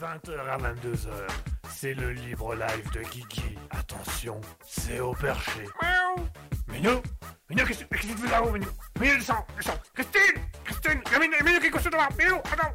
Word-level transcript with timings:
20h 0.00 0.38
à 0.50 0.58
22h, 0.58 1.08
c'est 1.70 1.94
le 1.94 2.12
libre 2.12 2.54
live 2.54 2.90
de 2.92 3.00
Guigui. 3.00 3.58
Attention, 3.70 4.40
c'est 4.66 5.00
au 5.00 5.12
perché. 5.14 5.64
Miaou 5.82 6.26
Minou 6.68 7.02
Minou, 7.48 7.64
qu'est-ce 7.64 7.84
que 7.84 7.94
qu'est-ce 7.94 8.08
que 8.08 8.12
tu 8.12 8.18
fais 8.18 8.30
là-haut, 8.30 8.50
Minou 8.50 8.66
Minou, 9.00 9.16
descends, 9.16 9.46
descends 9.56 9.78
Christine 9.94 10.42
Christine 10.64 11.00
Minou, 11.18 11.36
Minou 11.44 11.60
qui 11.60 11.66
est 11.66 11.70
couché 11.70 11.88
devant 11.88 12.08
Minou, 12.18 12.36
attends, 12.36 12.74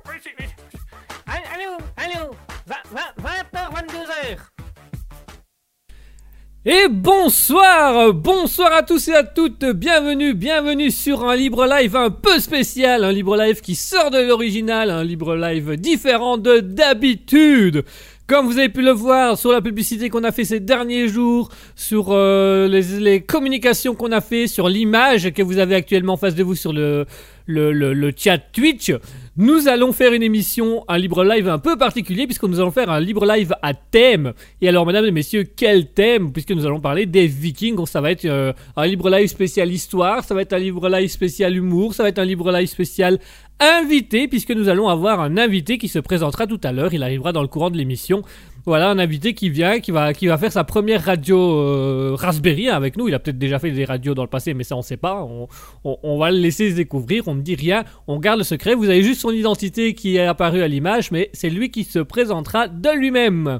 Et 6.63 6.89
bonsoir, 6.91 8.13
bonsoir 8.13 8.71
à 8.71 8.83
tous 8.83 9.07
et 9.07 9.15
à 9.15 9.23
toutes, 9.23 9.65
bienvenue, 9.65 10.35
bienvenue 10.35 10.91
sur 10.91 11.27
un 11.27 11.35
libre 11.35 11.65
live 11.65 11.95
un 11.95 12.11
peu 12.11 12.37
spécial, 12.37 13.03
un 13.03 13.11
libre 13.11 13.35
live 13.35 13.61
qui 13.61 13.73
sort 13.73 14.11
de 14.11 14.19
l'original, 14.19 14.91
un 14.91 15.03
libre 15.03 15.35
live 15.35 15.75
différent 15.75 16.37
de 16.37 16.59
d'habitude. 16.59 17.83
Comme 18.31 18.45
vous 18.45 18.59
avez 18.59 18.69
pu 18.69 18.81
le 18.81 18.91
voir 18.91 19.37
sur 19.37 19.51
la 19.51 19.59
publicité 19.59 20.09
qu'on 20.09 20.23
a 20.23 20.31
fait 20.31 20.45
ces 20.45 20.61
derniers 20.61 21.09
jours, 21.09 21.49
sur 21.75 22.11
euh, 22.11 22.69
les, 22.69 23.19
communications 23.19 23.93
qu'on 23.93 24.13
a 24.13 24.21
fait, 24.21 24.47
sur 24.47 24.69
l'image 24.69 25.33
que 25.33 25.43
vous 25.43 25.57
avez 25.57 25.75
actuellement 25.75 26.13
en 26.13 26.17
face 26.17 26.33
de 26.33 26.41
vous 26.41 26.55
sur 26.55 26.71
le, 26.71 27.05
le, 27.45 27.73
le, 27.73 28.13
chat 28.15 28.37
Twitch, 28.37 28.93
nous 29.35 29.67
allons 29.67 29.91
faire 29.91 30.13
une 30.13 30.23
émission, 30.23 30.85
un 30.87 30.97
libre 30.97 31.25
live 31.25 31.49
un 31.49 31.59
peu 31.59 31.77
particulier, 31.77 32.25
puisque 32.25 32.43
nous 32.43 32.61
allons 32.61 32.71
faire 32.71 32.89
un 32.89 33.01
libre 33.01 33.25
live 33.25 33.53
à 33.61 33.73
thème. 33.73 34.31
Et 34.61 34.69
alors, 34.69 34.85
mesdames 34.85 35.05
et 35.05 35.11
messieurs, 35.11 35.43
quel 35.43 35.87
thème? 35.87 36.31
Puisque 36.31 36.51
nous 36.51 36.65
allons 36.65 36.79
parler 36.79 37.05
des 37.05 37.27
Vikings. 37.27 37.85
Ça 37.85 37.99
va 37.99 38.11
être 38.11 38.23
euh, 38.23 38.53
un 38.77 38.87
libre 38.87 39.09
live 39.09 39.27
spécial 39.27 39.69
histoire, 39.69 40.23
ça 40.23 40.33
va 40.35 40.41
être 40.41 40.53
un 40.53 40.59
libre 40.59 40.87
live 40.87 41.09
spécial 41.09 41.57
humour, 41.57 41.93
ça 41.93 42.03
va 42.03 42.09
être 42.09 42.19
un 42.19 42.25
libre 42.25 42.49
live 42.51 42.69
spécial 42.69 43.19
invité, 43.61 44.27
puisque 44.27 44.51
nous 44.51 44.67
allons 44.69 44.89
avoir 44.89 45.21
un 45.21 45.37
invité 45.37 45.77
qui 45.77 45.87
se 45.87 45.99
présentera 45.99 46.47
tout 46.47 46.59
à 46.63 46.71
l'heure. 46.71 46.93
Il 46.93 47.03
arrivera 47.03 47.31
dans 47.31 47.41
le 47.43 47.47
courant 47.47 47.69
de 47.69 47.77
l'émission. 47.77 48.23
Voilà, 48.65 48.89
un 48.89 48.99
invité 48.99 49.33
qui 49.33 49.49
vient, 49.49 49.79
qui 49.79 49.89
va, 49.91 50.13
qui 50.13 50.27
va 50.27 50.37
faire 50.37 50.51
sa 50.51 50.63
première 50.63 51.03
radio 51.03 51.37
euh, 51.39 52.15
Raspberry 52.15 52.69
avec 52.69 52.95
nous. 52.97 53.07
Il 53.07 53.13
a 53.15 53.19
peut-être 53.19 53.39
déjà 53.39 53.57
fait 53.57 53.71
des 53.71 53.85
radios 53.85 54.13
dans 54.13 54.21
le 54.23 54.29
passé, 54.29 54.53
mais 54.53 54.63
ça 54.63 54.75
on 54.75 54.81
sait 54.83 54.97
pas. 54.97 55.23
On, 55.23 55.47
on- 55.83 55.97
on 56.03 56.17
va 56.19 56.29
le 56.31 56.37
laisser 56.37 56.69
se 56.71 56.75
découvrir. 56.75 57.27
On 57.27 57.33
ne 57.35 57.41
dit 57.41 57.55
rien, 57.55 57.83
on 58.07 58.19
garde 58.19 58.37
le 58.39 58.43
secret. 58.43 58.75
Vous 58.75 58.89
avez 58.89 59.01
juste 59.03 59.21
son 59.21 59.31
identité 59.31 59.93
qui 59.95 60.17
est 60.17 60.25
apparue 60.27 60.61
à 60.61 60.67
l'image, 60.67 61.09
mais 61.11 61.29
c'est 61.33 61.49
lui 61.49 61.71
qui 61.71 61.83
se 61.83 61.99
présentera 61.99 62.67
de 62.67 62.89
lui-même. 62.95 63.59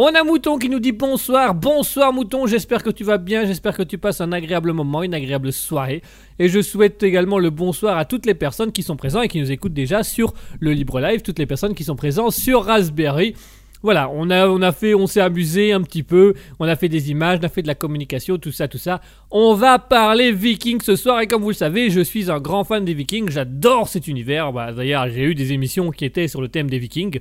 On 0.00 0.14
a 0.14 0.22
Mouton 0.22 0.58
qui 0.58 0.68
nous 0.68 0.78
dit 0.78 0.92
bonsoir, 0.92 1.56
bonsoir 1.56 2.12
Mouton, 2.12 2.46
j'espère 2.46 2.84
que 2.84 2.90
tu 2.90 3.02
vas 3.02 3.18
bien, 3.18 3.44
j'espère 3.46 3.76
que 3.76 3.82
tu 3.82 3.98
passes 3.98 4.20
un 4.20 4.30
agréable 4.30 4.72
moment, 4.72 5.02
une 5.02 5.12
agréable 5.12 5.52
soirée. 5.52 6.02
Et 6.38 6.48
je 6.48 6.62
souhaite 6.62 7.02
également 7.02 7.40
le 7.40 7.50
bonsoir 7.50 7.98
à 7.98 8.04
toutes 8.04 8.24
les 8.24 8.34
personnes 8.34 8.70
qui 8.70 8.84
sont 8.84 8.94
présentes 8.94 9.24
et 9.24 9.28
qui 9.28 9.40
nous 9.40 9.50
écoutent 9.50 9.74
déjà 9.74 10.04
sur 10.04 10.34
le 10.60 10.70
Libre 10.70 11.00
Live, 11.00 11.22
toutes 11.22 11.40
les 11.40 11.46
personnes 11.46 11.74
qui 11.74 11.82
sont 11.82 11.96
présentes 11.96 12.30
sur 12.30 12.62
Raspberry. 12.62 13.34
Voilà, 13.82 14.08
on 14.12 14.30
a, 14.30 14.48
on 14.48 14.62
a 14.62 14.70
fait, 14.70 14.94
on 14.94 15.08
s'est 15.08 15.20
amusé 15.20 15.72
un 15.72 15.82
petit 15.82 16.04
peu, 16.04 16.34
on 16.60 16.68
a 16.68 16.76
fait 16.76 16.88
des 16.88 17.10
images, 17.10 17.40
on 17.42 17.46
a 17.46 17.48
fait 17.48 17.62
de 17.62 17.68
la 17.68 17.74
communication, 17.74 18.38
tout 18.38 18.52
ça, 18.52 18.68
tout 18.68 18.78
ça. 18.78 19.00
On 19.32 19.54
va 19.54 19.80
parler 19.80 20.30
Vikings 20.30 20.80
ce 20.80 20.94
soir 20.94 21.20
et 21.20 21.26
comme 21.26 21.42
vous 21.42 21.50
le 21.50 21.54
savez, 21.54 21.90
je 21.90 22.00
suis 22.00 22.30
un 22.30 22.38
grand 22.38 22.62
fan 22.62 22.84
des 22.84 22.94
Vikings, 22.94 23.30
j'adore 23.30 23.88
cet 23.88 24.06
univers. 24.06 24.52
Bah, 24.52 24.72
D'ailleurs, 24.72 25.08
j'ai 25.08 25.24
eu 25.24 25.34
des 25.34 25.52
émissions 25.52 25.90
qui 25.90 26.04
étaient 26.04 26.28
sur 26.28 26.40
le 26.40 26.46
thème 26.46 26.70
des 26.70 26.78
Vikings. 26.78 27.18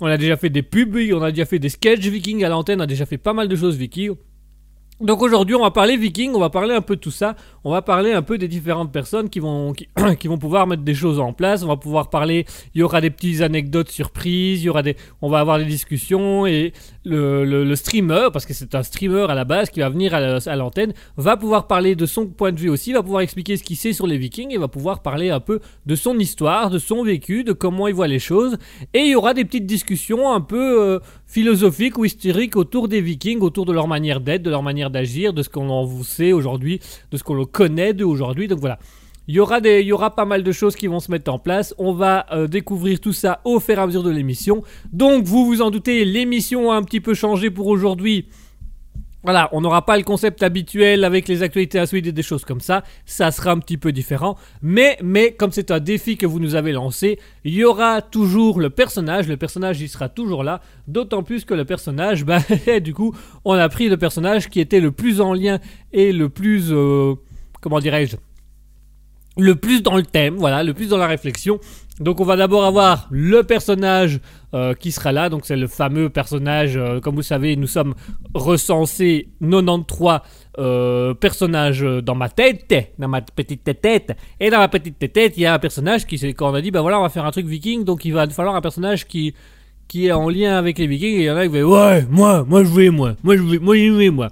On 0.00 0.06
a 0.06 0.16
déjà 0.16 0.36
fait 0.36 0.50
des 0.50 0.62
pubs, 0.62 0.96
on 1.12 1.22
a 1.22 1.30
déjà 1.30 1.44
fait 1.44 1.58
des 1.58 1.68
sketchs 1.68 2.00
Vikings 2.00 2.44
à 2.44 2.48
l'antenne, 2.48 2.80
on 2.80 2.84
a 2.84 2.86
déjà 2.86 3.06
fait 3.06 3.18
pas 3.18 3.32
mal 3.32 3.48
de 3.48 3.56
choses 3.56 3.76
Vikings. 3.76 4.16
Donc 5.02 5.20
aujourd'hui, 5.20 5.56
on 5.56 5.62
va 5.62 5.72
parler 5.72 5.96
Vikings, 5.96 6.32
on 6.32 6.38
va 6.38 6.48
parler 6.48 6.76
un 6.76 6.80
peu 6.80 6.94
de 6.94 7.00
tout 7.00 7.10
ça, 7.10 7.34
on 7.64 7.72
va 7.72 7.82
parler 7.82 8.12
un 8.12 8.22
peu 8.22 8.38
des 8.38 8.46
différentes 8.46 8.92
personnes 8.92 9.28
qui 9.30 9.40
vont, 9.40 9.72
qui, 9.72 9.88
vont 10.28 10.38
pouvoir 10.38 10.68
mettre 10.68 10.84
des 10.84 10.94
choses 10.94 11.18
en 11.18 11.32
place, 11.32 11.64
on 11.64 11.66
va 11.66 11.76
pouvoir 11.76 12.08
parler, 12.08 12.46
il 12.76 12.78
y 12.78 12.84
aura 12.84 13.00
des 13.00 13.10
petites 13.10 13.40
anecdotes 13.40 13.90
surprises, 13.90 14.62
y 14.62 14.68
aura 14.68 14.84
des, 14.84 14.96
on 15.20 15.28
va 15.28 15.40
avoir 15.40 15.58
des 15.58 15.64
discussions 15.64 16.46
et 16.46 16.72
le, 17.04 17.74
streamer, 17.74 18.28
parce 18.32 18.46
que 18.46 18.54
c'est 18.54 18.76
un 18.76 18.84
streamer 18.84 19.26
à 19.28 19.34
la 19.34 19.44
base 19.44 19.70
qui 19.70 19.80
va 19.80 19.88
venir 19.88 20.14
à 20.14 20.54
l'antenne, 20.54 20.92
va 21.16 21.36
pouvoir 21.36 21.66
parler 21.66 21.96
de 21.96 22.06
son 22.06 22.26
point 22.26 22.52
de 22.52 22.60
vue 22.60 22.70
aussi, 22.70 22.92
va 22.92 23.02
pouvoir 23.02 23.22
expliquer 23.22 23.56
ce 23.56 23.64
qu'il 23.64 23.76
sait 23.76 23.92
sur 23.92 24.06
les 24.06 24.18
Vikings 24.18 24.52
et 24.52 24.58
va 24.58 24.68
pouvoir 24.68 25.02
parler 25.02 25.30
un 25.30 25.40
peu 25.40 25.58
de 25.84 25.96
son 25.96 26.16
histoire, 26.16 26.70
de 26.70 26.78
son 26.78 27.02
vécu, 27.02 27.42
de 27.42 27.52
comment 27.52 27.88
il 27.88 27.94
voit 27.94 28.06
les 28.06 28.20
choses. 28.20 28.56
Et 28.94 29.00
il 29.00 29.10
y 29.10 29.14
aura 29.16 29.34
des 29.34 29.44
petites 29.44 29.66
discussions 29.66 30.32
un 30.32 30.40
peu 30.40 30.80
euh, 30.80 30.98
philosophiques 31.32 31.96
ou 31.96 32.04
historiques 32.04 32.56
autour 32.56 32.88
des 32.88 33.00
Vikings, 33.00 33.40
autour 33.40 33.64
de 33.64 33.72
leur 33.72 33.88
manière 33.88 34.20
d'être, 34.20 34.42
de 34.42 34.50
leur 34.50 34.62
manière 34.62 34.90
d'agir, 34.90 35.32
de 35.32 35.42
ce 35.42 35.48
qu'on 35.48 35.70
en 35.70 35.82
vous 35.82 36.04
sait 36.04 36.32
aujourd'hui, 36.32 36.78
de 37.10 37.16
ce 37.16 37.24
qu'on 37.24 37.32
le 37.32 37.46
connaît 37.46 37.94
d'eux 37.94 38.04
aujourd'hui. 38.04 38.48
Donc 38.48 38.60
voilà. 38.60 38.78
Il 39.28 39.34
y, 39.36 39.40
aura 39.40 39.60
des, 39.62 39.80
il 39.80 39.86
y 39.86 39.92
aura 39.92 40.14
pas 40.14 40.26
mal 40.26 40.42
de 40.42 40.52
choses 40.52 40.76
qui 40.76 40.88
vont 40.88 41.00
se 41.00 41.10
mettre 41.10 41.32
en 41.32 41.38
place. 41.38 41.74
On 41.78 41.94
va 41.94 42.26
euh, 42.32 42.48
découvrir 42.48 43.00
tout 43.00 43.14
ça 43.14 43.40
au 43.44 43.60
fur 43.60 43.78
et 43.78 43.80
à 43.80 43.86
mesure 43.86 44.02
de 44.02 44.10
l'émission. 44.10 44.62
Donc, 44.92 45.24
vous 45.24 45.46
vous 45.46 45.62
en 45.62 45.70
doutez, 45.70 46.04
l'émission 46.04 46.70
a 46.70 46.74
un 46.74 46.82
petit 46.82 47.00
peu 47.00 47.14
changé 47.14 47.48
pour 47.48 47.68
aujourd'hui. 47.68 48.26
Voilà, 49.24 49.48
on 49.52 49.60
n'aura 49.60 49.86
pas 49.86 49.96
le 49.96 50.02
concept 50.02 50.42
habituel 50.42 51.04
avec 51.04 51.28
les 51.28 51.44
actualités 51.44 51.78
insolites 51.78 52.08
et 52.08 52.12
des 52.12 52.24
choses 52.24 52.44
comme 52.44 52.60
ça. 52.60 52.82
Ça 53.06 53.30
sera 53.30 53.52
un 53.52 53.58
petit 53.58 53.76
peu 53.76 53.92
différent. 53.92 54.36
Mais, 54.62 54.98
mais, 55.02 55.32
comme 55.32 55.52
c'est 55.52 55.70
un 55.70 55.78
défi 55.78 56.16
que 56.16 56.26
vous 56.26 56.40
nous 56.40 56.56
avez 56.56 56.72
lancé, 56.72 57.20
il 57.44 57.54
y 57.54 57.64
aura 57.64 58.02
toujours 58.02 58.60
le 58.60 58.70
personnage. 58.70 59.28
Le 59.28 59.36
personnage, 59.36 59.80
il 59.80 59.88
sera 59.88 60.08
toujours 60.08 60.42
là. 60.42 60.60
D'autant 60.88 61.22
plus 61.22 61.44
que 61.44 61.54
le 61.54 61.64
personnage, 61.64 62.24
bah, 62.26 62.40
du 62.80 62.94
coup, 62.94 63.14
on 63.44 63.52
a 63.52 63.68
pris 63.68 63.88
le 63.88 63.96
personnage 63.96 64.48
qui 64.48 64.58
était 64.58 64.80
le 64.80 64.90
plus 64.90 65.20
en 65.20 65.34
lien 65.34 65.60
et 65.92 66.12
le 66.12 66.28
plus, 66.28 66.72
euh, 66.72 67.14
comment 67.60 67.78
dirais-je, 67.78 68.16
le 69.38 69.54
plus 69.54 69.82
dans 69.82 69.96
le 69.96 70.02
thème, 70.02 70.36
voilà, 70.36 70.62
le 70.62 70.74
plus 70.74 70.88
dans 70.88 70.98
la 70.98 71.06
réflexion. 71.06 71.58
Donc 72.00 72.20
on 72.20 72.24
va 72.24 72.36
d'abord 72.36 72.64
avoir 72.64 73.06
le 73.10 73.42
personnage 73.42 74.20
euh, 74.54 74.74
qui 74.74 74.92
sera 74.92 75.12
là, 75.12 75.28
donc 75.28 75.42
c'est 75.44 75.56
le 75.56 75.66
fameux 75.66 76.08
personnage, 76.08 76.76
euh, 76.76 77.00
comme 77.00 77.14
vous 77.14 77.22
savez, 77.22 77.54
nous 77.56 77.66
sommes 77.66 77.94
recensés 78.34 79.28
93 79.40 80.20
euh, 80.58 81.14
personnages 81.14 81.82
dans 81.82 82.14
ma 82.14 82.30
tête, 82.30 82.94
dans 82.98 83.08
ma 83.08 83.20
petite 83.20 83.64
tête, 83.80 84.16
et 84.40 84.48
dans 84.48 84.58
ma 84.58 84.68
petite 84.68 84.98
tête, 85.12 85.34
il 85.36 85.42
y 85.42 85.46
a 85.46 85.54
un 85.54 85.58
personnage 85.58 86.06
qui, 86.06 86.18
quand 86.34 86.50
on 86.50 86.54
a 86.54 86.62
dit, 86.62 86.70
bah 86.70 86.80
voilà, 86.80 86.98
on 86.98 87.02
va 87.02 87.10
faire 87.10 87.26
un 87.26 87.30
truc 87.30 87.46
viking, 87.46 87.84
donc 87.84 88.04
il 88.06 88.14
va 88.14 88.26
falloir 88.28 88.54
un 88.54 88.62
personnage 88.62 89.06
qui 89.06 89.34
qui 89.88 90.06
est 90.06 90.12
en 90.12 90.30
lien 90.30 90.56
avec 90.56 90.78
les 90.78 90.86
vikings, 90.86 91.16
et 91.16 91.20
il 91.20 91.24
y 91.24 91.30
en 91.30 91.36
a 91.36 91.46
qui 91.46 91.60
vont 91.60 91.70
ouais, 91.70 92.06
moi, 92.08 92.44
moi 92.48 92.64
je 92.64 92.70
vais, 92.70 92.88
moi, 92.88 93.14
moi 93.22 93.36
je 93.36 93.42
vais, 93.42 93.58
moi 93.58 93.76
je 93.76 93.92
vais, 93.92 94.08
moi. 94.08 94.28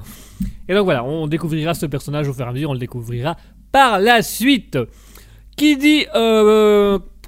Et 0.67 0.75
donc 0.75 0.85
voilà, 0.85 1.05
on 1.05 1.27
découvrira 1.27 1.75
ce 1.75 1.85
personnage 1.85 2.27
au 2.27 2.33
fur 2.33 2.47
et 2.47 2.49
à 2.49 2.53
mesure, 2.53 2.71
on 2.71 2.75
le 2.75 2.79
découvrira 2.79 3.37
par 3.71 3.99
la 4.01 4.23
suite. 4.23 4.79
Qui 5.57 5.77
dit, 5.77 6.07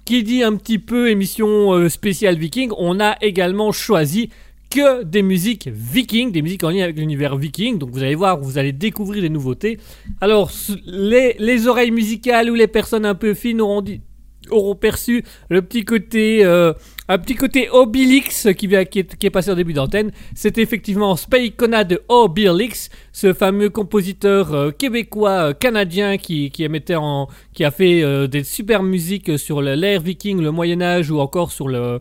qui 0.04 0.22
dit 0.22 0.42
un 0.42 0.56
petit 0.56 0.78
peu 0.78 1.10
émission 1.10 1.72
euh, 1.72 1.88
spéciale 1.88 2.36
viking, 2.36 2.70
on 2.76 3.00
a 3.00 3.16
également 3.20 3.72
choisi 3.72 4.30
que 4.70 5.04
des 5.04 5.22
musiques 5.22 5.68
viking, 5.68 6.32
des 6.32 6.40
musiques 6.40 6.64
en 6.64 6.70
lien 6.70 6.84
avec 6.84 6.98
l'univers 6.98 7.36
viking. 7.36 7.78
Donc 7.78 7.90
vous 7.90 8.02
allez 8.02 8.14
voir, 8.14 8.40
vous 8.40 8.58
allez 8.58 8.72
découvrir 8.72 9.22
des 9.22 9.28
nouveautés. 9.28 9.78
Alors 10.20 10.50
les, 10.86 11.36
les 11.38 11.66
oreilles 11.66 11.90
musicales 11.90 12.50
ou 12.50 12.54
les 12.54 12.66
personnes 12.66 13.04
un 13.04 13.14
peu 13.14 13.34
fines 13.34 13.60
auront 13.60 14.74
perçu 14.74 15.24
le 15.50 15.62
petit 15.62 15.84
côté 15.84 16.44
euh, 16.44 16.72
un 17.12 17.18
petit 17.18 17.34
côté 17.34 17.68
Obélix 17.70 18.48
qui, 18.56 18.68
qui, 18.68 19.26
est, 19.26 19.30
passé 19.30 19.50
en 19.50 19.54
début 19.54 19.74
d'antenne. 19.74 20.12
C'est 20.34 20.56
effectivement 20.56 21.14
Speikona 21.14 21.84
de 21.84 22.02
Obélix, 22.08 22.88
ce 23.12 23.34
fameux 23.34 23.68
compositeur 23.68 24.54
euh, 24.54 24.70
québécois 24.70 25.30
euh, 25.30 25.52
canadien 25.52 26.16
qui, 26.16 26.50
qui 26.50 26.66
en 26.96 27.28
qui 27.52 27.64
a 27.64 27.70
fait 27.70 28.02
euh, 28.02 28.26
des 28.26 28.44
super 28.44 28.82
musiques 28.82 29.38
sur 29.38 29.60
l'ère 29.60 30.00
viking, 30.00 30.40
le 30.40 30.50
Moyen 30.52 30.80
Âge 30.80 31.10
ou 31.10 31.20
encore 31.20 31.52
sur 31.52 31.68
le 31.68 32.00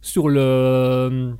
sur 0.00 0.30
le 0.30 1.34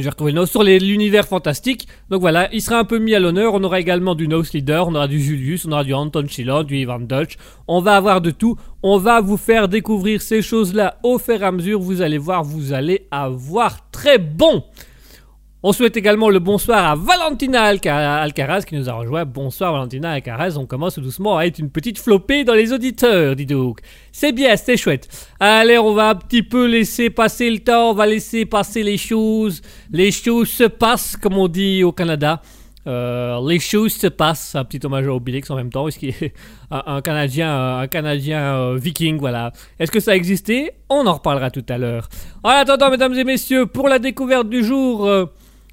j'ai 0.00 0.08
retrouvé 0.08 0.32
le 0.32 0.40
nom 0.40 0.46
sur 0.46 0.62
l'univers 0.62 1.26
fantastique. 1.26 1.88
Donc 2.10 2.20
voilà, 2.20 2.48
il 2.52 2.62
sera 2.62 2.78
un 2.78 2.84
peu 2.84 2.98
mis 2.98 3.14
à 3.14 3.20
l'honneur. 3.20 3.54
On 3.54 3.62
aura 3.64 3.80
également 3.80 4.14
du 4.14 4.28
Nose 4.28 4.52
Leader, 4.52 4.88
on 4.88 4.94
aura 4.94 5.08
du 5.08 5.20
Julius, 5.20 5.66
on 5.66 5.72
aura 5.72 5.84
du 5.84 5.94
Anton 5.94 6.26
Schiller, 6.28 6.64
du 6.64 6.76
Ivan 6.76 7.00
Dutch. 7.00 7.36
On 7.66 7.80
va 7.80 7.96
avoir 7.96 8.20
de 8.20 8.30
tout. 8.30 8.56
On 8.82 8.98
va 8.98 9.20
vous 9.20 9.36
faire 9.36 9.68
découvrir 9.68 10.22
ces 10.22 10.42
choses-là 10.42 10.98
au 11.02 11.18
fur 11.18 11.42
et 11.42 11.44
à 11.44 11.52
mesure. 11.52 11.80
Vous 11.80 12.02
allez 12.02 12.18
voir, 12.18 12.44
vous 12.44 12.72
allez 12.72 13.06
avoir 13.10 13.90
très 13.90 14.18
bon. 14.18 14.64
On 15.64 15.72
souhaite 15.72 15.96
également 15.96 16.30
le 16.30 16.38
bonsoir 16.38 16.84
à 16.88 16.94
Valentina 16.94 17.64
Alca- 17.74 18.20
Alcaraz 18.22 18.62
qui 18.62 18.76
nous 18.76 18.88
a 18.88 18.92
rejoint. 18.92 19.24
Bonsoir 19.24 19.72
Valentina 19.72 20.12
Alcaraz, 20.12 20.56
on 20.56 20.66
commence 20.66 21.00
doucement 21.00 21.36
à 21.36 21.46
être 21.46 21.58
une 21.58 21.68
petite 21.68 21.98
flopée 21.98 22.44
dans 22.44 22.54
les 22.54 22.72
auditeurs, 22.72 23.34
dis 23.34 23.44
donc. 23.44 23.80
C'est 24.12 24.30
bien, 24.30 24.54
c'est 24.56 24.76
chouette. 24.76 25.08
Allez, 25.40 25.76
on 25.76 25.94
va 25.94 26.10
un 26.10 26.14
petit 26.14 26.44
peu 26.44 26.66
laisser 26.68 27.10
passer 27.10 27.50
le 27.50 27.58
temps, 27.58 27.90
on 27.90 27.94
va 27.94 28.06
laisser 28.06 28.46
passer 28.46 28.84
les 28.84 28.96
choses. 28.98 29.60
Les 29.90 30.12
choses 30.12 30.48
se 30.48 30.62
passent, 30.62 31.16
comme 31.16 31.36
on 31.36 31.48
dit 31.48 31.82
au 31.82 31.90
Canada. 31.90 32.40
Euh, 32.86 33.36
les 33.48 33.58
choses 33.58 33.94
se 33.94 34.06
passent, 34.06 34.54
un 34.54 34.64
petit 34.64 34.78
hommage 34.86 35.08
à 35.08 35.12
Obélix 35.12 35.50
en 35.50 35.56
même 35.56 35.70
temps, 35.70 35.82
parce 35.82 35.96
qu'il 35.96 36.10
est 36.10 36.32
un, 36.70 36.82
un 36.86 37.00
Canadien, 37.02 37.78
un 37.80 37.86
Canadien 37.88 38.40
euh, 38.54 38.76
viking, 38.80 39.18
voilà. 39.18 39.52
Est-ce 39.80 39.90
que 39.90 39.98
ça 40.00 40.14
existait 40.14 40.72
On 40.88 41.04
en 41.08 41.14
reparlera 41.14 41.50
tout 41.50 41.66
à 41.68 41.78
l'heure. 41.78 42.08
En 42.44 42.50
attendant, 42.50 42.90
mesdames 42.90 43.14
et 43.14 43.24
messieurs, 43.24 43.66
pour 43.66 43.88
la 43.88 43.98
découverte 43.98 44.48
du 44.48 44.64
jour, 44.64 45.04
euh, 45.06 45.26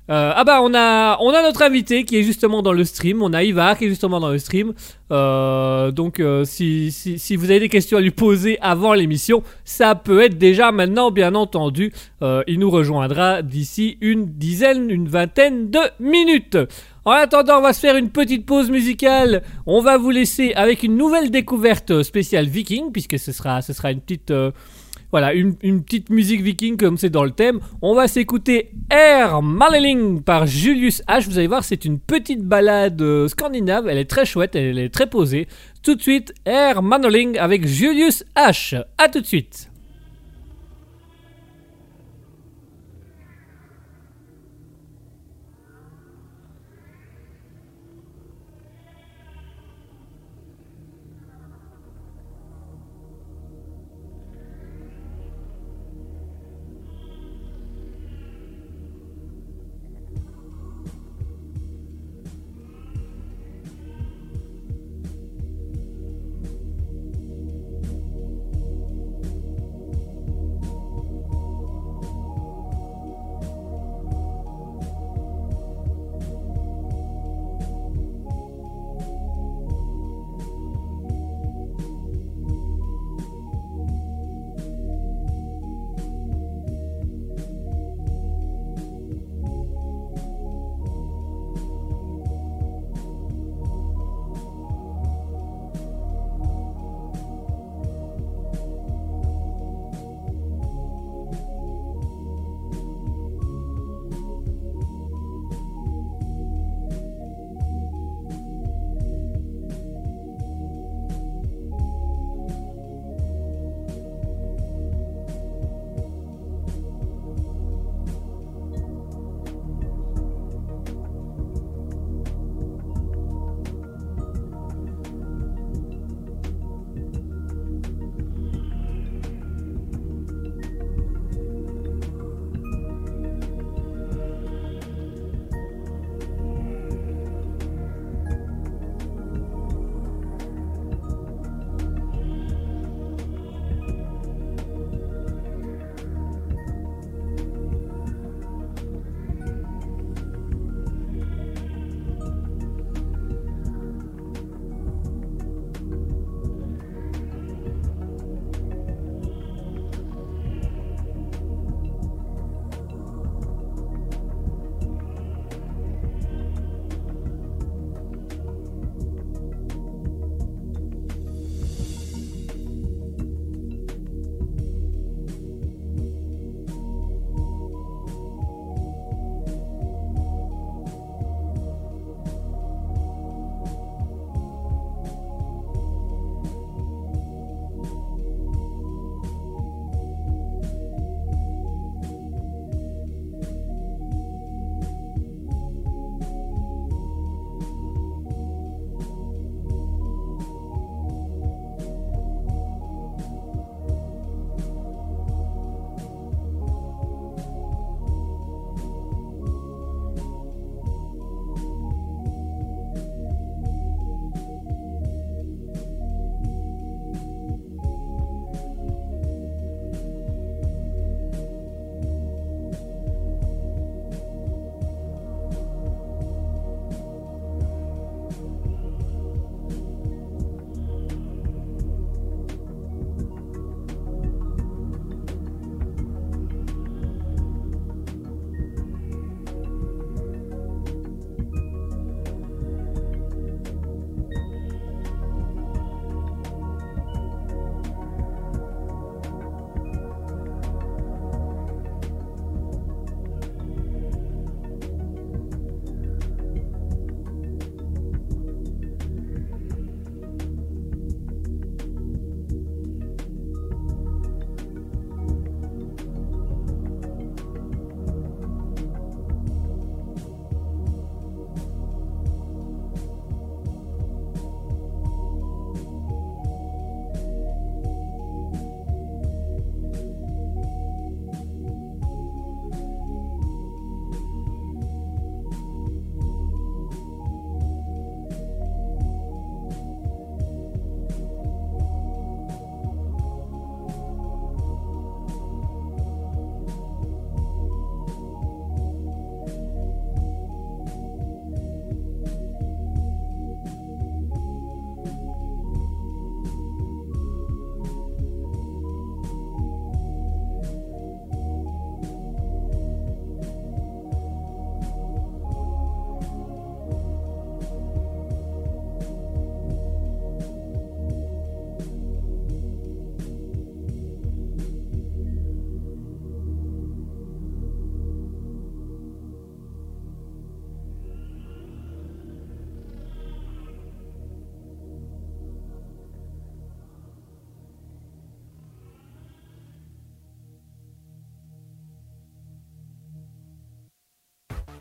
Euh, 0.07 0.33
ah 0.35 0.43
bah 0.43 0.59
on 0.62 0.75
a 0.75 1.17
on 1.19 1.31
a 1.31 1.41
notre 1.41 1.63
invité 1.63 2.03
qui 2.03 2.17
est 2.17 2.24
justement 2.24 2.62
dans 2.62 2.74
le 2.74 2.83
stream, 2.83 3.24
on 3.24 3.33
a 3.33 3.43
Ivar 3.43 3.75
qui 3.75 3.85
est 3.85 3.89
justement 3.89 4.19
dans 4.19 4.29
le 4.29 4.38
stream. 4.38 4.74
Euh, 5.12 5.89
donc 5.91 6.19
euh, 6.19 6.45
si, 6.45 6.91
si, 6.91 7.17
si 7.17 7.35
vous 7.35 7.50
avez 7.50 7.59
des 7.59 7.69
questions 7.69 7.97
à 7.97 8.01
lui 8.01 8.12
poser 8.12 8.59
avant 8.62 8.93
l'émission, 8.93 9.41
ça 9.63 9.95
peut 9.95 10.21
être 10.21 10.38
déjà 10.38 10.71
maintenant 10.71 11.09
bien 11.09 11.33
entendu. 11.33 11.91
Il 12.47 12.59
nous 12.59 12.71
rejoindra 12.71 13.43
d'ici 13.43 13.97
une 14.01 14.25
dizaine, 14.25 14.89
une 14.89 15.07
vingtaine 15.07 15.69
de 15.69 15.79
minutes. 16.00 16.57
En 17.05 17.12
attendant, 17.12 17.59
on 17.59 17.62
va 17.62 17.71
se 17.71 17.81
faire 17.81 17.97
une 17.97 18.09
petite 18.09 18.47
pause 18.47 18.71
musicale. 18.71 19.43
On 19.67 19.79
va 19.79 20.00
vous 20.00 20.09
laisser 20.09 20.53
avec 20.55 20.81
une 20.81 20.97
nouvelle 20.97 21.29
découverte 21.29 22.01
spéciale 22.01 22.47
viking 22.47 22.91
puisque 22.91 23.19
ce 23.19 23.31
sera 23.31 23.62
ce 23.62 23.74
sera 23.74 23.91
une 23.91 24.01
petite 24.01 24.33
voilà, 25.15 25.34
une, 25.34 25.55
petite 25.55 26.10
musique 26.10 26.41
viking 26.41 26.75
comme 26.75 26.98
c'est 26.98 27.10
dans 27.10 27.24
le 27.24 27.31
thème. 27.31 27.62
On 27.81 27.95
va 27.95 28.10
s'écouter 28.10 28.72
Air 28.89 29.41
Marleling 29.41 30.22
par 30.22 30.45
Julius 30.45 31.01
H. 31.07 31.29
Vous 31.29 31.38
allez 31.38 31.48
voir, 31.48 31.63
c'est 31.63 31.86
une 31.86 32.00
petite 32.00 32.41
balade 32.41 33.01
euh, 33.01 33.29
scandinave. 33.29 33.88
Elle 33.88 33.98
est 33.98 34.10
très 34.10 34.25
chouette, 34.25 34.57
elle 34.57 34.77
est 34.77 34.93
très 34.93 35.07
posée. 35.07 35.48
Tout 35.84 35.95
de 35.95 36.01
suite, 36.01 36.34
Air 36.43 36.84
Marleling 36.84 37.38
avec 37.38 37.65
Julius 37.65 38.25
H. 38.36 38.84
A 38.98 39.07
tout 39.07 39.22
de 39.22 39.25
suite. 39.25 39.69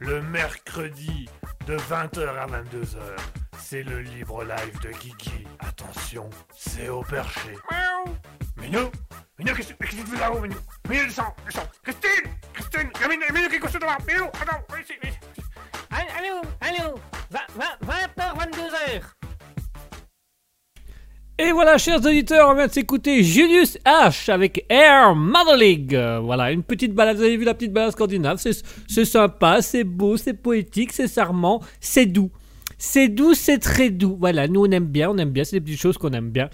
Le 0.04 0.20
mercredi 0.22 1.28
de 1.66 1.76
20h 1.76 2.28
à 2.36 2.46
22h. 2.46 2.98
C'est 3.58 3.82
le 3.82 4.00
libre 4.00 4.44
live 4.44 4.80
de 4.80 4.90
Guigui. 4.90 5.46
Attention, 5.60 6.28
c'est 6.56 6.88
au 6.88 7.02
perché. 7.02 7.54
Miaou 7.70 8.16
Minou 8.58 8.90
Minou, 9.38 9.54
qu'est-ce 9.54 9.72
qu'est-ce 9.72 9.96
que 9.96 10.02
tu 10.02 10.06
fais 10.06 10.18
là-haut, 10.20 10.40
Minou? 10.40 10.56
Minou, 10.88 11.04
descends, 11.06 11.34
descends 11.46 11.68
Christine 11.82 12.30
Christine 12.52 12.90
Minou, 13.08 13.24
Minou 13.32 13.48
qui 13.48 13.56
est 13.56 13.60
couché 13.60 13.78
devant 13.78 13.96
Minou, 14.06 14.26
attends, 14.26 14.62
ici, 14.80 14.92
ici. 15.02 15.18
Allô, 15.90 16.42
allô, 16.60 16.94
20h, 17.32 18.36
22h. 18.36 19.02
Et 21.36 21.50
voilà, 21.50 21.78
chers 21.78 21.98
auditeurs, 21.98 22.48
on 22.48 22.54
vient 22.54 22.68
de 22.68 22.72
s'écouter 22.72 23.24
Julius 23.24 23.76
H 23.84 24.30
avec 24.30 24.64
Air 24.68 25.16
Mother 25.16 25.56
League. 25.56 26.00
Voilà, 26.22 26.52
une 26.52 26.62
petite 26.62 26.94
balade, 26.94 27.16
vous 27.16 27.24
avez 27.24 27.36
vu 27.36 27.44
la 27.44 27.54
petite 27.54 27.72
balade 27.72 27.90
scandinave, 27.90 28.38
c'est 28.38 28.52
c'est 28.86 29.04
sympa, 29.04 29.60
c'est 29.60 29.82
beau, 29.82 30.16
c'est 30.16 30.34
poétique, 30.34 30.92
c'est 30.92 31.12
charmant, 31.12 31.60
c'est 31.80 32.06
doux. 32.06 32.30
C'est 32.78 33.08
doux, 33.08 33.34
c'est 33.34 33.58
très 33.58 33.90
doux. 33.90 34.16
Voilà, 34.20 34.46
nous 34.46 34.64
on 34.64 34.70
aime 34.70 34.86
bien, 34.86 35.10
on 35.10 35.18
aime 35.18 35.30
bien, 35.30 35.42
c'est 35.42 35.56
des 35.56 35.60
petites 35.60 35.80
choses 35.80 35.98
qu'on 35.98 36.12
aime 36.12 36.30
bien. 36.30 36.48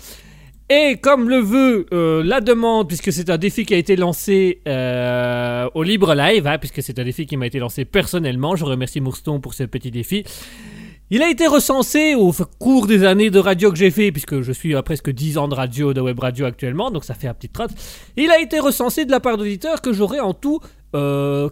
Et 0.70 0.96
comme 0.96 1.28
le 1.28 1.40
veut 1.40 1.84
euh, 1.92 2.22
la 2.25 2.40
demande, 2.40 2.88
puisque 2.88 3.12
c'est 3.12 3.28
un 3.28 3.37
défi 3.37 3.66
qui 3.66 3.75
a 3.75 3.76
été 3.76 3.96
lancé 3.96 4.60
euh, 4.66 5.68
au 5.75 5.82
Libre 5.82 6.14
Live, 6.14 6.46
hein, 6.46 6.56
puisque 6.56 6.82
c'est 6.82 6.99
un 6.99 7.04
défi 7.04 7.26
qui 7.26 7.37
m'a 7.37 7.46
été 7.49 7.58
lancé 7.58 7.84
personnellement, 7.84 8.56
je 8.56 8.64
remercie 8.64 9.02
Mourston 9.02 9.40
pour 9.40 9.52
ce 9.52 9.64
petit 9.64 9.90
défi. 9.90 10.25
Il 11.12 11.23
a 11.23 11.29
été 11.29 11.49
recensé 11.49 12.14
au 12.14 12.33
cours 12.61 12.87
des 12.87 13.02
années 13.02 13.31
de 13.31 13.40
radio 13.40 13.73
que 13.73 13.76
j'ai 13.76 13.90
fait, 13.90 14.12
puisque 14.12 14.43
je 14.43 14.52
suis 14.52 14.76
à 14.76 14.83
presque 14.85 15.11
10 15.11 15.38
ans 15.38 15.49
de 15.49 15.57
radio, 15.57 15.93
de 15.93 16.00
web 16.00 16.21
radio 16.21 16.47
actuellement, 16.47 16.93
donc 16.93 17.05
ça 17.05 17.14
fait 17.14 17.26
un 17.26 17.35
petit 17.35 17.49
trotte. 17.49 17.73
Il 18.17 18.31
a 18.31 18.38
été 18.38 18.61
recensé 18.61 19.05
de 19.05 19.11
la 19.11 19.19
part 19.19 19.37
d'auditeurs 19.37 19.81
que 19.81 19.93
j'aurais 19.93 20.21
en 20.21 20.35
tout 20.35 20.61
euh, 20.95 21.49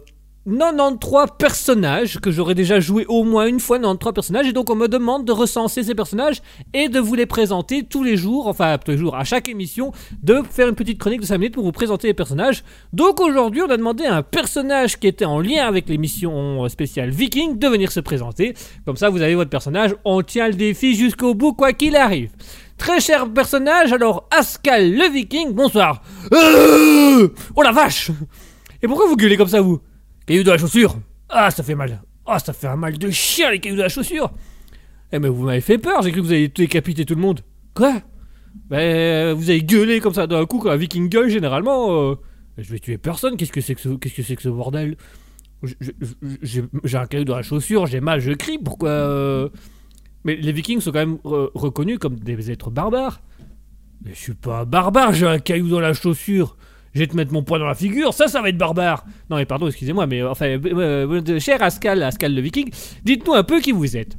93 0.47 1.27
personnages, 1.37 2.19
que 2.19 2.31
j'aurais 2.31 2.55
déjà 2.55 2.79
joué 2.79 3.05
au 3.07 3.23
moins 3.23 3.45
une 3.45 3.59
fois 3.59 3.77
93 3.77 4.13
personnages, 4.13 4.47
et 4.47 4.53
donc 4.53 4.69
on 4.69 4.75
me 4.75 4.87
demande 4.87 5.25
de 5.25 5.33
recenser 5.33 5.83
ces 5.83 5.93
personnages 5.95 6.41
et 6.73 6.87
de 6.87 6.99
vous 6.99 7.13
les 7.15 7.25
présenter 7.25 7.83
tous 7.83 8.03
les 8.03 8.15
jours, 8.15 8.47
enfin 8.47 8.77
tous 8.77 8.91
les 8.91 8.97
jours, 8.97 9.15
à 9.15 9.25
chaque 9.25 9.49
émission, 9.49 9.91
de 10.23 10.41
faire 10.49 10.69
une 10.69 10.75
petite 10.75 10.97
chronique 10.97 11.21
de 11.21 11.25
5 11.25 11.37
minutes 11.37 11.53
pour 11.55 11.65
vous 11.65 11.73
présenter 11.73 12.07
les 12.07 12.13
personnages. 12.13 12.63
Donc 12.93 13.19
aujourd'hui, 13.19 13.61
on 13.61 13.69
a 13.69 13.75
demandé 13.75 14.05
à 14.05 14.15
un 14.15 14.23
personnage 14.23 14.97
qui 14.97 15.07
était 15.07 15.25
en 15.25 15.41
lien 15.41 15.67
avec 15.67 15.89
l'émission 15.89 16.67
spéciale 16.69 17.09
Viking 17.09 17.59
de 17.59 17.67
venir 17.67 17.91
se 17.91 17.99
présenter. 17.99 18.53
Comme 18.85 18.97
ça, 18.97 19.09
vous 19.09 19.21
avez 19.21 19.35
votre 19.35 19.49
personnage, 19.49 19.93
on 20.05 20.21
tient 20.21 20.47
le 20.47 20.53
défi 20.53 20.95
jusqu'au 20.95 21.33
bout, 21.33 21.53
quoi 21.53 21.73
qu'il 21.73 21.97
arrive. 21.97 22.31
Très 22.77 23.01
cher 23.01 23.29
personnage, 23.33 23.91
alors 23.91 24.27
Ascal 24.31 24.93
le 24.93 25.11
Viking, 25.11 25.51
bonsoir. 25.51 26.01
Euh 26.31 27.27
oh 27.55 27.61
la 27.61 27.73
vache 27.73 28.09
Et 28.81 28.87
pourquoi 28.87 29.05
vous 29.05 29.17
gueulez 29.17 29.35
comme 29.35 29.49
ça, 29.49 29.59
vous? 29.59 29.81
Caillou 30.29 30.43
de 30.43 30.51
la 30.51 30.59
chaussure 30.59 30.95
Ah, 31.27 31.49
ça 31.49 31.63
fait 31.63 31.73
mal. 31.73 32.03
Ah, 32.27 32.37
ça 32.37 32.53
fait 32.53 32.67
un 32.67 32.75
mal 32.75 32.99
de 32.99 33.09
chien, 33.09 33.49
les 33.49 33.59
cailloux 33.59 33.77
de 33.77 33.81
la 33.81 33.89
chaussure 33.89 34.31
Eh, 35.11 35.17
mais 35.17 35.27
vous 35.27 35.43
m'avez 35.43 35.59
fait 35.59 35.79
peur, 35.79 36.03
j'ai 36.03 36.11
cru 36.11 36.21
que 36.21 36.25
vous 36.27 36.31
alliez 36.31 36.49
décapiter 36.49 37.03
tout 37.03 37.15
le 37.15 37.21
monde. 37.21 37.39
Quoi? 37.73 37.95
Ben, 38.69 39.33
vous 39.33 39.49
avez 39.49 39.63
gueulé 39.63 39.99
comme 39.99 40.13
ça 40.13 40.27
d'un 40.27 40.45
coup 40.45 40.59
quand 40.59 40.69
un 40.69 40.75
viking 40.75 41.09
gueule, 41.09 41.29
généralement. 41.29 42.11
euh, 42.11 42.15
je 42.59 42.69
vais 42.71 42.77
tuer 42.77 42.99
personne, 42.99 43.37
qu'est-ce 43.37 43.51
que 43.51 43.59
c'est 43.61 43.73
que 43.73 43.81
ce, 43.81 43.89
c'est 44.21 44.35
que 44.35 44.49
bordel? 44.49 44.97
J'ai 46.43 46.97
un 46.97 47.07
caillou 47.07 47.25
dans 47.25 47.35
la 47.35 47.41
chaussure, 47.41 47.87
j'ai 47.87 47.99
mal, 47.99 48.19
je 48.19 48.31
crie, 48.33 48.59
pourquoi 48.59 48.89
euh, 48.89 49.49
Mais 50.25 50.35
les 50.35 50.51
vikings 50.51 50.79
sont 50.79 50.91
quand 50.91 50.99
même 50.99 51.17
re- 51.25 51.49
reconnus 51.55 51.97
comme 51.97 52.19
des 52.19 52.51
êtres 52.51 52.69
barbares. 52.69 53.19
Mais 54.05 54.11
je 54.13 54.19
suis 54.19 54.33
pas 54.35 54.59
un 54.59 54.65
barbare, 54.65 55.11
j'ai 55.13 55.25
un 55.25 55.39
caillou 55.39 55.69
dans 55.69 55.79
la 55.79 55.93
chaussure. 55.93 56.55
Je 56.93 56.99
vais 56.99 57.07
te 57.07 57.15
mettre 57.15 57.31
mon 57.31 57.43
poing 57.43 57.59
dans 57.59 57.67
la 57.67 57.75
figure, 57.75 58.13
ça, 58.13 58.27
ça 58.27 58.41
va 58.41 58.49
être 58.49 58.57
barbare. 58.57 59.05
Non, 59.29 59.37
mais 59.37 59.45
pardon, 59.45 59.67
excusez-moi, 59.67 60.07
mais 60.07 60.21
euh, 60.21 60.31
enfin, 60.31 60.45
euh, 60.47 61.21
euh, 61.27 61.39
cher 61.39 61.61
Ascal, 61.61 62.01
Ascal 62.03 62.33
le 62.33 62.41
Viking, 62.41 62.71
dites-nous 63.05 63.33
un 63.33 63.43
peu 63.43 63.59
qui 63.61 63.71
vous 63.71 63.95
êtes. 63.95 64.17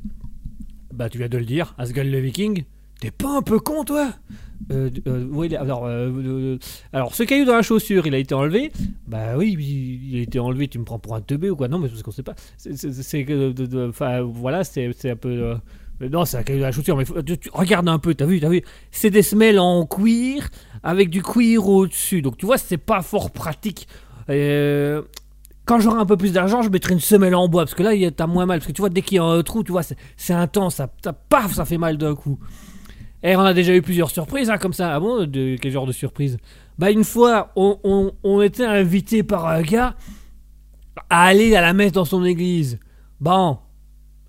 Bah, 0.92 1.09
tu 1.09 1.18
viens 1.18 1.28
de 1.28 1.38
le 1.38 1.44
dire, 1.44 1.74
Ascal 1.78 2.11
le 2.11 2.18
Viking. 2.20 2.64
T'es 3.00 3.11
pas 3.11 3.38
un 3.38 3.42
peu 3.42 3.59
con, 3.59 3.85
toi? 3.85 4.11
Euh, 4.70 4.90
euh, 5.09 5.26
oui, 5.30 5.56
alors, 5.56 5.87
euh, 5.87 6.11
euh, 6.11 6.59
alors, 6.92 7.14
ce 7.14 7.22
caillou 7.22 7.46
dans 7.46 7.54
la 7.56 7.62
chaussure, 7.62 8.06
il 8.06 8.14
a 8.14 8.18
été 8.18 8.35
enlevé? 8.35 8.70
Bah 9.06 9.38
oui, 9.38 9.56
il 9.59 10.18
a 10.18 10.22
été 10.22 10.38
enlevé. 10.38 10.68
Tu 10.68 10.78
me 10.78 10.85
prends 10.85 10.98
pour 10.98 11.14
un 11.14 11.22
teubé 11.22 11.48
ou 11.48 11.56
quoi? 11.56 11.66
Non, 11.68 11.78
mais 11.78 11.88
parce 11.88 12.02
qu'on 12.02 12.11
sait 12.11 12.22
pas. 12.22 12.35
C'est- 12.59 13.24
que, 13.24 13.88
enfin, 13.88 14.20
voilà, 14.20 14.62
c'est 14.64 14.92
un 15.06 15.16
peu. 15.16 15.30
euh, 15.30 16.09
non, 16.11 16.26
c'est 16.26 16.37
un 16.37 16.42
caillou 16.42 16.61
dans 16.61 16.66
la 16.66 16.72
chaussure. 16.72 16.96
Mais 16.98 17.04
regarde 17.54 17.88
un 17.88 17.98
peu. 17.98 18.14
T'as 18.14 18.26
vu, 18.26 18.38
t'as 18.38 18.50
vu? 18.50 18.61
C'est 18.90 19.11
des 19.11 19.22
semelles 19.22 19.59
en 19.59 19.87
cuir 19.87 20.50
avec 20.82 21.10
du 21.10 21.22
cuir 21.22 21.68
au-dessus. 21.68 22.22
Donc 22.22 22.36
tu 22.36 22.46
vois, 22.46 22.58
c'est 22.58 22.78
pas 22.78 23.02
fort 23.02 23.30
pratique. 23.30 23.88
Euh, 24.28 25.02
quand 25.64 25.80
j'aurai 25.80 26.00
un 26.00 26.06
peu 26.06 26.16
plus 26.16 26.32
d'argent, 26.32 26.62
je 26.62 26.68
mettrai 26.68 26.94
une 26.94 27.00
semelle 27.00 27.34
en 27.34 27.48
bois 27.48 27.64
parce 27.64 27.74
que 27.74 27.82
là, 27.82 27.92
t'as 28.10 28.26
moins 28.26 28.46
mal. 28.46 28.58
Parce 28.58 28.66
que 28.66 28.72
tu 28.72 28.82
vois, 28.82 28.90
dès 28.90 29.02
qu'il 29.02 29.16
y 29.16 29.18
a 29.18 29.24
un 29.24 29.42
trou, 29.42 29.62
tu 29.62 29.72
vois, 29.72 29.82
c'est 29.82 30.34
intense. 30.34 30.76
Ça, 30.76 30.90
ça, 31.02 31.12
paf, 31.12 31.54
ça 31.54 31.64
fait 31.64 31.78
mal 31.78 31.96
d'un 31.96 32.14
coup. 32.14 32.38
Et 33.22 33.36
on 33.36 33.40
a 33.40 33.52
déjà 33.52 33.74
eu 33.74 33.82
plusieurs 33.82 34.10
surprises 34.10 34.50
hein, 34.50 34.58
comme 34.58 34.72
ça. 34.72 34.94
Ah 34.94 35.00
bon 35.00 35.26
de, 35.26 35.56
Quel 35.60 35.70
genre 35.70 35.86
de 35.86 35.92
surprise? 35.92 36.38
Bah, 36.78 36.90
une 36.90 37.04
fois, 37.04 37.52
on 37.54 38.42
était 38.42 38.64
invité 38.64 39.22
par 39.22 39.46
un 39.46 39.62
gars 39.62 39.94
à 41.08 41.24
aller 41.24 41.54
à 41.54 41.60
la 41.60 41.72
messe 41.72 41.92
dans 41.92 42.04
son 42.04 42.24
église. 42.24 42.78
Bon, 43.20 43.58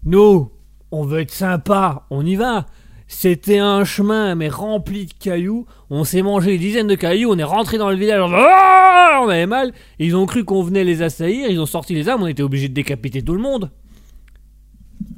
nous, 0.04 0.52
on 0.92 1.06
veut 1.06 1.22
être 1.22 1.32
sympa, 1.32 2.06
on 2.10 2.26
y 2.26 2.36
va. 2.36 2.66
C'était 3.14 3.60
un 3.60 3.84
chemin, 3.84 4.36
mais 4.36 4.48
rempli 4.48 5.06
de 5.06 5.14
cailloux. 5.14 5.66
On 5.90 6.06
s'est 6.06 6.22
mangé 6.22 6.52
des 6.52 6.58
dizaines 6.58 6.88
de 6.88 6.96
cailloux. 6.96 7.30
On 7.30 7.38
est 7.38 7.44
rentré 7.44 7.78
dans 7.78 7.90
le 7.90 7.98
village. 7.98 8.22
On, 8.22 8.34
Ah 8.34 9.20
on 9.22 9.28
avait 9.28 9.46
mal. 9.46 9.74
Ils 10.00 10.16
ont 10.16 10.26
cru 10.26 10.46
qu'on 10.46 10.64
venait 10.64 10.86
les 10.86 11.02
assaillir. 11.02 11.50
Ils 11.50 11.60
ont 11.60 11.66
sorti 11.66 11.94
les 11.94 12.08
armes. 12.08 12.24
On 12.24 12.28
était 12.28 12.42
obligé 12.42 12.70
de 12.70 12.74
décapiter 12.74 13.22
tout 13.22 13.34
le 13.34 13.42
monde. 13.42 13.70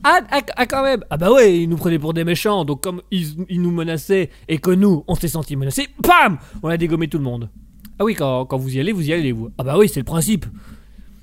Ah, 0.03 0.21
ah, 0.31 0.41
ah, 0.55 0.65
quand 0.65 0.83
même 0.83 1.05
Ah 1.11 1.17
bah 1.17 1.31
ouais, 1.31 1.55
ils 1.55 1.69
nous 1.69 1.77
prenaient 1.77 1.99
pour 1.99 2.15
des 2.15 2.23
méchants, 2.23 2.65
donc 2.65 2.81
comme 2.81 3.01
ils, 3.11 3.35
nous 3.61 3.71
menaçaient 3.71 4.31
et 4.47 4.57
que 4.57 4.71
nous, 4.71 5.03
on 5.07 5.13
s'est 5.15 5.27
sentis 5.27 5.55
menacés, 5.55 5.87
PAM 6.01 6.39
On 6.63 6.69
a 6.69 6.77
dégommé 6.77 7.07
tout 7.07 7.19
le 7.19 7.23
monde. 7.23 7.49
Ah 7.99 8.03
oui, 8.03 8.15
quand, 8.15 8.47
vous 8.57 8.75
y 8.75 8.79
allez, 8.79 8.91
vous 8.91 9.07
y 9.07 9.13
allez, 9.13 9.31
vous. 9.31 9.49
Ah 9.59 9.63
bah 9.63 9.77
oui, 9.77 9.87
c'est 9.87 9.99
le 9.99 10.05
principe. 10.05 10.45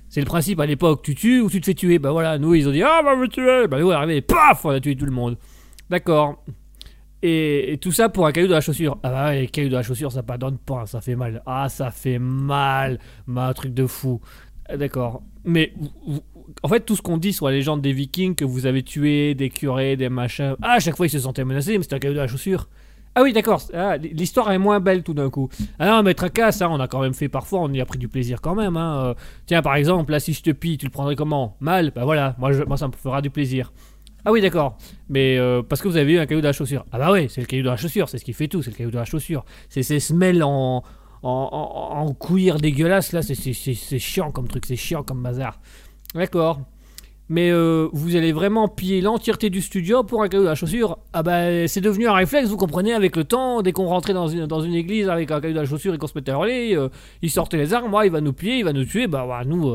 C'est 0.09 0.21
le 0.21 0.27
principe 0.27 0.61
à 0.61 0.67
l'époque, 0.67 1.03
tu 1.03 1.15
tues 1.17 1.41
ou 1.41 1.51
tu 1.51 1.61
te 1.61 1.67
fais 1.67 1.75
tuer. 1.75 1.99
Bah 1.99 2.13
voilà, 2.13 2.39
nous 2.39 2.55
ils 2.55 2.69
ont 2.69 2.73
dit, 2.73 2.83
ah 2.83 3.01
bah 3.05 3.17
me 3.17 3.27
tuer 3.27 3.67
Bah 3.67 3.81
nous 3.81 3.89
on 3.89 3.91
est 3.91 3.95
arrivé, 3.95 4.21
paf 4.23 4.65
On 4.65 4.71
a 4.71 4.81
tué 4.81 4.95
tout 4.95 5.05
le 5.05 5.13
monde. 5.13 5.37
D'accord. 5.91 6.45
Et, 7.23 7.79
tout 7.81 7.93
ça 7.93 8.09
pour 8.09 8.27
un 8.27 8.33
caillou 8.33 8.47
de 8.47 8.53
la 8.53 8.61
chaussure. 8.61 8.99
Ah 9.03 9.11
bah 9.11 9.29
ouais, 9.29 9.47
cailloux 9.47 9.69
de 9.69 9.75
la 9.75 9.83
chaussure, 9.83 10.11
ça 10.11 10.23
pas, 10.23 10.39
ça 10.87 11.01
fait 11.01 11.17
mal. 11.17 11.43
Ah, 11.47 11.69
ça 11.69 11.91
fait 11.91 12.19
mal. 12.19 12.99
Bah, 13.27 13.49
un 13.49 13.53
truc 13.53 13.75
de 13.75 13.87
fou. 13.87 14.21
Ah, 14.69 14.77
D'accord. 14.77 15.23
Mais 15.45 15.73
vous- 16.07 16.23
en 16.63 16.69
fait, 16.69 16.81
tout 16.81 16.97
ce 16.97 17.03
qu'on 17.03 17.17
dit 17.17 17.33
sur 17.33 17.47
la 17.47 17.53
légende 17.53 17.81
des 17.83 17.93
vikings, 17.93 18.35
que 18.35 18.45
vous 18.45 18.67
avez 18.67 18.83
tué 18.83 19.35
des 19.35 19.51
curés, 19.51 19.97
des 19.97 20.09
machins, 20.09 20.57
ah, 20.63 20.73
à 20.73 20.79
chaque 20.81 20.97
fois 20.97 21.07
ils 21.07 21.11
se 21.11 21.21
sentaient 21.21 21.45
menacés, 21.45 21.77
mais 21.77 21.83
c'était 21.83 21.97
un 21.97 21.99
caillou 21.99 22.15
de 22.15 22.21
la 22.21 22.27
chaussure. 22.27 22.69
Ah 23.15 23.23
oui, 23.23 23.33
d'accord. 23.33 23.61
Ah, 23.75 23.97
L'histoire 23.97 24.51
est 24.53 24.59
moins 24.59 24.79
belle 24.79 25.03
tout 25.03 25.15
d'un 25.15 25.31
coup. 25.31 25.49
Ah 25.79 25.89
non, 25.89 26.03
mais 26.03 26.15
tracasse, 26.15 26.59
ça, 26.59 26.71
on 26.71 26.79
a 26.79 26.87
quand 26.87 27.01
même 27.01 27.15
fait 27.15 27.29
parfois, 27.29 27.61
on 27.61 27.73
y 27.73 27.81
a 27.81 27.85
pris 27.85 27.99
du 27.99 28.09
plaisir 28.09 28.41
quand 28.41 28.55
même. 28.55 28.77
Hein. 28.77 29.05
Euh, 29.05 29.15
Tiens, 29.47 29.63
par 29.63 29.75
exemple, 29.75 30.13
là, 30.13 30.21
si 30.21 30.33
je 30.33 30.43
te 30.43 30.51
pille, 30.51 30.79
tu 30.79 30.87
le 30.87 30.93
prendrais 30.93 31.17
comment? 31.17 31.57
Mal? 31.61 31.91
Bah 31.95 32.05
voilà, 32.05 32.37
moi, 32.39 32.51
moi 32.67 32.77
ça 32.77 32.87
me 32.87 32.93
fera 32.93 33.21
du 33.21 33.31
plaisir. 33.31 33.73
Ah 34.25 34.33
oui, 34.33 34.41
d'accord. 34.41 34.77
Mais 35.09 35.39
euh, 35.39 35.63
parce 35.63 35.81
que 35.81 35.89
vous 35.89 35.97
avez 35.97 36.13
eu 36.13 36.19
un 36.19 36.27
caillou 36.27 36.41
de 36.41 36.47
la 36.47 36.53
chaussure. 36.53 36.85
Ah 36.93 36.99
bah 36.99 37.11
oui, 37.13 37.27
c'est 37.29 37.41
le 37.41 37.47
caillou 37.47 37.63
de 37.63 37.69
la 37.69 37.77
chaussure, 37.77 38.09
c'est 38.09 38.19
ce 38.19 38.25
qui 38.25 38.33
fait 38.33 38.49
tout, 38.49 38.63
c'est 38.63 38.71
le 38.71 38.77
caillou 38.77 38.91
de 38.91 38.97
la 38.99 39.05
chaussure. 39.05 39.45
C'est 39.69 39.83
ces 39.83 40.01
semelles 40.01 40.43
en, 40.43 40.83
en, 41.23 41.29
en, 42.03 42.13
cuir 42.15 42.59
dégueulasse, 42.59 43.13
là, 43.13 43.23
c'est- 43.23 43.35
chiant 43.99 44.31
comme 44.31 44.49
truc, 44.49 44.67
c'est 44.67 44.77
chiant 44.77 45.03
comme 45.03 45.23
bazar. 45.23 45.61
D'accord. 46.15 46.61
Mais 47.33 47.51
euh, 47.53 47.89
vous 47.93 48.17
allez 48.17 48.33
vraiment 48.33 48.67
piller 48.67 49.01
l'entièreté 49.01 49.51
du 49.51 49.61
studio 49.61 50.03
pour 50.03 50.21
un 50.23 50.29
caillou 50.29 50.43
de 50.43 50.49
la 50.49 50.57
chaussure 50.57 50.99
Ah 51.13 51.23
bah 51.23 51.69
c'est 51.69 51.81
devenu 51.81 52.09
un 52.09 52.13
réflexe, 52.15 52.49
vous 52.49 52.57
comprenez, 52.57 52.93
avec 52.93 53.15
le 53.15 53.23
temps, 53.23 53.63
dès 53.63 53.71
qu'on 53.71 53.87
rentrait 53.87 54.15
dans 54.15 54.27
une, 54.27 54.47
dans 54.47 54.61
une 54.61 54.75
église 54.75 55.09
avec 55.09 55.31
un 55.31 55.41
caillou 55.41 55.55
de 55.55 55.61
la 55.61 55.65
chaussure 55.67 55.95
et 55.95 55.99
qu'on 55.99 56.09
se 56.09 56.15
mettait 56.17 56.33
à 56.33 56.35
hurler, 56.35 56.75
euh, 56.77 56.89
il 57.23 57.31
sortait 57.31 57.57
les 57.57 57.73
armes, 57.73 57.97
il 58.05 58.11
va 58.11 58.21
nous 58.21 58.33
plier, 58.33 58.57
il 58.59 58.65
va 58.65 58.73
nous 58.73 58.85
tuer, 58.85 59.07
bah 59.07 59.25
ouais, 59.27 59.45
nous... 59.47 59.73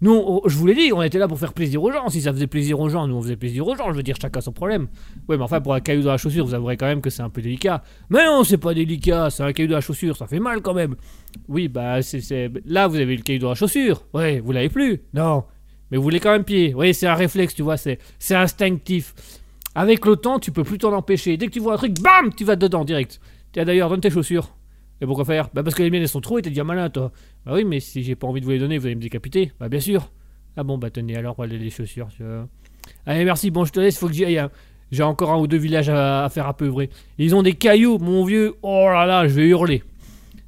nous, 0.00 0.40
je 0.46 0.56
vous 0.56 0.66
l'ai 0.66 0.74
dit, 0.74 0.92
on 0.92 1.02
était 1.02 1.18
là 1.18 1.26
pour 1.26 1.38
faire 1.38 1.52
plaisir 1.52 1.82
aux 1.82 1.90
gens. 1.90 2.08
Si 2.08 2.22
ça 2.22 2.32
faisait 2.32 2.46
plaisir 2.46 2.78
aux 2.78 2.88
gens, 2.88 3.06
nous 3.08 3.16
on 3.16 3.22
faisait 3.22 3.36
plaisir 3.36 3.66
aux 3.66 3.74
gens. 3.74 3.90
Je 3.90 3.96
veux 3.96 4.02
dire, 4.02 4.16
chacun 4.20 4.40
son 4.40 4.52
problème. 4.52 4.88
Ouais, 5.28 5.36
mais 5.36 5.42
enfin, 5.42 5.60
pour 5.60 5.74
un 5.74 5.80
caillou 5.80 6.02
dans 6.02 6.12
la 6.12 6.18
chaussure, 6.18 6.46
vous 6.46 6.54
avouerez 6.54 6.76
quand 6.76 6.86
même 6.86 7.00
que 7.00 7.10
c'est 7.10 7.22
un 7.22 7.30
peu 7.30 7.42
délicat. 7.42 7.82
Mais 8.10 8.24
non, 8.24 8.44
c'est 8.44 8.58
pas 8.58 8.74
délicat, 8.74 9.30
c'est 9.30 9.42
un 9.42 9.52
caillou 9.52 9.68
dans 9.68 9.74
la 9.76 9.80
chaussure, 9.80 10.16
ça 10.16 10.26
fait 10.26 10.38
mal 10.38 10.60
quand 10.60 10.74
même. 10.74 10.94
Oui, 11.48 11.68
bah, 11.68 12.00
c'est. 12.02 12.50
Là, 12.64 12.86
vous 12.86 12.96
avez 12.96 13.16
le 13.16 13.22
caillou 13.22 13.40
dans 13.40 13.48
la 13.48 13.54
chaussure. 13.54 14.04
Ouais, 14.14 14.40
vous 14.40 14.52
l'avez 14.52 14.68
plus. 14.68 15.00
Non. 15.14 15.44
Mais 15.90 15.96
vous 15.96 16.02
voulez 16.02 16.20
quand 16.20 16.32
même 16.32 16.44
piller. 16.44 16.74
Oui, 16.74 16.94
c'est 16.94 17.06
un 17.06 17.14
réflexe, 17.14 17.54
tu 17.54 17.62
vois, 17.62 17.76
c'est 17.76 17.98
instinctif. 18.30 19.14
Avec 19.74 20.04
le 20.06 20.16
temps, 20.16 20.38
tu 20.38 20.52
peux 20.52 20.64
plus 20.64 20.78
t'en 20.78 20.92
empêcher. 20.92 21.36
Dès 21.36 21.46
que 21.46 21.52
tu 21.52 21.60
vois 21.60 21.74
un 21.74 21.76
truc, 21.76 22.00
bam, 22.00 22.32
tu 22.34 22.44
vas 22.44 22.56
dedans 22.56 22.84
direct. 22.84 23.20
Tiens, 23.52 23.64
d'ailleurs, 23.64 23.88
donne 23.88 24.00
tes 24.00 24.10
chaussures. 24.10 24.50
Et 25.00 25.06
pourquoi 25.06 25.24
faire? 25.24 25.48
Bah, 25.54 25.62
parce 25.62 25.74
que 25.74 25.82
les 25.82 25.90
miennes, 25.90 26.02
elles 26.02 26.08
sont 26.08 26.20
trop 26.20 26.38
et 26.38 26.42
t'es 26.42 26.50
déjà 26.50 26.64
malin, 26.64 26.90
toi. 26.90 27.12
Bah 27.46 27.52
oui, 27.54 27.64
mais 27.64 27.80
si 27.80 28.02
j'ai 28.02 28.16
pas 28.16 28.26
envie 28.26 28.40
de 28.40 28.44
vous 28.44 28.50
les 28.52 28.58
donner, 28.58 28.78
vous 28.78 28.86
allez 28.86 28.94
me 28.96 29.00
décapiter. 29.00 29.52
Bah, 29.60 29.68
bien 29.68 29.80
sûr. 29.80 30.10
Ah 30.56 30.64
bon, 30.64 30.76
bah 30.76 30.90
tenez, 30.90 31.16
alors, 31.16 31.34
voilà 31.36 31.54
les 31.56 31.70
chaussures. 31.70 32.08
tu. 32.16 32.22
Allez, 33.06 33.24
merci, 33.24 33.50
bon, 33.50 33.64
je 33.64 33.72
te 33.72 33.80
laisse, 33.80 33.98
faut 33.98 34.08
que 34.08 34.14
j'y 34.14 34.24
aille. 34.24 34.38
hein. 34.38 34.50
J'ai 34.90 35.02
encore 35.02 35.30
un 35.32 35.38
ou 35.38 35.46
deux 35.46 35.58
villages 35.58 35.90
à, 35.90 36.26
faire 36.30 36.46
à 36.46 36.56
peu 36.56 36.66
vrai. 36.66 36.88
Ils 37.18 37.34
ont 37.34 37.42
des 37.42 37.52
cailloux, 37.52 37.98
mon 37.98 38.24
vieux. 38.24 38.54
Oh 38.62 38.86
là 38.88 39.04
là, 39.06 39.28
je 39.28 39.34
vais 39.34 39.46
hurler. 39.46 39.82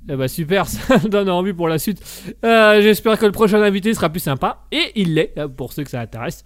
Eh 0.08 0.16
bah 0.16 0.28
super, 0.28 0.66
ça 0.66 0.96
donne 0.98 1.28
envie 1.28 1.52
pour 1.52 1.68
la 1.68 1.78
suite. 1.78 2.02
Euh, 2.44 2.80
J'espère 2.80 3.18
que 3.18 3.26
le 3.26 3.32
prochain 3.32 3.60
invité 3.62 3.92
sera 3.92 4.08
plus 4.08 4.20
sympa. 4.20 4.64
Et 4.72 4.92
il 4.96 5.14
l'est, 5.14 5.34
euh, 5.38 5.46
pour 5.46 5.72
ceux 5.74 5.84
que 5.84 5.90
ça 5.90 6.00
intéresse. 6.00 6.42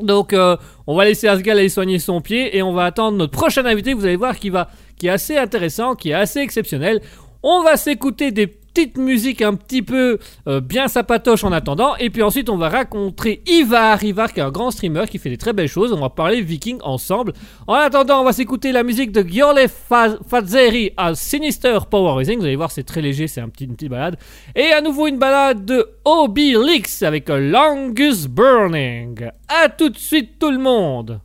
Donc 0.00 0.32
euh, 0.32 0.56
on 0.86 0.96
va 0.96 1.04
laisser 1.04 1.28
Asgal 1.28 1.58
aller 1.58 1.68
soigner 1.68 1.98
son 1.98 2.20
pied 2.20 2.56
et 2.56 2.62
on 2.62 2.72
va 2.72 2.84
attendre 2.84 3.18
notre 3.18 3.32
prochain 3.32 3.66
invité. 3.66 3.92
Vous 3.92 4.06
allez 4.06 4.16
voir 4.16 4.38
qui 4.38 4.48
va, 4.48 4.70
qui 4.96 5.08
est 5.08 5.10
assez 5.10 5.36
intéressant, 5.36 5.96
qui 5.96 6.10
est 6.10 6.14
assez 6.14 6.38
exceptionnel. 6.40 7.00
On 7.42 7.62
va 7.62 7.76
s'écouter 7.76 8.32
des 8.32 8.46
petites 8.46 8.96
musiques 8.96 9.42
un 9.42 9.54
petit 9.54 9.82
peu 9.82 10.18
euh, 10.46 10.60
bien 10.60 10.86
sapatoche 10.88 11.42
en 11.44 11.52
attendant. 11.52 11.96
Et 11.96 12.10
puis 12.10 12.22
ensuite 12.22 12.48
on 12.48 12.56
va 12.56 12.68
rencontrer 12.68 13.42
Ivar, 13.46 14.02
Ivar 14.04 14.32
qui 14.32 14.40
est 14.40 14.42
un 14.42 14.50
grand 14.50 14.70
streamer 14.70 15.04
qui 15.08 15.18
fait 15.18 15.30
des 15.30 15.36
très 15.36 15.52
belles 15.52 15.68
choses. 15.68 15.92
On 15.92 16.00
va 16.00 16.10
parler 16.10 16.42
viking 16.42 16.78
ensemble. 16.82 17.32
En 17.66 17.74
attendant 17.74 18.20
on 18.20 18.24
va 18.24 18.32
s'écouter 18.32 18.70
la 18.72 18.82
musique 18.82 19.10
de 19.12 19.22
Giole 19.22 19.68
Fa- 19.68 20.18
Fazeri 20.28 20.92
à 20.96 21.14
Sinister 21.14 21.78
Power 21.90 22.18
Rising. 22.18 22.38
Vous 22.38 22.44
allez 22.44 22.56
voir 22.56 22.70
c'est 22.70 22.84
très 22.84 23.02
léger, 23.02 23.26
c'est 23.26 23.40
un 23.40 23.50
une 23.60 23.74
petite 23.74 23.88
balade. 23.90 24.16
Et 24.54 24.70
à 24.72 24.80
nouveau 24.80 25.06
une 25.06 25.18
balade 25.18 25.64
de 25.64 25.88
Obi 26.04 26.54
Lix 26.56 27.02
avec 27.02 27.28
Longest 27.28 28.28
Burning. 28.28 29.28
A 29.48 29.68
tout 29.68 29.88
de 29.88 29.98
suite 29.98 30.38
tout 30.38 30.50
le 30.50 30.58
monde 30.58 31.20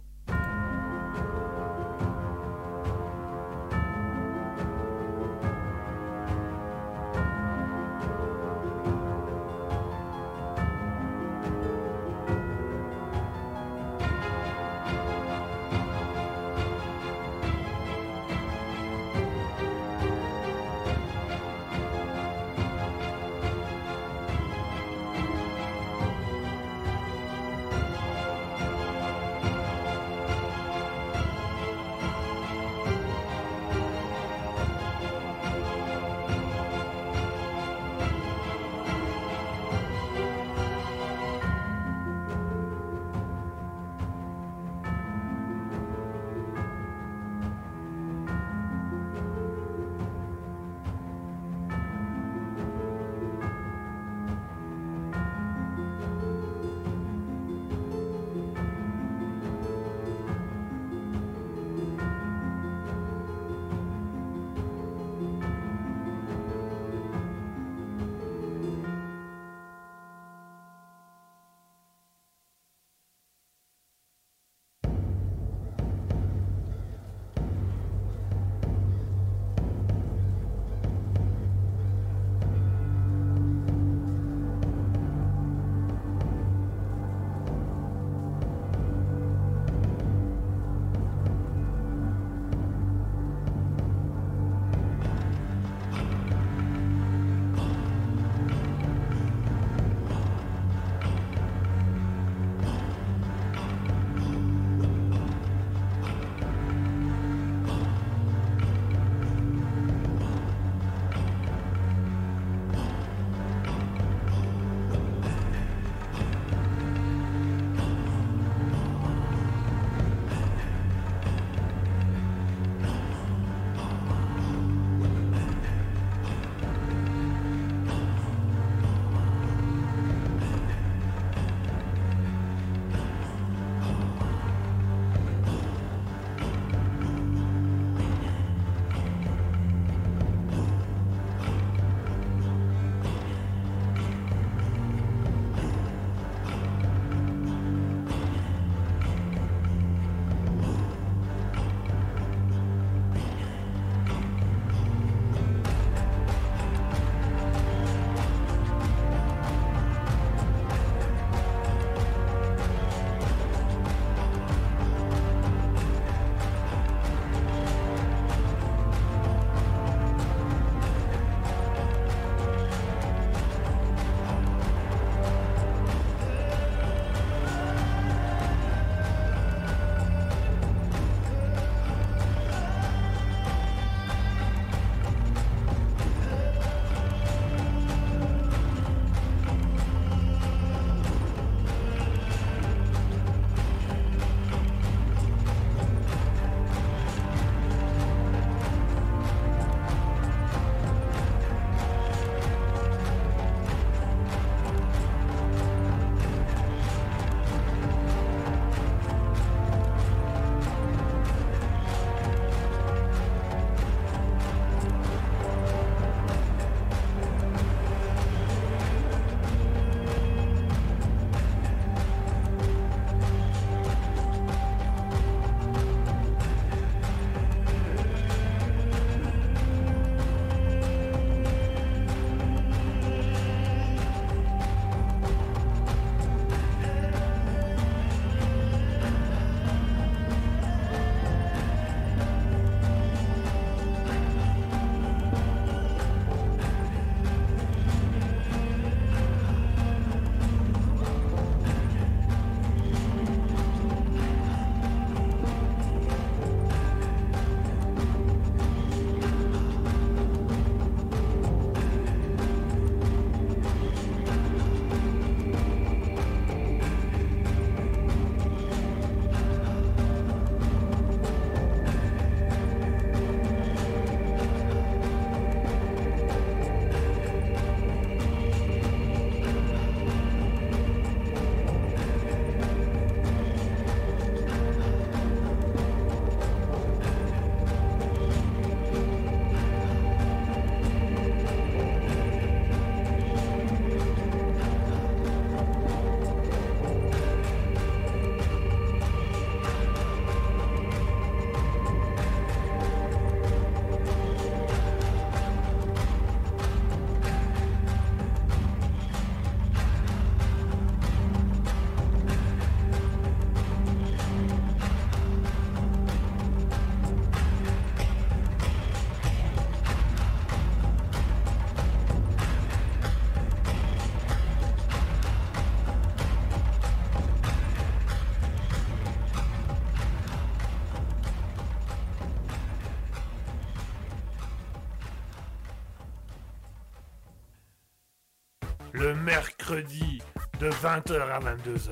mercredi 339.73 340.21
de 340.59 340.69
20h 340.69 341.21
à 341.31 341.39
22h. 341.39 341.91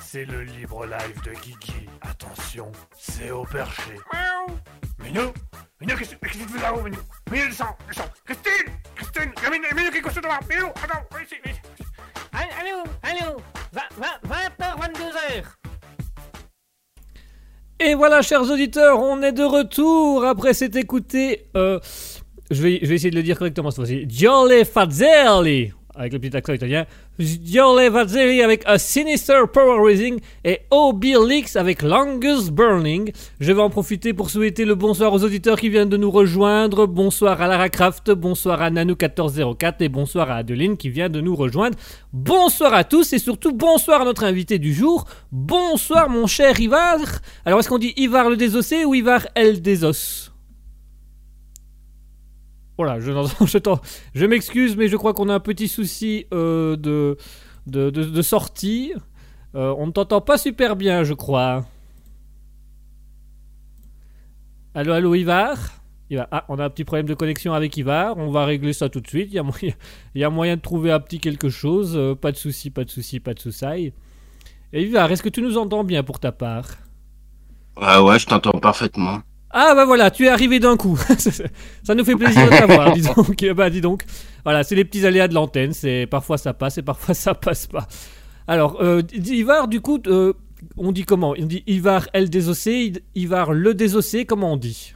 C'est 0.00 0.24
le 0.24 0.42
libre 0.42 0.86
live 0.86 1.22
de 1.24 1.30
Guigui. 1.32 1.88
Attention, 2.00 2.72
c'est 2.98 3.30
au 3.30 3.44
perché. 3.44 3.92
Miaou 4.12 4.58
Minou 5.02 5.32
Minou, 5.80 5.96
qu'est-ce 5.96 6.14
qu'est-ce 6.16 6.38
que 6.38 6.44
tu 6.44 6.48
fais 6.48 6.62
là-haut, 6.62 6.82
Minou? 6.82 6.98
Minou, 7.30 7.46
descends, 7.46 7.76
descends 7.88 8.08
Christine 8.24 8.72
Christine 8.96 9.32
Minou, 9.50 9.64
Minou, 9.76 9.90
qu'est-ce 9.90 10.02
que 10.02 10.08
tu 10.08 10.14
fais 10.14 10.28
là 10.28 10.40
Minou, 10.50 10.66
attends, 10.82 11.04
viens 11.12 11.22
ici, 11.22 11.34
viens 11.44 11.52
ici. 11.52 11.60
Allô, 12.32 12.82
allô, 13.02 13.36
20h, 13.72 14.80
22h. 14.80 15.44
Et 17.80 17.94
voilà, 17.94 18.22
chers 18.22 18.42
auditeurs, 18.42 19.00
on 19.00 19.22
est 19.22 19.32
de 19.32 19.44
retour 19.44 20.24
après 20.24 20.54
s'être 20.54 20.76
écouté. 20.76 21.46
Euh, 21.56 21.78
je, 22.50 22.62
vais, 22.62 22.78
je 22.82 22.86
vais 22.86 22.94
essayer 22.96 23.10
de 23.10 23.16
le 23.16 23.22
dire 23.22 23.38
correctement 23.38 23.70
cette 23.70 23.76
fois-ci. 23.76 24.06
Giole 24.08 24.64
Fazzelli, 24.64 25.72
avec 26.02 26.12
le 26.12 26.18
petit 26.18 26.36
accent 26.36 26.52
italien. 26.52 26.84
Giole 27.18 27.90
Fazzelli 27.92 28.42
avec 28.42 28.62
A 28.66 28.78
Sinister 28.78 29.42
Power 29.52 29.84
Raising 29.84 30.18
et 30.44 30.60
Obelix 30.70 31.56
avec 31.56 31.82
Longest 31.82 32.50
Burning. 32.50 33.12
Je 33.40 33.52
vais 33.52 33.62
en 33.62 33.70
profiter 33.70 34.12
pour 34.12 34.28
souhaiter 34.30 34.64
le 34.64 34.74
bonsoir 34.74 35.12
aux 35.12 35.22
auditeurs 35.24 35.58
qui 35.58 35.68
viennent 35.68 35.88
de 35.88 35.96
nous 35.96 36.10
rejoindre. 36.10 36.86
Bonsoir 36.86 37.40
à 37.40 37.46
Lara 37.46 37.68
Croft, 37.68 38.10
bonsoir 38.10 38.60
à 38.62 38.70
Nanou1404 38.70 39.74
et 39.80 39.88
bonsoir 39.88 40.30
à 40.30 40.36
Adeline 40.36 40.76
qui 40.76 40.90
vient 40.90 41.08
de 41.08 41.20
nous 41.20 41.36
rejoindre. 41.36 41.78
Bonsoir 42.12 42.74
à 42.74 42.84
tous 42.84 43.12
et 43.12 43.18
surtout 43.18 43.52
bonsoir 43.52 44.02
à 44.02 44.04
notre 44.04 44.24
invité 44.24 44.58
du 44.58 44.74
jour. 44.74 45.04
Bonsoir 45.30 46.10
mon 46.10 46.26
cher 46.26 46.58
Ivar. 46.60 46.98
Alors 47.44 47.60
est-ce 47.60 47.68
qu'on 47.68 47.78
dit 47.78 47.94
Ivar 47.96 48.28
le 48.28 48.36
désossé 48.36 48.84
ou 48.84 48.94
Ivar 48.94 49.26
el 49.36 49.62
désos 49.62 50.31
voilà, 52.76 53.00
je, 53.00 53.12
je, 53.46 53.58
je 54.14 54.26
m'excuse, 54.26 54.76
mais 54.76 54.88
je 54.88 54.96
crois 54.96 55.14
qu'on 55.14 55.28
a 55.28 55.34
un 55.34 55.40
petit 55.40 55.68
souci 55.68 56.26
euh, 56.32 56.76
de, 56.76 57.16
de, 57.66 57.90
de- 57.90 58.22
sortie. 58.22 58.92
Euh, 59.54 59.74
on 59.78 59.86
ne 59.86 59.92
t'entend 59.92 60.20
pas 60.20 60.38
super 60.38 60.76
bien, 60.76 61.04
je 61.04 61.14
crois. 61.14 61.66
Allô, 64.74 64.92
allô, 64.92 65.14
Ivar 65.14 65.58
Ah, 66.30 66.44
on 66.48 66.58
a 66.58 66.64
un 66.64 66.70
petit 66.70 66.84
problème 66.84 67.06
de 67.06 67.14
connexion 67.14 67.52
avec 67.52 67.76
Ivar. 67.76 68.16
On 68.16 68.30
va 68.30 68.44
régler 68.46 68.72
ça 68.72 68.88
tout 68.88 69.00
de 69.00 69.08
suite. 69.08 69.28
Il 69.30 69.34
y 69.34 69.38
a 69.38 69.42
moyen, 69.42 69.72
il 70.14 70.20
y 70.20 70.24
a 70.24 70.30
moyen 70.30 70.56
de 70.56 70.62
trouver 70.62 70.90
un 70.92 71.00
petit 71.00 71.20
quelque 71.20 71.50
chose. 71.50 71.94
Euh, 71.96 72.14
pas 72.14 72.32
de 72.32 72.36
souci, 72.36 72.70
pas 72.70 72.84
de 72.84 72.90
souci, 72.90 73.20
pas 73.20 73.34
de 73.34 73.40
souci. 73.40 73.92
Et 74.72 74.82
Ivar, 74.84 75.10
est-ce 75.12 75.22
que 75.22 75.28
tu 75.28 75.42
nous 75.42 75.58
entends 75.58 75.84
bien 75.84 76.02
pour 76.02 76.18
ta 76.20 76.32
part? 76.32 76.68
Ouais, 77.76 77.98
ouais, 77.98 78.18
je 78.18 78.26
t'entends 78.26 78.58
parfaitement. 78.58 79.20
Ah 79.52 79.74
bah 79.74 79.84
voilà, 79.84 80.10
tu 80.10 80.24
es 80.24 80.28
arrivé 80.28 80.60
d'un 80.60 80.76
coup. 80.76 80.98
ça 81.82 81.94
nous 81.94 82.04
fait 82.04 82.16
plaisir 82.16 82.46
de 82.46 82.50
t'avoir, 82.50 82.92
dis 82.92 83.02
donc. 83.02 83.44
Bah 83.54 83.68
dis 83.70 83.80
donc. 83.82 84.02
Voilà, 84.44 84.64
c'est 84.64 84.74
les 84.74 84.84
petits 84.84 85.04
aléas 85.06 85.28
de 85.28 85.34
l'antenne. 85.34 85.72
C'est 85.72 86.06
parfois 86.10 86.38
ça 86.38 86.54
passe 86.54 86.78
et 86.78 86.82
parfois 86.82 87.14
ça 87.14 87.34
passe 87.34 87.66
pas. 87.66 87.86
Alors, 88.48 88.78
euh, 88.82 89.02
Ivar, 89.14 89.68
du 89.68 89.80
coup, 89.80 89.98
euh, 90.06 90.32
on 90.76 90.90
dit 90.90 91.04
comment? 91.04 91.34
On 91.38 91.44
dit 91.46 91.62
Ivar 91.66 92.08
el 92.14 92.30
désossé, 92.30 92.92
Ivar 93.14 93.52
le 93.52 93.74
désossé. 93.74 94.24
Comment 94.24 94.54
on 94.54 94.56
dit? 94.56 94.94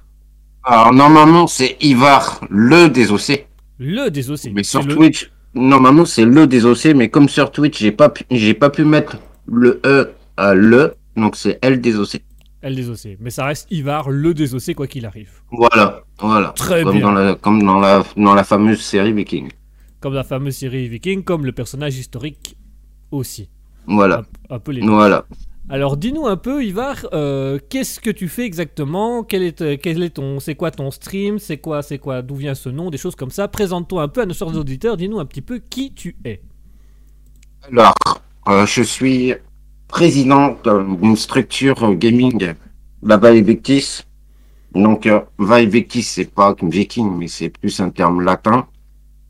Alors, 0.65 0.93
normalement, 0.93 1.47
c'est 1.47 1.77
Ivar, 1.81 2.41
le 2.51 2.89
désossé. 2.89 3.47
Le 3.79 4.09
désossé. 4.11 4.51
Mais 4.55 4.63
sur 4.65 4.83
le- 4.83 4.95
Twitch, 4.95 5.31
normalement, 5.55 6.05
c'est 6.07 6.25
le 6.25 6.47
désossé, 6.47 6.95
mais 6.95 7.09
comme 7.09 7.29
sur 7.29 7.53
Twitch, 7.53 7.79
j'ai 7.79 7.93
pas 7.93 8.09
pu, 8.09 8.25
j'ai 8.31 8.55
pas 8.55 8.71
pu 8.71 8.85
mettre 8.85 9.19
le 9.47 9.81
E 9.85 10.13
à 10.37 10.55
le, 10.55 10.95
donc 11.17 11.37
c'est 11.37 11.59
L 11.63 11.81
désossé. 11.81 12.23
El 12.67 12.75
désossé. 12.75 13.17
Mais 13.21 13.31
ça 13.31 13.45
reste 13.45 13.71
Ivar 13.71 14.11
le 14.11 14.35
désossé 14.35 14.75
quoi 14.75 14.89
qu'il 14.89 15.07
arrive. 15.07 15.31
Voilà, 15.53 16.03
voilà. 16.19 16.49
Très 16.57 16.83
comme 16.83 16.97
bien. 16.97 17.03
Dans 17.07 17.13
la, 17.13 17.35
comme 17.37 17.63
dans 17.63 17.79
la, 17.79 18.05
dans 18.17 18.35
la 18.35 18.43
fameuse 18.43 18.81
série 18.81 19.13
Viking. 19.13 19.51
Comme 20.01 20.15
la 20.15 20.25
fameuse 20.25 20.57
série 20.57 20.89
Viking, 20.89 21.23
comme 21.23 21.47
le 21.47 21.53
personnage 21.53 21.97
historique 21.97 22.57
aussi. 23.13 23.49
Voilà, 23.87 24.25
Un 24.51 24.59
peu 24.59 24.73
les 24.73 24.81
deux. 24.81 24.89
voilà. 24.89 25.27
Alors 25.69 25.97
dis-nous 25.97 26.27
un 26.27 26.37
peu, 26.37 26.65
Ivar, 26.65 27.07
euh, 27.13 27.59
qu'est-ce 27.71 28.01
que 28.01 28.11
tu 28.11 28.27
fais 28.29 28.45
exactement? 28.45 29.23
Quel 29.23 29.43
est, 29.45 29.63
euh, 29.63 29.77
quel 29.81 30.03
est 30.03 30.11
ton, 30.11 30.41
c'est 30.41 30.57
quoi 30.57 30.73
ton 30.73 30.91
stream? 30.91 31.39
C'est 31.39 31.59
quoi, 31.59 31.83
c'est 31.83 31.99
quoi 31.99 32.23
D'où 32.23 32.35
vient 32.35 32.55
ce 32.57 32.69
nom? 32.69 32.91
Des 32.91 32.99
choses 32.99 33.15
comme 33.15 33.31
ça. 33.31 33.47
Présente-toi 33.47 34.03
un 34.03 34.09
peu 34.09 34.23
à 34.23 34.27
nos 34.27 34.35
chers 34.35 34.57
auditeurs. 34.57 34.97
Dis-nous 34.97 35.21
un 35.21 35.25
petit 35.25 35.43
peu 35.43 35.59
qui 35.59 35.93
tu 35.93 36.17
es. 36.25 36.41
Alors, 37.71 37.95
euh, 38.49 38.67
je 38.67 38.83
suis 38.83 39.35
président 39.89 40.57
d'une 41.01 41.17
structure 41.17 41.95
gaming, 41.95 42.55
la 43.03 43.17
Vaevectis. 43.17 44.03
Donc, 44.75 45.07
euh, 45.07 45.21
Vaevectis, 45.39 46.03
c'est 46.03 46.31
pas 46.33 46.55
viking, 46.61 47.17
mais 47.17 47.29
c'est 47.29 47.49
plus 47.49 47.81
un 47.81 47.91
terme 47.91 48.21
latin. 48.23 48.67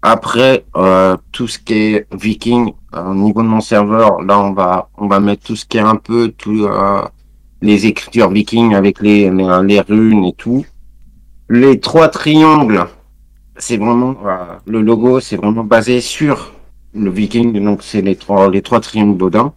Après, 0.03 0.65
euh, 0.77 1.17
tout 1.33 1.49
ce 1.49 1.59
qui 1.59 1.75
est 1.75 2.07
viking, 2.13 2.73
euh, 2.95 3.11
au 3.11 3.15
niveau 3.15 3.43
de 3.43 3.49
mon 3.49 3.61
serveur, 3.61 4.23
là, 4.23 4.39
on 4.41 4.53
va, 4.53 4.89
on 4.97 5.09
va 5.09 5.21
mettre 5.21 5.45
tout 5.45 5.57
ce 5.57 5.65
qui 5.65 5.79
est 5.79 5.81
un 5.81 5.97
peu, 5.97 6.29
tout, 6.31 6.65
euh, 6.65 7.03
les 7.61 7.87
écritures 7.87 8.31
vikings 8.31 8.75
avec 8.75 9.01
les, 9.01 9.31
les, 9.31 9.61
les 9.65 9.81
runes 9.81 10.25
et 10.25 10.33
tout. 10.33 10.65
Les 11.49 11.81
trois 11.81 12.09
triangles, 12.09 12.87
c'est 13.57 13.77
vraiment, 13.77 14.17
euh, 14.25 14.57
le 14.67 14.81
logo, 14.83 15.21
c'est 15.21 15.37
vraiment 15.37 15.65
basé 15.65 16.01
sur 16.01 16.53
le 16.95 17.11
viking, 17.11 17.63
donc 17.65 17.83
c'est 17.83 18.03
les 18.03 18.17
trois, 18.17 18.51
les 18.51 18.63
trois 18.63 18.81
triangles 18.81 19.17
d'Odin. 19.17 19.53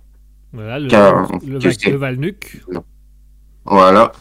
Voilà, 0.51 0.79
le, 0.79 0.87
le, 0.87 1.59
le 1.91 1.97
Valnuc. 1.97 2.63
Voilà. 3.65 4.11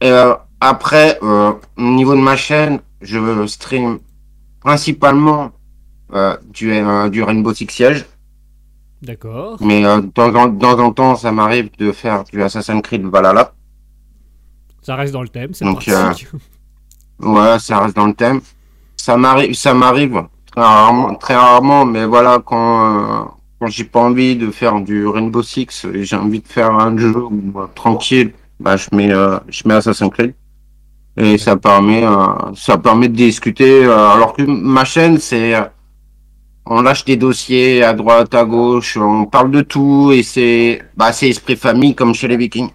Et, 0.00 0.10
euh, 0.10 0.34
après, 0.60 1.18
euh, 1.22 1.52
au 1.76 1.82
niveau 1.82 2.14
de 2.14 2.20
ma 2.20 2.36
chaîne, 2.36 2.80
je 3.00 3.46
stream 3.46 3.98
principalement 4.60 5.50
euh, 6.14 6.36
du, 6.50 6.72
du 7.10 7.22
Rainbow 7.22 7.52
Six 7.52 7.66
Siege, 7.68 8.06
D'accord. 9.02 9.56
mais 9.60 9.82
de 9.82 10.06
temps 10.06 10.34
en, 10.34 10.46
de 10.46 10.58
temps 10.58 10.78
en 10.78 10.92
temps, 10.92 11.16
ça 11.16 11.32
m'arrive 11.32 11.68
de 11.78 11.92
faire 11.92 12.24
du 12.24 12.42
Assassin's 12.42 12.80
Creed 12.82 13.04
Valhalla. 13.04 13.52
Ça 14.82 14.96
reste 14.96 15.12
dans 15.12 15.22
le 15.22 15.28
thème, 15.28 15.52
c'est 15.52 15.64
Donc. 15.64 15.88
Voilà, 17.18 17.58
ça 17.58 17.80
reste 17.80 17.96
dans 17.96 18.06
le 18.06 18.14
thème. 18.14 18.40
Ça 18.96 19.16
m'arrive, 19.16 19.54
ça 19.54 19.74
m'arrive 19.74 20.24
très 20.50 20.60
rarement, 20.60 21.14
très 21.16 21.34
rarement, 21.34 21.84
mais 21.84 22.04
voilà, 22.04 22.40
quand, 22.44 23.36
quand 23.62 23.68
j'ai 23.68 23.84
pas 23.84 24.00
envie 24.00 24.34
de 24.34 24.50
faire 24.50 24.80
du 24.80 25.06
Rainbow 25.06 25.40
Six, 25.40 25.86
et 25.94 26.02
j'ai 26.02 26.16
envie 26.16 26.40
de 26.40 26.48
faire 26.48 26.72
un 26.72 26.98
jeu 26.98 27.14
où, 27.16 27.60
euh, 27.60 27.66
tranquille, 27.76 28.32
bah, 28.58 28.76
je 28.76 28.88
mets, 28.92 29.12
euh, 29.12 29.38
je 29.48 29.62
mets 29.66 29.74
Assassin's 29.74 30.10
Creed. 30.10 30.34
Et 31.16 31.38
ça 31.38 31.56
permet, 31.56 32.04
euh, 32.04 32.16
ça 32.56 32.76
permet 32.76 33.08
de 33.08 33.14
discuter, 33.14 33.84
euh, 33.84 34.08
alors 34.08 34.32
que 34.32 34.42
ma 34.42 34.84
chaîne, 34.84 35.18
c'est, 35.18 35.54
on 36.66 36.82
lâche 36.82 37.04
des 37.04 37.16
dossiers 37.16 37.84
à 37.84 37.92
droite, 37.92 38.34
à 38.34 38.44
gauche, 38.44 38.96
on 38.96 39.26
parle 39.26 39.52
de 39.52 39.60
tout, 39.60 40.10
et 40.12 40.24
c'est, 40.24 40.82
bah, 40.96 41.12
c'est 41.12 41.28
esprit 41.28 41.54
famille 41.54 41.94
comme 41.94 42.14
chez 42.14 42.26
les 42.26 42.36
Vikings. 42.36 42.70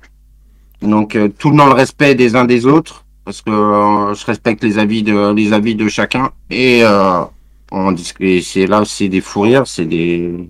Donc, 0.81 1.17
euh, 1.17 1.27
tout 1.37 1.51
dans 1.51 1.65
le 1.65 1.73
respect 1.73 2.15
des 2.15 2.37
uns 2.37 2.45
des 2.45 2.65
autres 2.65 3.03
parce 3.25 3.41
que 3.41 3.51
euh, 3.51 4.13
je 4.13 4.25
respecte 4.25 4.63
les 4.63 4.79
avis 4.79 5.03
de 5.03 5.33
les 5.33 5.51
avis 5.51 5.75
de 5.75 5.89
chacun 5.89 6.31
et 6.49 6.79
euh, 6.83 7.23
on 7.73 7.91
discute 7.91 8.25
et 8.25 8.41
c'est 8.41 8.67
là 8.67 8.83
c'est 8.85 9.09
des 9.09 9.19
fous 9.19 9.41
rires 9.41 9.67
c'est 9.67 9.83
des 9.83 10.47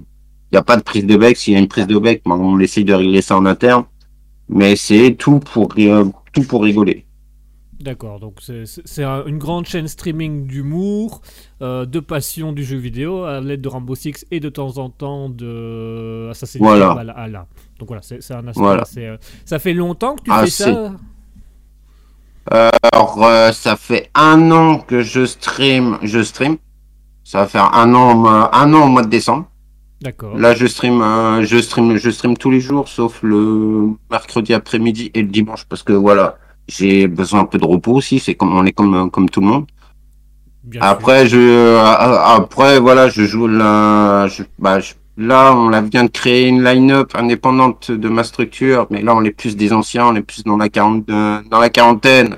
il 0.52 0.56
y 0.56 0.58
a 0.58 0.64
pas 0.64 0.78
de 0.78 0.82
prise 0.84 1.06
de 1.06 1.16
bec. 1.18 1.38
S'il 1.38 1.54
y 1.54 1.56
a 1.56 1.60
une 1.60 1.68
prise 1.68 1.88
de 1.88 1.98
bec 1.98 2.22
ben, 2.26 2.36
on 2.36 2.60
essaye 2.60 2.86
de 2.86 2.94
régler 2.94 3.22
ça 3.22 3.36
en 3.38 3.46
interne. 3.46 3.84
Mais 4.50 4.76
c'est 4.76 5.16
tout 5.18 5.40
pour 5.40 5.70
euh, 5.78 6.06
tout 6.34 6.44
pour 6.44 6.64
rigoler. 6.64 7.06
D'accord, 7.80 8.20
donc 8.20 8.38
c'est- 8.42 8.66
c'est 8.66 8.82
c'est 8.88 9.04
un- 9.04 9.24
une 9.28 9.38
grande 9.38 9.68
chaîne 9.68 9.88
streaming 9.88 10.48
d'humour, 10.48 11.22
euh, 11.62 11.86
de 11.86 12.00
passion 12.00 12.52
du 12.52 12.64
jeu 12.64 12.78
vidéo, 12.78 13.24
à 13.26 13.40
l'aide 13.40 13.62
de 13.62 13.68
Rainbow 13.70 13.94
Six 13.94 14.26
et 14.32 14.40
de 14.40 14.50
temps 14.50 14.80
en 14.80 14.90
temps 14.90 15.30
de 15.30 16.28
Assassin's 16.32 16.60
Creed 16.64 16.64
Voilà. 16.80 16.94
Valhalla. 16.96 17.46
Donc 17.78 17.90
voilà, 17.90 18.02
c'est 18.02 18.32
un 18.34 18.48
aspect 18.48 18.62
Voilà. 18.62 18.84
euh, 18.98 19.18
Ça 19.46 19.60
fait 19.60 19.74
longtemps 19.74 20.16
que 20.16 20.24
tu 20.24 20.32
Ah, 20.34 20.44
fais 20.46 20.50
ça? 20.50 20.94
Alors 22.50 23.24
euh, 23.24 23.52
ça 23.52 23.76
fait 23.76 24.10
un 24.16 24.50
an 24.52 24.80
que 24.80 25.02
je 25.02 25.26
stream 25.26 25.98
je 26.02 26.24
stream. 26.24 26.58
Ça 27.24 27.40
va 27.42 27.48
faire 27.48 27.74
un 27.76 27.94
an 27.94 28.26
un 28.26 28.74
an 28.74 28.84
au 28.86 28.88
mois 28.88 29.04
de 29.04 29.10
décembre 29.10 29.48
D'accord. 30.02 30.38
Là, 30.38 30.54
je 30.54 30.68
stream, 30.68 31.02
euh, 31.02 31.44
je 31.44 31.58
stream, 31.58 31.98
je 31.98 32.10
stream 32.12 32.38
tous 32.38 32.52
les 32.52 32.60
jours, 32.60 32.88
sauf 32.88 33.20
le 33.24 33.94
mercredi 34.12 34.54
après-midi 34.54 35.10
et 35.16 35.22
le 35.24 35.28
dimanche, 35.28 35.66
parce 35.66 35.82
que 35.82 35.94
voilà, 35.94 36.38
j'ai 36.68 37.08
besoin 37.08 37.40
un 37.42 37.46
peu 37.46 37.58
de 37.58 37.66
repos 37.66 37.94
aussi. 37.94 38.20
C'est 38.20 38.36
comme 38.36 38.56
on 38.56 38.64
est 38.66 38.74
comme 38.74 39.10
comme 39.10 39.28
tout 39.30 39.42
le 39.42 39.48
monde. 39.48 39.66
Bien 40.64 40.82
sûr. 40.82 40.90
Après, 40.90 41.28
je, 41.28 41.38
euh, 41.40 41.80
après 41.82 42.80
voilà, 42.80 43.10
je 43.10 43.24
joue 43.24 43.48
là, 43.48 44.28
je, 44.28 44.44
bah, 44.60 44.80
je- 44.80 44.94
là, 45.18 45.54
on 45.56 45.70
la 45.70 45.82
vient 45.82 46.04
de 46.04 46.12
créer 46.12 46.48
une 46.48 46.64
line-up 46.64 47.14
indépendante 47.16 47.90
de 47.90 48.10
ma 48.10 48.24
structure, 48.24 48.86
mais 48.92 49.02
là, 49.02 49.16
on 49.16 49.24
est 49.24 49.32
plus 49.32 49.56
des 49.56 49.74
anciens, 49.74 50.06
on 50.08 50.16
est 50.16 50.22
plus 50.22 50.44
dans 50.44 50.58
la 50.58 50.70
quarante, 50.70 51.10
euh, 51.10 51.42
dans 51.50 51.60
la 51.60 51.70
quarantaine. 51.70 52.38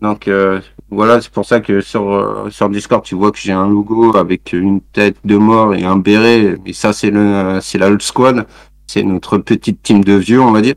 Donc 0.00 0.28
euh, 0.28 0.60
voilà, 0.90 1.20
c'est 1.20 1.30
pour 1.32 1.44
ça 1.44 1.60
que 1.60 1.80
sur 1.80 2.10
euh, 2.12 2.48
sur 2.50 2.68
Discord, 2.68 3.02
tu 3.04 3.14
vois 3.16 3.32
que 3.32 3.38
j'ai 3.38 3.52
un 3.52 3.68
logo 3.68 4.16
avec 4.16 4.52
une 4.52 4.80
tête 4.80 5.16
de 5.24 5.36
mort 5.36 5.74
et 5.74 5.84
un 5.84 5.96
béret. 5.96 6.56
Et 6.64 6.72
ça, 6.72 6.92
c'est 6.92 7.10
le 7.10 7.58
c'est 7.60 7.78
la 7.78 7.88
Old 7.88 8.02
Squad, 8.02 8.46
c'est 8.86 9.02
notre 9.02 9.38
petite 9.38 9.82
team 9.82 10.04
de 10.04 10.12
vieux, 10.14 10.40
on 10.40 10.52
va 10.52 10.60
dire, 10.60 10.74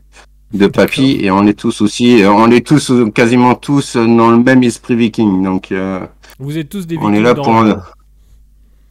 de 0.52 0.66
papy, 0.66 1.18
et 1.20 1.30
on 1.30 1.46
est 1.46 1.58
tous 1.58 1.80
aussi, 1.80 2.22
euh, 2.22 2.30
on 2.32 2.50
est 2.50 2.66
tous 2.66 2.90
euh, 2.90 3.08
quasiment 3.10 3.54
tous 3.54 3.96
dans 3.96 4.30
le 4.30 4.38
même 4.42 4.62
esprit 4.64 4.96
viking. 4.96 5.44
Donc 5.44 5.70
euh, 5.70 6.00
Vous 6.40 6.58
êtes 6.58 6.68
tous 6.68 6.86
des 6.86 6.96
on 6.98 7.12
est 7.12 7.18
Vikings 7.18 7.22
là 7.24 7.34
pour 7.36 7.54
un- 7.56 7.80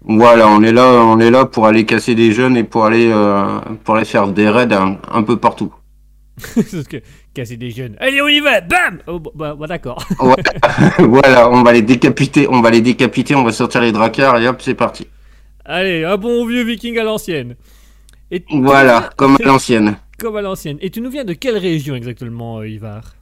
Voilà, 0.06 0.48
on 0.48 0.64
est 0.64 0.72
là, 0.72 1.04
on 1.04 1.20
est 1.20 1.30
là 1.30 1.44
pour 1.46 1.66
aller 1.68 1.86
casser 1.86 2.16
des 2.16 2.32
jeunes 2.32 2.56
et 2.56 2.64
pour 2.64 2.86
aller, 2.86 3.10
euh, 3.12 3.60
pour 3.84 3.96
aller 3.98 4.06
faire 4.06 4.30
des 4.30 4.48
raids 4.50 4.74
un, 4.74 4.98
un 5.12 5.24
peu 5.24 5.36
partout. 5.36 5.74
Casser 7.40 7.56
des 7.56 7.72
jeunes. 7.72 7.96
Allez, 8.02 8.22
on 8.22 8.28
y 8.28 8.42
va 8.42 8.60
Bam 8.60 9.00
oh, 9.08 9.18
bah, 9.34 9.56
bah, 9.56 9.66
d'accord. 9.66 10.06
Ouais. 10.20 10.36
voilà, 11.00 11.50
on 11.50 11.64
va 11.64 11.72
les 11.72 11.82
décapiter, 11.82 12.50
on 12.50 12.60
va 12.60 12.70
les 12.70 12.82
décapiter, 12.82 13.34
on 13.34 13.44
va 13.46 13.54
sortir 13.54 13.80
les 13.80 13.94
dracards 13.94 14.42
et 14.42 14.48
hop, 14.50 14.62
c'est 14.62 14.76
parti. 14.76 15.08
Allez, 15.64 16.04
un 16.04 16.18
bon 16.18 16.46
vieux 16.46 16.64
viking 16.66 16.98
à 16.98 17.06
l'ancienne. 17.06 17.56
Et 18.30 18.44
Voilà, 18.52 19.10
comme 19.16 19.38
à 19.42 19.46
l'ancienne. 19.46 19.96
Comme 20.20 20.36
à 20.36 20.42
l'ancienne. 20.42 20.80
Et 20.82 20.90
tu 20.90 21.00
nous 21.00 21.10
viens 21.10 21.24
de 21.24 21.32
quelle 21.32 21.58
région 21.58 21.96
exactement, 21.96 22.60
euh, 22.60 22.68
Ivar? 22.68 23.16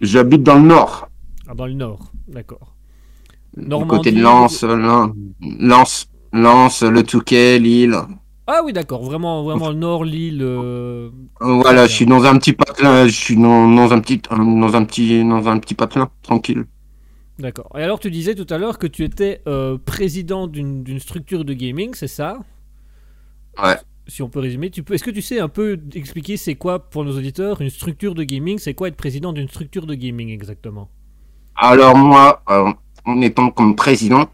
J'habite 0.00 0.42
dans 0.42 0.56
le 0.56 0.66
nord, 0.66 1.08
Ah, 1.48 1.54
dans 1.54 1.66
le 1.66 1.74
nord, 1.74 2.10
d'accord. 2.26 2.74
du 3.56 3.68
côté 3.86 4.10
de 4.10 4.20
Lens, 4.20 4.64
Lens, 4.64 5.12
Lens, 5.40 6.08
Lens, 6.32 6.82
le 6.82 7.04
Touquet, 7.04 7.60
Lille. 7.60 7.94
Ah 8.46 8.60
oui, 8.64 8.72
d'accord, 8.72 9.02
vraiment, 9.02 9.42
vraiment 9.42 9.70
le 9.70 9.76
nord, 9.76 10.04
l'île. 10.04 10.40
euh, 10.42 11.10
Voilà, 11.40 11.86
je 11.86 11.92
suis 11.92 12.06
dans 12.06 12.24
un 12.24 12.38
petit 12.38 12.52
patelin, 12.52 13.06
je 13.06 13.12
suis 13.12 13.36
dans, 13.36 13.68
dans 13.68 13.92
un 13.92 14.00
petit, 14.00 14.18
dans 14.18 14.74
un 14.76 14.84
petit, 14.84 15.24
dans 15.24 15.48
un 15.48 15.58
petit 15.58 15.74
patelin, 15.74 16.08
tranquille. 16.22 16.64
D'accord. 17.38 17.70
Et 17.76 17.82
alors, 17.82 18.00
tu 18.00 18.10
disais 18.10 18.34
tout 18.34 18.46
à 18.48 18.58
l'heure 18.58 18.78
que 18.78 18.86
tu 18.86 19.04
étais 19.04 19.42
euh, 19.46 19.76
président 19.78 20.46
d'une 20.46 20.82
d'une 20.82 21.00
structure 21.00 21.44
de 21.44 21.52
gaming, 21.52 21.94
c'est 21.94 22.08
ça? 22.08 22.38
Ouais. 23.62 23.76
Si 24.08 24.22
on 24.22 24.28
peut 24.28 24.40
résumer, 24.40 24.70
tu 24.70 24.82
peux. 24.82 24.94
Est-ce 24.94 25.04
que 25.04 25.10
tu 25.10 25.20
sais 25.22 25.40
un 25.40 25.48
peu 25.48 25.78
expliquer 25.94 26.36
c'est 26.36 26.54
quoi 26.54 26.78
pour 26.78 27.04
nos 27.04 27.16
auditeurs 27.16 27.60
une 27.60 27.70
structure 27.70 28.14
de 28.14 28.22
gaming? 28.22 28.58
C'est 28.58 28.74
quoi 28.74 28.88
être 28.88 28.96
président 28.96 29.32
d'une 29.32 29.48
structure 29.48 29.86
de 29.86 29.94
gaming 29.94 30.28
exactement? 30.30 30.88
Alors 31.56 31.96
moi, 31.96 32.42
euh, 32.50 32.72
en 33.04 33.20
étant 33.20 33.50
comme 33.50 33.74
président, 33.76 34.28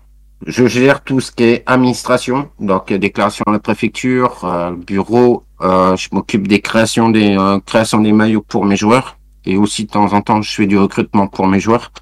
je 0.46 0.66
gère 0.66 1.02
tout 1.02 1.20
ce 1.20 1.30
qui 1.32 1.44
est 1.44 1.62
administration, 1.66 2.50
donc 2.58 2.90
euh, 2.90 2.98
déclaration 2.98 3.44
à 3.46 3.52
la 3.52 3.58
préfecture, 3.58 4.44
euh, 4.44 4.72
bureau. 4.72 5.44
euh, 5.60 5.96
je 5.96 6.08
m'occupe 6.12 6.48
des 6.48 6.60
créations 6.60 7.08
des 7.10 7.36
euh, 7.38 7.60
créations 7.60 8.00
des 8.00 8.12
maillots 8.12 8.42
pour 8.42 8.64
mes 8.64 8.76
joueurs 8.76 9.16
et 9.44 9.56
aussi 9.56 9.84
de 9.84 9.90
temps 9.90 10.12
en 10.12 10.20
temps 10.20 10.42
je 10.42 10.52
fais 10.52 10.66
du 10.66 10.78
recrutement 10.78 11.26
pour 11.28 11.46
mes 11.46 11.60
joueurs. 11.60 11.92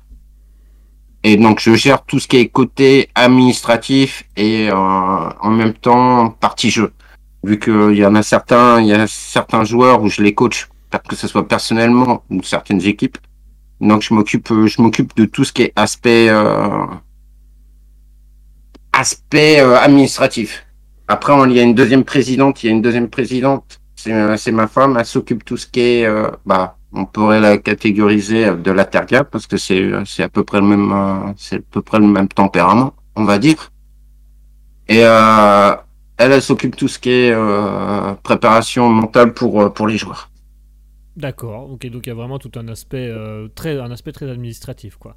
Et 1.22 1.37
donc 1.37 1.61
je 1.61 1.74
gère 1.74 2.03
tout 2.05 2.18
ce 2.18 2.26
qui 2.29 2.38
est 2.38 2.48
côté 2.48 3.11
administratif 3.14 4.24
et 4.37 4.70
euh, 4.70 4.74
en 4.74 5.50
même 5.50 5.74
temps 5.74 6.31
partie 6.31 6.70
jeu. 6.70 6.92
Vu 7.44 7.59
qu'il 7.59 7.94
y 7.96 8.05
en 8.07 8.14
a 8.14 8.22
certains, 8.22 8.81
il 8.81 8.87
y 8.88 8.92
a 8.94 9.07
certains 9.07 9.64
joueurs 9.64 10.03
où 10.03 10.09
je 10.09 10.22
les 10.22 10.35
coach, 10.35 10.68
que 11.09 11.16
ce 11.16 11.26
soit 11.29 11.46
personnellement 11.46 12.22
ou 12.31 12.42
certaines 12.42 12.83
équipes. 12.87 13.18
Donc 13.81 14.03
je 14.03 14.12
m'occupe, 14.14 14.50
euh, 14.50 14.66
je 14.66 14.81
m'occupe 14.81 15.14
de 15.16 15.26
tout 15.26 15.44
ce 15.44 15.53
qui 15.53 15.62
est 15.62 15.72
aspect 15.76 16.29
euh, 16.31 16.87
aspect 19.01 19.61
euh, 19.61 19.77
administratif. 19.89 20.51
Après, 21.09 21.33
on- 21.33 21.47
il 21.47 21.57
y 21.59 21.61
a 21.61 21.63
une 21.71 21.75
deuxième 21.83 22.05
présidente. 22.05 22.55
Il 22.63 22.67
y 22.67 22.71
a 22.71 22.73
une 22.79 22.83
deuxième 22.89 23.09
présidente. 23.19 23.67
C'est 23.97 24.13
euh, 24.13 24.53
ma 24.53 24.67
femme. 24.77 24.97
Elle 24.99 25.05
s'occupe 25.17 25.43
tout 25.45 25.57
ce 25.63 25.67
qui 25.73 25.81
est, 25.81 26.07
euh, 26.07 26.31
bah, 26.47 26.77
on 26.93 27.05
pourrait 27.15 27.41
la 27.41 27.59
catégoriser 27.59 28.43
de 28.67 28.71
la 28.79 28.85
terga 28.85 29.21
parce 29.33 29.47
que 29.51 29.57
c'est 29.57 29.83
c'est 30.13 30.25
à 30.25 30.29
peu 30.37 30.43
près 30.49 30.61
le 30.61 30.67
même, 30.73 30.89
c'est 31.37 31.57
à 31.57 31.67
peu 31.75 31.83
près 31.89 31.99
le 32.05 32.07
même 32.17 32.29
tempérament, 32.29 32.93
on 33.21 33.25
va 33.25 33.39
dire. 33.39 33.61
Et 34.89 34.99
elle, 34.99 36.33
elle 36.35 36.43
s'occupe 36.43 36.75
tout 36.77 36.89
ce 36.89 36.99
qui 36.99 37.11
est 37.11 37.35
préparation 38.29 38.89
mentale 39.01 39.31
pour 39.39 39.73
pour 39.77 39.87
les 39.91 39.99
joueurs. 40.03 40.31
D'accord. 41.17 41.71
Ok, 41.71 41.87
donc 41.91 42.07
il 42.07 42.11
y 42.11 42.13
a 42.13 42.15
vraiment 42.15 42.39
tout 42.39 42.53
un 42.57 42.67
aspect 42.69 43.09
très, 43.55 43.79
un 43.79 43.91
aspect 43.91 44.13
très 44.13 44.29
administratif, 44.29 44.97
quoi. 44.97 45.17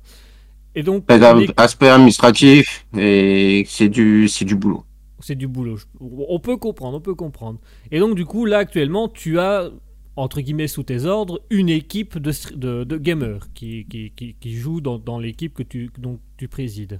Et 0.76 0.84
donc, 0.84 1.06
les- 1.30 1.54
Aspect 1.58 1.90
administratif 1.90 2.86
et 2.98 3.66
c'est 3.68 3.90
du 3.90 4.28
c'est 4.28 4.46
du 4.46 4.56
boulot. 4.56 4.86
c'est 5.20 5.36
du 5.36 5.48
boulot. 5.48 5.78
On 6.02 6.40
peut 6.40 6.58
comprendre, 6.58 6.98
on 6.98 7.02
peut 7.02 7.16
comprendre. 7.16 7.60
Et 7.92 8.00
donc, 8.00 8.16
du 8.16 8.26
coup, 8.26 8.46
là, 8.46 8.60
actuellement, 8.60 9.08
tu 9.08 9.40
as, 9.40 9.70
entre 10.16 10.42
guillemets, 10.42 10.68
sous 10.68 10.84
tes 10.84 11.06
ordres, 11.06 11.42
une 11.50 11.70
équipe 11.70 12.18
de, 12.18 12.32
de, 12.56 12.84
de 12.84 12.98
gamers 12.98 13.48
qui, 13.54 13.86
qui, 13.90 14.12
qui, 14.12 14.36
qui 14.36 14.54
joue 14.54 14.82
dans, 14.82 15.00
dans 15.00 15.20
l'équipe 15.20 15.54
que 15.54 15.64
tu, 15.64 15.92
dont 15.98 16.20
tu 16.38 16.48
présides. 16.48 17.00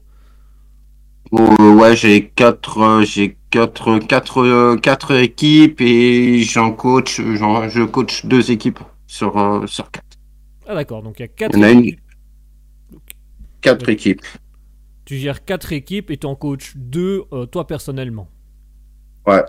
Euh, 1.34 1.74
ouais, 1.76 1.96
j'ai 1.96 2.30
quatre, 2.30 2.78
euh, 2.80 3.04
j'ai 3.04 3.38
quatre, 3.50 3.98
quatre, 4.00 4.40
euh, 4.44 4.78
quatre 4.78 5.12
équipes 5.16 5.82
et 5.82 6.44
j'en 6.44 6.72
coach, 6.72 7.20
j'en, 7.22 7.68
je 7.70 7.84
coach 7.84 8.26
deux 8.26 8.52
équipes 8.52 8.80
sur, 9.08 9.38
euh, 9.38 9.66
sur 9.68 9.90
quatre. 9.92 10.18
Ah, 10.66 10.76
d'accord. 10.76 11.04
Donc, 11.04 11.20
il 11.20 11.24
y 11.24 11.26
a 11.26 11.28
quatre 11.28 11.54
Il 11.54 11.60
y 11.60 11.64
en 11.66 11.68
a 11.68 11.72
une. 11.72 11.96
Quatre 13.64 13.90
équipes. 13.90 14.22
Tu 15.06 15.18
gères 15.18 15.44
quatre 15.44 15.74
équipes 15.74 16.12
et 16.12 16.18
tu 16.18 16.28
en 16.28 16.36
coaches 16.36 16.74
deux, 16.76 17.24
euh, 17.34 17.46
toi, 17.46 17.66
personnellement. 17.68 18.28
Ouais. 19.28 19.44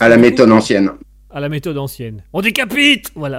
À 0.00 0.08
la 0.08 0.16
du 0.16 0.22
méthode 0.22 0.50
ancienne. 0.50 0.90
À 1.30 1.40
la 1.40 1.48
méthode 1.48 1.78
ancienne. 1.78 2.22
On 2.32 2.40
décapite 2.40 3.10
Voilà. 3.14 3.38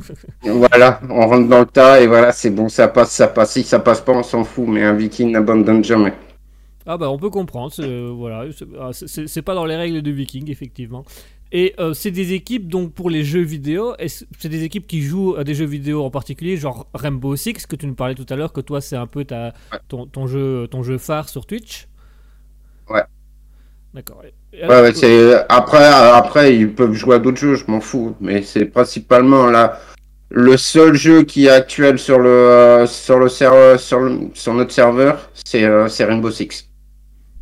Voilà, 0.42 1.00
on 1.08 1.26
rentre 1.26 1.48
dans 1.48 1.60
le 1.60 1.66
tas 1.66 2.00
et 2.00 2.06
voilà, 2.06 2.32
c'est 2.32 2.50
bon, 2.50 2.68
ça 2.68 2.88
passe, 2.88 3.12
ça 3.12 3.28
passe. 3.28 3.52
Si 3.52 3.62
ça 3.62 3.78
passe 3.78 4.00
pas, 4.00 4.12
on 4.12 4.22
s'en 4.22 4.44
fout, 4.44 4.66
mais 4.68 4.82
un 4.82 4.94
viking 4.94 5.30
n'abandonne 5.32 5.84
jamais. 5.84 6.12
Ah 6.86 6.96
bah 6.96 7.10
on 7.10 7.18
peut 7.18 7.30
comprendre, 7.30 7.72
c'est, 7.72 7.82
euh, 7.84 8.10
voilà, 8.14 8.50
c'est- 8.52 8.66
ah, 8.80 8.90
c'est- 8.92 9.42
pas 9.42 9.54
dans 9.54 9.66
les 9.66 9.76
règles 9.76 10.00
de 10.02 10.10
Viking 10.10 10.50
effectivement. 10.50 11.04
Et 11.52 11.74
euh, 11.80 11.94
c'est 11.94 12.12
des 12.12 12.32
équipes 12.32 12.68
donc 12.68 12.92
pour 12.94 13.10
les 13.10 13.24
jeux 13.24 13.42
vidéo, 13.42 13.94
c'est 14.06 14.48
des 14.48 14.62
équipes 14.62 14.86
qui 14.86 15.02
jouent 15.02 15.34
à 15.36 15.42
des 15.42 15.54
jeux 15.54 15.64
vidéo 15.66 16.04
en 16.04 16.10
particulier, 16.10 16.56
genre 16.56 16.86
Rainbow 16.94 17.34
Six 17.34 17.66
que 17.66 17.74
tu 17.76 17.86
nous 17.86 17.94
parlais 17.94 18.14
tout 18.14 18.26
à 18.28 18.36
l'heure, 18.36 18.52
que 18.52 18.60
toi 18.60 18.80
c'est 18.80 18.96
un 18.96 19.08
peu 19.08 19.24
ta, 19.24 19.52
ton, 19.88 20.06
ton 20.06 20.26
jeu 20.28 20.68
ton 20.70 20.82
jeu 20.84 20.96
phare 20.98 21.28
sur 21.28 21.46
Twitch. 21.46 21.88
Ouais. 22.88 23.02
D'accord. 23.92 24.22
Ouais, 24.52 24.68
ouais, 24.68 25.44
après, 25.48 25.84
après, 25.84 26.56
ils 26.56 26.72
peuvent 26.72 26.92
jouer 26.92 27.16
à 27.16 27.18
d'autres 27.18 27.38
jeux, 27.38 27.56
je 27.56 27.64
m'en 27.68 27.80
fous, 27.80 28.14
mais 28.20 28.42
c'est 28.42 28.66
principalement 28.66 29.46
là, 29.46 29.80
le 30.28 30.56
seul 30.56 30.94
jeu 30.94 31.24
qui 31.24 31.46
est 31.46 31.50
actuel 31.50 31.98
sur 31.98 32.20
le, 32.20 32.84
sur 32.86 33.18
le 33.18 33.28
serveur, 33.28 33.80
sur 33.80 33.98
le- 34.00 34.30
sur 34.34 34.54
notre 34.54 34.70
serveur, 34.72 35.30
c'est, 35.44 35.64
euh, 35.64 35.88
c'est 35.88 36.04
Rainbow 36.04 36.30
Six. 36.30 36.68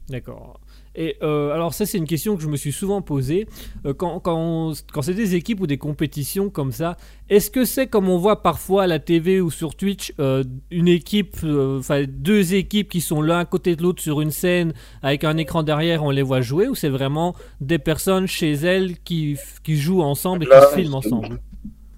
D'accord. 0.08 0.57
Et 0.94 1.16
euh, 1.22 1.52
alors 1.52 1.74
ça 1.74 1.86
c'est 1.86 1.98
une 1.98 2.06
question 2.06 2.36
que 2.36 2.42
je 2.42 2.48
me 2.48 2.56
suis 2.56 2.72
souvent 2.72 3.02
posée. 3.02 3.46
Euh, 3.86 3.94
quand 3.94 4.20
quand, 4.20 4.72
quand 4.92 5.02
c'est 5.02 5.14
des 5.14 5.34
équipes 5.34 5.60
ou 5.60 5.66
des 5.66 5.78
compétitions 5.78 6.50
comme 6.50 6.72
ça, 6.72 6.96
est-ce 7.28 7.50
que 7.50 7.64
c'est 7.64 7.86
comme 7.86 8.08
on 8.08 8.18
voit 8.18 8.42
parfois 8.42 8.84
à 8.84 8.86
la 8.86 8.98
TV 8.98 9.40
ou 9.40 9.50
sur 9.50 9.74
Twitch, 9.74 10.12
euh, 10.18 10.44
une 10.70 10.88
équipe, 10.88 11.36
enfin 11.78 12.04
deux 12.08 12.54
équipes 12.54 12.88
qui 12.88 13.00
sont 13.00 13.22
l'un 13.22 13.40
à 13.40 13.44
côté 13.44 13.76
de 13.76 13.82
l'autre 13.82 14.02
sur 14.02 14.20
une 14.20 14.30
scène 14.30 14.72
avec 15.02 15.24
un 15.24 15.36
écran 15.36 15.62
derrière, 15.62 16.04
on 16.04 16.10
les 16.10 16.22
voit 16.22 16.40
jouer, 16.40 16.68
ou 16.68 16.74
c'est 16.74 16.88
vraiment 16.88 17.34
des 17.60 17.78
personnes 17.78 18.26
chez 18.26 18.52
elles 18.52 18.98
qui, 19.04 19.36
qui 19.62 19.76
jouent 19.76 20.02
ensemble 20.02 20.44
et 20.44 20.48
Là, 20.48 20.60
qui 20.60 20.70
se 20.70 20.80
filment 20.80 20.94
ensemble? 20.94 21.40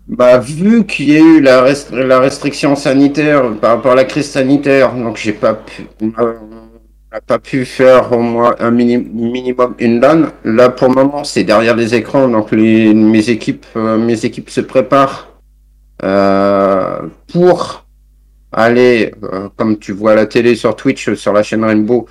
Bah, 0.09 0.39
vu 0.39 0.85
qu'il 0.87 1.11
y 1.11 1.17
a 1.17 1.21
eu 1.21 1.41
la, 1.41 1.73
la 1.93 2.19
restriction 2.19 2.75
sanitaire 2.75 3.45
par 3.61 3.77
rapport 3.77 3.93
à 3.93 3.95
la 3.95 4.05
crise 4.05 4.29
sanitaire, 4.29 4.93
donc 4.93 5.17
j'ai 5.17 5.33
pas 5.33 5.55
pu, 5.55 5.87
n'a 7.13 7.21
pas 7.21 7.39
pu 7.39 7.65
faire 7.65 8.13
au 8.13 8.21
moins 8.21 8.55
un 8.61 8.71
mini- 8.71 8.99
minimum 8.99 9.75
une 9.79 10.01
LAN. 10.01 10.29
Là, 10.45 10.69
pour 10.71 10.89
le 10.89 10.95
moment, 10.95 11.25
c'est 11.25 11.45
derrière 11.45 11.77
les 11.77 11.95
écrans, 11.95 12.29
donc 12.29 12.53
les, 12.53 12.95
mes 12.95 13.31
équipes, 13.31 13.67
euh, 13.77 13.99
mes 13.99 14.25
équipes 14.25 14.51
se 14.51 14.61
préparent 14.61 15.29
euh, 16.05 17.01
pour 17.33 17.85
aller, 18.53 19.13
euh, 19.25 19.49
comme 19.57 19.79
tu 19.79 19.93
vois 19.93 20.13
à 20.13 20.15
la 20.15 20.27
télé 20.27 20.55
sur 20.55 20.75
Twitch, 20.77 21.15
sur 21.15 21.33
la 21.33 21.43
chaîne 21.43 21.65
Rainbow, 21.65 22.07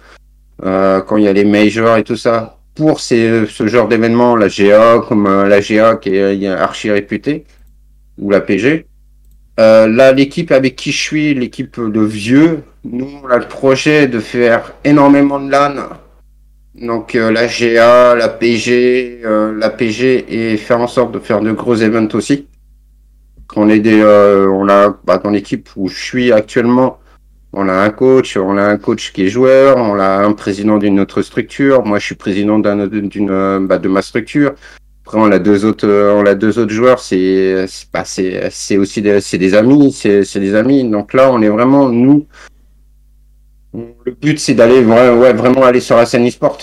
euh, 0.66 1.02
quand 1.02 1.18
il 1.18 1.24
y 1.24 1.28
a 1.28 1.34
les 1.34 1.46
majors 1.46 1.98
et 1.98 2.04
tout 2.04 2.16
ça, 2.18 2.58
pour 2.76 3.00
ces, 3.00 3.46
ce 3.48 3.68
genre 3.68 3.88
d'événements, 3.88 4.36
la 4.36 4.48
GA, 4.48 5.00
comme 5.08 5.28
euh, 5.28 5.48
la 5.48 5.60
GA 5.62 5.96
qui 5.96 6.16
est, 6.16 6.48
archi 6.48 6.92
réputée 6.92 7.46
ou 8.18 8.30
la 8.32 8.42
PG. 8.42 8.86
Euh, 9.60 9.88
là, 9.88 10.14
l'équipe 10.14 10.52
avec 10.52 10.76
qui 10.78 10.92
je 10.92 11.02
suis, 11.02 11.34
l'équipe 11.34 11.80
de 11.80 12.02
vieux, 12.02 12.64
nous, 12.86 13.10
on 13.24 13.28
a 13.28 13.38
le 13.38 13.48
projet 13.48 14.08
de 14.08 14.20
faire 14.20 14.74
énormément 14.86 15.40
de 15.40 15.52
LAN. 15.52 15.74
Donc 16.76 17.16
euh, 17.16 17.30
la 17.32 17.48
GA, 17.48 18.16
la 18.16 18.30
PG, 18.30 19.22
euh, 19.26 19.54
la 19.58 19.70
PG 19.70 20.54
et 20.54 20.58
faire 20.58 20.80
en 20.80 20.88
sorte 20.88 21.12
de 21.12 21.20
faire 21.20 21.42
de 21.42 21.52
gros 21.52 21.76
events 21.76 22.14
aussi. 22.14 22.48
On 23.56 23.68
est 23.68 23.80
des, 23.80 24.00
euh, 24.00 24.48
on 24.48 24.70
a 24.70 24.98
bah, 25.04 25.18
dans 25.18 25.32
l'équipe 25.32 25.70
où 25.76 25.90
je 25.90 25.98
suis 25.98 26.32
actuellement, 26.32 27.00
on 27.52 27.68
a 27.68 27.74
un 27.74 27.90
coach, 27.90 28.38
on 28.38 28.58
a 28.58 28.64
un 28.64 28.78
coach 28.78 29.12
qui 29.12 29.26
est 29.26 29.30
joueur, 29.30 29.78
on 29.78 30.00
a 30.00 30.24
un 30.24 30.32
président 30.34 30.78
d'une 30.78 31.00
autre 31.00 31.22
structure. 31.22 31.84
Moi, 31.84 32.00
je 32.00 32.06
suis 32.06 32.16
président 32.16 32.60
d'une 32.60 33.68
bah, 33.68 33.80
de 33.80 33.90
ma 33.90 34.02
structure. 34.02 34.54
Après, 35.10 35.20
on 35.20 35.32
a 35.32 35.40
deux 35.40 35.66
autres, 35.66 35.88
euh, 35.88 36.14
on 36.14 36.24
a 36.28 36.36
deux 36.36 36.60
autres 36.60 36.72
joueurs. 36.72 37.00
C'est, 37.00 37.66
c'est, 37.68 37.88
bah, 37.92 38.04
c'est, 38.06 38.48
c'est 38.52 38.78
aussi 38.78 39.02
des, 39.02 39.20
c'est 39.22 39.40
des 39.40 39.56
amis, 39.56 39.92
c'est, 39.92 40.24
c'est 40.24 40.40
des 40.40 40.54
amis. 40.54 40.88
Donc 40.88 41.16
là, 41.16 41.32
on 41.32 41.42
est 41.42 41.50
vraiment 41.50 41.90
nous. 41.90 42.28
Le 43.74 44.12
but, 44.12 44.40
c'est 44.40 44.54
d'aller 44.54 44.86
ouais, 44.86 45.34
vraiment 45.34 45.64
aller 45.64 45.80
sur 45.80 45.98
la 45.98 46.06
scène 46.06 46.28
e-sport, 46.28 46.60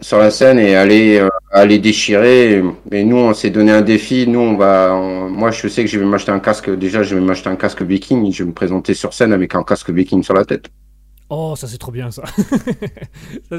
sur 0.00 0.16
la 0.16 0.30
scène 0.30 0.58
et 0.58 0.76
aller, 0.76 1.18
euh, 1.18 1.28
aller 1.50 1.78
déchirer. 1.78 2.64
Et 2.90 3.04
nous, 3.04 3.18
on 3.18 3.34
s'est 3.34 3.50
donné 3.50 3.70
un 3.70 3.82
défi. 3.82 4.26
Nous, 4.26 4.40
on 4.40 4.56
va, 4.56 4.98
moi, 5.28 5.50
je 5.50 5.68
sais 5.68 5.84
que 5.84 5.90
je 5.90 5.98
vais 5.98 6.06
m'acheter 6.06 6.32
un 6.32 6.40
casque. 6.40 6.70
Déjà, 6.70 7.02
je 7.02 7.14
vais 7.14 7.20
m'acheter 7.20 7.50
un 7.50 7.56
casque 7.56 7.82
Viking. 7.82 8.32
Je 8.32 8.44
vais 8.44 8.48
me 8.48 8.54
présenter 8.54 8.94
sur 8.94 9.12
scène 9.12 9.34
avec 9.34 9.54
un 9.54 9.62
casque 9.62 9.90
Viking 9.90 10.22
sur 10.22 10.32
la 10.32 10.46
tête. 10.46 10.70
Oh, 11.30 11.54
ça 11.56 11.66
c'est 11.66 11.78
trop 11.78 11.92
bien 11.92 12.10
ça. 12.10 12.24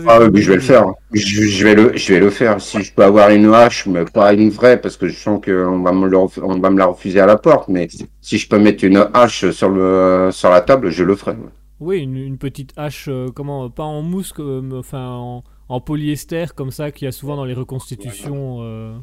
Ah 0.05 0.19
oui, 0.21 0.41
je 0.41 0.49
vais 0.49 0.55
le 0.57 0.61
faire. 0.61 0.85
Je, 1.13 1.43
je 1.47 1.63
vais 1.63 1.75
le, 1.75 1.95
je 1.97 2.13
vais 2.13 2.19
le 2.19 2.29
faire. 2.29 2.59
Si 2.61 2.81
je 2.83 2.93
peux 2.93 3.03
avoir 3.03 3.29
une 3.29 3.53
hache, 3.53 3.85
mais 3.87 4.05
pas 4.05 4.33
une 4.33 4.49
vraie, 4.49 4.79
parce 4.81 4.97
que 4.97 5.07
je 5.07 5.15
sens 5.17 5.39
qu'on 5.43 5.81
va 5.81 5.91
me 5.93 6.07
le 6.07 6.17
on 6.17 6.59
va 6.59 6.69
me 6.69 6.77
la 6.77 6.85
refuser 6.87 7.19
à 7.19 7.25
la 7.25 7.37
porte. 7.37 7.69
Mais 7.69 7.87
si 8.21 8.37
je 8.37 8.47
peux 8.49 8.59
mettre 8.59 8.83
une 8.83 9.07
hache 9.13 9.49
sur 9.51 9.69
le, 9.69 10.29
sur 10.31 10.49
la 10.49 10.61
table, 10.61 10.89
je 10.89 11.03
le 11.03 11.15
ferai. 11.15 11.35
Oui, 11.79 11.99
une, 11.99 12.17
une 12.17 12.37
petite 12.37 12.73
hache, 12.77 13.07
euh, 13.09 13.27
comment, 13.33 13.69
pas 13.69 13.83
en 13.83 14.01
mousse, 14.01 14.31
comme, 14.33 14.73
enfin 14.73 15.07
en, 15.09 15.43
en 15.69 15.81
polyester 15.81 16.45
comme 16.55 16.71
ça 16.71 16.91
qu'il 16.91 17.05
y 17.05 17.07
a 17.09 17.11
souvent 17.11 17.35
dans 17.35 17.45
les 17.45 17.53
reconstitutions. 17.53 18.59
euh. 18.61 18.97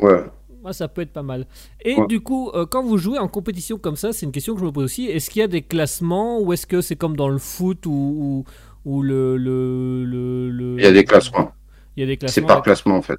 Ouais. 0.00 0.24
Ouais, 0.64 0.72
ça 0.72 0.86
peut 0.88 1.02
être 1.02 1.12
pas 1.12 1.22
mal. 1.22 1.46
Et 1.84 1.96
Ouais. 1.96 2.06
du 2.06 2.20
coup, 2.20 2.50
euh, 2.54 2.66
quand 2.66 2.82
vous 2.84 2.96
jouez 2.98 3.18
en 3.18 3.26
compétition 3.28 3.78
comme 3.78 3.96
ça, 3.96 4.12
c'est 4.12 4.26
une 4.26 4.32
question 4.32 4.54
que 4.54 4.60
je 4.60 4.64
me 4.64 4.70
pose 4.72 4.84
aussi. 4.84 5.06
Est-ce 5.06 5.28
qu'il 5.30 5.40
y 5.40 5.44
a 5.44 5.48
des 5.48 5.62
classements 5.62 6.40
ou 6.40 6.52
est-ce 6.52 6.66
que 6.66 6.80
c'est 6.80 6.96
comme 6.96 7.16
dans 7.16 7.28
le 7.28 7.38
foot 7.38 7.84
ou, 7.86 8.44
ou, 8.84 9.02
le, 9.02 9.36
le, 9.36 10.04
le, 10.04 10.50
le- 10.50 10.76
Il 10.78 10.84
y 10.84 10.86
a 10.86 10.92
des 10.92 11.04
classements. 11.04 11.50
Il 11.96 12.00
y 12.00 12.04
a 12.04 12.06
des 12.06 12.16
classements. 12.16 12.34
C'est 12.34 12.46
par 12.46 12.62
classement, 12.62 12.96
en 12.96 13.02
fait. 13.02 13.18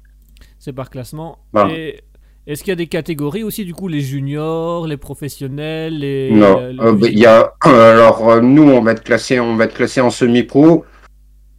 C'est 0.58 0.72
par 0.72 0.88
classement. 0.90 1.38
Voilà. 1.52 1.74
Et 1.76 2.00
est-ce 2.46 2.62
qu'il 2.64 2.70
y 2.70 2.72
a 2.72 2.76
des 2.76 2.86
catégories 2.86 3.42
aussi, 3.42 3.64
du 3.66 3.74
coup, 3.74 3.88
les 3.88 4.00
juniors, 4.00 4.86
les 4.86 4.96
professionnels, 4.96 5.98
les. 5.98 6.30
Non, 6.30 6.58
les- 6.68 6.80
euh, 6.80 7.10
y 7.10 7.26
a 7.26 7.52
alors 7.62 8.28
euh, 8.30 8.40
nous 8.40 8.62
on 8.64 8.80
va 8.82 8.92
être 8.92 9.02
classé 9.04 9.38
on 9.40 9.56
va 9.56 9.64
être 9.64 9.74
classé 9.74 10.00
en 10.00 10.10
semi-pro, 10.10 10.84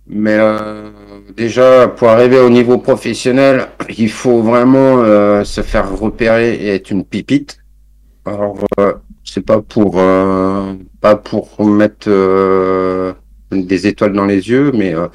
mais 0.07 0.37
euh, 0.39 0.89
déjà 1.35 1.87
pour 1.87 2.09
arriver 2.09 2.39
au 2.39 2.49
niveau 2.49 2.77
professionnel, 2.77 3.67
il 3.97 4.11
faut 4.11 4.41
vraiment 4.41 5.01
euh, 5.03 5.43
se 5.43 5.61
faire 5.61 5.97
repérer 5.97 6.55
et 6.55 6.67
être 6.75 6.91
une 6.91 7.03
pipite. 7.05 7.57
Alors 8.25 8.57
euh, 8.79 8.93
c'est 9.23 9.45
pas 9.45 9.61
pour 9.61 9.99
euh, 9.99 10.73
pas 11.01 11.15
pour 11.15 11.63
mettre 11.65 12.07
euh, 12.09 13.13
des 13.51 13.87
étoiles 13.87 14.13
dans 14.13 14.25
les 14.25 14.49
yeux, 14.49 14.71
mais 14.73 14.93
euh, 14.95 15.07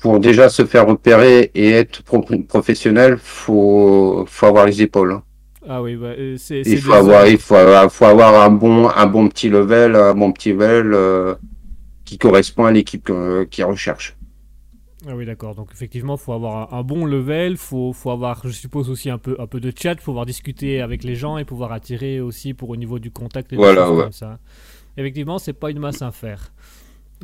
pour 0.00 0.20
déjà 0.20 0.48
se 0.48 0.64
faire 0.64 0.86
repérer 0.86 1.50
et 1.54 1.70
être 1.72 2.02
pro- 2.02 2.24
professionnel, 2.48 3.18
faut 3.20 4.24
faut 4.28 4.46
avoir 4.46 4.66
les 4.66 4.82
épaules. 4.82 5.12
hein. 5.12 5.22
Ah 5.68 5.82
oui, 5.82 5.96
bah, 5.96 6.12
c'est. 6.36 6.62
Il 6.64 6.78
faut 6.78 6.92
avoir, 6.92 7.26
il 7.26 7.38
faut, 7.38 7.56
faut 7.90 8.04
avoir 8.04 8.40
un 8.42 8.50
bon, 8.50 8.88
un 8.88 9.06
bon 9.06 9.28
petit 9.28 9.48
level, 9.48 9.96
un 9.96 10.14
bon 10.14 10.30
petit 10.32 10.50
level 10.52 10.92
euh, 10.94 11.34
qui 12.06 12.16
correspond 12.18 12.64
à 12.64 12.72
l'équipe 12.72 13.10
qui 13.50 13.62
recherche. 13.62 14.16
Ah 15.06 15.14
oui, 15.14 15.26
d'accord. 15.26 15.54
Donc 15.54 15.70
effectivement, 15.72 16.14
il 16.16 16.20
faut 16.20 16.32
avoir 16.32 16.72
un, 16.74 16.82
bon 16.82 17.04
level, 17.04 17.56
faut, 17.56 17.92
faut 17.92 18.10
avoir, 18.10 18.40
je 18.44 18.50
suppose 18.50 18.90
aussi 18.90 19.10
un 19.10 19.18
peu, 19.18 19.36
un 19.38 19.46
peu 19.46 19.60
de 19.60 19.72
chat, 19.76 19.94
pouvoir 19.96 20.26
discuter 20.26 20.80
avec 20.80 21.04
les 21.04 21.14
gens 21.14 21.38
et 21.38 21.44
pouvoir 21.44 21.72
attirer 21.72 22.20
aussi 22.20 22.54
pour 22.54 22.70
au 22.70 22.76
niveau 22.76 22.98
du 22.98 23.10
contact 23.10 23.52
et 23.52 23.56
Voilà, 23.56 23.92
ouais. 23.92 24.04
comme 24.04 24.12
ça. 24.12 24.40
Effectivement, 24.96 25.38
c'est 25.38 25.52
pas 25.52 25.70
une 25.70 25.78
masse 25.78 26.02
à 26.02 26.10
faire. 26.12 26.52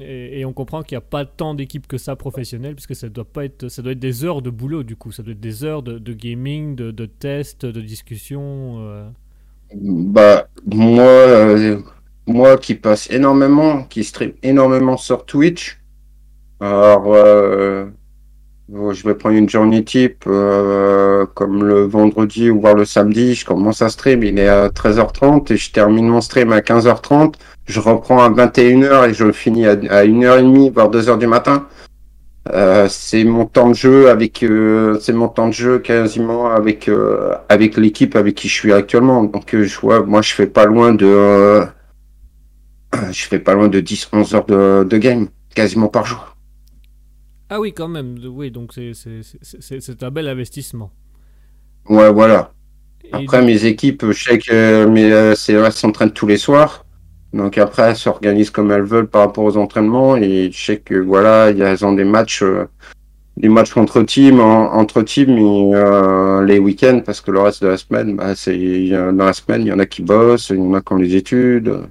Et, 0.00 0.40
et 0.40 0.44
on 0.46 0.52
comprend 0.54 0.82
qu'il 0.82 0.96
n'y 0.96 1.02
a 1.04 1.06
pas 1.06 1.24
tant 1.26 1.54
d'équipes 1.54 1.86
que 1.86 1.98
ça 1.98 2.16
professionnelles, 2.16 2.74
puisque 2.74 2.94
ça 2.96 3.08
doit 3.08 3.24
pas 3.24 3.44
être, 3.46 3.68
ça 3.68 3.82
doit 3.82 3.92
être 3.92 3.98
des 3.98 4.24
heures 4.24 4.42
de 4.42 4.50
boulot 4.50 4.82
du 4.84 4.96
coup, 4.96 5.12
ça 5.12 5.22
doit 5.22 5.32
être 5.32 5.40
des 5.40 5.64
heures 5.64 5.82
de, 5.82 5.98
de 5.98 6.12
gaming, 6.14 6.76
de, 6.76 6.90
de 6.92 7.06
tests, 7.06 7.66
de 7.66 7.80
discussion. 7.80 8.76
euh. 8.80 9.10
Bah, 9.74 10.48
moi, 10.66 11.02
euh, 11.04 11.80
moi 12.26 12.56
qui 12.56 12.74
passe 12.74 13.10
énormément, 13.10 13.82
qui 13.84 14.04
stream 14.04 14.32
énormément 14.42 14.96
sur 14.96 15.24
Twitch. 15.24 15.80
Alors, 16.60 17.04
euh, 17.14 17.86
bon, 18.68 18.92
je 18.92 19.06
vais 19.06 19.14
prendre 19.14 19.36
une 19.36 19.48
journée 19.48 19.84
type, 19.84 20.24
euh, 20.26 21.26
comme 21.34 21.64
le 21.64 21.82
vendredi 21.82 22.50
ou 22.50 22.60
voire 22.60 22.74
le 22.74 22.84
samedi. 22.84 23.34
Je 23.34 23.44
commence 23.44 23.82
à 23.82 23.88
stream, 23.88 24.22
il 24.22 24.38
est 24.38 24.48
à 24.48 24.68
13h30 24.68 25.52
et 25.52 25.56
je 25.56 25.72
termine 25.72 26.08
mon 26.08 26.20
stream 26.20 26.52
à 26.52 26.60
15h30. 26.60 27.34
Je 27.66 27.80
reprends 27.80 28.22
à 28.22 28.30
21h 28.30 29.10
et 29.10 29.14
je 29.14 29.32
finis 29.32 29.66
à, 29.66 29.72
à 29.72 30.04
1h30, 30.04 30.72
voire 30.72 30.90
2h 30.90 31.18
du 31.18 31.26
matin. 31.26 31.66
Euh, 32.52 32.88
c'est 32.88 33.22
mon 33.22 33.46
temps 33.46 33.68
de 33.68 33.74
jeu 33.74 34.08
avec, 34.10 34.42
euh, 34.42 34.98
c'est 35.00 35.12
mon 35.12 35.28
temps 35.28 35.46
de 35.46 35.52
jeu 35.52 35.78
quasiment 35.78 36.50
avec 36.50 36.88
euh, 36.88 37.34
avec 37.48 37.76
l'équipe 37.76 38.16
avec 38.16 38.34
qui 38.34 38.48
je 38.48 38.54
suis 38.54 38.72
actuellement. 38.72 39.22
Donc 39.22 39.54
euh, 39.54 39.64
je 39.64 39.78
vois, 39.78 40.02
moi 40.02 40.22
je 40.22 40.34
fais 40.34 40.48
pas 40.48 40.64
loin 40.64 40.92
de, 40.92 41.06
euh, 41.06 41.64
je 43.12 43.24
fais 43.24 43.38
pas 43.38 43.54
loin 43.54 43.68
de 43.68 43.80
10-11 43.80 44.34
heures 44.34 44.46
de, 44.46 44.84
de 44.84 44.98
game, 44.98 45.28
quasiment 45.54 45.88
par 45.88 46.06
jour. 46.06 46.36
Ah 47.48 47.60
oui, 47.60 47.72
quand 47.72 47.88
même. 47.88 48.18
Oui, 48.24 48.50
donc 48.50 48.72
c'est, 48.72 50.02
un 50.02 50.10
bel 50.10 50.28
investissement. 50.28 50.90
Ouais, 51.88 52.10
voilà. 52.10 52.52
Après 53.12 53.42
mes 53.44 53.66
équipes, 53.66 54.06
je 54.10 54.24
sais 54.24 54.38
que 54.38 54.86
mais 54.86 55.12
euh, 55.12 55.34
elles 55.48 55.72
s'entraînent 55.72 56.12
tous 56.12 56.26
les 56.26 56.38
soirs. 56.38 56.86
Donc 57.34 57.58
après 57.58 57.82
elles 57.90 57.96
s'organisent 57.96 58.50
comme 58.50 58.70
elles 58.70 58.82
veulent 58.82 59.08
par 59.08 59.22
rapport 59.22 59.44
aux 59.44 59.56
entraînements 59.56 60.16
et 60.16 60.50
je 60.50 60.64
sais 60.64 60.78
que 60.78 60.94
voilà, 60.94 61.50
elles 61.50 61.84
ont 61.84 61.92
des 61.92 62.04
matchs 62.04 62.42
euh, 62.42 62.66
des 63.36 63.48
matchs 63.48 63.76
entre 63.76 64.02
teams 64.02 64.40
en- 64.40 64.72
entre 64.74 65.02
teams 65.02 65.36
et, 65.36 65.74
euh, 65.74 66.44
les 66.44 66.58
week-ends 66.58 67.00
parce 67.04 67.20
que 67.20 67.30
le 67.30 67.40
reste 67.40 67.62
de 67.62 67.68
la 67.68 67.76
semaine 67.76 68.16
bah, 68.16 68.34
c'est 68.34 68.88
dans 68.90 69.24
la 69.26 69.32
semaine 69.32 69.62
il 69.62 69.68
y 69.68 69.72
en 69.72 69.78
a 69.78 69.86
qui 69.86 70.02
bossent, 70.02 70.50
il 70.50 70.56
y 70.56 70.60
en 70.60 70.74
a 70.74 70.80
qui 70.80 70.92
ont 70.92 70.96
les 70.96 71.16
études. 71.16 71.86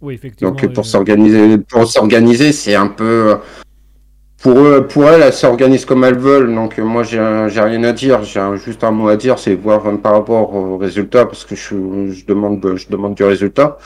Oui, 0.00 0.14
effectivement. 0.14 0.52
Donc 0.52 0.72
pour 0.72 0.84
euh, 0.84 0.86
s'organiser, 0.86 1.58
pour 1.58 1.86
s'organiser, 1.86 2.52
c'est 2.52 2.74
un 2.74 2.88
peu 2.88 3.36
pour 4.42 4.58
eux, 4.58 4.86
pour 4.86 5.04
elles, 5.08 5.22
elles 5.22 5.32
s'organisent 5.32 5.84
comme 5.84 6.04
elles 6.04 6.18
veulent. 6.18 6.54
Donc 6.54 6.78
euh, 6.78 6.84
moi, 6.84 7.02
j'ai 7.02 7.18
rien 7.20 7.82
à 7.84 7.92
dire. 7.92 8.22
J'ai 8.22 8.40
juste 8.64 8.84
un 8.84 8.90
mot 8.92 9.08
à 9.08 9.16
dire, 9.16 9.38
c'est 9.38 9.54
voir 9.54 9.86
euh, 9.86 9.96
par 9.96 10.12
rapport 10.12 10.54
au 10.54 10.76
résultat, 10.78 11.26
parce 11.26 11.44
que 11.44 11.56
je, 11.56 12.10
je 12.12 12.24
demande, 12.24 12.74
je 12.76 12.88
demande 12.88 13.14
du 13.14 13.24
résultat. 13.24 13.78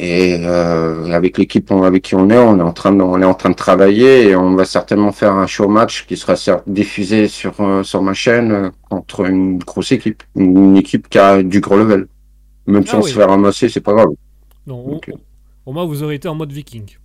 Et 0.00 0.36
euh, 0.46 1.10
avec 1.10 1.38
l'équipe 1.38 1.72
on- 1.72 1.82
avec 1.82 2.04
qui 2.04 2.14
on 2.14 2.30
est, 2.30 2.38
on 2.38 2.56
est 2.60 2.62
en 2.62 2.72
train 2.72 2.92
de, 2.92 3.02
on 3.02 3.20
est 3.20 3.24
en 3.24 3.34
train 3.34 3.50
de 3.50 3.56
travailler 3.56 4.28
et 4.28 4.36
on 4.36 4.54
va 4.54 4.64
certainement 4.64 5.10
faire 5.10 5.32
un 5.32 5.48
show 5.48 5.66
match 5.68 6.06
qui 6.06 6.16
sera 6.16 6.34
diffusé 6.68 7.26
sur 7.26 7.54
euh, 7.60 7.82
sur 7.82 8.00
ma 8.00 8.14
chaîne 8.14 8.52
euh, 8.52 8.70
contre 8.88 9.26
une 9.26 9.58
grosse 9.58 9.90
équipe, 9.90 10.22
une, 10.36 10.76
équipe 10.76 11.08
qui 11.08 11.18
a 11.18 11.42
du 11.42 11.60
gros 11.60 11.76
level. 11.76 12.06
Même 12.68 12.86
si 12.86 12.92
Ah 12.94 12.98
on 12.98 13.02
oui. 13.02 13.10
se 13.10 13.14
fait 13.16 13.24
ramasser, 13.24 13.68
c'est 13.68 13.80
pas 13.80 13.92
grave. 13.92 14.10
Non, 14.68 15.06
au- 15.66 15.72
moins, 15.72 15.86
vous 15.86 16.02
aurez 16.02 16.16
été 16.16 16.28
en 16.28 16.34
mode 16.36 16.52
viking. 16.52 16.98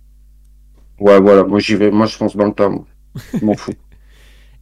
Ouais, 0.98 1.20
voilà, 1.20 1.44
moi 1.44 1.58
j'y 1.60 1.76
vais, 1.76 1.90
moi 1.92 2.06
je 2.06 2.16
fonce 2.16 2.36
dans 2.36 2.46
le 2.46 2.52
tas. 2.54 2.70
Je 3.40 3.44
m'en 3.44 3.54
fous. 3.54 3.74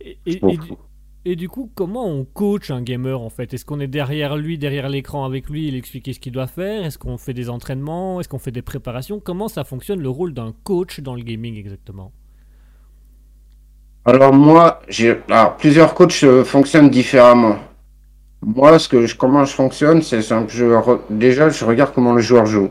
Et, 0.26 0.40
du- 0.40 0.60
fous. 0.66 0.78
et 1.24 1.36
du 1.36 1.48
coup, 1.48 1.70
comment 1.74 2.06
on 2.06 2.24
coach 2.24 2.70
un 2.70 2.82
gamer 2.82 3.20
en 3.20 3.30
fait? 3.30 3.54
Est-ce 3.54 3.64
qu'on 3.64 3.80
est 3.80 3.86
derrière 3.88 4.36
lui, 4.36 4.58
derrière 4.58 4.88
l'écran 4.88 5.24
avec 5.24 5.48
lui, 5.50 5.68
il 5.68 5.74
expliquer 5.76 6.12
ce 6.12 6.20
qu'il 6.20 6.32
doit 6.32 6.46
faire? 6.48 6.84
Est-ce 6.84 6.98
qu'on 6.98 7.18
fait 7.18 7.34
des 7.34 7.50
entraînements? 7.50 8.20
Est-ce 8.20 8.28
qu'on 8.28 8.38
fait 8.40 8.52
des 8.52 8.62
préparations? 8.62 9.20
Comment 9.20 9.48
ça 9.48 9.64
fonctionne 9.64 10.00
le 10.00 10.08
rôle 10.10 10.34
d'un 10.34 10.54
coach 10.64 11.00
dans 11.00 11.14
le 11.14 11.22
gaming 11.22 11.56
exactement? 11.56 12.12
Alors 14.04 14.32
moi, 14.32 14.80
j'ai 14.88 15.16
alors 15.28 15.56
plusieurs 15.56 15.94
coachs 15.94 16.22
euh, 16.24 16.44
fonctionnent 16.44 16.90
différemment. 16.90 17.56
Moi, 18.42 18.78
ce 18.78 18.88
que 18.88 19.06
je, 19.06 19.16
comment 19.16 19.44
je 19.44 19.54
fonctionne, 19.54 20.02
c'est 20.02 20.22
simple. 20.22 20.50
Je 20.52 20.64
re- 20.66 21.00
déjà, 21.10 21.50
je 21.50 21.64
regarde 21.64 21.92
comment 21.94 22.12
le 22.14 22.22
joueur 22.22 22.46
joue. 22.46 22.70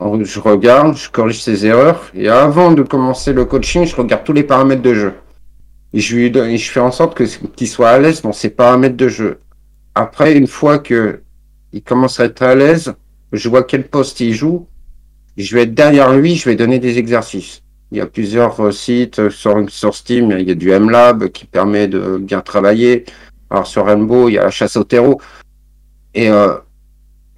Je 0.00 0.40
regarde, 0.40 0.96
je 0.96 1.10
corrige 1.10 1.42
ses 1.42 1.66
erreurs, 1.66 2.10
et 2.14 2.28
avant 2.28 2.72
de 2.72 2.82
commencer 2.82 3.32
le 3.32 3.44
coaching, 3.44 3.84
je 3.84 3.96
regarde 3.96 4.24
tous 4.24 4.32
les 4.32 4.44
paramètres 4.44 4.82
de 4.82 4.94
jeu. 4.94 5.14
Et 5.92 6.00
je 6.00 6.16
lui 6.16 6.26
et 6.26 6.58
je 6.58 6.70
fais 6.70 6.80
en 6.80 6.92
sorte 6.92 7.20
qu'il 7.56 7.68
soit 7.68 7.90
à 7.90 7.98
l'aise 7.98 8.22
dans 8.22 8.32
ses 8.32 8.50
paramètres 8.50 8.96
de 8.96 9.08
jeu. 9.08 9.40
Après, 9.94 10.36
une 10.36 10.46
fois 10.46 10.78
que 10.78 11.22
il 11.72 11.82
commence 11.82 12.20
à 12.20 12.26
être 12.26 12.42
à 12.42 12.54
l'aise, 12.54 12.94
je 13.32 13.48
vois 13.48 13.62
quel 13.64 13.88
poste 13.88 14.20
il 14.20 14.32
joue, 14.32 14.66
je 15.38 15.54
vais 15.54 15.62
être 15.62 15.74
derrière 15.74 16.12
lui, 16.12 16.36
je 16.36 16.48
vais 16.48 16.56
donner 16.56 16.78
des 16.78 16.98
exercices. 16.98 17.62
Il 17.90 17.98
y 17.98 18.00
a 18.00 18.06
plusieurs 18.06 18.60
euh, 18.60 18.70
sites 18.70 19.18
euh, 19.18 19.30
sur, 19.30 19.70
sur 19.70 19.94
Steam. 19.94 20.30
Il 20.38 20.46
y 20.46 20.50
a 20.50 20.54
du 20.54 20.70
MLab 20.70 21.28
qui 21.28 21.46
permet 21.46 21.88
de 21.88 22.18
bien 22.18 22.40
travailler. 22.40 23.04
Alors 23.48 23.66
sur 23.66 23.86
Rainbow, 23.86 24.28
il 24.28 24.34
y 24.34 24.38
a 24.38 24.42
la 24.42 24.50
chasse 24.50 24.76
au 24.76 24.84
terreau. 24.84 25.20
Et 26.14 26.28
euh, 26.28 26.54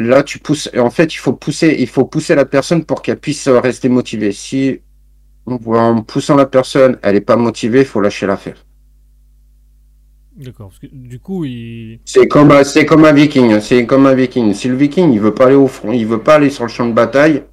là, 0.00 0.22
tu 0.24 0.38
pousses. 0.40 0.70
en 0.76 0.90
fait, 0.90 1.14
il 1.14 1.18
faut 1.18 1.32
pousser, 1.34 1.76
il 1.78 1.88
faut 1.88 2.04
pousser 2.06 2.34
la 2.34 2.44
personne 2.46 2.84
pour 2.84 3.02
qu'elle 3.02 3.20
puisse 3.20 3.46
euh, 3.48 3.60
rester 3.60 3.88
motivée. 3.88 4.32
Si 4.32 4.80
en 5.46 6.02
poussant 6.02 6.36
la 6.36 6.46
personne, 6.46 6.98
elle 7.02 7.16
est 7.16 7.22
pas 7.22 7.36
motivée, 7.36 7.80
il 7.80 7.86
faut 7.86 8.00
lâcher 8.00 8.26
l'affaire. 8.26 8.64
D'accord, 10.36 10.68
parce 10.68 10.78
que 10.78 10.86
du 10.92 11.18
coup, 11.18 11.44
il... 11.44 12.00
C'est 12.04 12.28
comme, 12.28 12.50
un- 12.52 12.64
c'est 12.64 12.86
comme 12.86 13.04
un 13.04 13.12
viking. 13.12 13.60
C'est 13.60 13.84
comme 13.86 14.06
un 14.06 14.14
viking. 14.14 14.54
Si 14.54 14.68
le 14.68 14.76
viking, 14.76 15.12
il 15.12 15.20
veut 15.20 15.34
pas 15.34 15.46
aller 15.46 15.54
au 15.56 15.66
front, 15.66 15.92
il 15.92 16.06
veut 16.06 16.22
pas 16.22 16.36
aller 16.36 16.50
sur 16.50 16.64
le 16.64 16.70
champ 16.70 16.86
de 16.86 16.92
bataille, 16.94 17.44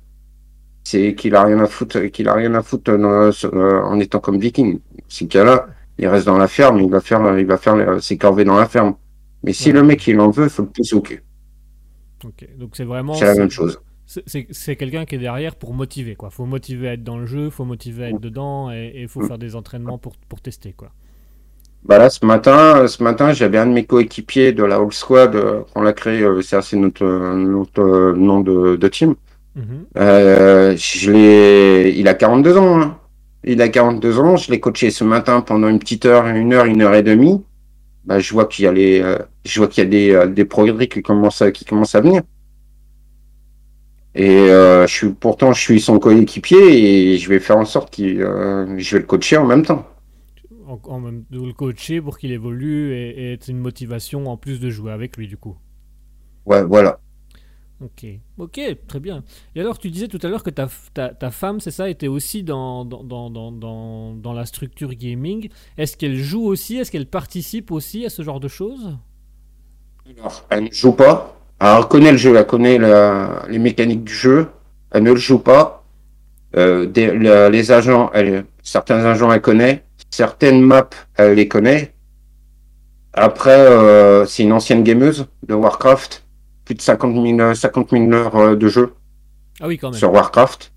c'est 0.84 1.16
qu'il 1.16 1.36
a 1.36 1.44
rien 1.44 1.60
à 1.62 1.68
foutre, 1.68 2.08
qu'il 2.12 2.30
a 2.30 2.34
rien 2.34 2.54
à 2.56 2.64
foutre 2.64 2.98
dans- 2.98 3.32
sur- 3.32 3.54
euh, 3.56 3.82
en 3.84 4.00
étant 4.00 4.20
comme 4.20 4.40
viking. 4.40 4.76
Dans 4.76 5.06
ce 5.10 5.26
cas-là, 5.26 5.68
il 6.00 6.08
reste 6.08 6.28
dans 6.28 6.38
la 6.38 6.48
ferme, 6.50 6.80
il 6.82 6.90
va 6.92 7.02
faire, 7.02 7.38
il 7.40 7.46
va 7.48 7.58
faire 7.58 8.04
ses 8.04 8.18
corvées 8.18 8.46
dans 8.46 8.58
la 8.58 8.68
ferme. 8.70 8.96
Mais 9.44 9.54
si 9.54 9.72
Ouais. 9.72 9.74
le 9.74 9.84
mec, 9.84 10.08
il 10.08 10.20
en 10.22 10.32
veut, 10.32 10.46
il 10.46 10.50
faut 10.52 10.64
le 10.64 10.70
pousser 10.70 10.96
au 10.96 11.02
cul. 11.02 11.24
Donc 12.58 12.76
c'est 12.76 12.84
vraiment... 12.84 13.14
C'est 13.14 13.26
la 13.26 13.36
même 13.36 13.50
chose. 13.52 13.80
C'est- 14.06 14.76
quelqu'un 14.78 15.06
qui 15.06 15.16
est 15.16 15.20
derrière 15.20 15.56
pour 15.56 15.74
motiver, 15.74 16.16
quoi. 16.16 16.30
Faut 16.30 16.46
motiver 16.46 16.88
à 16.90 16.94
être 16.94 17.04
dans 17.04 17.18
le 17.18 17.26
jeu, 17.26 17.50
faut 17.50 17.66
motiver 17.66 18.06
à 18.06 18.10
être 18.10 18.22
dedans, 18.22 18.72
et 18.72 18.94
il 18.96 19.08
faut 19.10 19.22
faire 19.22 19.38
des 19.38 19.56
entraînements 19.56 19.98
pour, 19.98 20.14
pour 20.30 20.40
tester, 20.42 20.72
quoi. 20.74 20.92
Bah 21.84 21.98
là, 21.98 22.10
ce 22.10 22.26
matin, 22.26 22.88
ce 22.88 23.02
matin, 23.04 23.34
j'avais 23.34 23.58
un 23.58 23.68
de 23.68 23.72
mes 23.72 23.86
coéquipiers 23.86 24.52
de 24.52 24.64
la 24.64 24.78
All 24.78 24.92
Squad, 24.92 25.36
euh, 25.36 25.62
qu'on 25.74 25.82
l'a 25.82 25.94
créé, 25.94 26.22
euh, 26.22 26.42
c'est 26.42 26.56
assez 26.56 26.76
notre, 26.76 27.04
euh, 27.06 27.36
notre 27.36 27.82
euh, 27.82 28.14
nom 28.16 28.42
de, 28.42 28.76
de 28.76 28.88
team. 28.88 29.16
Mhm. 29.56 29.86
Euh, 29.98 30.76
je 30.78 31.12
l'ai, 31.12 31.94
il 31.98 32.08
a 32.08 32.14
42 32.14 32.58
ans. 32.58 32.82
hein. 32.82 32.98
Il 33.44 33.62
a 33.62 33.70
42 33.70 34.20
ans. 34.20 34.36
Je 34.36 34.52
l'ai 34.52 34.60
coaché 34.60 34.90
ce 34.92 35.04
matin 35.04 35.42
pendant 35.42 35.70
une 35.70 35.80
petite 35.80 36.06
heure, 36.06 36.28
une 36.28 36.54
heure, 36.54 36.66
une 36.66 36.82
heure 36.82 36.94
et 36.96 37.04
demie. 37.04 37.44
Bah, 38.08 38.20
je 38.20 38.34
vois 38.34 38.48
qu'il 38.48 38.66
y 38.66 38.68
a 38.68 38.72
les, 38.72 39.02
euh, 39.02 39.20
je 39.46 39.60
vois 39.60 39.68
qu'il 39.68 39.84
y 39.84 39.88
a 39.88 39.90
des, 39.90 40.12
euh, 40.12 40.28
des 40.28 40.46
progrès 40.46 40.88
qui 40.88 41.02
commencent 41.04 41.42
à, 41.42 41.52
qui 41.52 41.66
commencent 41.66 41.94
à 41.96 42.02
venir. 42.02 42.24
Et 44.16 44.30
euh, 44.50 44.88
je 44.88 44.94
suis, 44.94 45.10
pourtant, 45.10 45.54
je 45.54 45.62
suis 45.62 45.80
son 45.80 46.00
coéquipier 46.00 47.14
et 47.14 47.18
je 47.18 47.30
vais 47.30 47.40
faire 47.40 47.58
en 47.58 47.66
sorte 47.66 47.94
qu'il, 47.94 48.18
je 48.20 48.96
vais 48.96 49.00
le 49.02 49.06
coacher 49.06 49.38
en 49.38 49.46
même 49.46 49.64
temps. 49.64 49.86
En, 50.66 50.80
en 50.84 51.00
même 51.00 51.26
de 51.30 51.42
le 51.42 51.54
coacher 51.54 52.02
pour 52.02 52.18
qu'il 52.18 52.32
évolue 52.32 52.94
et, 52.94 53.10
et 53.10 53.34
être 53.34 53.48
une 53.48 53.60
motivation 53.60 54.28
en 54.28 54.38
plus 54.38 54.60
de 54.60 54.70
jouer 54.70 54.92
avec 54.92 55.18
lui 55.18 55.28
du 55.28 55.38
coup. 55.38 55.58
Ouais, 56.46 56.64
voilà. 56.64 57.00
Ok, 57.80 58.08
ok, 58.40 58.60
très 58.88 59.00
bien. 59.00 59.24
Et 59.56 59.62
alors, 59.62 59.78
tu 59.78 59.92
disais 59.92 60.08
tout 60.08 60.18
à 60.24 60.30
l'heure 60.30 60.42
que 60.42 60.50
ta, 60.50 60.68
ta, 60.96 61.10
ta 61.10 61.30
femme, 61.30 61.60
c'est 61.60 61.70
ça, 61.70 61.90
était 61.90 62.08
aussi 62.08 62.42
dans, 62.42 62.86
dans, 62.86 63.04
dans, 63.04 63.52
dans, 63.52 64.34
la 64.34 64.46
structure 64.46 64.96
gaming. 64.96 65.50
Est-ce 65.78 65.96
qu'elle 65.96 66.18
joue 66.18 66.44
aussi? 66.44 66.78
Est-ce 66.78 66.90
qu'elle 66.92 67.06
participe 67.06 67.72
aussi 67.72 68.04
à 68.04 68.10
ce 68.10 68.24
genre 68.24 68.40
de 68.40 68.48
choses? 68.48 68.98
Alors, 70.18 70.44
elle 70.50 70.64
ne 70.66 70.72
joue 70.72 70.94
pas. 70.94 71.38
Elle 71.60 71.86
connaît 71.88 72.12
le 72.12 72.18
jeu, 72.18 72.36
elle 72.36 72.48
connaît 72.48 72.80
la- 72.80 73.44
les 73.48 73.60
mécaniques 73.60 74.04
du 74.04 74.14
jeu. 74.14 74.48
Elle 74.92 75.04
ne 75.04 75.12
le 75.12 75.18
joue 75.18 75.40
pas. 75.40 75.84
Euh, 76.56 76.88
les 77.50 77.72
agents, 77.72 78.12
certains 78.64 79.06
agents, 79.06 79.32
elle 79.32 79.42
connaît. 79.42 79.84
Certaines 80.10 80.62
maps, 80.62 80.90
elle 81.16 81.36
les 81.36 81.48
connaît. 81.48 81.94
Après, 83.14 83.52
euh, 83.60 84.26
c'est 84.26 84.44
une 84.44 84.54
ancienne 84.54 84.84
gameuse 84.84 85.28
de 85.48 85.54
Warcraft. 85.54 86.24
Plus 86.68 86.76
de 86.76 86.82
50 86.82 87.14
000, 87.26 87.54
50 87.56 87.92
000 87.92 88.12
heures 88.12 88.36
euh, 88.36 88.56
de 88.58 88.68
jeu 88.68 88.94
Ah 89.62 89.68
oui, 89.68 89.78
quand 89.78 89.92
même. 89.92 89.98
sur 89.98 90.12
Warcraft. 90.12 90.74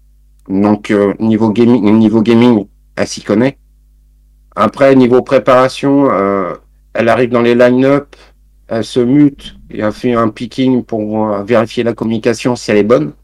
Donc, 0.48 0.92
euh, 0.92 1.14
niveau 1.18 1.50
gaming, 1.50 1.82
niveau 1.98 2.22
gaming, 2.22 2.66
elle 2.94 3.08
s'y 3.08 3.22
connaît. 3.22 3.58
Après, 4.54 4.94
niveau 4.94 5.20
préparation, 5.22 6.08
euh, 6.12 6.54
elle 6.94 7.08
arrive 7.08 7.30
dans 7.30 7.42
les 7.42 7.56
line-up, 7.56 8.14
elle 8.68 8.84
se 8.84 9.00
mute 9.00 9.56
et 9.68 9.80
elle 9.80 9.90
fait 9.92 10.12
un 10.14 10.28
picking 10.28 10.84
pour 10.84 11.26
euh, 11.26 11.42
vérifier 11.42 11.82
la 11.82 11.92
communication 11.92 12.54
si 12.54 12.70
elle 12.70 12.76
est 12.76 12.84
bonne. 12.84 13.14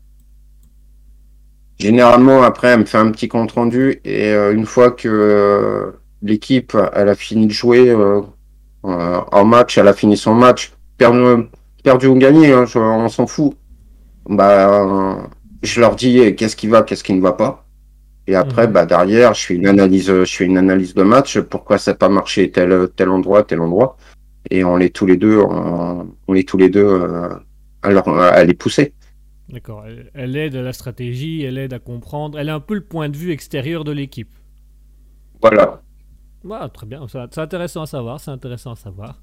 Généralement, 1.78 2.42
après, 2.42 2.68
elle 2.70 2.80
me 2.80 2.84
fait 2.84 2.98
un 2.98 3.12
petit 3.12 3.28
compte 3.28 3.52
rendu 3.52 4.00
et 4.04 4.32
une 4.32 4.66
fois 4.66 4.90
que 4.90 5.94
l'équipe 6.20 6.76
elle 6.94 7.10
a 7.10 7.14
fini 7.14 7.46
de 7.46 7.52
jouer 7.52 7.94
en 8.82 9.44
match, 9.44 9.76
elle 9.76 9.86
a 9.86 9.92
fini 9.92 10.16
son 10.16 10.34
match, 10.34 10.72
perdu, 11.86 12.08
ou 12.08 12.16
gagné, 12.18 12.52
hein, 12.52 12.64
je- 12.66 12.80
on 12.80 13.08
s'en 13.08 13.28
fout. 13.28 13.54
Bah, 14.28 14.52
euh, 14.82 15.22
je 15.62 15.80
leur 15.80 15.94
dis 15.94 16.18
eh, 16.18 16.34
qu'est-ce 16.34 16.56
qui 16.56 16.66
va, 16.66 16.82
qu'est-ce 16.82 17.04
qui 17.04 17.14
ne 17.14 17.20
va 17.20 17.32
pas. 17.32 17.64
Et 18.26 18.34
après, 18.34 18.66
Mhm. 18.66 18.72
bah 18.72 18.86
derrière, 18.86 19.34
je 19.34 19.42
fais 19.46 19.54
une 19.54 19.68
analyse, 19.68 20.08
je 20.08 20.24
fais 20.36 20.46
une 20.46 20.58
analyse 20.58 20.94
de 20.94 21.04
match, 21.04 21.38
pourquoi 21.52 21.78
ça 21.78 21.92
n'a 21.92 21.96
pas 21.96 22.08
marché 22.08 22.50
tel 22.50 22.88
tel 22.96 23.08
endroit, 23.08 23.44
tel 23.44 23.60
endroit, 23.60 23.96
et 24.50 24.64
on 24.64 24.76
les 24.76 24.90
tous 24.90 25.06
les 25.06 25.16
deux, 25.16 25.38
on, 25.38 26.08
on 26.26 26.32
les 26.32 26.42
tous 26.42 26.56
les 26.58 26.68
deux, 26.76 26.84
euh, 26.84 27.28
alors 27.82 28.08
à 28.40 28.42
les 28.42 28.54
pousser. 28.54 28.92
D'accord. 29.48 29.84
Elle, 29.86 30.10
elle 30.14 30.36
aide 30.36 30.56
à 30.56 30.62
la 30.62 30.72
stratégie, 30.72 31.44
elle 31.44 31.56
aide 31.56 31.72
à 31.72 31.78
comprendre. 31.78 32.36
Elle 32.40 32.48
a 32.50 32.56
un 32.56 32.64
peu 32.68 32.74
le 32.74 32.80
point 32.92 33.08
de 33.08 33.16
vue 33.16 33.30
extérieur 33.30 33.84
de 33.84 33.92
l'équipe. 33.92 34.32
Voilà. 35.40 35.82
Ah, 36.50 36.68
très 36.68 36.86
bien, 36.86 37.06
c'est 37.08 37.38
intéressant 37.38 37.82
à 37.82 37.86
savoir, 37.86 38.18
c'est 38.18 38.32
intéressant 38.32 38.72
à 38.72 38.76
savoir. 38.76 39.20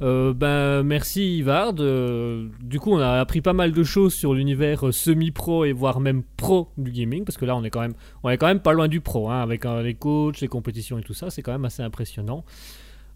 Euh, 0.00 0.32
ben, 0.32 0.82
merci 0.82 1.38
Ivard. 1.38 1.74
Euh, 1.80 2.48
du 2.60 2.80
coup, 2.80 2.92
on 2.92 2.98
a 2.98 3.20
appris 3.20 3.40
pas 3.40 3.52
mal 3.52 3.72
de 3.72 3.82
choses 3.84 4.14
sur 4.14 4.34
l'univers 4.34 4.88
euh, 4.88 4.92
semi-pro 4.92 5.64
et 5.64 5.72
voire 5.72 6.00
même 6.00 6.22
pro 6.36 6.68
du 6.78 6.90
gaming, 6.90 7.24
parce 7.24 7.36
que 7.36 7.44
là, 7.44 7.54
on 7.54 7.62
est 7.62 7.70
quand 7.70 7.80
même, 7.82 7.92
on 8.22 8.30
est 8.30 8.38
quand 8.38 8.46
même 8.46 8.60
pas 8.60 8.72
loin 8.72 8.88
du 8.88 9.00
pro, 9.00 9.28
hein, 9.30 9.40
avec 9.42 9.64
euh, 9.66 9.82
les 9.82 9.94
coachs, 9.94 10.40
les 10.40 10.48
compétitions 10.48 10.98
et 10.98 11.02
tout 11.02 11.14
ça. 11.14 11.30
C'est 11.30 11.42
quand 11.42 11.52
même 11.52 11.64
assez 11.66 11.82
impressionnant. 11.82 12.44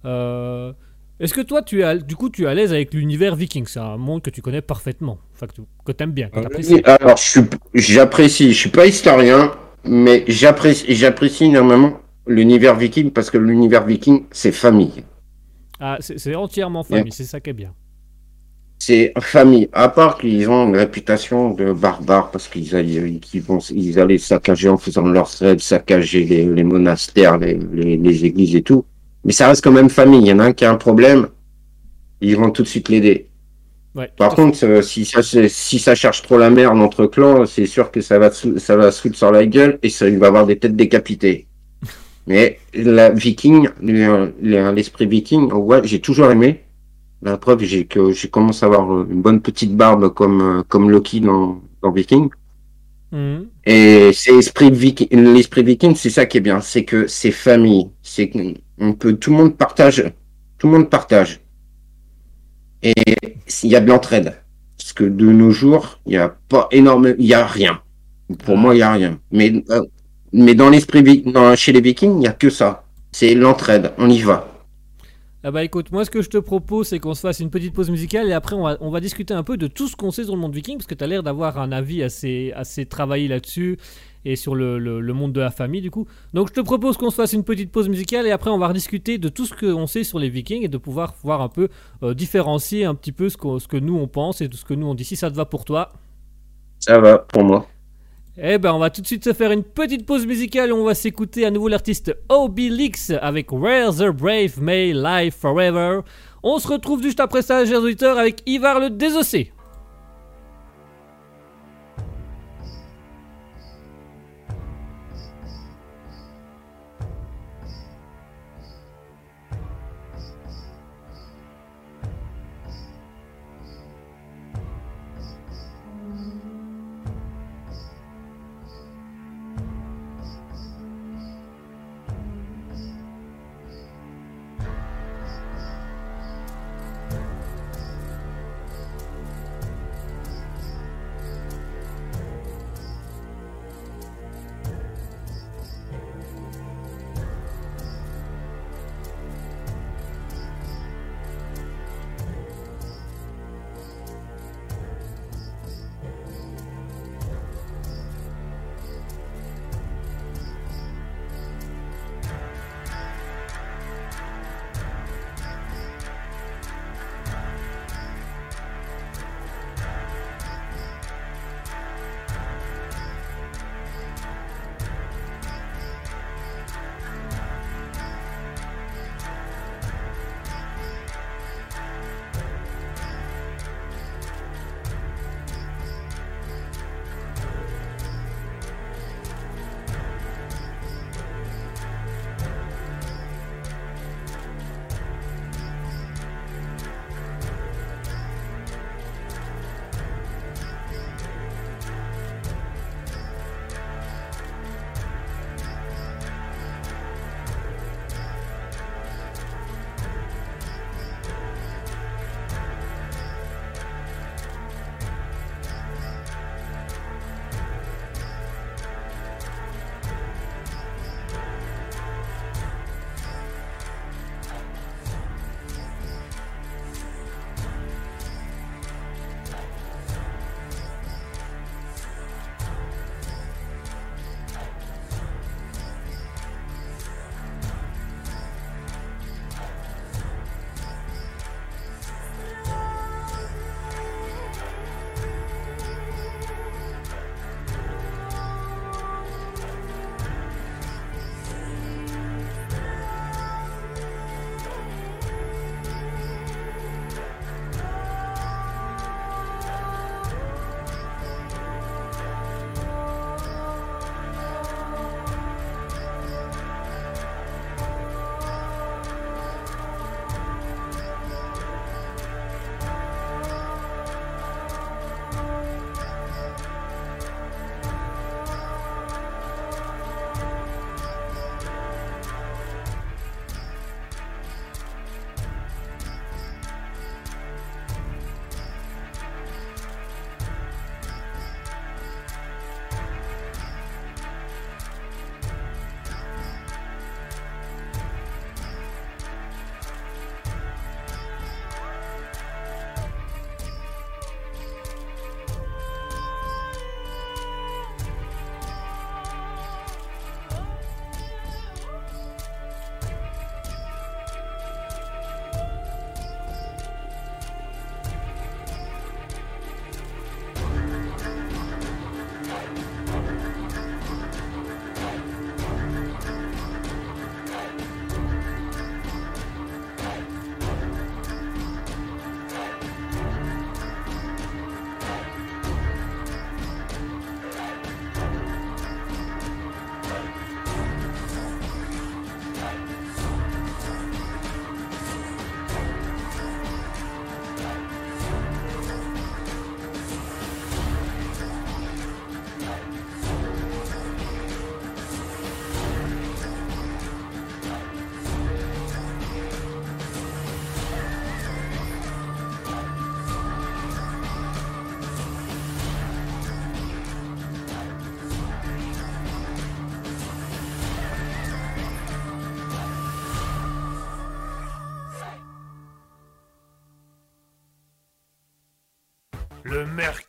Est-ce 0.04 1.32
que 1.32 1.40
toi, 1.40 1.62
tu 1.62 1.80
es, 1.80 1.82
à- 1.82 1.96
du 1.96 2.14
coup, 2.14 2.28
tu 2.28 2.44
es 2.44 2.46
à 2.46 2.52
l'aise 2.54 2.72
avec 2.72 2.92
l'univers 2.92 3.34
viking? 3.36 3.64
C'est 3.66 3.80
un 3.80 3.96
monde 3.96 4.20
que 4.22 4.28
tu 4.30 4.42
connais 4.42 4.60
parfaitement, 4.60 5.18
que 5.84 5.92
tu 5.92 6.04
aimes 6.04 6.12
bien, 6.12 6.28
que. 6.28 6.38
Alors, 6.84 7.16
j'apprécie, 7.74 8.52
je 8.52 8.58
suis 8.58 8.68
pas 8.68 8.86
historien, 8.86 9.50
mais 9.84 10.24
j'apprécie 10.28 11.44
énormément 11.46 11.98
l'univers 12.26 12.76
viking 12.76 13.10
parce 13.12 13.30
que 13.30 13.38
l'univers 13.38 13.86
viking, 13.86 14.24
c'est 14.30 14.52
famille. 14.52 15.04
Ah, 15.80 15.98
c'est 16.00 16.34
entièrement 16.34 16.84
famille, 16.84 17.12
c'est 17.12 17.24
ça 17.24 17.40
qui 17.40 17.50
est 17.50 17.52
bien. 17.54 17.74
C'est 18.78 19.12
famille, 19.20 19.68
à 19.72 19.88
part 19.88 20.18
qu'ils 20.18 20.48
ont 20.50 20.68
une 20.68 20.76
réputation 20.76 21.50
de 21.54 21.72
barbares 21.72 22.30
parce 22.30 22.46
qu'ils 22.48 22.76
allaient, 22.76 23.18
vont, 23.40 23.58
ils 23.70 23.98
allaient 23.98 24.18
saccager 24.18 24.68
en 24.68 24.76
faisant 24.76 25.06
leurs 25.08 25.28
raids, 25.40 25.58
saccager 25.58 26.24
les, 26.24 26.44
les 26.44 26.62
monastères, 26.64 27.38
les, 27.38 27.54
les, 27.72 27.96
les 27.96 28.24
églises 28.26 28.54
et 28.54 28.62
tout. 28.62 28.84
Mais 29.24 29.32
ça 29.32 29.48
reste 29.48 29.64
quand 29.64 29.72
même 29.72 29.88
famille. 29.88 30.20
Il 30.20 30.26
y 30.28 30.32
en 30.32 30.38
a 30.40 30.44
un 30.44 30.52
qui 30.52 30.64
a 30.66 30.70
un 30.70 30.76
problème, 30.76 31.28
ils 32.20 32.36
vont 32.36 32.50
tout 32.50 32.62
de 32.62 32.68
suite 32.68 32.88
l'aider. 32.90 33.30
Ouais, 33.94 34.10
Par 34.18 34.34
contre, 34.34 34.64
euh, 34.66 34.82
si 34.82 35.04
ça, 35.06 35.22
se- 35.22 35.48
si 35.48 35.78
ça 35.78 35.94
cherche 35.94 36.22
trop 36.22 36.38
la 36.38 36.50
merde 36.50 36.78
entre 36.80 37.06
clans, 37.06 37.46
c'est 37.46 37.66
sûr 37.66 37.90
que 37.90 38.00
ça 38.02 38.18
va, 38.18 38.30
se- 38.32 38.58
ça 38.58 38.76
va 38.76 38.92
se 38.92 39.02
foutre 39.02 39.16
sur 39.18 39.32
la 39.32 39.46
gueule 39.46 39.78
et 39.82 39.90
ça, 39.90 40.08
il 40.08 40.18
va 40.18 40.28
avoir 40.28 40.46
des 40.46 40.58
têtes 40.58 40.76
décapitées. 40.76 41.48
Mais 42.26 42.58
la 42.74 43.10
viking, 43.10 43.68
le- 43.80 44.34
le- 44.42 44.72
l'esprit 44.72 45.06
viking, 45.06 45.52
ouais, 45.52 45.80
j'ai 45.84 46.00
toujours 46.00 46.30
aimé. 46.30 46.62
La 47.22 47.36
preuve, 47.38 47.62
j'ai 47.64 47.86
que 47.86 48.12
j'ai 48.12 48.28
commencé 48.28 48.64
à 48.64 48.68
avoir 48.68 49.02
une 49.08 49.22
bonne 49.22 49.40
petite 49.40 49.74
barbe 49.76 50.12
comme 50.12 50.64
comme 50.68 50.90
Loki 50.90 51.20
dans, 51.20 51.60
dans 51.82 51.92
Viking. 51.92 52.28
Mhm. 53.12 53.46
Et 53.64 54.10
c'est 54.12 54.32
l'esprit 54.32 54.70
viking, 54.70 55.08
l'esprit 55.12 55.62
viking, 55.62 55.94
c'est 55.94 56.10
ça 56.10 56.26
qui 56.26 56.38
est 56.38 56.40
bien, 56.40 56.60
c'est 56.60 56.84
que 56.84 57.06
c'est 57.06 57.30
famille, 57.30 57.88
c'est 58.02 58.28
qu'on 58.28 58.92
peut, 58.94 59.14
tout 59.14 59.30
le 59.30 59.36
monde 59.36 59.56
partage, 59.56 60.04
tout 60.58 60.66
le 60.66 60.72
monde 60.74 60.90
partage. 60.90 61.40
Et 62.82 62.92
il 63.62 63.70
y 63.70 63.76
a 63.76 63.80
de 63.80 63.88
l'entraide. 63.88 64.42
Parce 64.76 64.92
que 64.92 65.04
de 65.04 65.26
nos 65.32 65.50
jours, 65.50 65.98
il 66.06 66.12
y 66.12 66.16
a 66.16 66.28
pas 66.48 66.68
énorme, 66.70 67.14
il 67.18 67.26
y 67.26 67.34
a 67.34 67.46
rien. 67.46 67.80
Pour 68.44 68.54
Ah. 68.56 68.60
moi, 68.60 68.74
il 68.74 68.78
y 68.78 68.82
a 68.82 68.92
rien. 68.92 69.18
Mais, 69.32 69.52
euh, 69.70 69.82
mais 70.36 70.54
dans 70.54 70.70
l'esprit, 70.70 71.02
chez 71.56 71.72
les 71.72 71.80
vikings, 71.80 72.20
il 72.20 72.24
y 72.24 72.28
a 72.28 72.32
que 72.32 72.50
ça. 72.50 72.84
C'est 73.12 73.34
l'entraide. 73.34 73.92
On 73.98 74.08
y 74.10 74.20
va. 74.20 74.48
Ah 75.44 75.52
bah 75.52 75.62
écoute, 75.62 75.92
moi 75.92 76.04
ce 76.04 76.10
que 76.10 76.22
je 76.22 76.28
te 76.28 76.38
propose 76.38 76.88
c'est 76.88 76.98
qu'on 76.98 77.14
se 77.14 77.20
fasse 77.20 77.38
une 77.38 77.50
petite 77.50 77.72
pause 77.72 77.88
musicale 77.88 78.26
et 78.28 78.32
après 78.32 78.56
on 78.56 78.62
va, 78.64 78.76
on 78.80 78.90
va 78.90 78.98
discuter 79.00 79.32
un 79.32 79.44
peu 79.44 79.56
de 79.56 79.68
tout 79.68 79.86
ce 79.86 79.94
qu'on 79.94 80.10
sait 80.10 80.24
sur 80.24 80.34
le 80.34 80.40
monde 80.40 80.52
viking 80.54 80.76
parce 80.76 80.86
que 80.88 80.94
tu 80.94 81.04
as 81.04 81.06
l'air 81.06 81.22
d'avoir 81.22 81.60
un 81.60 81.70
avis 81.70 82.02
assez, 82.02 82.52
assez 82.56 82.84
travaillé 82.86 83.28
là-dessus 83.28 83.78
et 84.24 84.34
sur 84.34 84.56
le, 84.56 84.78
le- 84.80 85.00
le 85.00 85.12
monde 85.12 85.32
de 85.32 85.40
la 85.40 85.52
famille 85.52 85.82
du 85.82 85.90
coup. 85.92 86.06
Donc 86.34 86.48
je 86.48 86.54
te 86.54 86.60
propose 86.60 86.96
qu'on 86.96 87.10
se 87.10 87.14
fasse 87.16 87.32
une 87.32 87.44
petite 87.44 87.70
pause 87.70 87.88
musicale 87.88 88.26
et 88.26 88.32
après 88.32 88.50
on 88.50 88.58
va 88.58 88.66
rediscuter 88.68 89.18
de 89.18 89.28
tout 89.28 89.46
ce 89.46 89.54
qu'on 89.54 89.86
sait 89.86 90.02
sur 90.04 90.18
les 90.18 90.30
vikings 90.30 90.64
et 90.64 90.68
de 90.68 90.78
pouvoir 90.78 91.14
voir 91.22 91.40
un 91.42 91.48
peu 91.48 91.68
euh, 92.02 92.12
différencier 92.14 92.84
un 92.84 92.96
petit 92.96 93.12
peu 93.12 93.28
ce, 93.28 93.36
ce 93.60 93.68
que 93.68 93.76
nous 93.76 93.96
on 93.96 94.08
pense 94.08 94.40
et 94.40 94.48
de 94.48 94.56
ce 94.56 94.64
que 94.64 94.74
nous 94.74 94.88
on 94.88 94.94
dit. 94.94 95.04
Si 95.04 95.14
ça 95.16 95.30
te 95.30 95.36
va 95.36 95.44
pour 95.44 95.64
toi, 95.64 95.92
Ça 96.80 96.98
va 96.98 97.18
pour 97.18 97.44
moi. 97.44 97.66
Eh 98.38 98.58
ben, 98.58 98.72
on 98.74 98.78
va 98.78 98.90
tout 98.90 99.00
de 99.00 99.06
suite 99.06 99.24
se 99.24 99.32
faire 99.32 99.50
une 99.50 99.62
petite 99.62 100.04
pause 100.04 100.26
musicale. 100.26 100.72
On 100.72 100.84
va 100.84 100.94
s'écouter 100.94 101.46
à 101.46 101.50
nouveau 101.50 101.68
l'artiste 101.68 102.14
Obelix 102.28 103.10
avec 103.22 103.50
Where 103.50 103.94
the 103.94 104.10
Brave 104.10 104.60
May 104.60 104.92
Live 104.92 105.32
Forever. 105.32 106.00
On 106.42 106.58
se 106.58 106.68
retrouve 106.68 107.02
juste 107.02 107.20
après 107.20 107.40
ça, 107.40 107.64
chers 107.64 107.80
auditeurs, 107.80 108.18
avec 108.18 108.42
Ivar 108.46 108.78
le 108.78 108.90
Désossé. 108.90 109.52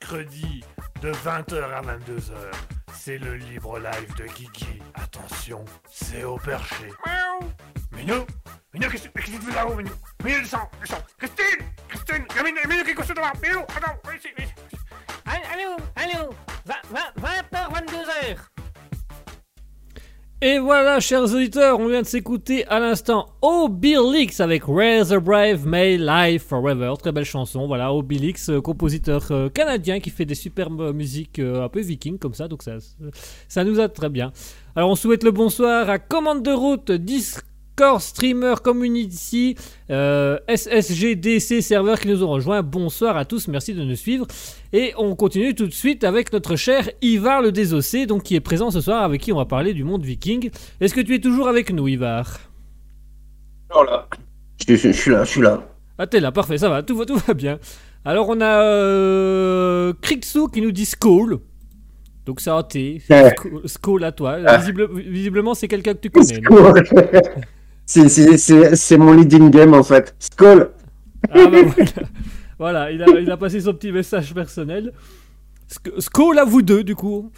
Mercredi 0.07 0.63
de 1.01 1.11
20h 1.11 1.63
à 1.63 1.81
22h. 1.81 2.33
C'est 2.93 3.17
le 3.17 3.35
libre 3.35 3.77
live 3.79 4.15
de 4.15 4.25
Guigui. 4.25 4.81
Attention, 4.95 5.65
c'est 5.91 6.23
au 6.23 6.37
perché. 6.37 6.89
Miaou 7.05 7.51
Minou 7.91 8.25
Minou, 8.73 8.89
qu'est-ce 8.89 9.07
qu'est-ce 9.09 9.31
que 9.31 9.31
tu 9.31 9.41
fais 9.41 9.55
là-haut, 9.55 9.75
Minou? 9.75 9.91
Minou, 10.23 10.39
descends, 10.39 10.69
descends 10.79 11.03
Christine 11.17 11.65
Christine 11.89 12.25
Minou, 12.43 12.59
Minou, 12.67 12.83
qu'est-ce 12.83 12.95
que 12.95 13.01
tu 13.01 13.07
fais 13.07 13.13
devant 13.13 13.31
Minou, 13.41 13.59
attends, 13.75 14.11
ici, 14.15 14.29
ici. 14.37 14.53
Allô, 15.25 15.77
allô, 15.95 16.29
Et 20.39 20.59
voilà, 20.59 20.99
chers 20.99 21.23
auditeurs, 21.33 21.79
on 21.79 21.87
vient 21.87 22.03
de 22.03 22.05
s'écouter 22.05 22.63
à 22.67 22.79
l'instant 22.79 23.25
Obelix 23.41 24.39
avec 24.39 24.65
Razor 24.67 25.19
Brave 25.19 25.65
May 25.65 25.97
Life 25.97 26.45
Forever. 26.49 26.93
Très 26.99 27.11
belle 27.11 27.25
chanson, 27.25 27.65
voilà, 27.65 27.91
Obelix, 27.91 28.51
euh, 28.51 28.61
compositeur 28.61 29.25
euh, 29.31 29.49
canadien 29.49 29.99
qui 29.99 30.11
fait 30.11 30.25
des 30.25 30.35
superbes 30.35 30.93
musiques 30.93 31.39
euh, 31.39 31.65
un 31.65 31.69
peu 31.69 31.81
viking 31.81 32.19
comme 32.19 32.35
ça, 32.35 32.47
donc 32.47 32.61
ça, 32.61 32.73
ça 33.47 33.63
nous 33.63 33.79
a 33.79 33.89
très 33.89 34.09
bien. 34.09 34.31
Alors 34.75 34.91
on 34.91 34.95
souhaite 34.95 35.23
le 35.23 35.31
bonsoir 35.31 35.89
à 35.89 35.97
Commande 35.97 36.43
de 36.43 36.51
route, 36.51 36.91
Discord 37.77 38.01
Streamer 38.01 38.55
Community, 38.63 39.55
euh, 39.91 40.39
SSGDC 40.47 41.61
serveur 41.61 41.99
qui 41.99 42.07
nous 42.07 42.23
ont 42.23 42.29
rejoint. 42.29 42.63
Bonsoir 42.63 43.15
à 43.17 43.23
tous, 43.23 43.47
merci 43.47 43.75
de 43.75 43.83
nous 43.83 43.95
suivre. 43.95 44.25
Et 44.73 44.93
on 44.97 45.15
continue 45.15 45.53
tout 45.53 45.67
de 45.67 45.73
suite 45.73 46.03
avec 46.03 46.33
notre 46.33 46.55
cher 46.55 46.89
Ivar 47.03 47.43
le 47.43 47.51
Désossé, 47.51 48.07
donc 48.07 48.23
qui 48.23 48.33
est 48.35 48.39
présent 48.39 48.71
ce 48.71 48.81
soir, 48.81 49.03
avec 49.03 49.21
qui 49.21 49.31
on 49.31 49.37
va 49.37 49.45
parler 49.45 49.75
du 49.75 49.83
monde 49.83 50.03
viking. 50.03 50.49
Est-ce 50.81 50.95
que 50.95 51.01
tu 51.01 51.13
es 51.13 51.19
toujours 51.19 51.47
avec 51.47 51.71
nous, 51.71 51.87
Ivar? 51.87 52.39
Voilà. 53.71 54.07
Je, 54.67 54.73
je- 54.75 54.87
je 54.87 54.91
suis 54.93 55.11
là, 55.11 55.23
je 55.23 55.29
suis 55.29 55.41
là. 55.41 55.61
Ah, 55.99 56.07
t'es 56.07 56.19
là, 56.19 56.31
parfait, 56.31 56.57
ça 56.57 56.69
va, 56.69 56.81
tout 56.81 56.97
va, 56.97 57.05
tout 57.05 57.17
va 57.27 57.35
bien. 57.35 57.59
Alors, 58.03 58.27
on 58.29 58.41
a 58.41 58.59
euh, 58.63 59.93
Krixo 60.01 60.47
qui 60.47 60.61
nous 60.63 60.71
dit 60.71 60.85
Skull. 60.85 61.37
Donc, 62.25 62.41
ça 62.41 62.57
a 62.57 62.61
été. 62.61 63.03
Ouais. 63.11 63.35
Skull 63.65 64.03
à 64.03 64.11
toi. 64.11 64.39
Visible- 64.57 64.89
visiblement, 64.99 65.53
c'est 65.53 65.67
quelqu'un 65.67 65.93
que 65.93 65.99
tu 65.99 66.09
connais. 66.09 66.41
C'est- 67.87 68.97
mon 68.97 69.13
leading 69.13 69.49
game 69.49 69.73
en 69.73 69.83
fait. 69.83 70.15
Skull. 70.19 70.69
Ah, 71.31 71.47
bah, 71.47 71.57
voilà. 72.59 72.91
Il 72.91 73.31
a, 73.31 73.37
passé 73.37 73.61
son 73.61 73.73
petit 73.73 73.91
message 73.91 74.33
personnel. 74.33 74.93
Sk- 75.69 75.99
Skull 75.99 76.37
à 76.37 76.45
vous 76.45 76.61
deux, 76.61 76.83
du 76.83 76.95
coup. 76.95 77.31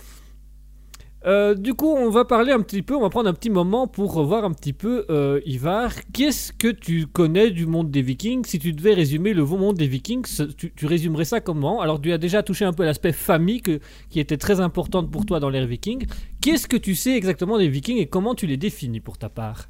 Euh, 1.25 1.53
du 1.53 1.73
coup, 1.73 1.89
on 1.89 2.09
va 2.09 2.23
parler 2.23 2.53
un 2.53 2.61
petit 2.61 2.81
peu, 2.81 2.95
on 2.95 3.01
va 3.01 3.09
prendre 3.09 3.29
un 3.29 3.33
petit 3.33 3.49
moment 3.49 3.87
pour 3.87 4.13
revoir 4.13 4.45
un 4.45 4.51
petit 4.53 4.71
peu, 4.71 5.05
euh, 5.09 5.41
Ivar, 5.45 5.91
qu'est-ce 6.13 6.53
que 6.53 6.69
tu 6.69 7.07
connais 7.07 7.51
du 7.51 7.65
monde 7.65 7.91
des 7.91 8.01
Vikings? 8.01 8.45
Si 8.45 8.57
tu 8.57 8.71
devais 8.71 8.93
résumer 8.93 9.33
le 9.33 9.43
monde 9.43 9.75
des 9.75 9.87
Vikings, 9.87 10.25
tu, 10.55 10.85
résumerais 10.85 11.25
ça 11.25 11.41
comment? 11.41 11.81
Alors, 11.81 11.99
tu 11.99 12.13
as 12.13 12.17
déjà 12.17 12.41
touché 12.41 12.63
un 12.63 12.71
peu 12.71 12.85
l'aspect 12.85 13.11
famille 13.11 13.61
qui 14.09 14.19
était 14.21 14.37
très 14.37 14.61
importante 14.61 15.11
pour 15.11 15.25
toi 15.25 15.41
dans 15.41 15.49
l'ère 15.49 15.67
Viking. 15.67 16.05
Qu'est-ce 16.41 16.67
que 16.67 16.77
tu 16.77 16.95
sais 16.95 17.15
exactement 17.17 17.57
des 17.57 17.67
Vikings 17.67 17.97
et 17.97 18.07
comment 18.07 18.33
tu 18.33 18.47
les 18.47 18.57
définis 18.57 19.01
pour 19.01 19.17
ta 19.17 19.27
part? 19.27 19.67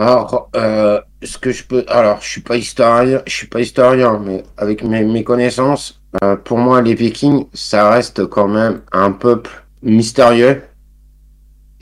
Alors, 0.00 0.48
euh, 0.56 0.98
ce 1.22 1.36
que 1.36 1.52
je 1.52 1.62
peux. 1.62 1.84
Alors, 1.88 2.22
je 2.22 2.28
suis 2.28 2.40
pas 2.40 2.56
historien, 2.56 3.20
je 3.26 3.32
suis 3.34 3.46
pas 3.48 3.60
historien, 3.60 4.18
mais 4.18 4.42
avec 4.56 4.82
mes, 4.82 5.04
mes 5.04 5.22
connaissances, 5.22 6.00
euh, 6.24 6.36
pour 6.36 6.56
moi, 6.56 6.80
les 6.80 6.94
Vikings, 6.94 7.44
ça 7.52 7.90
reste 7.90 8.24
quand 8.26 8.48
même 8.48 8.80
un 8.92 9.12
peuple 9.12 9.50
mystérieux 9.82 10.62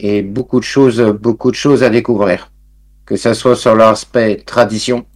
et 0.01 0.23
beaucoup 0.23 0.59
de 0.59 0.64
choses, 0.64 1.01
beaucoup 1.01 1.53
de 1.53 1.57
choses 1.57 1.85
à 1.85 1.91
découvrir. 1.91 2.51
Que 3.07 3.14
ça 3.14 3.35
soit 3.35 3.55
sur 3.55 3.77
leur 3.77 3.91
aspect 3.91 4.43
tradition, 4.45 5.07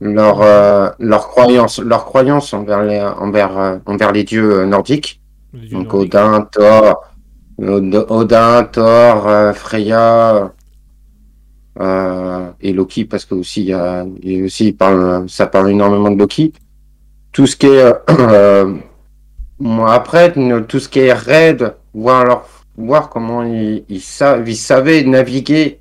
leur, 0.00 0.42
euh, 0.42 0.90
leur 0.98 1.28
croyance, 1.28 1.80
leur 1.80 2.04
croyance 2.04 2.52
envers 2.52 2.82
les, 2.82 3.00
envers, 3.00 3.58
euh, 3.58 3.78
envers 3.86 4.12
les 4.12 4.24
dieux 4.24 4.60
euh, 4.60 4.66
nordiques. 4.66 5.22
les 5.54 5.60
dieux 5.68 5.78
Donc 5.78 5.92
nordiques 5.94 6.14
Odin, 6.14 6.48
Thor, 6.52 7.04
Od- 7.58 8.06
Odin, 8.10 8.64
Thor, 8.64 9.26
euh, 9.26 9.52
Freya 9.54 10.52
euh, 11.80 12.50
et 12.60 12.72
Loki 12.72 13.04
parce 13.04 13.24
que 13.24 13.34
aussi 13.34 13.62
il 13.62 13.68
y 13.68 13.72
a, 13.72 14.04
il 14.22 14.32
y 14.38 14.40
a 14.40 14.44
aussi 14.44 14.68
il 14.68 14.76
parle, 14.76 15.28
ça 15.28 15.46
parle 15.46 15.70
énormément 15.70 16.10
de 16.10 16.18
Loki. 16.18 16.52
Tout 17.32 17.46
ce 17.46 17.56
qui 17.56 17.66
est 17.66 17.82
euh, 17.82 17.94
euh, 18.10 18.74
moi 19.58 19.92
après 19.94 20.32
tout 20.68 20.80
ce 20.80 20.88
qui 20.88 21.00
est 21.00 21.12
raid, 21.12 21.74
voir 21.94 22.24
leur 22.24 22.48
voir 22.76 23.08
comment 23.08 23.42
ils, 23.42 23.84
ils, 23.88 24.00
sa- 24.00 24.38
ils 24.38 24.56
savaient 24.56 25.02
naviguer 25.04 25.80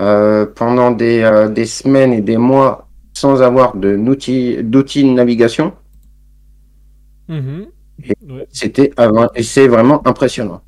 euh, 0.00 0.46
pendant 0.46 0.90
des, 0.90 1.48
des 1.54 1.66
semaines 1.66 2.12
et 2.14 2.22
des 2.22 2.38
mois 2.38 2.88
sans 3.14 3.42
avoir 3.42 3.76
d'outils 3.76 4.58
d'outils 4.62 5.04
de 5.04 5.10
navigation. 5.10 5.74
Mhm. 7.28 7.66
Ouais. 8.30 8.46
C'était 8.50 8.90
et 9.34 9.42
c'est 9.42 9.68
vraiment 9.68 10.06
impressionnant. 10.06 10.62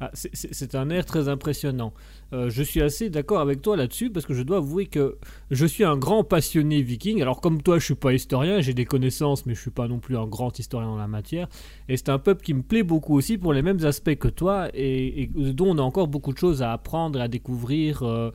Ah, 0.00 0.10
c'est 0.14 0.74
un 0.74 0.88
air 0.90 1.04
très 1.04 1.28
impressionnant. 1.28 1.92
Euh, 2.32 2.50
je 2.50 2.62
suis 2.62 2.80
assez 2.80 3.10
d'accord 3.10 3.40
avec 3.40 3.60
toi 3.62 3.76
là-dessus 3.76 4.10
parce 4.10 4.26
que 4.26 4.34
je 4.34 4.42
dois 4.42 4.58
avouer 4.58 4.86
que 4.86 5.18
je 5.50 5.66
suis 5.66 5.84
un 5.84 5.96
grand 5.96 6.24
passionné 6.24 6.82
viking. 6.82 7.20
Alors 7.22 7.40
comme 7.40 7.62
toi, 7.62 7.78
je 7.78 7.84
suis 7.84 7.94
pas 7.94 8.12
historien, 8.12 8.60
j'ai 8.60 8.74
des 8.74 8.84
connaissances, 8.84 9.46
mais 9.46 9.54
je 9.54 9.60
suis 9.60 9.70
pas 9.70 9.88
non 9.88 9.98
plus 9.98 10.16
un 10.16 10.26
grand 10.26 10.56
historien 10.58 10.88
dans 10.88 10.96
la 10.96 11.08
matière. 11.08 11.48
Et 11.88 11.96
c'est 11.96 12.08
un 12.08 12.18
peuple 12.18 12.42
qui 12.44 12.54
me 12.54 12.62
plaît 12.62 12.82
beaucoup 12.82 13.16
aussi 13.16 13.38
pour 13.38 13.52
les 13.52 13.62
mêmes 13.62 13.84
aspects 13.84 14.14
que 14.14 14.28
toi 14.28 14.68
et, 14.74 15.30
dont 15.34 15.70
on 15.70 15.78
a 15.78 15.82
encore 15.82 16.08
beaucoup 16.08 16.32
de 16.32 16.38
choses 16.38 16.62
à 16.62 16.72
apprendre, 16.72 17.18
et 17.18 17.22
à 17.22 17.28
découvrir. 17.28 18.02
euh, 18.02 18.30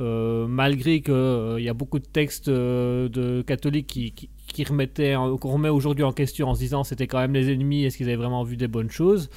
euh, 0.00 0.46
malgré 0.46 1.00
qu'il 1.00 1.14
il 1.58 1.64
y 1.64 1.68
a 1.68 1.74
beaucoup 1.74 1.98
de 1.98 2.06
textes 2.06 2.48
euh, 2.48 3.42
catholiques 3.42 3.88
qui, 3.88 4.30
qu'on 4.64 5.48
remet 5.52 5.68
aujourd'hui 5.68 6.04
en 6.04 6.12
question 6.12 6.48
en 6.48 6.54
se 6.54 6.60
disant 6.60 6.84
c'était 6.84 7.08
quand 7.08 7.18
même 7.18 7.34
les 7.34 7.50
ennemis, 7.50 7.84
est-ce 7.84 7.96
qu'ils 7.96 8.06
avaient 8.06 8.16
vraiment 8.16 8.44
vu 8.44 8.56
des 8.56 8.68
bonnes 8.68 8.90
choses 8.90 9.28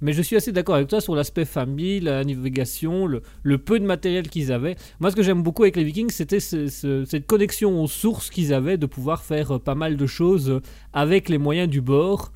mais 0.00 0.12
je 0.12 0.22
suis 0.22 0.36
assez 0.36 0.52
d'accord 0.52 0.74
avec 0.76 0.88
toi 0.88 1.00
sur 1.00 1.14
l'aspect 1.14 1.44
famille, 1.44 2.00
la 2.00 2.24
navigation, 2.24 3.06
le, 3.06 3.58
peu 3.58 3.78
de 3.78 3.84
matériel 3.84 4.28
qu'ils 4.28 4.52
avaient. 4.52 4.76
Moi, 5.00 5.10
ce 5.10 5.16
que 5.16 5.22
j'aime 5.22 5.42
beaucoup 5.42 5.62
avec 5.62 5.76
les 5.76 5.84
Vikings, 5.84 6.10
c'était 6.10 6.40
ce- 6.40 6.68
ce- 6.68 7.04
cette 7.04 7.26
connexion 7.26 7.82
aux 7.82 7.86
sources 7.88 8.30
qu'ils 8.30 8.52
avaient, 8.54 8.78
de 8.78 8.86
pouvoir 8.86 9.22
faire 9.22 9.52
euh, 9.56 9.58
pas 9.58 9.74
mal 9.74 9.96
de 9.96 10.06
choses 10.06 10.60
avec 10.92 11.28
les 11.28 11.38
moyens 11.38 11.68
du 11.68 11.80
bord. 11.80 12.32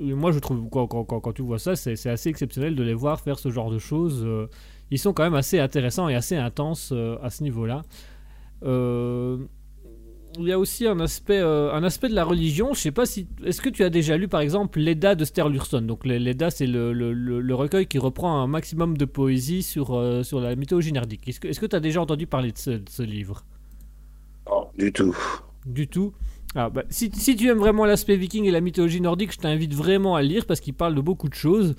Moi, 0.00 0.30
je 0.32 0.38
trouve, 0.38 0.68
quand, 0.70 0.86
quand- 0.86 1.32
tu 1.32 1.42
vois 1.42 1.58
ça, 1.58 1.74
c'est 1.74 1.96
c'est 1.96 2.10
assez 2.10 2.28
exceptionnel 2.28 2.76
de 2.76 2.82
les 2.84 2.94
voir 2.94 3.20
faire 3.20 3.38
ce 3.38 3.50
genre 3.50 3.70
de 3.70 3.78
choses. 3.78 4.22
euh, 4.24 4.46
Ils 4.90 4.98
sont 4.98 5.12
quand 5.12 5.24
même 5.24 5.34
assez 5.34 5.58
intéressants 5.58 6.08
et 6.08 6.14
assez 6.14 6.36
intenses 6.36 6.90
euh, 6.92 7.16
à 7.22 7.30
ce 7.30 7.42
niveau-là. 7.42 7.82
Euh, 8.64 9.38
il 10.38 10.46
y 10.48 10.52
a 10.52 10.58
aussi 10.58 10.86
un 10.86 11.00
aspect, 11.00 11.38
euh, 11.38 11.72
un 11.72 11.82
aspect 11.84 12.08
de 12.08 12.14
la 12.14 12.24
religion. 12.24 12.74
Je 12.74 12.80
sais 12.80 12.90
pas 12.92 13.06
si. 13.06 13.26
Est-ce 13.44 13.60
que 13.60 13.68
tu 13.68 13.82
as 13.84 13.90
déjà 13.90 14.16
lu 14.16 14.28
par 14.28 14.40
exemple 14.40 14.78
l'Edda 14.78 15.14
de 15.14 15.24
Sturluson 15.24 15.80
Donc 15.82 16.04
le- 16.04 16.18
l'Edda, 16.18 16.50
c'est 16.50 16.66
le, 16.66 16.92
le- 16.92 17.12
le- 17.12 17.40
le 17.40 17.54
recueil 17.54 17.86
qui 17.86 17.98
reprend 17.98 18.40
un 18.42 18.46
maximum 18.46 18.96
de 18.98 19.04
poésie 19.04 19.62
sur, 19.62 19.94
euh, 19.96 20.22
sur 20.22 20.40
la 20.40 20.54
mythologie 20.56 20.92
nordique. 20.92 21.26
Est-ce 21.28 21.60
que 21.60 21.66
tu 21.66 21.76
as 21.76 21.80
déjà 21.80 22.00
entendu 22.00 22.26
parler 22.26 22.52
de 22.52 22.58
ce, 22.58 22.70
de 22.70 22.88
ce 22.88 23.02
livre? 23.02 23.44
Du 24.76 24.92
tout. 24.92 25.16
Du 25.66 25.88
tout. 25.88 26.12
Ah, 26.54 26.70
bah, 26.70 26.82
si, 26.88 27.10
si 27.12 27.36
tu 27.36 27.48
aimes 27.48 27.58
vraiment 27.58 27.84
l'aspect 27.84 28.16
viking 28.16 28.44
et 28.46 28.50
la 28.50 28.60
mythologie 28.60 29.00
nordique, 29.00 29.32
je 29.32 29.38
t'invite 29.38 29.74
vraiment 29.74 30.14
à 30.16 30.22
lire 30.22 30.46
parce 30.46 30.60
qu'il 30.60 30.72
parle 30.74 30.94
de 30.94 31.00
beaucoup 31.00 31.28
de 31.28 31.34
choses. 31.34 31.74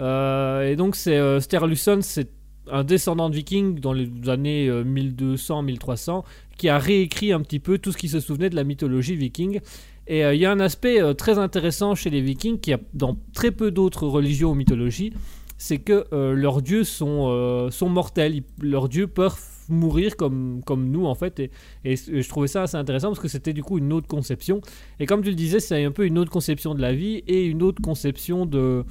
Euh, 0.00 0.68
et 0.68 0.76
donc, 0.76 0.96
c'est 0.96 1.16
euh, 1.16 1.40
Sturluson, 1.40 2.00
c'est 2.02 2.28
un 2.70 2.84
descendant 2.84 3.30
de 3.30 3.34
viking 3.34 3.80
dans 3.80 3.92
les 3.92 4.08
années 4.28 4.68
1200-1300 4.70 6.24
qui 6.56 6.68
a 6.68 6.78
réécrit 6.78 7.32
un 7.32 7.40
petit 7.40 7.58
peu 7.58 7.78
tout 7.78 7.92
ce 7.92 7.96
qui 7.96 8.08
se 8.08 8.20
souvenait 8.20 8.50
de 8.50 8.56
la 8.56 8.64
mythologie 8.64 9.16
viking. 9.16 9.60
Et 10.06 10.24
euh, 10.24 10.34
il 10.34 10.40
y 10.40 10.44
a 10.44 10.50
un 10.50 10.60
aspect 10.60 11.00
euh, 11.00 11.14
très 11.14 11.38
intéressant 11.38 11.94
chez 11.94 12.10
les 12.10 12.20
vikings 12.20 12.58
qui 12.58 12.72
a 12.72 12.80
dans 12.94 13.16
très 13.32 13.50
peu 13.50 13.70
d'autres 13.70 14.06
religions 14.06 14.50
ou 14.50 14.54
mythologies, 14.54 15.12
c'est 15.56 15.78
que 15.78 16.06
euh, 16.14 16.34
leurs 16.34 16.62
dieux 16.62 16.84
sont, 16.84 17.26
euh, 17.28 17.70
sont 17.70 17.90
mortels. 17.90 18.42
Leurs 18.62 18.88
dieux 18.88 19.06
peuvent 19.06 19.36
mourir 19.68 20.16
comme, 20.16 20.62
comme 20.64 20.90
nous 20.90 21.04
en 21.04 21.14
fait. 21.14 21.38
Et 21.84 21.96
je 21.96 22.28
trouvais 22.28 22.48
ça 22.48 22.62
assez 22.62 22.76
intéressant 22.76 23.08
parce 23.08 23.20
que 23.20 23.28
c'était 23.28 23.52
du 23.52 23.62
coup 23.62 23.76
une 23.76 23.92
autre 23.92 24.08
conception. 24.08 24.62
Et 24.98 25.06
comme 25.06 25.22
tu 25.22 25.28
le 25.28 25.34
disais, 25.36 25.60
c'est 25.60 25.84
un 25.84 25.92
peu 25.92 26.06
une 26.06 26.18
autre 26.18 26.30
conception 26.30 26.74
de 26.74 26.80
la 26.80 26.94
vie 26.94 27.22
et 27.26 27.44
une 27.44 27.62
autre 27.62 27.80
conception 27.82 28.46
de, 28.46 28.84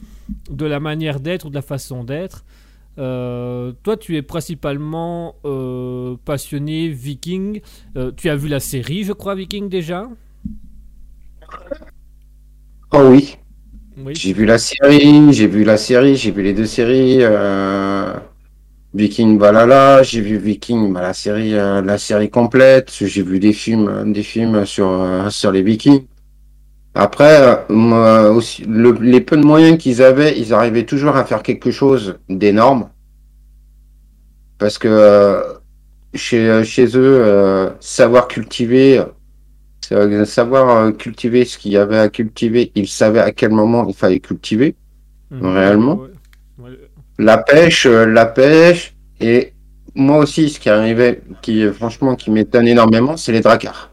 de 0.49 0.65
la 0.65 0.79
manière 0.79 1.19
d'être 1.19 1.45
ou 1.45 1.49
de 1.49 1.55
la 1.55 1.63
façon 1.63 2.03
d'être. 2.03 2.45
Euh, 2.99 3.71
toi, 3.83 3.97
tu 3.97 4.17
es 4.17 4.21
principalement 4.21 5.35
euh, 5.45 6.15
passionné 6.25 6.89
viking. 6.89 7.61
Euh, 7.97 8.11
tu 8.15 8.29
as 8.29 8.35
vu 8.35 8.47
la 8.49 8.59
série, 8.59 9.03
je 9.03 9.13
crois, 9.13 9.35
Viking 9.35 9.69
déjà? 9.69 10.09
Oh 12.91 13.09
oui, 13.11 13.37
Oui. 13.97 14.15
j'ai 14.15 14.33
vu 14.33 14.45
la 14.45 14.57
série, 14.59 15.33
j'ai 15.33 15.47
vu 15.47 15.63
la 15.65 15.77
série, 15.77 16.15
j'ai 16.17 16.31
vu 16.31 16.43
les 16.43 16.53
deux 16.53 16.67
séries. 16.67 17.23
Viking 18.93 19.37
Valhalla, 19.39 20.03
j'ai 20.03 20.21
vu 20.21 20.37
Viking, 20.37 20.93
bah, 20.93 21.01
la 21.01 21.13
série, 21.13 21.51
la 21.51 21.97
série 21.97 22.29
complète. 22.29 22.91
J'ai 22.91 23.23
vu 23.23 23.39
des 23.39 23.53
films, 23.53 24.13
des 24.13 24.23
films 24.23 24.65
sur 24.65 25.31
sur 25.31 25.51
les 25.51 25.61
Vikings. 25.63 26.05
Après, 26.95 27.41
euh, 27.41 27.55
moi 27.69 28.31
aussi, 28.31 28.63
le- 28.65 28.97
les 28.99 29.21
peu 29.21 29.37
de 29.37 29.43
moyens 29.43 29.77
qu'ils 29.77 30.01
avaient, 30.01 30.37
ils 30.37 30.53
arrivaient 30.53 30.85
toujours 30.85 31.15
à 31.15 31.23
faire 31.25 31.43
quelque 31.43 31.71
chose 31.71 32.17
d'énorme. 32.29 32.89
Parce 34.57 34.77
que 34.77 34.87
euh, 34.89 35.41
chez, 36.13 36.63
chez 36.63 36.85
eux, 36.97 37.21
euh, 37.23 37.69
savoir 37.79 38.27
cultiver, 38.27 39.03
sa- 39.81 40.25
savoir 40.25 40.69
euh, 40.69 40.91
cultiver 40.91 41.45
ce 41.45 41.57
qu'il 41.57 41.71
y 41.71 41.77
avait 41.77 41.99
à 41.99 42.09
cultiver. 42.09 42.71
Ils 42.75 42.87
savaient 42.87 43.21
à 43.21 43.31
quel 43.31 43.51
moment 43.51 43.85
il 43.87 43.93
fallait 43.95 44.19
cultiver. 44.19 44.75
Réellement 45.31 45.95
Ouais. 46.57 46.69
Ouais. 46.71 46.79
La 47.19 47.37
pêche, 47.37 47.85
euh, 47.85 48.05
la 48.05 48.25
pêche, 48.25 48.95
et 49.21 49.53
moi 49.95 50.17
aussi, 50.17 50.49
ce 50.49 50.59
qui 50.59 50.69
arrivait, 50.69 51.21
qui 51.41 51.67
franchement, 51.67 52.15
qui 52.15 52.31
m'étonne 52.31 52.67
énormément, 52.67 53.15
c'est 53.15 53.31
les 53.31 53.41
dracars. 53.41 53.88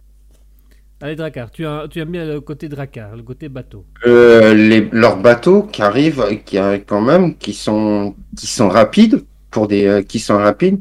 Allez, 1.01 1.15
Dracar, 1.15 1.51
tu, 1.51 1.67
as- 1.67 1.89
tu 1.91 2.01
aimes 2.01 2.11
bien 2.11 2.25
le 2.25 2.41
côté 2.41 2.69
Dracar, 2.69 3.17
le 3.17 3.23
côté 3.23 3.49
bateau. 3.51 3.85
Euh, 4.07 4.55
les, 4.55 4.89
leurs 4.93 5.19
bateaux 5.19 5.63
qui 5.65 5.83
arrivent, 5.83 6.25
qui 6.47 6.59
quand 6.87 7.03
même, 7.03 7.37
qui 7.37 7.53
sont, 7.53 8.15
qui 8.37 8.47
sont 8.47 8.69
rapides 8.69 9.23
pour 9.51 9.69
des, 9.69 9.87
euh, 9.87 10.03
qui 10.03 10.19
sont 10.19 10.39
rapides 10.39 10.81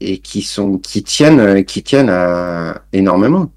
et 0.00 0.18
qui 0.18 0.40
sont, 0.42 0.78
qui 0.78 1.02
tiennent, 1.02 1.40
euh, 1.40 1.62
qui 1.62 1.82
tiennent 1.82 2.08
à, 2.08 2.82
énormément. 2.94 3.50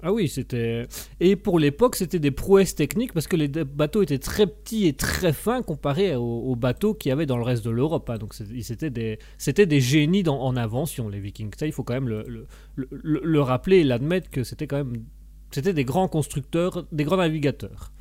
Ah 0.00 0.12
oui, 0.12 0.28
c'était. 0.28 0.86
Et 1.18 1.34
pour 1.34 1.58
l'époque, 1.58 1.96
c'était 1.96 2.20
des 2.20 2.30
prouesses 2.30 2.74
techniques 2.76 3.12
parce 3.12 3.26
que 3.26 3.34
les 3.36 3.48
bateaux 3.48 4.00
étaient 4.02 4.20
très 4.20 4.46
petits 4.46 4.86
et 4.86 4.92
très 4.92 5.32
fins 5.32 5.60
comparés 5.62 6.14
aux, 6.14 6.22
aux 6.22 6.54
bateaux 6.56 6.94
qu'il 6.94 7.08
y 7.10 7.12
avait 7.12 7.26
dans 7.26 7.36
le 7.36 7.42
reste 7.42 7.64
de 7.64 7.70
l'Europe. 7.70 8.08
hein. 8.08 8.16
Donc 8.18 8.32
c'était 8.34 8.90
des, 8.90 9.18
c'était 9.38 9.66
des 9.66 9.80
génies 9.80 10.22
dans- 10.22 10.40
en 10.40 10.56
invention, 10.56 11.08
les 11.08 11.18
Vikings. 11.18 11.50
Ça, 11.58 11.66
il 11.66 11.72
faut 11.72 11.82
quand 11.82 11.94
même 11.94 12.08
le, 12.08 12.22
le, 12.28 12.46
le- 12.76 12.88
le- 12.92 13.20
le 13.24 13.40
rappeler 13.40 13.78
et 13.78 13.84
l'admettre 13.84 14.30
que 14.30 14.44
c'était 14.44 14.68
quand 14.68 14.76
même. 14.76 15.02
C'était 15.50 15.72
des 15.72 15.84
grands 15.84 16.08
constructeurs, 16.08 16.86
des 16.92 17.02
grands 17.04 17.16
navigateurs. 17.16 17.92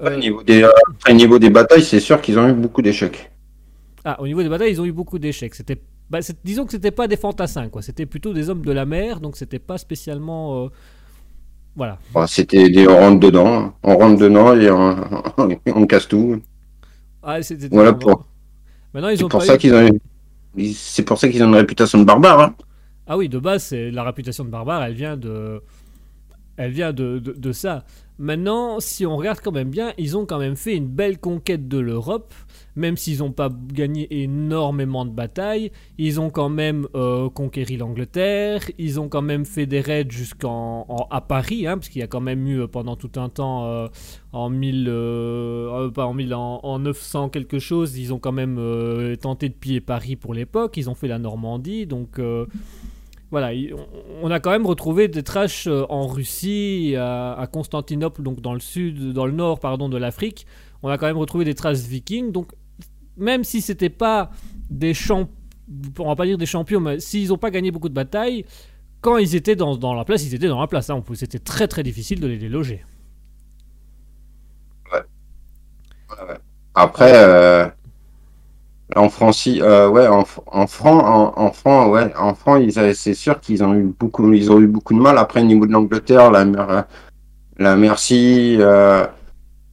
Au 0.00 0.06
Euh, 0.06 0.16
niveau 0.16 0.42
des, 0.42 0.64
euh, 0.64 0.70
au 1.08 1.12
niveau 1.12 1.38
des 1.38 1.50
batailles, 1.50 1.84
c'est 1.84 2.00
sûr 2.00 2.20
qu'ils 2.20 2.38
ont 2.38 2.48
eu 2.48 2.52
beaucoup 2.52 2.82
d'échecs. 2.82 3.30
Ah, 4.04 4.20
au 4.20 4.26
niveau 4.26 4.42
des 4.42 4.48
batailles, 4.48 4.70
ils 4.72 4.80
ont 4.80 4.84
eu 4.84 4.92
beaucoup 4.92 5.18
d'échecs. 5.18 5.54
C'était, 5.54 5.80
bah, 6.10 6.20
disons 6.44 6.64
que 6.64 6.72
c'était 6.72 6.90
pas 6.90 7.06
des 7.08 7.16
fantassins, 7.16 7.68
quoi. 7.68 7.82
C'était 7.82 8.06
plutôt 8.06 8.32
des 8.32 8.48
hommes 8.50 8.64
de 8.64 8.72
la 8.72 8.86
mer, 8.86 9.20
donc 9.20 9.36
c'était 9.36 9.58
pas 9.58 9.78
spécialement. 9.78 10.64
euh, 10.64 10.68
Voilà. 11.76 11.98
Bon, 12.12 12.26
C'était 12.26 12.68
des, 12.70 12.88
on 12.88 12.96
rentre 12.98 13.20
dedans, 13.20 13.72
on 13.82 13.96
rentre 13.98 14.20
dedans 14.20 14.54
et 14.58 14.70
on, 14.70 14.96
on 15.66 15.86
casse 15.86 16.08
tout. 16.08 16.40
Ah, 17.22 17.38
Voilà 17.70 17.92
pour- 17.92 18.26
Maintenant, 18.94 19.10
ils 19.10 19.18
C'est 19.18 19.24
ont 19.24 19.28
pour 19.28 19.40
pas 19.40 19.46
ça 19.46 19.54
eu- 19.54 19.58
qu'ils 19.58 19.74
ont, 19.74 19.88
c'est 20.74 21.04
pour 21.04 21.18
ça 21.18 21.28
qu'ils 21.28 21.42
ont 21.42 21.48
une 21.48 21.54
réputation 21.56 21.98
de 21.98 22.04
barbare. 22.04 22.40
Hein. 22.40 22.54
Ah 23.06 23.16
oui, 23.16 23.28
de 23.28 23.38
base, 23.38 23.72
la 23.72 24.02
réputation 24.02 24.44
de 24.44 24.50
barbare, 24.50 24.82
elle 24.82 24.94
vient 24.94 25.16
de, 25.16 25.62
elle 26.56 26.72
vient 26.72 26.92
de, 26.92 27.18
de, 27.18 27.32
de 27.32 27.52
ça. 27.52 27.84
Maintenant, 28.18 28.80
si 28.80 29.06
on 29.06 29.16
regarde 29.16 29.40
quand 29.42 29.52
même 29.52 29.70
bien, 29.70 29.92
ils 29.98 30.16
ont 30.16 30.26
quand 30.26 30.38
même 30.38 30.56
fait 30.56 30.74
une 30.74 30.88
belle 30.88 31.18
conquête 31.18 31.68
de 31.68 31.78
l'Europe, 31.78 32.34
même 32.78 32.96
s'ils 32.96 33.18
n'ont 33.18 33.32
pas 33.32 33.50
gagné 33.72 34.22
énormément 34.22 35.04
de 35.04 35.10
batailles. 35.10 35.70
Ils 35.98 36.20
ont 36.20 36.30
quand 36.30 36.48
même 36.48 36.86
euh, 36.94 37.28
conquéri 37.28 37.76
l'Angleterre. 37.76 38.62
Ils 38.78 38.98
ont 39.00 39.08
quand 39.08 39.20
même 39.22 39.44
fait 39.44 39.66
des 39.66 39.80
raids 39.80 40.06
jusqu'en 40.08 40.86
en- 40.88 41.06
à 41.10 41.20
Paris, 41.20 41.66
hein, 41.66 41.76
parce 41.76 41.88
qu'il 41.90 42.00
y 42.00 42.04
a 42.04 42.06
quand 42.06 42.20
même 42.20 42.46
eu 42.46 42.60
euh, 42.62 42.66
pendant 42.66 42.96
tout 42.96 43.10
un 43.16 43.28
temps 43.28 43.66
euh, 43.66 43.88
en 44.32 44.48
1000, 44.48 44.86
euh, 44.88 45.86
euh, 45.86 45.90
pas 45.90 46.06
en 46.06 46.14
1000, 46.14 46.32
en, 46.34 46.60
en 46.62 46.78
900 46.78 47.28
quelque 47.28 47.58
chose, 47.58 47.98
ils 47.98 48.14
ont 48.14 48.18
quand 48.18 48.32
même 48.32 48.58
tenté 49.20 49.48
de 49.48 49.54
piller 49.54 49.80
Paris 49.80 50.16
pour 50.16 50.32
l'époque. 50.32 50.76
Ils 50.76 50.88
ont 50.88 50.94
fait 50.94 51.08
la 51.08 51.18
Normandie, 51.18 51.86
donc. 51.86 52.20
voilà, 53.30 53.52
il- 53.52 53.74
on- 54.22 54.30
a 54.30 54.40
quand 54.40 54.50
même 54.50 54.66
retrouvé 54.66 55.06
des 55.08 55.22
traces 55.22 55.68
en 55.90 56.06
Russie, 56.06 56.94
à 56.96 57.46
Constantinople, 57.52 58.22
donc 58.22 58.40
dans 58.40 58.54
le 58.54 58.60
sud, 58.60 59.12
dans 59.12 59.26
le 59.26 59.32
nord, 59.32 59.60
pardon, 59.60 59.88
de 59.90 59.98
l'Afrique. 59.98 60.46
On 60.82 60.88
a 60.88 60.96
quand 60.96 61.06
même 61.06 61.18
retrouvé 61.18 61.44
des 61.44 61.54
traces 61.54 61.86
vikings. 61.86 62.30
Donc, 62.32 62.52
même 63.18 63.44
si 63.44 63.60
c'était 63.60 63.90
pas 63.90 64.30
des 64.70 64.94
champions, 64.94 65.32
on 65.98 66.08
va 66.08 66.16
pas 66.16 66.24
dire 66.26 66.38
des 66.38 66.46
champions, 66.46 66.80
mais 66.80 66.98
s'ils 67.00 67.28
n'ont 67.28 67.38
pas 67.38 67.50
gagné 67.50 67.70
beaucoup 67.70 67.88
de 67.88 67.94
batailles, 67.94 68.44
quand 69.00 69.18
ils 69.18 69.34
étaient 69.36 69.56
dans, 69.56 69.76
dans 69.76 69.94
la 69.94 70.04
place, 70.04 70.24
ils 70.24 70.34
étaient 70.34 70.48
dans 70.48 70.60
la 70.60 70.66
place. 70.66 70.90
hein. 70.90 71.02
C'était 71.14 71.38
très 71.38 71.68
très 71.68 71.82
difficile 71.82 72.20
de 72.20 72.26
les 72.26 72.38
déloger. 72.38 72.84
Après, 76.74 77.12
euh, 77.14 77.68
en 78.96 79.08
Francie, 79.08 79.60
euh, 79.60 79.88
ouais, 79.90 80.06
en, 80.06 80.24
en 80.46 80.66
franc, 80.66 81.34
en, 81.36 81.88
ouais, 81.90 82.12
en 82.16 82.34
c'est 82.94 83.14
sûr 83.14 83.40
qu'ils 83.40 83.62
ont 83.62 83.74
eu 83.74 83.94
beaucoup, 83.98 84.32
ils 84.32 84.50
ont 84.50 84.60
eu 84.60 84.66
beaucoup 84.66 84.94
de 84.94 85.00
mal. 85.00 85.18
Après, 85.18 85.42
au 85.42 85.44
niveau 85.44 85.66
de 85.66 85.72
l'Angleterre, 85.72 86.30
la, 86.30 86.86
la 87.58 87.76
Merci, 87.76 88.56
euh, 88.60 89.06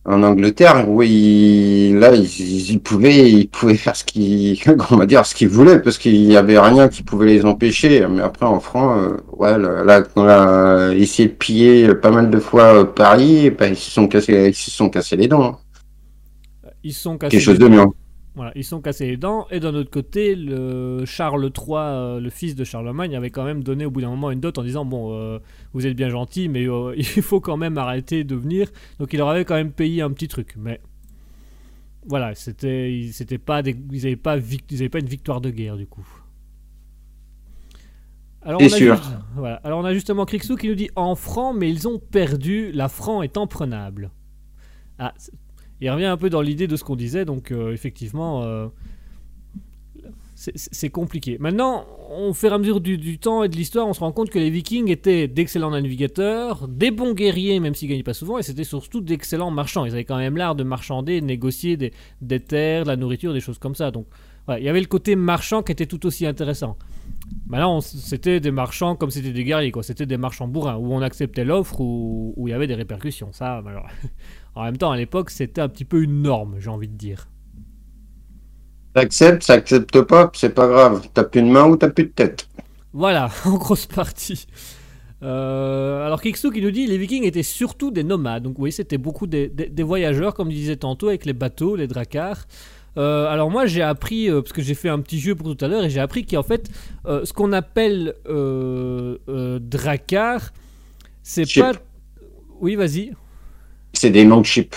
en 0.05 0.21
Angleterre, 0.23 0.87
oui, 0.89 1.93
là, 1.99 2.13
ils, 2.15 2.71
ils 2.71 2.79
pouvaient, 2.79 3.31
ils 3.31 3.49
pouvaient 3.49 3.75
faire 3.77 3.95
ce 3.95 4.03
qu'ils, 4.03 4.59
on 4.91 4.97
va 4.97 5.05
dire, 5.07 5.25
ce 5.25 5.33
qu'ils 5.35 5.49
voulaient, 5.49 5.81
parce 5.81 5.97
qu'il 5.97 6.15
y 6.15 6.37
avait 6.37 6.59
rien 6.59 6.89
qui 6.89 7.03
pouvait 7.03 7.25
les 7.27 7.45
empêcher. 7.45 8.05
Mais 8.07 8.21
après, 8.21 8.45
en 8.45 8.59
franc, 8.59 8.97
euh, 8.99 9.17
ouais, 9.33 9.57
là, 9.57 10.03
on 10.15 10.27
a 10.27 10.93
essayé 10.93 11.29
de 11.29 11.33
piller 11.33 11.95
pas 11.95 12.11
mal 12.11 12.29
de 12.29 12.39
fois 12.39 12.81
euh, 12.81 12.83
Paris, 12.85 13.47
et 13.47 13.51
ben, 13.51 13.71
ils 13.73 13.77
se 13.77 13.91
sont 13.91 14.07
cassés, 14.07 14.49
ils 14.49 14.55
se 14.55 14.71
sont 14.71 14.89
cassés 14.89 15.15
les 15.17 15.27
dents. 15.27 15.43
hein. 15.43 15.57
Ils 16.83 16.93
se 16.93 17.01
sont 17.01 17.17
cassés 17.17 17.31
Quelque 17.31 17.41
chose 17.43 17.59
de 17.59 17.67
mieux. 17.67 17.83
Voilà, 18.35 18.51
ils 18.55 18.65
sont 18.65 18.81
cassés 18.81 19.07
les 19.07 19.15
dents. 19.17 19.47
Et 19.49 19.61
d'un 19.61 19.73
autre 19.75 19.89
côté, 19.89 20.35
le 20.35 21.05
Charles 21.05 21.45
III, 21.45 21.75
euh, 21.77 22.19
le 22.19 22.29
fils 22.29 22.53
de 22.55 22.65
Charlemagne, 22.65 23.15
avait 23.15 23.29
quand 23.29 23.45
même 23.45 23.63
donné 23.63 23.85
au 23.85 23.91
bout 23.91 24.01
d'un 24.01 24.09
moment 24.09 24.29
une 24.29 24.41
dot 24.41 24.57
en 24.57 24.63
disant 24.63 24.83
Bon, 24.83 25.13
euh, 25.13 25.39
vous 25.73 25.87
êtes 25.87 25.95
bien 25.95 26.09
gentil, 26.09 26.49
mais 26.49 26.67
euh, 26.67 26.93
il 26.97 27.05
faut 27.21 27.39
quand 27.39 27.55
même 27.57 27.77
arrêter 27.77 28.23
de 28.25 28.35
venir. 28.35 28.67
Donc 28.99 29.13
il 29.13 29.17
leur 29.17 29.29
avait 29.29 29.45
quand 29.45 29.55
même 29.55 29.71
payé 29.71 30.01
un 30.01 30.11
petit 30.11 30.27
truc. 30.27 30.55
Mais 30.57 30.81
voilà, 32.05 32.35
c'était, 32.35 32.93
ils- 32.93 33.13
c'était 33.13 33.37
pas 33.37 33.61
des, 33.63 33.75
ils 33.91 34.03
n'avaient 34.03 34.15
pas, 34.17 34.37
vic- 34.37 34.65
ils 34.69 34.79
avaient 34.81 34.89
pas 34.89 34.99
une 34.99 35.07
victoire 35.07 35.39
de 35.39 35.49
guerre 35.49 35.77
du 35.77 35.87
coup. 35.87 36.05
Alors 38.41 38.61
on, 38.61 38.65
a 38.65 38.69
sûr. 38.69 38.95
juste- 38.95 39.09
voilà. 39.35 39.55
Alors 39.63 39.79
on 39.79 39.85
a 39.85 39.93
justement 39.93 40.25
Crixou 40.25 40.55
qui 40.55 40.67
nous 40.67 40.75
dit 40.75 40.89
en 40.95 41.15
franc, 41.15 41.53
mais 41.53 41.69
ils 41.69 41.87
ont 41.87 41.97
perdu. 41.99 42.71
La 42.73 42.89
franc 42.89 43.21
est 43.23 43.37
imprenable. 43.37 44.11
Ah, 44.99 45.13
il 45.81 45.89
revient 45.89 46.05
un 46.05 46.17
peu 46.17 46.29
dans 46.29 46.41
l'idée 46.41 46.67
de 46.67 46.75
ce 46.75 46.83
qu'on 46.83 46.95
disait, 46.95 47.25
donc 47.25 47.51
euh, 47.51 47.73
effectivement, 47.73 48.43
euh, 48.43 48.67
c'est- 50.35 50.89
compliqué. 50.89 51.37
Maintenant, 51.39 51.85
au 52.17 52.33
fur 52.33 52.51
et 52.51 52.55
à 52.55 52.57
mesure 52.57 52.79
du, 52.79 53.17
temps 53.17 53.43
et 53.43 53.49
de 53.49 53.55
l'histoire, 53.55 53.87
on 53.87 53.93
se 53.93 53.99
rend 53.99 54.11
compte 54.11 54.29
que 54.29 54.39
les 54.39 54.49
Vikings 54.49 54.89
étaient 54.89 55.27
d'excellents 55.27 55.71
navigateurs, 55.71 56.67
des 56.67 56.91
bons 56.91 57.13
guerriers, 57.13 57.59
même 57.59 57.75
s'ils 57.75 57.89
gagnaient 57.89 58.03
pas 58.03 58.13
souvent, 58.13 58.37
et 58.37 58.43
c'était 58.43 58.63
surtout 58.63 59.01
d'excellents 59.01 59.51
marchands. 59.51 59.85
Ils 59.85 59.93
avaient 59.93 60.05
quand 60.05 60.17
même 60.17 60.37
l'art 60.37 60.55
de 60.55 60.63
marchander, 60.63 61.19
de 61.19 61.25
négocier 61.25 61.77
des, 61.77 62.39
terres, 62.39 62.83
de 62.83 62.89
la 62.89 62.95
nourriture, 62.95 63.33
des 63.33 63.39
choses 63.39 63.59
comme 63.59 63.75
ça. 63.75 63.91
Donc, 63.91 64.07
il 64.49 64.63
y 64.63 64.69
avait 64.69 64.79
le 64.81 64.85
côté 64.85 65.15
marchand 65.15 65.63
qui 65.63 65.71
était 65.71 65.87
tout 65.87 66.05
aussi 66.05 66.25
intéressant. 66.25 66.77
Maintenant, 67.47 67.81
c'était 67.81 68.39
des 68.39 68.51
marchands 68.51 68.95
comme 68.95 69.09
c'était 69.11 69.31
des 69.31 69.43
guerriers, 69.43 69.71
quoi. 69.71 69.83
C'était 69.83 70.05
des 70.05 70.17
marchands 70.17 70.47
bourrins, 70.47 70.77
où 70.77 70.93
on 70.93 71.01
acceptait 71.01 71.43
l'offre, 71.43 71.81
où, 71.81 72.33
où 72.35 72.47
il 72.47 72.51
y 72.51 72.53
avait 72.53 72.67
des 72.67 72.75
répercussions. 72.75 73.31
Ça, 73.31 73.57
alors, 73.65 73.87
en 74.55 74.63
même 74.63 74.77
temps, 74.77 74.91
à 74.91 74.97
l'époque, 74.97 75.29
c'était 75.29 75.61
un 75.61 75.69
petit 75.69 75.85
peu 75.85 76.01
une 76.03 76.21
norme, 76.21 76.55
j'ai 76.59 76.69
envie 76.69 76.87
de 76.87 76.97
dire. 76.97 77.27
T'acceptes, 78.93 79.43
ça 79.43 79.53
accepte 79.53 80.01
pas, 80.01 80.31
c'est 80.33 80.49
pas 80.55 80.67
grave. 80.67 81.07
T'as 81.13 81.23
plus 81.23 81.43
de 81.43 81.47
main 81.47 81.65
ou 81.67 81.77
t'as 81.77 81.89
plus 81.91 82.05
de 82.05 82.09
tête. 82.09 82.47
Voilà, 82.93 83.29
en 83.45 83.55
grosse 83.57 83.85
partie. 83.85 84.47
Euh, 85.23 86.05
alors 86.05 86.21
Kiksu 86.21 86.51
qui 86.51 86.61
nous 86.61 86.71
dit 86.71 86.87
les 86.87 86.97
Vikings 86.97 87.23
étaient 87.23 87.43
surtout 87.43 87.91
des 87.91 88.03
nomades. 88.03 88.43
Donc 88.43 88.59
oui, 88.59 88.71
c'était 88.71 88.97
beaucoup 88.97 89.27
des, 89.27 89.47
des- 89.49 89.69
des 89.69 89.83
voyageurs, 89.83 90.33
comme 90.33 90.49
je 90.49 90.55
disais 90.55 90.75
tantôt, 90.77 91.09
avec 91.09 91.25
les 91.25 91.33
bateaux, 91.33 91.75
les 91.75 91.87
dracars. 91.87 92.45
Euh, 92.97 93.27
alors 93.27 93.51
moi 93.51 93.65
j'ai 93.65 93.81
appris, 93.81 94.29
euh, 94.29 94.41
parce 94.41 94.53
que 94.53 94.61
j'ai 94.61 94.75
fait 94.75 94.89
un 94.89 94.99
petit 95.01 95.19
jeu 95.19 95.35
pour 95.35 95.55
tout 95.55 95.65
à 95.65 95.67
l'heure, 95.67 95.83
et 95.83 95.89
j'ai 95.89 95.99
appris 95.99 96.25
qu'en 96.25 96.43
fait, 96.43 96.69
ce 97.05 97.33
qu'on 97.33 97.51
appelle 97.53 98.15
dracar, 99.59 100.53
c'est 101.23 101.45
pas... 101.57 101.73
Oui, 102.61 102.75
vas-y. 102.75 103.13
C'est 104.05 104.11
des 104.11 104.23
longships. 104.23 104.75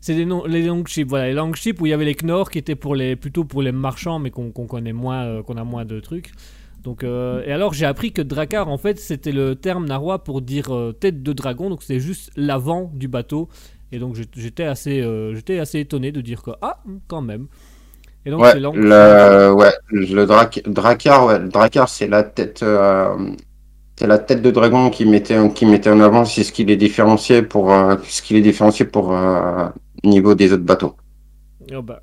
C'est 0.00 0.14
des 0.14 0.24
noms, 0.24 0.46
les 0.46 0.62
longships, 0.62 1.06
voilà, 1.06 1.26
les 1.26 1.34
longships 1.34 1.78
où 1.82 1.84
il 1.84 1.90
y 1.90 1.92
avait 1.92 2.06
les 2.06 2.14
Knorr 2.14 2.50
qui 2.50 2.56
étaient 2.56 2.76
pour 2.76 2.94
les, 2.94 3.14
plutôt 3.14 3.44
pour 3.44 3.60
les 3.60 3.72
marchands, 3.72 4.18
mais 4.18 4.30
qu'on 4.30 4.50
connaît 4.50 4.94
moins, 4.94 5.26
euh, 5.26 5.42
qu'on 5.42 5.58
a 5.58 5.64
moins 5.64 5.84
de 5.84 6.00
trucs. 6.00 6.30
Donc, 6.82 7.04
euh, 7.04 7.42
et 7.44 7.52
alors 7.52 7.74
j'ai 7.74 7.84
appris 7.84 8.10
que 8.12 8.22
Drakkar, 8.22 8.68
en 8.68 8.78
fait, 8.78 8.98
c'était 8.98 9.32
le 9.32 9.54
terme 9.54 9.84
narrois 9.84 10.24
pour 10.24 10.40
dire 10.40 10.74
euh, 10.74 10.92
tête 10.92 11.22
de 11.22 11.32
dragon, 11.34 11.68
donc 11.68 11.82
c'est 11.82 12.00
juste 12.00 12.30
l'avant 12.36 12.90
du 12.94 13.06
bateau. 13.06 13.50
Et 13.92 13.98
donc 13.98 14.16
j'étais 14.34 14.64
assez, 14.64 15.04
j'étais 15.34 15.58
assez 15.58 15.80
étonné 15.80 16.10
de 16.10 16.22
dire 16.22 16.42
que 16.42 16.52
ah, 16.62 16.82
quand 17.06 17.20
même. 17.20 17.48
Et 18.24 18.30
donc 18.30 18.40
Ouais, 18.40 18.52
c'est 18.52 18.60
le, 18.60 19.52
ouais, 19.52 19.72
le 19.90 20.24
ouais, 20.24 21.42
dracar, 21.50 21.88
c'est 21.88 22.08
la 22.08 22.22
tête, 22.22 22.64
c'est 23.98 24.06
la 24.06 24.18
tête 24.18 24.42
de 24.42 24.50
dragon 24.52 24.90
qui 24.90 25.04
mettait, 25.06 25.52
qui 25.54 25.66
mettait 25.66 25.90
en 25.90 25.98
avant, 26.00 26.24
c'est 26.24 26.44
ce 26.44 26.52
qui 26.52 26.64
les 26.64 26.76
différenciait 26.76 27.42
pour, 27.42 27.72
euh, 27.72 27.96
ce 28.04 28.22
qui 28.22 28.34
les 28.34 28.40
différenciait 28.42 28.86
pour, 28.86 29.12
euh, 29.12 29.68
niveau 30.04 30.36
des 30.36 30.52
autres 30.52 30.62
bateaux. 30.62 30.94
Ah 31.72 31.82
bah. 31.82 32.00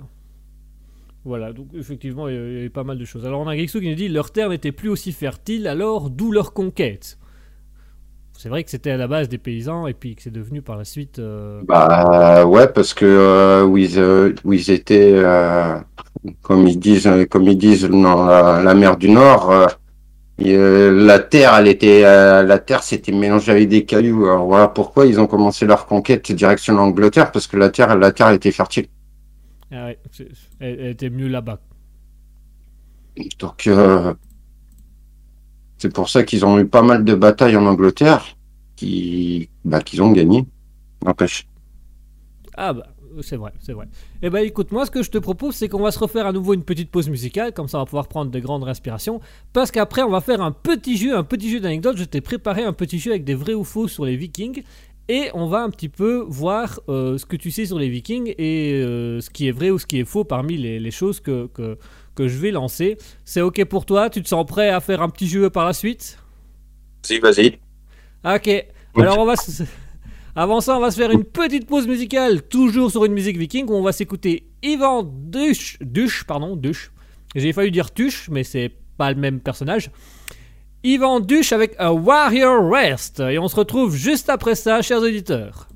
Voilà, 1.23 1.53
donc 1.53 1.67
effectivement, 1.73 2.27
il 2.27 2.35
y 2.35 2.37
avait 2.37 2.69
pas 2.69 2.83
mal 2.83 2.97
de 2.97 3.05
choses. 3.05 3.25
Alors 3.25 3.39
on 3.39 3.47
a 3.47 3.55
Grixou 3.55 3.79
qui 3.79 3.89
nous 3.89 3.95
dit 3.95 4.09
leur 4.09 4.31
terre 4.31 4.49
n'était 4.49 4.73
plus 4.73 4.89
aussi 4.89 5.13
fertile, 5.13 5.67
alors 5.67 6.09
d'où 6.09 6.33
leur 6.33 6.51
conquête? 6.51 7.17
C'est 8.37 8.49
vrai 8.49 8.65
que 8.65 8.69
c'était 8.69 8.91
à 8.91 8.97
la 8.97 9.07
base 9.07 9.29
des 9.29 9.37
paysans 9.37 9.87
et 9.87 9.93
puis 9.93 10.15
que 10.15 10.21
c'est 10.21 10.29
devenu 10.41 10.61
par 10.61 10.75
la 10.77 10.83
suite. 10.83 11.19
euh, 11.19 11.61
Bah, 11.65 12.45
ouais, 12.45 12.67
parce 12.67 12.93
que, 12.93 13.05
euh, 13.05 13.63
où 13.63 13.77
ils, 13.77 13.97
euh, 13.97 14.33
où 14.43 14.51
ils 14.51 14.69
étaient, 14.69 15.15
comme 16.41 16.67
ils 16.67 16.77
disent, 16.77 17.09
comme 17.29 17.43
ils 17.43 17.57
disent 17.57 17.85
dans 17.89 18.25
la, 18.25 18.61
la 18.61 18.73
mer 18.73 18.97
du 18.97 19.09
Nord, 19.09 19.69
Et, 20.37 20.53
euh, 20.55 20.91
la 21.05 21.19
terre, 21.19 21.55
elle 21.55 21.67
était, 21.67 22.03
euh, 22.03 22.43
la 22.43 22.59
terre 22.59 22.83
s'était 22.83 23.11
mélangée 23.11 23.51
avec 23.51 23.69
des 23.69 23.85
cailloux. 23.85 24.25
Alors 24.25 24.45
voilà 24.45 24.67
pourquoi 24.67 25.05
ils 25.05 25.19
ont 25.19 25.27
commencé 25.27 25.65
leur 25.65 25.85
conquête 25.85 26.31
direction 26.31 26.75
l'Angleterre, 26.75 27.31
parce 27.31 27.47
que 27.47 27.57
la 27.57 27.69
terre, 27.69 27.95
la 27.97 28.11
terre 28.11 28.31
était 28.31 28.51
fertile. 28.51 28.87
Ah 29.71 29.85
ouais, 29.85 29.99
elle, 30.59 30.79
elle 30.79 30.91
était 30.91 31.09
mieux 31.09 31.27
là-bas. 31.27 31.59
Donc, 33.39 33.67
euh, 33.67 34.13
c'est 35.77 35.93
pour 35.93 36.09
ça 36.09 36.23
qu'ils 36.23 36.45
ont 36.45 36.59
eu 36.59 36.65
pas 36.65 36.81
mal 36.81 37.03
de 37.03 37.15
batailles 37.15 37.55
en 37.55 37.65
Angleterre, 37.65 38.35
qui, 38.75 39.49
bah, 39.63 39.81
qu'ils 39.81 40.01
ont 40.01 40.11
gagné. 40.11 40.45
N'empêche. 41.03 41.47
Ah 42.57 42.73
bah, 42.73 42.87
c'est 43.21 43.35
vrai, 43.35 43.51
c'est 43.59 43.73
vrai. 43.73 43.87
Eh 44.21 44.29
ben 44.29 44.39
écoute, 44.39 44.71
moi 44.71 44.85
ce 44.85 44.91
que 44.91 45.03
je 45.03 45.11
te 45.11 45.17
propose, 45.17 45.55
c'est 45.55 45.69
qu'on 45.69 45.81
va 45.81 45.91
se 45.91 45.99
refaire 45.99 46.25
à 46.25 46.31
nouveau 46.31 46.53
une 46.53 46.63
petite 46.63 46.89
pause 46.89 47.09
musicale, 47.09 47.53
comme 47.53 47.67
ça 47.67 47.77
on 47.77 47.81
va 47.81 47.85
pouvoir 47.85 48.07
prendre 48.07 48.31
de 48.31 48.39
grandes 48.39 48.63
respirations, 48.63 49.19
parce 49.53 49.71
qu'après 49.71 50.01
on 50.01 50.09
va 50.09 50.21
faire 50.21 50.41
un 50.41 50.51
petit 50.51 50.97
jeu, 50.97 51.15
un 51.15 51.23
petit 51.23 51.49
jeu 51.49 51.59
d'anecdotes. 51.59 51.97
Je 51.97 52.03
t'ai 52.03 52.21
préparé 52.21 52.63
un 52.63 52.73
petit 52.73 52.99
jeu 52.99 53.11
avec 53.11 53.23
des 53.23 53.35
vrais 53.35 53.53
ou 53.53 53.63
faux 53.63 53.87
sur 53.87 54.05
les 54.05 54.15
Vikings, 54.15 54.63
et 55.07 55.29
on 55.35 55.47
va 55.47 55.61
un 55.61 55.69
petit 55.69 55.89
peu 55.89 56.25
voir 56.27 56.79
euh, 56.89 57.17
ce 57.19 57.25
que 57.25 57.35
tu 57.35 57.51
sais 57.51 57.65
sur 57.65 57.77
les 57.77 57.89
Vikings 57.89 58.33
et 58.39 58.73
euh, 58.73 59.21
ce 59.21 59.29
qui 59.29 59.47
est 59.47 59.51
vrai 59.51 59.69
ou 59.69 59.77
ce 59.77 59.85
qui 59.85 59.99
est 59.99 60.05
faux 60.05 60.23
parmi 60.23 60.57
les, 60.57 60.79
les 60.79 60.91
choses 60.91 61.19
que, 61.19 61.45
que, 61.53 61.77
que 62.15 62.27
je 62.27 62.39
vais 62.39 62.49
lancer. 62.49 62.97
C'est 63.23 63.41
ok 63.41 63.65
pour 63.65 63.85
toi? 63.85 64.09
Tu 64.09 64.23
te 64.23 64.27
sens 64.27 64.45
prêt 64.47 64.69
à 64.69 64.79
faire 64.79 65.03
un 65.03 65.09
petit 65.09 65.27
jeu 65.27 65.49
par 65.51 65.65
la 65.65 65.73
suite? 65.73 66.17
Vas-y, 67.07 67.19
vas-y. 67.19 67.59
Ok. 68.25 68.65
Alors 68.95 69.19
on 69.19 69.25
va 69.25 69.35
se... 69.35 69.63
Avant 70.37 70.59
ça, 70.59 70.75
on 70.75 70.81
va 70.81 70.91
se 70.91 70.97
faire 70.97 71.11
une 71.11 71.23
petite 71.23 71.65
pause 71.65 71.87
musicale, 71.87 72.41
toujours 72.41 72.91
sur 72.91 73.05
une 73.05 73.13
musique 73.13 73.37
viking, 73.37 73.69
où 73.69 73.73
on 73.73 73.81
va 73.81 73.93
s'écouter 73.93 74.49
Ivan 74.63 75.03
Dush, 75.03 75.77
Dush, 75.79 76.25
pardon, 76.25 76.57
Dush. 76.57 76.91
J'ai 77.35 77.53
failli 77.53 77.71
dire 77.71 77.93
Tush, 77.93 78.29
mais 78.29 78.43
c'est 78.43 78.71
pas 78.97 79.11
le 79.11 79.17
même 79.17 79.39
personnage. 79.39 79.91
Ivan 80.83 81.21
Dush 81.21 81.53
avec 81.53 81.73
A 81.79 81.93
Warrior 81.93 82.69
Rest. 82.69 83.21
Et 83.21 83.39
on 83.39 83.47
se 83.47 83.55
retrouve 83.55 83.95
juste 83.95 84.29
après 84.29 84.55
ça, 84.55 84.81
chers 84.81 84.99
auditeurs. 84.99 85.69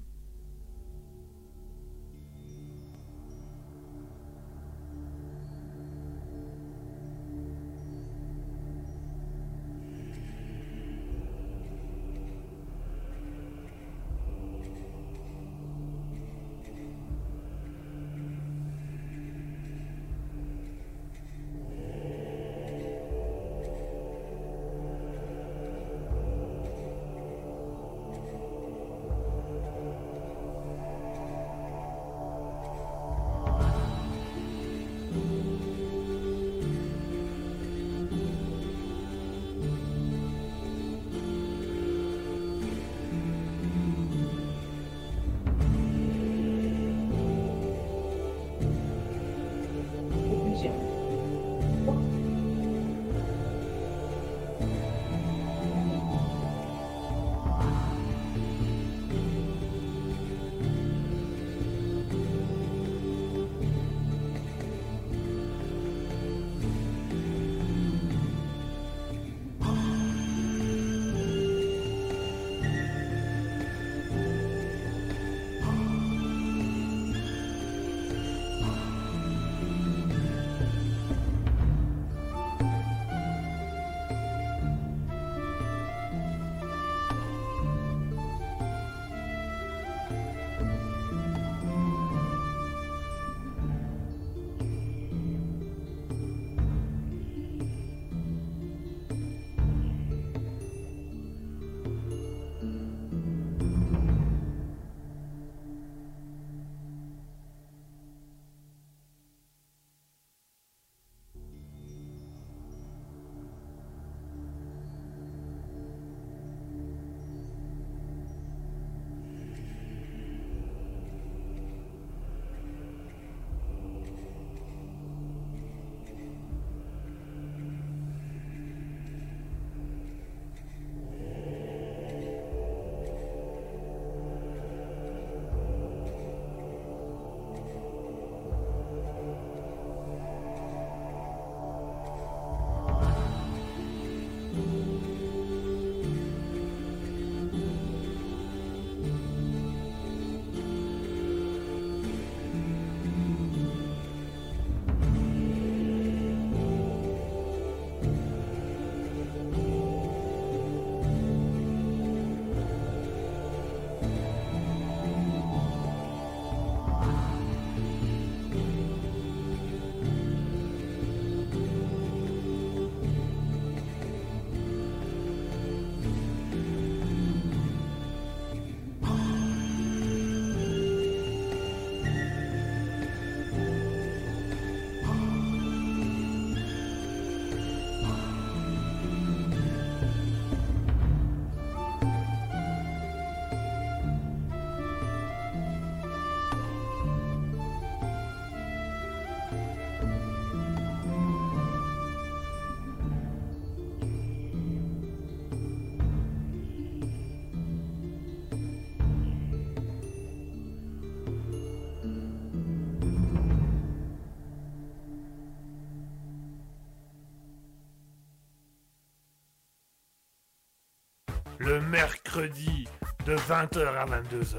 Mercredi 222.30 222.88
de 223.25 223.36
20h 223.36 223.88
à 223.88 224.05
22h, 224.05 224.57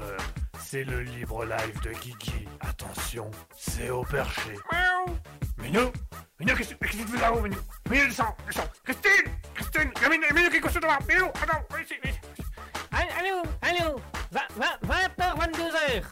c'est 0.59 0.83
le 0.83 1.03
libre 1.03 1.45
live 1.45 1.81
de 1.83 1.91
Guigui. 1.91 2.45
Attention, 2.59 3.31
c'est 3.57 3.89
au 3.89 4.03
perché. 4.03 4.51
Miaou 4.71 5.15
Minou 5.57 5.91
Minou, 6.39 6.55
qu'est-ce 6.57 6.73
que 6.73 6.85
tu 6.87 6.97
fais 6.97 7.21
là-haut, 7.21 7.39
Minou? 7.39 7.55
Minou, 7.89 8.07
descends, 8.07 8.35
descends. 8.45 8.67
Christine 8.83 9.31
Christine 9.53 9.91
Minou, 10.09 10.25
Minou, 10.35 10.49
qui 10.49 10.57
est 10.57 10.59
couché 10.59 10.79
devant 10.81 10.97
Minou, 11.07 11.27
attends, 11.27 11.63
viens 11.69 11.81
ici, 11.81 11.93
viens 12.03 12.11
ici. 12.11 12.19
Allô, 12.91 13.41
allô, 13.61 14.01
20h, 14.33 15.37
22h. 15.39 16.03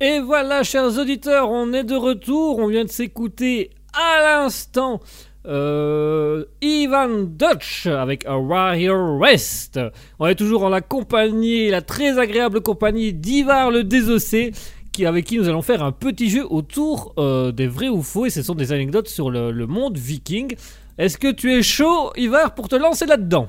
Et 0.00 0.20
voilà, 0.20 0.62
chers 0.64 0.98
auditeurs, 0.98 1.48
on 1.48 1.72
est 1.72 1.84
de 1.84 1.96
retour. 1.96 2.58
On 2.58 2.66
vient 2.66 2.84
de 2.84 2.90
s'écouter 2.90 3.70
à 3.94 4.20
l'instant 4.20 5.00
euh, 5.46 6.44
Ivan 6.60 7.24
Dutch 7.24 7.86
avec 7.86 8.26
A 8.26 8.38
Warrior 8.38 9.18
West. 9.18 9.80
On 10.18 10.26
est 10.26 10.34
toujours 10.34 10.64
en 10.64 10.68
la 10.68 10.80
compagnie, 10.80 11.70
la 11.70 11.82
très 11.82 12.18
agréable 12.18 12.60
compagnie 12.60 13.12
d'Ivar 13.12 13.70
le 13.70 13.84
Désossé, 13.84 14.52
qui, 14.92 15.06
avec 15.06 15.24
qui 15.24 15.38
nous 15.38 15.48
allons 15.48 15.62
faire 15.62 15.82
un 15.82 15.92
petit 15.92 16.28
jeu 16.28 16.46
autour 16.48 17.14
euh, 17.18 17.52
des 17.52 17.66
vrais 17.66 17.88
ou 17.88 18.02
faux. 18.02 18.26
Et 18.26 18.30
ce 18.30 18.42
sont 18.42 18.54
des 18.54 18.72
anecdotes 18.72 19.08
sur 19.08 19.30
le, 19.30 19.50
le 19.50 19.66
monde 19.66 19.96
viking. 19.96 20.54
Est-ce 20.98 21.16
que 21.16 21.32
tu 21.32 21.52
es 21.52 21.62
chaud, 21.62 22.12
Ivar, 22.16 22.54
pour 22.54 22.68
te 22.68 22.76
lancer 22.76 23.06
là-dedans? 23.06 23.48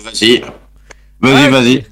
Vas-y. 0.00 0.42
Vas-y, 1.20 1.50
vas-y. 1.50 1.84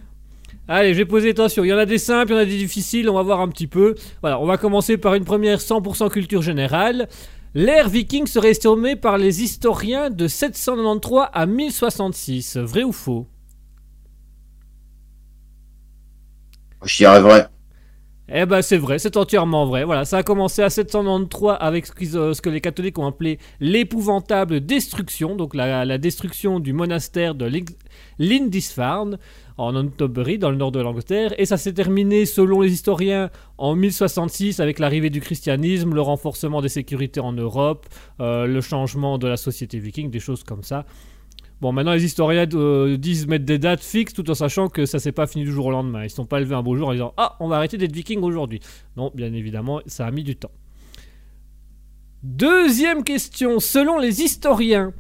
Allez, 0.69 0.95
je 0.95 0.99
vais 0.99 1.05
poser 1.05 1.31
attention. 1.31 1.65
Il 1.65 1.69
y 1.69 1.73
en 1.73 1.79
a 1.79 1.87
des 1.87 1.99
simples, 1.99 2.33
il 2.33 2.35
y 2.35 2.39
en 2.39 2.41
a 2.41 2.45
des 2.45 2.57
difficiles. 2.57 3.09
On 3.09 3.15
va 3.15 3.23
voir 3.23 3.41
un 3.41 3.49
petit 3.49 3.67
peu. 3.67 3.95
Voilà, 4.21 4.41
on 4.41 4.47
va 4.47 4.57
commencer 4.57 4.97
par 4.97 5.15
une 5.15 5.25
première 5.25 5.59
100% 5.59 6.11
culture 6.11 6.43
générale. 6.43 7.09
L'ère 7.55 7.89
viking 7.89 8.27
serait 8.27 8.53
estimée 8.53 8.97
par 8.97 9.19
les 9.19 9.43
historiens 9.43 10.09
de 10.09 10.27
793 10.27 11.29
à 11.35 11.45
1066. 11.45 12.57
Vrai 12.57 12.83
ou 12.83 12.93
faux? 12.93 13.27
Je 16.85 16.97
dirais 16.97 17.21
vrai. 17.21 17.52
Eh 18.35 18.47
ben 18.47 18.63
c'est 18.63 18.79
vrai, 18.79 18.99
c'est 18.99 19.19
entièrement 19.19 19.67
vrai. 19.67 19.85
Voilà, 19.85 20.07
ça 20.07 20.17
a 20.17 20.23
commencé 20.23 20.63
à 20.63 20.71
793 20.71 21.59
avec 21.61 21.85
ce, 21.85 21.93
qu'ils, 21.93 22.17
euh, 22.17 22.33
ce 22.33 22.41
que 22.41 22.49
les 22.49 22.63
catholiques 22.63 22.99
ont 22.99 23.07
appelé 23.07 23.39
l'épouvantable 23.61 24.63
destruction, 24.65 25.37
donc 25.37 25.55
la, 25.55 25.99
destruction 25.99 26.59
du 26.59 26.73
monastère 26.73 27.35
de 27.35 27.51
Lindisfarne 28.19 29.19
en 29.59 29.73
Northumbrie, 29.73 30.39
dans 30.39 30.51
le 30.51 30.57
nord 30.57 30.73
de 30.73 30.81
l'Angleterre, 30.81 31.35
et 31.37 31.45
ça 31.45 31.59
s'est 31.59 31.75
terminé, 31.75 32.25
selon 32.25 32.63
les 32.63 32.73
historiens, 32.73 33.29
en 33.59 33.75
1066 33.75 34.61
avec 34.61 34.79
l'arrivée 34.79 35.11
du 35.11 35.21
christianisme, 35.21 35.95
le 35.95 36.01
renforcement 36.01 36.63
des 36.63 36.71
sécurités 36.71 37.21
en 37.21 37.33
Europe, 37.33 37.87
euh, 38.21 38.47
le 38.47 38.63
changement 38.63 39.19
de 39.19 39.29
la 39.29 39.37
société 39.37 39.79
viking, 39.79 40.11
des 40.11 40.21
choses 40.21 40.43
comme 40.43 40.63
ça. 40.63 40.87
Bon, 41.63 41.71
maintenant 41.71 41.93
les 41.93 42.05
historiens 42.05 42.49
euh, 42.55 42.97
disent 42.97 43.29
mettre 43.29 43.45
des 43.45 43.57
dates 43.57 43.85
fixes 43.85 44.15
tout 44.15 44.29
en 44.29 44.35
sachant 44.35 44.69
que 44.69 44.85
ça 44.85 44.99
s'est 44.99 45.13
pas 45.13 45.29
fini 45.29 45.45
du 45.45 45.53
jour 45.53 45.67
au 45.67 45.71
lendemain. 45.71 46.01
Ils 46.01 46.07
ne 46.07 46.09
sont 46.09 46.27
pas 46.27 46.41
levés 46.41 46.57
un 46.57 46.63
beau 46.65 46.75
jour 46.75 46.89
en 46.89 46.93
disant 46.93 47.15
Ah, 47.17 47.37
on 47.39 47.47
va 47.47 47.55
arrêter 47.55 47.79
d'être 47.79 47.95
viking 47.95 48.21
aujourd'hui. 48.23 48.59
Non, 48.97 49.13
bien 49.15 49.33
évidemment, 49.33 49.81
ça 49.87 50.05
a 50.05 50.11
mis 50.11 50.25
du 50.25 50.35
temps. 50.35 50.51
Deuxième 52.25 53.05
question. 53.05 53.61
Selon 53.61 54.01
les 54.01 54.23
historiens, 54.23 54.93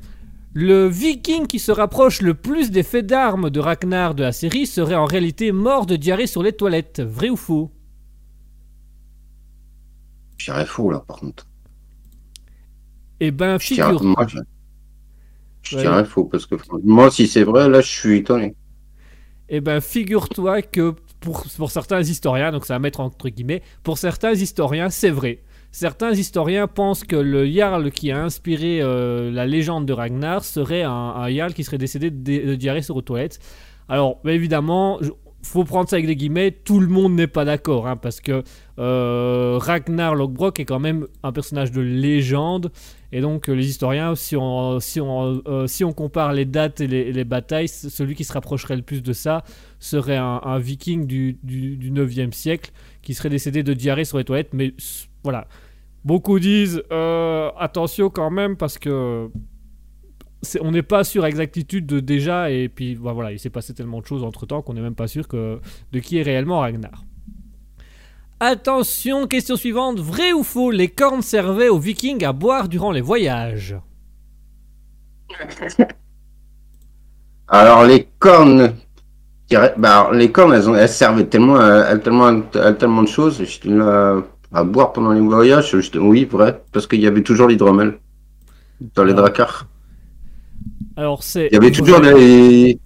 le 0.54 0.86
viking 0.86 1.48
qui 1.48 1.58
se 1.58 1.72
rapproche 1.72 2.22
le 2.22 2.34
plus 2.34 2.70
des 2.70 2.84
faits 2.84 3.06
d'armes 3.06 3.50
de 3.50 3.58
Ragnar 3.58 4.14
de 4.14 4.22
la 4.22 4.30
série 4.30 4.66
serait 4.66 4.94
en 4.94 5.06
réalité 5.06 5.50
mort 5.50 5.84
de 5.84 5.96
diarrhée 5.96 6.28
sur 6.28 6.44
les 6.44 6.52
toilettes. 6.52 7.00
Vrai 7.00 7.28
ou 7.28 7.36
faux? 7.36 7.72
Je 10.36 10.52
dirais 10.52 10.66
faux, 10.66 10.92
là, 10.92 11.00
par 11.00 11.16
contre. 11.16 11.44
Eh 13.18 13.32
ben, 13.32 13.58
figure. 13.58 14.00
moi, 14.04 14.28
je, 15.62 15.76
Ouais. 15.76 15.82
dirais 15.82 16.04
faux, 16.04 16.24
parce 16.24 16.46
que 16.46 16.56
moi, 16.84 17.10
si 17.10 17.26
c'est 17.28 17.44
vrai, 17.44 17.68
là, 17.68 17.80
je 17.80 17.88
suis 17.88 18.18
étonné. 18.18 18.56
Eh 19.48 19.60
ben, 19.60 19.80
figure-toi 19.80 20.62
que 20.62 20.94
pour, 21.20 21.44
pour 21.56 21.70
certains 21.70 22.00
historiens, 22.00 22.52
donc 22.52 22.64
ça 22.64 22.74
va 22.74 22.78
mettre 22.78 23.00
entre 23.00 23.28
guillemets, 23.28 23.62
pour 23.82 23.98
certains 23.98 24.32
historiens, 24.32 24.88
c'est 24.90 25.10
vrai. 25.10 25.42
Certains 25.72 26.12
historiens 26.12 26.66
pensent 26.68 27.04
que 27.04 27.16
le 27.16 27.46
Jarl 27.50 27.90
qui 27.90 28.10
a 28.10 28.22
inspiré 28.22 28.80
euh, 28.82 29.30
la 29.30 29.46
légende 29.46 29.86
de 29.86 29.92
Ragnar 29.92 30.44
serait 30.44 30.82
un, 30.82 30.90
un 30.90 31.30
Jarl 31.30 31.52
qui 31.54 31.64
serait 31.64 31.78
décédé 31.78 32.10
de, 32.10 32.46
de 32.46 32.54
diarrhée 32.54 32.82
sur 32.82 32.96
aux 32.96 33.02
toilettes. 33.02 33.38
Alors, 33.88 34.20
bah, 34.24 34.32
évidemment, 34.32 35.00
faut 35.42 35.64
prendre 35.64 35.88
ça 35.88 35.96
avec 35.96 36.06
des 36.06 36.16
guillemets, 36.16 36.52
tout 36.52 36.78
le 36.78 36.86
monde 36.86 37.14
n'est 37.14 37.26
pas 37.26 37.44
d'accord, 37.44 37.88
hein, 37.88 37.96
parce 37.96 38.20
que 38.20 38.42
euh, 38.78 39.58
Ragnar 39.60 40.14
Lothbrok 40.14 40.60
est 40.60 40.64
quand 40.64 40.78
même 40.78 41.06
un 41.22 41.32
personnage 41.32 41.72
de 41.72 41.80
légende, 41.80 42.70
et 43.10 43.20
donc 43.20 43.48
euh, 43.48 43.52
les 43.52 43.68
historiens, 43.68 44.12
euh, 44.12 44.78
si 44.80 45.84
on 45.84 45.92
compare 45.92 46.32
les 46.32 46.44
dates 46.44 46.80
et 46.80 46.86
les, 46.86 47.24
batailles, 47.24 47.68
celui 47.68 48.14
qui 48.14 48.24
se 48.24 48.32
rapprocherait 48.32 48.76
le 48.76 48.82
plus 48.82 49.02
de 49.02 49.12
ça 49.12 49.42
serait 49.78 50.16
un, 50.16 50.58
viking 50.58 51.06
du, 51.06 51.38
du, 51.42 51.76
du 51.76 51.90
9e 51.90 52.32
siècle 52.32 52.70
qui 53.02 53.14
serait 53.14 53.30
décédé 53.30 53.62
de 53.62 53.74
diarrhée 53.74 54.04
sur 54.04 54.18
les 54.18 54.24
toilettes, 54.24 54.50
mais 54.52 54.74
voilà. 55.24 55.48
Beaucoup 56.04 56.38
disent 56.40 56.82
attention 57.58 58.10
quand 58.10 58.30
même 58.30 58.56
parce 58.56 58.78
que 58.78 59.28
on 60.60 60.70
n'est 60.72 60.82
pas 60.82 61.04
sûr 61.04 61.24
à 61.24 61.28
exactitude 61.28 61.86
de 61.86 62.00
déjà 62.00 62.50
et 62.50 62.68
puis 62.68 62.96
bah, 62.96 63.12
voilà 63.12 63.32
il 63.32 63.38
s'est 63.38 63.50
passé 63.50 63.74
tellement 63.74 64.00
de 64.00 64.06
choses 64.06 64.24
entre 64.24 64.46
temps 64.46 64.62
qu'on 64.62 64.74
n'est 64.74 64.80
même 64.80 64.94
pas 64.94 65.06
sûr 65.08 65.28
que, 65.28 65.60
de 65.92 65.98
qui 66.00 66.18
est 66.18 66.22
réellement 66.22 66.60
Ragnar. 66.60 67.04
Attention, 68.40 69.28
question 69.28 69.54
suivante. 69.54 70.00
Vrai 70.00 70.32
ou 70.32 70.42
faux, 70.42 70.72
les 70.72 70.88
cornes 70.88 71.22
servaient 71.22 71.68
aux 71.68 71.78
vikings 71.78 72.24
à 72.24 72.32
boire 72.32 72.68
durant 72.68 72.90
les 72.90 73.00
voyages? 73.00 73.76
Alors, 77.48 77.84
les 77.84 78.08
cornes. 78.18 78.74
Bah, 79.76 80.10
les 80.12 80.32
cornes, 80.32 80.54
elles, 80.54 80.68
ont, 80.68 80.74
elles 80.74 80.88
servaient 80.88 81.26
tellement 81.26 81.56
à, 81.56 81.82
à 81.82 81.98
tellement, 81.98 82.42
à 82.54 82.72
tellement 82.72 83.02
de 83.02 83.08
choses. 83.08 83.40
Là 83.64 84.22
à 84.52 84.64
boire 84.64 84.92
pendant 84.92 85.12
les 85.12 85.20
voyages. 85.20 85.74
Oui, 85.94 86.24
vrai. 86.24 86.62
Parce 86.72 86.86
qu'il 86.86 87.00
y 87.00 87.06
avait 87.06 87.22
toujours 87.22 87.48
l'hydromel. 87.48 87.98
Dans 88.94 89.04
les 89.04 89.12
Ah. 89.12 89.14
dracars. 89.14 89.66
Alors 90.96 91.22
c'est. 91.22 91.48
Il 91.50 91.54
y 91.54 91.56
avait 91.56 91.70
toujours. 91.70 92.00
Il 92.04 92.78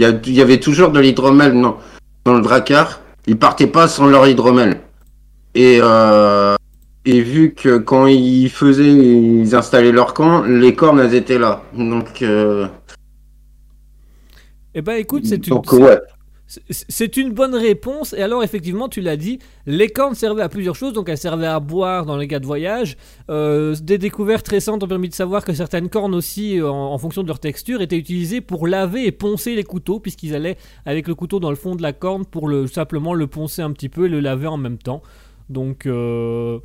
y, 0.00 0.04
a- 0.04 0.10
il 0.26 0.32
y 0.34 0.40
avait 0.42 0.58
toujours 0.58 0.90
de 0.90 0.98
l'hydromel 1.00 1.52
non, 1.52 1.76
dans 2.24 2.34
le 2.34 2.42
dracar. 2.42 3.00
Ils 3.26 3.38
partaient 3.38 3.68
pas 3.68 3.86
sans 3.88 4.06
leur 4.06 4.26
hydromel. 4.26 4.80
Et, 5.54 5.78
euh, 5.80 6.56
et 7.04 7.20
vu 7.20 7.54
que 7.54 7.78
quand 7.78 8.06
ils 8.08 8.48
faisaient, 8.50 8.92
ils 8.92 9.54
installaient 9.54 9.92
leur 9.92 10.14
camp, 10.14 10.42
les 10.42 10.74
cornes 10.74 10.98
elles 10.98 11.14
étaient 11.14 11.38
là. 11.38 11.62
Donc, 11.76 12.22
euh, 12.22 12.66
Eh 14.74 14.82
ben 14.82 14.94
écoute, 14.94 15.24
c'est 15.26 15.46
une, 15.46 15.54
donc 15.54 15.72
ouais. 15.72 15.98
C'est- 16.46 17.16
une 17.16 17.30
bonne 17.32 17.54
réponse. 17.54 18.12
Et 18.12 18.22
alors, 18.22 18.44
effectivement, 18.44 18.88
tu 18.88 19.00
l'as 19.00 19.16
dit, 19.16 19.38
les 19.66 19.88
cornes 19.88 20.14
servaient 20.14 20.42
à 20.42 20.48
plusieurs 20.48 20.76
choses. 20.76 20.92
Donc, 20.92 21.08
elles 21.08 21.18
servaient 21.18 21.46
à 21.46 21.58
boire 21.58 22.04
dans 22.04 22.16
les 22.16 22.28
cas 22.28 22.38
de 22.38 22.46
voyage. 22.46 22.96
Euh, 23.30 23.74
des 23.82 23.96
découvertes 23.98 24.46
récentes 24.48 24.82
ont 24.82 24.88
permis 24.88 25.08
de 25.08 25.14
savoir 25.14 25.44
que 25.44 25.54
certaines 25.54 25.88
cornes 25.88 26.14
aussi, 26.14 26.60
en, 26.60 26.68
en 26.68 26.98
fonction 26.98 27.22
de 27.22 27.28
leur 27.28 27.40
texture, 27.40 27.80
étaient 27.80 27.96
utilisées 27.96 28.40
pour 28.42 28.66
laver 28.66 29.06
et 29.06 29.12
poncer 29.12 29.54
les 29.54 29.64
couteaux, 29.64 30.00
puisqu'ils 30.00 30.34
allaient 30.34 30.56
avec 30.84 31.08
le 31.08 31.14
couteau 31.14 31.40
dans 31.40 31.50
le 31.50 31.56
fond 31.56 31.76
de 31.76 31.82
la 31.82 31.92
corne 31.94 32.26
pour 32.26 32.46
le, 32.46 32.66
simplement 32.66 33.14
le 33.14 33.26
poncer 33.26 33.62
un 33.62 33.72
petit 33.72 33.88
peu 33.88 34.06
et 34.06 34.08
le 34.10 34.20
laver 34.20 34.46
en 34.48 34.58
même 34.58 34.78
temps. 34.78 35.02
Donc, 35.48 35.86
euh, 35.86 36.58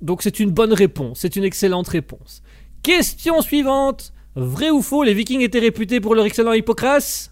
donc 0.00 0.22
c'est 0.22 0.40
une 0.40 0.50
bonne 0.50 0.72
réponse. 0.72 1.18
C'est 1.20 1.36
une 1.36 1.44
excellente 1.44 1.88
réponse. 1.88 2.42
Question 2.82 3.42
suivante. 3.42 4.12
Vrai 4.36 4.70
ou 4.70 4.82
faux, 4.82 5.02
les 5.02 5.14
vikings 5.14 5.40
étaient 5.42 5.58
réputés 5.58 6.00
pour 6.00 6.14
leur 6.14 6.24
excellent 6.24 6.52
Hippocrate 6.52 7.30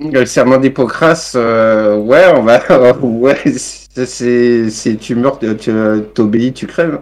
Le 0.00 0.24
serment 0.24 0.58
d'Hippocrate, 0.58 1.32
euh, 1.36 1.96
ouais, 1.98 2.24
on 2.34 2.42
va. 2.42 2.60
ouais, 3.02 3.38
c'est- 3.54 4.96
Tu 4.98 5.14
meurs, 5.14 5.38
tu 5.38 5.70
t'obéis, 6.14 6.52
tu 6.52 6.66
crèves. 6.66 7.00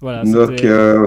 Voilà, 0.00 0.22
Donc, 0.24 0.64
euh, 0.64 1.06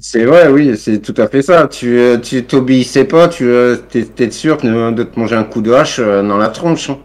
c'est 0.00 0.24
vrai, 0.24 0.48
oui, 0.50 0.76
c'est 0.78 1.00
tout 1.00 1.14
à 1.18 1.28
fait 1.28 1.42
ça. 1.42 1.68
Tu 1.68 1.98
euh, 1.98 2.18
tu 2.18 2.44
t'obéissais 2.44 3.04
pas, 3.04 3.28
tu 3.28 3.44
euh, 3.48 3.76
t'es 3.76 4.04
t'es 4.04 4.30
sûr 4.30 4.58
de, 4.58 4.92
de 4.92 5.02
te 5.04 5.18
manger 5.18 5.36
un 5.36 5.44
coup 5.44 5.62
de 5.62 5.72
hache 5.72 5.98
euh, 6.00 6.22
dans 6.22 6.38
la 6.38 6.48
tronche. 6.48 6.90
hein. 6.90 6.98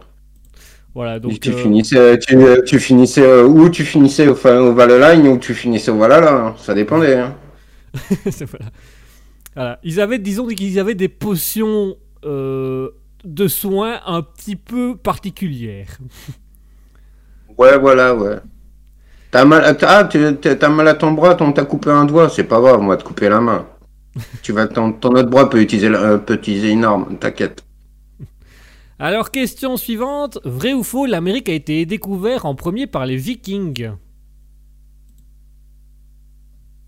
Voilà, 0.93 1.19
donc 1.19 1.39
tu 1.39 1.51
euh, 1.51 1.53
finissais, 1.53 2.17
tu, 2.19 2.35
euh, 2.37 2.61
tu 2.63 2.79
finissais 2.79 3.21
euh, 3.23 3.43
ou 3.45 3.69
tu 3.69 3.83
finissais 3.83 4.27
au, 4.27 4.35
au 4.35 5.33
ou 5.33 5.37
tu 5.37 5.53
finissais 5.53 5.91
au 5.91 5.97
Valhalla, 5.97 6.31
hein. 6.33 6.55
ça 6.57 6.73
dépendait. 6.73 7.15
hein. 7.19 7.35
c'est- 8.31 8.45
voilà. 8.45 8.71
Voilà. 9.55 9.79
Ils 9.83 9.99
avaient, 10.01 10.19
disons 10.19 10.47
qu'ils 10.47 10.79
avaient 10.79 10.95
des 10.95 11.09
potions 11.09 11.95
euh, 12.25 12.89
de 13.23 13.47
soins 13.47 14.01
un 14.05 14.21
petit 14.21 14.55
peu 14.55 14.97
particulières. 14.97 15.97
Ouais, 17.57 17.77
voilà, 17.77 18.13
ouais. 18.15 18.37
T'as 19.31 19.45
mal, 19.45 19.65
à- 19.65 19.75
ah, 19.83 20.05
t'as 20.05 20.69
mal 20.69 20.87
à 20.89 20.95
ton 20.95 21.13
bras, 21.13 21.37
on 21.41 21.53
t'a 21.53 21.65
coupé 21.65 21.91
un 21.91 22.05
doigt, 22.05 22.29
c'est 22.29 22.45
pas 22.45 22.59
grave, 22.61 22.81
on 22.81 22.87
va 22.87 22.97
te 22.97 23.03
couper 23.03 23.29
la 23.29 23.41
main. 23.41 23.67
tu 24.41 24.53
vas, 24.53 24.67
ton, 24.67 24.93
ton 24.93 25.11
autre 25.11 25.29
bras 25.29 25.49
peut 25.49 25.61
utiliser, 25.61 25.89
euh, 25.89 26.17
peut 26.19 26.35
utiliser 26.35 26.71
une 26.71 26.85
arme, 26.85 27.17
t'inquiète. 27.19 27.63
Alors, 28.99 29.31
question 29.31 29.77
suivante. 29.77 30.39
Vrai 30.43 30.73
ou 30.73 30.83
faux, 30.83 31.05
l'Amérique 31.05 31.49
a 31.49 31.53
été 31.53 31.85
découverte 31.85 32.45
en 32.45 32.55
premier 32.55 32.87
par 32.87 33.05
les 33.05 33.17
Vikings? 33.17 33.91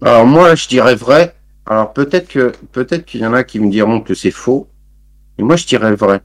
Alors 0.01 0.25
moi, 0.25 0.55
je 0.55 0.67
dirais 0.67 0.95
vrai. 0.95 1.35
Alors 1.67 1.93
peut-être 1.93 2.29
que 2.29 2.53
peut-être 2.71 3.05
qu'il 3.05 3.21
y 3.21 3.25
en 3.25 3.33
a 3.33 3.43
qui 3.43 3.59
me 3.59 3.69
diront 3.69 4.01
que 4.01 4.13
c'est 4.13 4.31
faux. 4.31 4.67
Mais 5.37 5.43
moi, 5.43 5.55
je 5.55 5.67
dirais 5.67 5.93
vrai. 5.95 6.21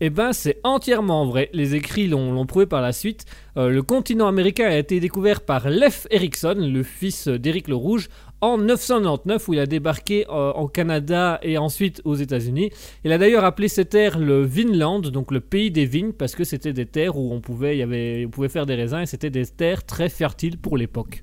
Eh 0.00 0.10
ben, 0.10 0.32
c'est 0.32 0.60
entièrement 0.62 1.26
vrai. 1.26 1.50
Les 1.52 1.74
écrits 1.74 2.06
l'ont 2.06 2.46
prouvé 2.46 2.66
par 2.66 2.80
la 2.80 2.92
suite. 2.92 3.24
Euh, 3.56 3.68
le 3.68 3.82
continent 3.82 4.28
américain 4.28 4.66
a 4.66 4.76
été 4.76 5.00
découvert 5.00 5.40
par 5.40 5.68
Leif 5.68 6.06
Erikson, 6.10 6.54
le 6.56 6.84
fils 6.84 7.26
d'Éric 7.26 7.66
le 7.66 7.74
Rouge, 7.74 8.08
en 8.40 8.58
999, 8.58 9.48
où 9.48 9.54
il 9.54 9.58
a 9.58 9.66
débarqué 9.66 10.24
euh, 10.28 10.52
en 10.52 10.68
Canada 10.68 11.40
et 11.42 11.58
ensuite 11.58 12.00
aux 12.04 12.14
États-Unis. 12.14 12.70
Il 13.02 13.10
a 13.10 13.18
d'ailleurs 13.18 13.44
appelé 13.44 13.66
ces 13.66 13.86
terres 13.86 14.20
le 14.20 14.42
Vinland, 14.42 15.00
donc 15.00 15.32
le 15.32 15.40
pays 15.40 15.72
des 15.72 15.84
vignes, 15.84 16.12
parce 16.12 16.36
que 16.36 16.44
c'était 16.44 16.72
des 16.72 16.86
terres 16.86 17.16
où 17.16 17.32
on 17.32 17.40
pouvait, 17.40 17.76
y 17.76 17.82
avait, 17.82 18.24
on 18.24 18.30
pouvait 18.30 18.48
faire 18.48 18.66
des 18.66 18.76
raisins 18.76 19.00
et 19.00 19.06
c'était 19.06 19.30
des 19.30 19.46
terres 19.46 19.84
très 19.84 20.08
fertiles 20.08 20.58
pour 20.58 20.76
l'époque. 20.76 21.22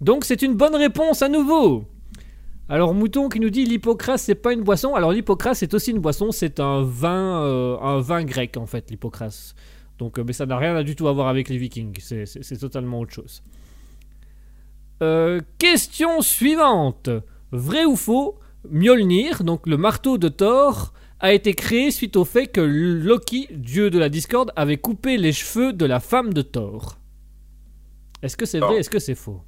Donc 0.00 0.24
c'est 0.24 0.42
une 0.42 0.54
bonne 0.54 0.74
réponse 0.74 1.22
à 1.22 1.28
nouveau. 1.28 1.84
Alors 2.68 2.94
Mouton 2.94 3.28
qui 3.28 3.40
nous 3.40 3.50
dit 3.50 3.64
l'hypocrase 3.64 4.22
c'est 4.22 4.34
pas 4.34 4.52
une 4.52 4.62
boisson. 4.62 4.94
Alors 4.94 5.12
l'hypocrase 5.12 5.58
c'est 5.58 5.74
aussi 5.74 5.90
une 5.90 5.98
boisson, 5.98 6.30
c'est 6.30 6.60
un 6.60 6.82
vin, 6.82 7.42
euh, 7.42 7.78
un 7.80 8.00
vin 8.00 8.24
grec 8.24 8.56
en 8.56 8.66
fait 8.66 8.90
l'hypocrase. 8.90 9.54
Donc 9.98 10.18
euh, 10.18 10.24
mais 10.26 10.32
ça 10.32 10.46
n'a 10.46 10.56
rien 10.56 10.74
à 10.76 10.82
du 10.82 10.96
tout 10.96 11.08
à 11.08 11.12
voir 11.12 11.28
avec 11.28 11.48
les 11.48 11.58
Vikings. 11.58 11.98
C'est- 12.00 12.58
totalement 12.60 13.00
autre 13.00 13.12
chose. 13.12 13.42
Euh, 15.02 15.40
question 15.58 16.20
suivante. 16.22 17.10
Vrai 17.52 17.84
ou 17.84 17.96
faux 17.96 18.38
Mjolnir, 18.70 19.42
donc 19.42 19.66
le 19.66 19.76
marteau 19.76 20.18
de 20.18 20.28
Thor, 20.28 20.92
a 21.18 21.32
été 21.32 21.54
créé 21.54 21.90
suite 21.90 22.16
au 22.16 22.24
fait 22.24 22.46
que 22.46 22.60
Loki, 22.60 23.48
dieu 23.52 23.90
de 23.90 23.98
la 23.98 24.08
discorde, 24.08 24.52
avait 24.56 24.76
coupé 24.76 25.16
les 25.16 25.32
cheveux 25.32 25.72
de 25.72 25.84
la 25.86 25.98
femme 26.00 26.32
de 26.32 26.42
Thor. 26.42 26.98
Est-ce 28.22 28.36
que 28.36 28.46
c'est 28.46 28.60
vrai. 28.60 28.76
Est-ce 28.76 28.90
que 28.90 28.98
c'est 28.98 29.14
faux? 29.14 29.42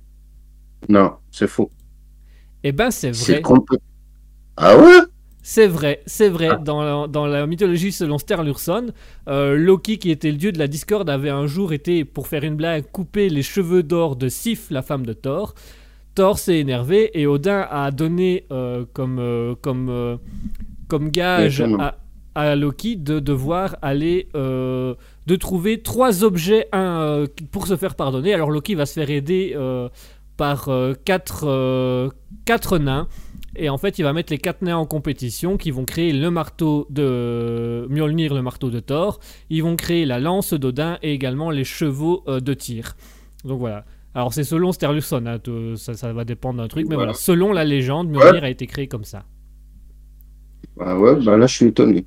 Non, 0.89 1.13
c'est 1.31 1.47
faux. 1.47 1.71
Eh 2.65 2.73
ben 2.73 2.91
c'est 2.91 3.13
C'est 3.15 3.41
vrai. 3.41 3.43
compl- 3.43 3.79
Ah 4.57 4.77
ouais? 4.77 5.01
C'est 5.45 5.67
vrai, 5.67 6.03
c'est 6.07 6.29
vrai. 6.29 6.51
Ah. 6.53 6.57
Dans, 6.57 6.83
la, 6.83 7.09
dans 7.09 7.27
la 7.27 7.47
mythologie 7.49 7.91
selon 7.91 8.19
Sturluson, 8.19 8.93
euh, 9.29 9.57
Loki, 9.57 9.99
qui 9.99 10.11
était 10.13 10.31
le 10.31 10.37
dieu 10.37 10.53
de 10.53 10.59
la 10.59 10.69
discorde, 10.69 11.11
avait 11.11 11.31
un 11.31 11.47
jour 11.49 11.73
été, 11.73 12.05
pour 12.05 12.29
faire 12.29 12.45
une 12.45 12.55
blague, 12.55 12.85
coupé 12.93 13.29
les 13.29 13.43
cheveux 13.43 13.83
d'or 13.83 14.15
de 14.15 14.29
Sif, 14.29 14.71
la 14.71 14.83
femme 14.83 15.05
de 15.05 15.13
Thor. 15.13 15.55
Thor 16.15 16.39
s'est 16.39 16.59
énervé 16.59 17.11
et 17.21 17.27
Odin 17.27 17.67
a 17.71 17.91
donné 17.91 18.45
euh, 18.53 18.85
comme, 18.93 19.19
euh, 19.19 19.55
comme, 19.61 19.89
euh, 19.89 20.17
comme 20.87 21.09
gage 21.11 21.61
à, 21.81 21.97
à 22.35 22.55
Loki 22.55 22.97
de 22.97 23.19
devoir 23.19 23.77
aller 23.83 24.29
de 24.35 25.37
trouver 25.37 25.83
trois 25.83 26.23
objets 26.23 26.69
un, 26.73 27.25
pour 27.51 27.67
se 27.67 27.77
faire 27.77 27.95
pardonner. 27.97 28.33
Alors 28.35 28.51
Loki 28.51 28.75
va 28.75 28.87
se 28.87 28.93
faire 28.95 29.11
aider 29.11 29.57
par 30.43 30.69
euh, 30.71 30.95
quatre, 31.05 31.45
euh, 31.47 32.09
quatre 32.45 32.79
nains. 32.79 33.07
Et 33.55 33.69
en 33.69 33.79
fait, 33.79 34.01
il 34.01 34.03
va 34.03 34.13
mettre 34.13 34.33
les 34.33 34.39
quatre 34.39 34.63
nains 34.63 34.77
en 34.77 34.87
compétition 34.87 35.57
qui 35.57 35.71
vont 35.71 35.85
créer 35.85 36.13
le 36.13 36.31
marteau 36.33 36.89
de 36.91 37.87
Mjolnir, 37.89 38.35
le 38.35 38.43
marteau 38.43 38.69
de 38.69 38.81
Thor. 38.81 39.21
Ils 39.51 39.63
vont 39.63 39.77
créer 39.77 40.05
la 40.05 40.19
lance 40.19 40.53
d'Odin 40.53 40.99
et 41.01 41.13
également 41.13 41.51
les 41.51 41.63
chevaux 41.63 42.25
euh, 42.27 42.41
de 42.41 42.55
tir. 42.55 42.97
Donc 43.45 43.61
voilà. 43.61 43.85
Alors 44.17 44.35
c'est 44.35 44.43
selon 44.43 44.73
Sterluson, 44.73 45.25
hein, 45.27 45.39
ça, 45.77 45.95
ça 45.95 46.13
va 46.13 46.25
dépendre 46.25 46.61
d'un 46.61 46.67
truc, 46.67 46.87
mais 46.89 46.97
voilà. 46.97 47.13
Voilà. 47.13 47.25
Selon 47.25 47.53
la 47.53 47.65
légende, 47.65 48.11
Mjolnir 48.11 48.43
a 48.43 48.51
été 48.51 48.67
créé 48.67 48.89
comme 48.89 49.05
ça. 49.05 49.23
Bah 50.77 50.99
ouais, 50.99 51.15
bah 51.25 51.37
là 51.37 51.47
je 51.47 51.55
suis 51.55 51.67
étonné. 51.67 52.05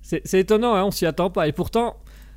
C'est 0.00 0.22
c'est 0.24 0.40
étonnant, 0.40 0.74
hein, 0.74 0.84
on 0.84 0.90
s'y 0.90 1.04
attend 1.04 1.28
pas. 1.28 1.48
Et 1.48 1.52
pourtant, 1.52 1.96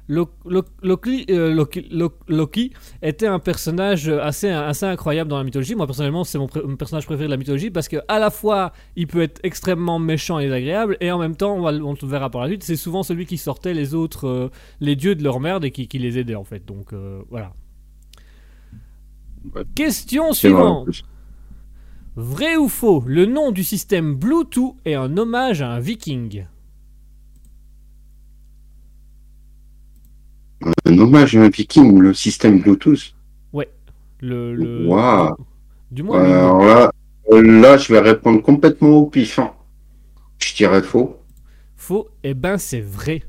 Loki, 0.09 1.25
euh, 1.29 1.53
Loki- 1.53 1.87
Lo- 1.89 2.17
Loki 2.27 2.71
était 3.01 3.27
un 3.27 3.39
personnage 3.39 4.09
assez, 4.09 4.49
assez 4.49 4.85
incroyable 4.85 5.29
dans 5.29 5.37
la 5.37 5.43
mythologie. 5.43 5.73
Moi, 5.75 5.85
personnellement, 5.85 6.23
c'est 6.23 6.37
mon, 6.37 6.47
personnage 6.47 7.05
préféré 7.05 7.27
de 7.27 7.31
la 7.31 7.37
mythologie 7.37 7.71
parce 7.71 7.87
que 7.87 7.97
à 8.07 8.19
la 8.19 8.29
fois, 8.29 8.73
il 8.95 9.07
peut 9.07 9.21
être 9.21 9.39
extrêmement 9.43 9.99
méchant 9.99 10.39
et 10.39 10.43
désagréable, 10.45 10.97
et 10.99 11.11
en 11.11 11.17
même 11.17 11.35
temps, 11.35 11.55
on, 11.55 11.61
va, 11.61 11.71
le- 11.71 11.83
on 11.83 11.93
le 11.93 12.07
verra 12.07 12.29
par 12.29 12.41
la 12.41 12.47
suite, 12.49 12.63
c'est 12.63 12.75
souvent 12.75 13.03
celui 13.03 13.25
qui 13.25 13.37
sortait 13.37 13.73
les 13.73 13.93
autres, 13.95 14.27
euh, 14.27 14.49
les 14.81 14.95
dieux 14.95 15.15
de 15.15 15.23
leur 15.23 15.39
merde 15.39 15.63
et 15.65 15.71
qui, 15.71 15.87
qui 15.87 15.99
les 15.99 16.17
aidait 16.17 16.35
en 16.35 16.43
fait. 16.43 16.65
Donc 16.65 16.91
euh, 16.93 17.21
voilà. 17.29 17.53
Ouais. 19.55 19.63
Question 19.75 20.33
suivante. 20.33 21.03
Vrai 22.15 22.57
ou 22.57 22.67
faux, 22.67 23.03
le 23.07 23.25
nom 23.25 23.51
du 23.51 23.63
système 23.63 24.15
Bluetooth 24.15 24.75
est 24.83 24.95
un 24.95 25.15
hommage 25.17 25.61
à 25.61 25.71
un 25.71 25.79
viking? 25.79 26.45
Un 30.85 30.97
hommage 30.99 31.35
à 31.35 31.41
un 31.43 31.49
viking, 31.49 31.99
le 31.99 32.13
système 32.13 32.59
Bluetooth. 32.61 33.13
le, 34.19 34.53
le- 34.55 34.87
Waouh. 34.87 35.35
Du 35.91 36.03
moins, 36.03 36.21
Alors 36.23 36.63
là, 36.63 36.91
là, 37.31 37.77
je 37.77 37.93
vais 37.93 37.99
répondre 37.99 38.41
complètement 38.41 38.89
au 38.97 39.05
pif. 39.07 39.39
hein. 39.39 39.51
Je 40.39 40.55
dirais 40.55 40.83
faux. 40.83 41.17
Faux, 41.75 42.07
eh 42.23 42.33
ben 42.33 42.57
c'est 42.57 42.79
vrai. 42.79 43.23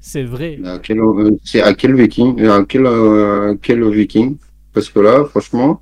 C'est 0.00 0.24
vrai. 0.24 0.60
À 0.64 0.78
quel, 0.78 0.98
c'est 1.44 1.62
à 1.62 1.74
quel 1.74 1.94
viking 1.94 2.44
À 2.46 2.64
quel, 2.64 2.86
euh, 2.86 3.52
à 3.52 3.56
quel 3.56 3.82
viking? 3.90 4.36
Parce 4.72 4.88
que 4.90 5.00
là, 5.00 5.24
franchement, 5.24 5.80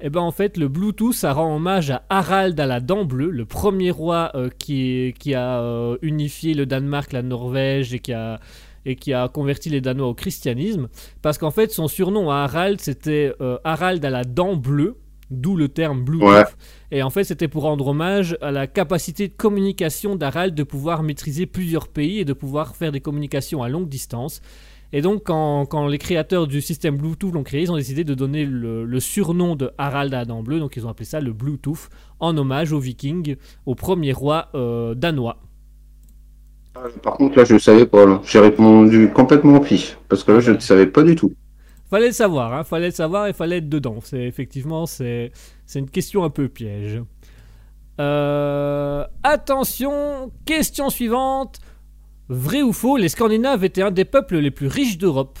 Eh 0.00 0.10
ben 0.10 0.20
en 0.20 0.30
fait, 0.30 0.58
le 0.58 0.68
Bluetooth, 0.68 1.14
ça 1.14 1.32
rend 1.32 1.56
hommage 1.56 1.90
à 1.90 2.02
Harald 2.10 2.58
à 2.60 2.66
la 2.66 2.80
dent 2.80 3.04
bleue, 3.04 3.30
le 3.30 3.46
premier 3.46 3.90
roi 3.90 4.30
euh, 4.34 4.50
qui, 4.58 5.14
qui 5.18 5.34
a 5.34 5.60
euh, 5.62 5.96
unifié 6.02 6.52
le 6.54 6.66
Danemark, 6.66 7.12
la 7.12 7.22
Norvège 7.22 7.94
et 7.94 7.98
qui 8.00 8.12
a 8.12 8.38
et 8.86 8.96
qui 8.96 9.12
a 9.12 9.28
converti 9.28 9.68
les 9.68 9.82
Danois 9.82 10.08
au 10.08 10.14
christianisme, 10.14 10.88
parce 11.20 11.36
qu'en 11.36 11.50
fait 11.50 11.70
son 11.70 11.88
surnom 11.88 12.30
à 12.30 12.36
Harald 12.36 12.80
c'était 12.80 13.34
euh, 13.42 13.58
Harald 13.64 14.02
à 14.04 14.10
la 14.10 14.24
dent 14.24 14.56
bleue, 14.56 14.96
d'où 15.30 15.56
le 15.56 15.68
terme 15.68 16.04
Bluetooth. 16.04 16.28
Ouais. 16.28 16.44
Et 16.92 17.02
en 17.02 17.10
fait 17.10 17.24
c'était 17.24 17.48
pour 17.48 17.64
rendre 17.64 17.88
hommage 17.88 18.38
à 18.40 18.50
la 18.50 18.66
capacité 18.66 19.28
de 19.28 19.34
communication 19.34 20.16
d'Harald 20.16 20.54
de 20.54 20.62
pouvoir 20.62 21.02
maîtriser 21.02 21.44
plusieurs 21.44 21.88
pays 21.88 22.20
et 22.20 22.24
de 22.24 22.32
pouvoir 22.32 22.76
faire 22.76 22.92
des 22.92 23.00
communications 23.00 23.62
à 23.62 23.68
longue 23.68 23.88
distance. 23.88 24.40
Et 24.92 25.02
donc, 25.02 25.24
quand, 25.24 25.66
quand 25.66 25.88
les 25.88 25.98
créateurs 25.98 26.46
du 26.46 26.60
système 26.60 26.96
Bluetooth 26.96 27.32
l'ont 27.32 27.42
créé, 27.42 27.62
ils 27.62 27.72
ont 27.72 27.76
décidé 27.76 28.04
de 28.04 28.14
donner 28.14 28.46
le, 28.46 28.84
le 28.84 29.00
surnom 29.00 29.56
de 29.56 29.72
Harald 29.78 30.14
à 30.14 30.24
dents 30.24 30.44
bleues, 30.44 30.60
donc 30.60 30.76
ils 30.76 30.86
ont 30.86 30.88
appelé 30.88 31.04
ça 31.04 31.20
le 31.20 31.32
Bluetooth, 31.32 31.88
en 32.20 32.36
hommage 32.36 32.72
aux 32.72 32.78
Vikings, 32.78 33.36
au 33.66 33.74
premier 33.74 34.12
roi 34.12 34.48
euh, 34.54 34.94
danois. 34.94 35.42
Par 37.02 37.14
contre, 37.14 37.38
là, 37.38 37.44
je 37.44 37.54
ne 37.54 37.58
savais 37.58 37.86
pas. 37.86 38.06
là. 38.06 38.20
J'ai 38.24 38.40
répondu 38.40 39.10
complètement 39.12 39.56
au 39.56 39.60
pif. 39.60 39.98
Parce 40.08 40.24
que 40.24 40.32
là, 40.32 40.40
je 40.40 40.52
ne 40.52 40.58
savais 40.58 40.86
pas 40.86 41.02
du 41.02 41.14
tout. 41.14 41.34
Fallait 41.88 42.08
le 42.08 42.12
savoir, 42.12 42.52
hein, 42.52 42.64
fallait 42.64 42.86
le 42.86 42.92
savoir 42.92 43.28
et 43.28 43.32
fallait 43.32 43.58
être 43.58 43.68
dedans. 43.68 43.98
C'est 44.02 44.24
effectivement, 44.24 44.86
c'est 44.86 45.30
c'est 45.66 45.78
une 45.78 45.88
question 45.90 46.24
un 46.24 46.30
peu 46.30 46.48
piège. 46.48 47.00
Euh, 48.00 49.04
attention, 49.22 50.32
question 50.44 50.90
suivante. 50.90 51.60
Vrai 52.28 52.62
ou 52.62 52.72
faux, 52.72 52.96
les 52.96 53.08
Scandinaves 53.10 53.64
étaient 53.64 53.82
un 53.82 53.90
des 53.92 54.04
peuples 54.04 54.38
les 54.38 54.50
plus 54.52 54.68
riches 54.68 54.98
d'Europe? 54.98 55.38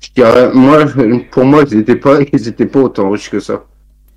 Je 0.00 0.10
dirais, 0.14 0.52
moi, 0.52 0.86
je- 0.86 1.28
pour 1.30 1.44
moi, 1.44 1.64
ils 1.70 1.78
n'étaient 1.78 1.96
pas, 1.96 2.20
ils 2.32 2.48
étaient 2.48 2.66
pas 2.66 2.80
autant 2.80 3.10
riches 3.10 3.30
que 3.30 3.40
ça. 3.40 3.64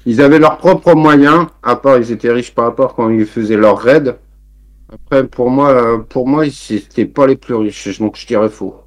Ils 0.05 0.21
avaient 0.21 0.39
leurs 0.39 0.57
propres 0.57 0.93
moyens, 0.93 1.47
à 1.63 1.75
part 1.75 1.97
ils 1.97 2.11
étaient 2.11 2.31
riches 2.31 2.53
par 2.53 2.65
rapport 2.65 2.95
quand 2.95 3.09
ils 3.09 3.25
faisaient 3.25 3.57
leurs 3.57 3.79
raids. 3.79 4.15
Après, 4.93 5.27
pour 5.27 5.49
moi, 5.49 6.05
pour 6.07 6.27
moi, 6.27 6.45
n'étaient 6.45 7.05
pas 7.05 7.25
les 7.25 7.35
plus 7.35 7.55
riches, 7.55 7.99
donc 7.99 8.17
je 8.17 8.27
dirais 8.27 8.49
faux. 8.49 8.85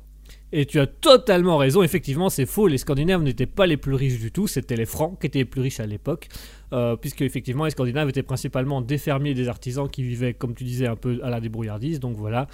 Et 0.51 0.65
tu 0.65 0.81
as 0.81 0.87
totalement 0.87 1.59
raison, 1.59 1.83
effectivement, 1.83 2.31
c'est 2.31 2.47
faux. 2.47 2.69
Les 2.69 2.79
Scandinaves 2.79 3.23
n'étaient 3.23 3.47
pas 3.47 3.67
les 3.67 3.77
plus 3.77 3.95
riches 3.95 4.19
du 4.19 4.33
tout, 4.33 4.47
c'était 4.47 4.77
les 4.77 4.87
Francs 4.87 5.19
qui 5.21 5.27
étaient 5.27 5.41
les 5.41 5.45
plus 5.45 5.61
riches 5.61 5.81
à 5.81 5.87
l'époque, 5.87 6.29
euh, 6.73 6.97
puisque 6.97 7.21
effectivement 7.21 7.67
les 7.67 7.71
Scandinaves 7.71 8.09
étaient 8.09 8.23
principalement 8.23 8.81
des 8.81 8.97
fermiers 8.97 9.35
des 9.35 9.49
artisans 9.49 9.89
qui 9.91 10.03
vivaient, 10.03 10.33
comme 10.33 10.55
tu 10.55 10.65
disais, 10.65 10.87
un 10.87 10.97
peu 10.97 11.21
à 11.23 11.29
la 11.29 11.41
débrouillardise. 11.41 12.01
Donc 12.01 12.17
voilà. 12.17 12.47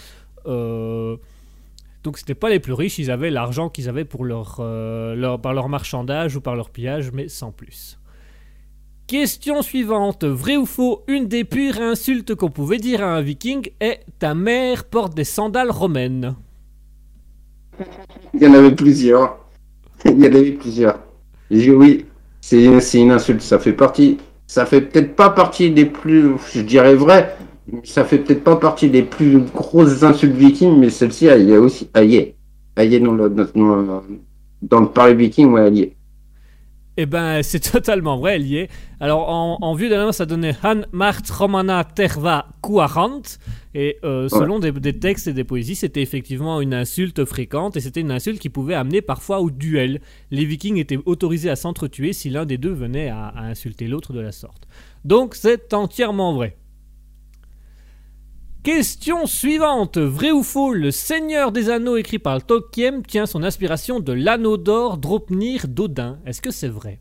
Euh, 0.47 1.17
donc 2.03 2.19
c'était 2.19 2.35
pas 2.35 2.51
les 2.51 2.59
plus 2.59 2.73
riches, 2.73 2.99
ils 2.99 3.13
avaient 3.13 3.31
l'argent 3.31 3.69
qu'ils 3.69 3.89
avaient 3.89 4.05
pour 4.05 4.25
leur, 4.25 4.57
euh, 4.59 5.39
par 5.39 5.55
leur 5.55 5.69
marchandage 5.69 6.35
ou 6.35 6.41
par 6.41 6.57
leur 6.57 6.71
pillage, 6.71 7.13
mais 7.13 7.29
sans 7.29 7.53
plus. 7.53 7.99
Question 9.07 9.61
suivante, 9.61 10.25
vrai 10.25 10.57
ou 10.57 10.65
faux, 10.65 11.03
une 11.09 11.27
des 11.27 11.45
pires 11.45 11.79
insultes 11.83 12.35
qu'on 12.35 12.49
pouvait 12.49 12.79
dire 12.79 13.03
à 13.03 13.15
un 13.15 13.21
viking 13.21 13.69
est 13.79 14.01
ta 14.19 14.35
mère 14.35 14.85
porte 14.85 15.15
des 15.15 15.25
sandales 15.25 15.71
romaines. 15.71 16.35
Il 18.33 18.43
y 18.43 18.47
en 18.47 18.55
avait 18.55 18.75
plusieurs. 18.75 19.39
Il 20.07 20.23
y 20.23 20.27
en 20.27 20.33
avait 20.35 20.53
plusieurs. 20.53 21.01
J'ai 21.51 21.71
oui, 21.71 22.07
c'est 22.41 22.65
une 22.65 23.11
insulte. 23.11 23.43
Ça 23.43 23.59
fait 23.59 23.75
partie. 23.75 24.17
Ça 24.47 24.65
fait 24.65 24.81
peut-être 24.81 25.15
pas 25.15 25.29
partie 25.29 25.71
des 25.71 25.85
plus. 25.85 26.33
Je 26.55 26.63
dirais 26.63 26.95
vrai. 26.95 27.37
Ça 27.85 28.05
fait 28.05 28.19
peut-être 28.19 28.43
pas 28.43 28.57
partie 28.57 28.89
des 28.89 29.03
plus 29.03 29.39
grosses 29.55 30.03
insultes 30.03 30.35
vikings, 30.35 30.79
mais 30.79 30.89
celle-ci, 30.89 31.27
elle 31.27 31.43
y 31.43 31.53
est 31.53 31.59
aussi. 31.59 31.91
Elle 31.93 32.11
y 32.11 32.17
est. 32.17 32.37
Y 32.79 32.95
est 32.95 33.01
dans 33.01 33.13
le, 33.13 33.29
dans, 33.29 34.03
dans 34.63 34.81
le 34.81 34.89
parler 34.89 35.15
viking, 35.15 35.53
ouais, 35.53 35.67
elle 35.67 35.77
y 35.77 35.81
est. 35.83 35.97
Eh 36.97 37.07
ben, 37.07 37.43
c'est 37.43 37.61
totalement 37.61 38.19
vrai, 38.19 38.37
elle 38.37 38.47
y 38.47 38.57
est. 38.57 38.71
Alors, 39.01 39.29
en, 39.29 39.59
en 39.61 39.75
vieux 39.75 39.89
danois, 39.89 40.13
ça 40.13 40.27
donnait 40.27 40.55
Han 40.63 40.83
Mart 40.93 41.29
Romana 41.29 41.85
Terva 41.85 42.49
Kuarant. 42.63 43.23
Et 43.75 43.99
euh, 44.05 44.29
selon 44.29 44.61
des, 44.61 44.71
des 44.71 44.99
textes 44.99 45.27
et 45.27 45.33
des 45.33 45.43
poésies, 45.43 45.75
c'était 45.75 46.03
effectivement 46.03 46.61
une 46.61 46.75
insulte 46.75 47.25
fréquente. 47.25 47.77
Et 47.77 47.81
c'était 47.81 48.01
une 48.01 48.13
insulte 48.13 48.39
qui 48.39 48.49
pouvait 48.49 48.75
amener 48.75 49.03
parfois 49.03 49.41
au 49.41 49.51
duel. 49.51 50.01
Les 50.31 50.45
vikings 50.45 50.77
étaient 50.77 50.99
autorisés 51.05 51.51
à 51.51 51.57
s'entretuer 51.57 52.13
si 52.13 52.31
l'un 52.31 52.47
des 52.47 52.59
deux 52.59 52.73
venait 52.73 53.09
à, 53.09 53.27
à 53.27 53.43
insulter 53.45 53.89
l'autre 53.89 54.13
de 54.13 54.21
la 54.21 54.33
sorte. 54.33 54.69
Donc, 55.05 55.35
c'est 55.35 55.75
entièrement 55.75 56.35
vrai. 56.35 56.57
Question 58.65 59.27
suivante. 59.27 59.99
Vrai 59.99 60.31
ou 60.31 60.43
faux, 60.43 60.73
le 60.73 60.91
Seigneur 60.91 61.53
des 61.53 61.69
Anneaux 61.69 61.99
écrit 61.99 62.19
par 62.19 62.43
Tolkien 62.43 63.03
tient 63.03 63.27
son 63.27 63.43
inspiration 63.43 64.01
de 64.01 64.15
l'anneau 64.15 64.57
d'or 64.57 64.97
Dropnir 64.97 65.69
d'Odin. 65.69 66.19
Est-ce 66.25 66.41
que 66.41 66.51
c'est 66.51 66.69
vrai? 66.69 66.99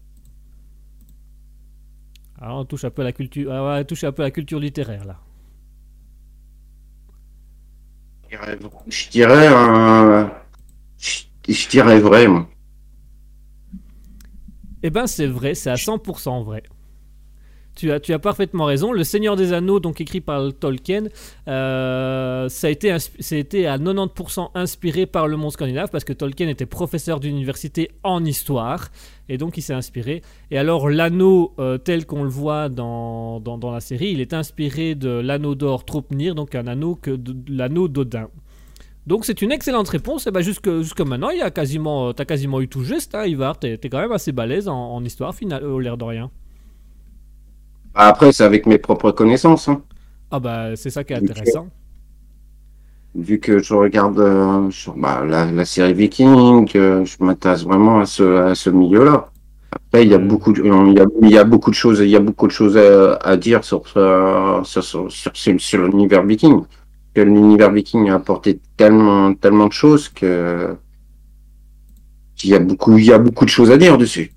Alors 2.41 2.60
on 2.60 2.65
touche 2.65 2.84
un 2.84 2.90
peu 2.90 3.02
à 3.03 3.06
la 3.06 3.14
culture, 3.14 3.49
ah 3.53 3.80
on 3.80 3.84
touche 3.85 4.03
un 4.03 4.11
peu 4.11 4.23
à 4.23 4.26
la 4.26 4.31
culture 4.31 4.60
littéraire 4.60 5.06
là. 5.06 5.22
Je 8.23 8.35
dirais, 8.35 8.60
je 8.88 9.10
dirais, 9.10 9.48
euh, 9.48 10.26
je, 10.98 11.22
je 11.48 11.69
dirais 11.69 11.99
vrai, 12.02 12.27
moi. 12.27 12.49
Eh 14.81 14.90
ben 14.90 15.07
c'est 15.07 15.27
vrai, 15.27 15.56
c'est 15.56 15.69
à 15.69 15.76
100% 15.76 16.44
vrai. 16.44 16.64
Tu 17.75 17.91
as, 17.91 17.99
tu 17.99 18.13
as 18.13 18.19
parfaitement 18.19 18.65
raison. 18.65 18.91
Le 18.91 19.03
Seigneur 19.03 19.35
des 19.35 19.51
Anneaux, 19.51 19.79
donc 19.79 19.99
écrit 19.99 20.21
par 20.21 20.53
Tolkien, 20.53 21.05
euh, 21.47 22.47
ça, 22.49 22.67
a 22.67 22.69
été, 22.69 22.95
ça 22.99 23.35
été 23.35 23.67
à 23.67 23.77
90% 23.77 24.51
inspiré 24.53 25.05
par 25.05 25.27
le 25.27 25.37
monde 25.37 25.51
scandinave 25.51 25.89
parce 25.89 26.03
que 26.03 26.13
Tolkien 26.13 26.47
était 26.49 26.65
professeur 26.65 27.19
d'université 27.19 27.89
en 28.03 28.23
histoire 28.23 28.89
et 29.29 29.37
donc 29.37 29.57
il 29.57 29.61
s'est 29.61 29.73
inspiré. 29.73 30.21
Et 30.51 30.57
alors 30.57 30.89
l'anneau 30.89 31.53
euh, 31.59 31.77
tel 31.77 32.05
qu'on 32.05 32.23
le 32.23 32.29
voit 32.29 32.69
dans, 32.69 33.39
dans, 33.39 33.71
la 33.71 33.79
série, 33.79 34.11
il 34.11 34.21
est 34.21 34.33
inspiré 34.33 34.95
de 34.95 35.09
l'anneau 35.09 35.55
d'or 35.55 35.85
Tropnir, 35.85 36.35
donc 36.35 36.55
un 36.55 36.67
anneau 36.67 36.95
que 36.95 37.17
l'anneau 37.47 37.87
d'Odin. 37.87 38.29
Donc 39.07 39.25
c'est 39.25 39.41
une 39.41 39.51
excellente 39.51 39.89
réponse. 39.89 40.27
Et 40.27 40.31
ben 40.31 40.41
jusque, 40.41 40.69
jusque 40.79 41.01
maintenant, 41.01 41.29
il 41.29 41.39
y 41.39 41.41
a 41.41 41.51
quasiment, 41.51 42.09
euh, 42.09 42.13
t'as 42.13 42.25
quasiment 42.25 42.61
eu 42.61 42.67
tout 42.67 42.83
juste. 42.83 43.15
Hein, 43.15 43.25
Ivar, 43.25 43.57
t'es 43.59 43.77
quand 43.77 43.99
même 43.99 44.11
assez 44.11 44.31
balèze 44.31 44.67
en, 44.67 44.93
en 44.93 45.03
histoire, 45.03 45.33
au 45.63 45.79
l'air 45.79 45.97
de 45.97 46.03
rien. 46.03 46.31
Après, 47.95 48.31
c'est 48.31 48.43
avec 48.43 48.65
mes 48.67 48.77
propres 48.77 49.11
connaissances. 49.11 49.67
hein. 49.67 49.81
Ah 50.31 50.39
bah 50.39 50.75
c'est 50.75 50.89
ça 50.89 51.03
qui 51.03 51.13
est 51.13 51.15
intéressant. 51.17 51.69
Vu 53.15 53.39
que 53.39 53.59
je 53.59 53.73
regarde 53.75 54.19
euh, 54.19 54.71
sur, 54.71 54.95
bah, 54.97 55.23
la, 55.23 55.45
la 55.51 55.65
série 55.65 55.93
Viking, 55.93 56.67
euh, 56.75 57.05
je 57.05 57.15
m'intéresse 57.23 57.63
vraiment 57.63 57.99
à 57.99 58.05
ce, 58.07 58.23
à 58.23 58.55
ce 58.55 58.71
milieu-là. 58.71 59.29
Après, 59.71 60.03
il 60.05 60.11
y 60.11 60.15
a 60.15 60.19
Mm. 60.19 60.27
beaucoup, 60.27 60.53
de, 60.53 60.61
il 60.63 60.93
y 60.97 60.99
a, 60.99 61.05
il 61.21 61.29
y 61.31 61.37
a 61.37 61.43
beaucoup 61.43 61.69
de 61.69 61.75
choses, 61.75 61.99
il 61.99 62.09
y 62.09 62.15
a 62.15 62.19
beaucoup 62.19 62.47
de 62.47 62.51
choses 62.51 62.75
à, 62.77 63.15
à 63.17 63.37
dire 63.37 63.63
sur, 63.63 63.83
euh, 63.97 64.63
sur, 64.63 64.83
sur, 64.83 65.11
sur, 65.11 65.31
sur- 65.35 65.61
sur 65.61 65.87
l'univers 65.87 66.23
Viking. 66.25 66.63
Que 67.13 67.21
l'univers 67.21 67.71
Viking 67.71 68.09
a 68.09 68.15
apporté 68.15 68.59
tellement, 68.77 69.33
tellement 69.35 69.67
de 69.67 69.73
choses 69.73 70.09
que 70.09 70.75
il 72.43 72.49
y 72.49 72.55
a 72.55 72.59
beaucoup, 72.59 72.97
il 72.97 73.05
y 73.05 73.13
a 73.13 73.17
beaucoup 73.17 73.45
de 73.45 73.49
choses 73.49 73.71
à 73.71 73.77
dire 73.77 73.97
dessus. 73.97 74.33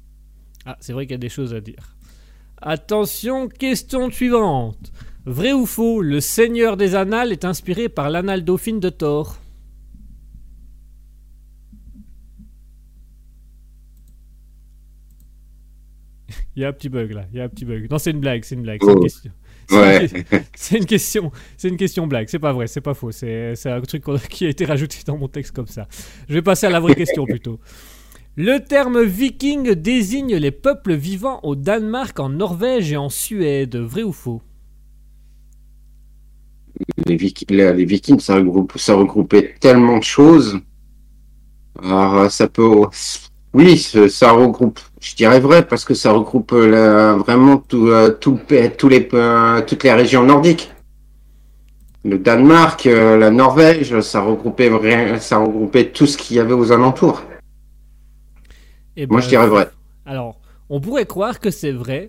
Ah, 0.65 0.77
c'est 0.81 0.93
vrai 0.93 1.07
qu'il 1.07 1.13
y 1.13 1.15
a 1.15 1.19
des 1.19 1.29
choses 1.29 1.55
à 1.55 1.61
dire. 1.61 1.96
Attention, 2.71 3.47
question 3.49 4.11
suivante. 4.11 4.91
Vrai 5.25 5.53
ou 5.53 5.67
faux, 5.67 6.03
le 6.03 6.21
Seigneur 6.21 6.77
des 6.77 6.97
Annales 6.97 7.31
est 7.31 7.45
inspiré 7.45 7.89
par 7.89 8.11
l'anal 8.11 8.43
dauphine 8.45 8.81
de 8.81 8.89
Thor? 8.91 9.37
Il 16.57 16.63
y 16.63 16.65
a 16.65 16.69
un 16.69 16.73
petit 16.73 16.89
bug 16.89 17.13
là, 17.13 17.27
il 17.33 17.39
y 17.39 17.41
a 17.41 17.45
un 17.45 17.49
petit 17.49 17.65
bug. 17.65 17.87
Non, 17.91 17.99
c'est 17.99 18.11
une 18.11 18.21
blague, 18.21 18.43
c'est 18.45 18.55
une 18.55 18.63
blague. 18.63 18.81
C'est 18.83 18.91
une 18.93 18.99
Oh. 18.99 19.03
question. 19.03 19.31
C'est 19.69 19.77
Ouais. 19.77 20.79
une- 20.79 20.87
question, 20.87 21.33
c'est 21.57 21.69
une 21.69 21.77
question 21.77 22.07
blague. 22.07 22.29
C'est 22.29 22.39
pas 22.39 22.53
vrai, 22.53 22.69
c'est 22.69 22.81
pas 22.81 22.95
faux. 22.95 23.11
C'est 23.11 23.57
un 23.67 23.81
truc 23.81 24.05
qui 24.31 24.47
a 24.47 24.49
été 24.49 24.65
rajouté 24.65 24.99
dans 25.07 25.17
mon 25.17 25.27
texte 25.29 25.51
comme 25.53 25.67
ça. 25.67 25.89
Je 26.29 26.35
vais 26.35 26.43
passer 26.43 26.67
à 26.67 26.71
la 26.71 26.79
vraie 26.79 26.95
question 26.95 27.25
plutôt. 27.27 27.59
Le 28.39 28.59
terme 28.59 29.03
viking 29.03 29.73
désigne 29.73 30.37
les 30.37 30.51
peuples 30.51 30.93
vivant 30.93 31.41
au 31.43 31.57
Danemark, 31.57 32.21
en 32.21 32.29
Norvège 32.29 32.93
et 32.93 32.99
en 32.99 33.09
Suède. 33.09 33.77
Vrai 33.77 34.03
ou 34.03 34.13
faux? 34.13 34.43
Les, 37.07 37.17
Viki- 37.17 37.47
les, 37.49 37.73
les 37.73 37.85
Vikings, 37.87 38.21
ça, 38.21 38.35
regroupe, 38.35 38.73
regroupait 38.73 39.55
tellement 39.59 39.97
de 39.97 40.05
choses. 40.05 40.61
Alors, 41.83 42.19
euh, 42.19 42.29
ça 42.29 42.47
peut. 42.47 42.83
Oui, 43.55 43.79
ça 43.79 44.33
regroupe. 44.33 44.81
Je 45.01 45.15
dirais 45.17 45.41
vrai 45.41 45.67
parce 45.67 45.87
que 45.87 45.95
ça 45.95 46.13
regroupe 46.13 46.53
vraiment 46.53 47.57
toutes 47.57 48.51
les 48.51 49.93
régions 49.93 50.25
nordiques. 50.25 50.71
Le 52.05 52.19
Danemark, 52.19 52.87
euh, 52.87 53.17
la 53.17 53.31
Norvège, 53.31 53.99
ça 54.01 54.21
regroupait, 54.21 54.71
ça 55.21 55.39
regroupait 55.39 55.91
tout 55.91 56.07
ce 56.07 56.19
qu'il 56.19 56.37
y 56.37 56.39
avait 56.39 56.53
aux 56.53 56.71
alentours. 56.71 57.23
Eh 58.97 59.07
Moi, 59.07 59.19
ben, 59.19 59.25
je 59.25 59.29
dirais 59.29 59.47
vrai. 59.47 59.71
Alors, 60.05 60.41
on 60.69 60.81
pourrait 60.81 61.07
croire 61.07 61.41
que 61.41 61.51
c'est 61.51 61.73
vrai. 61.73 62.07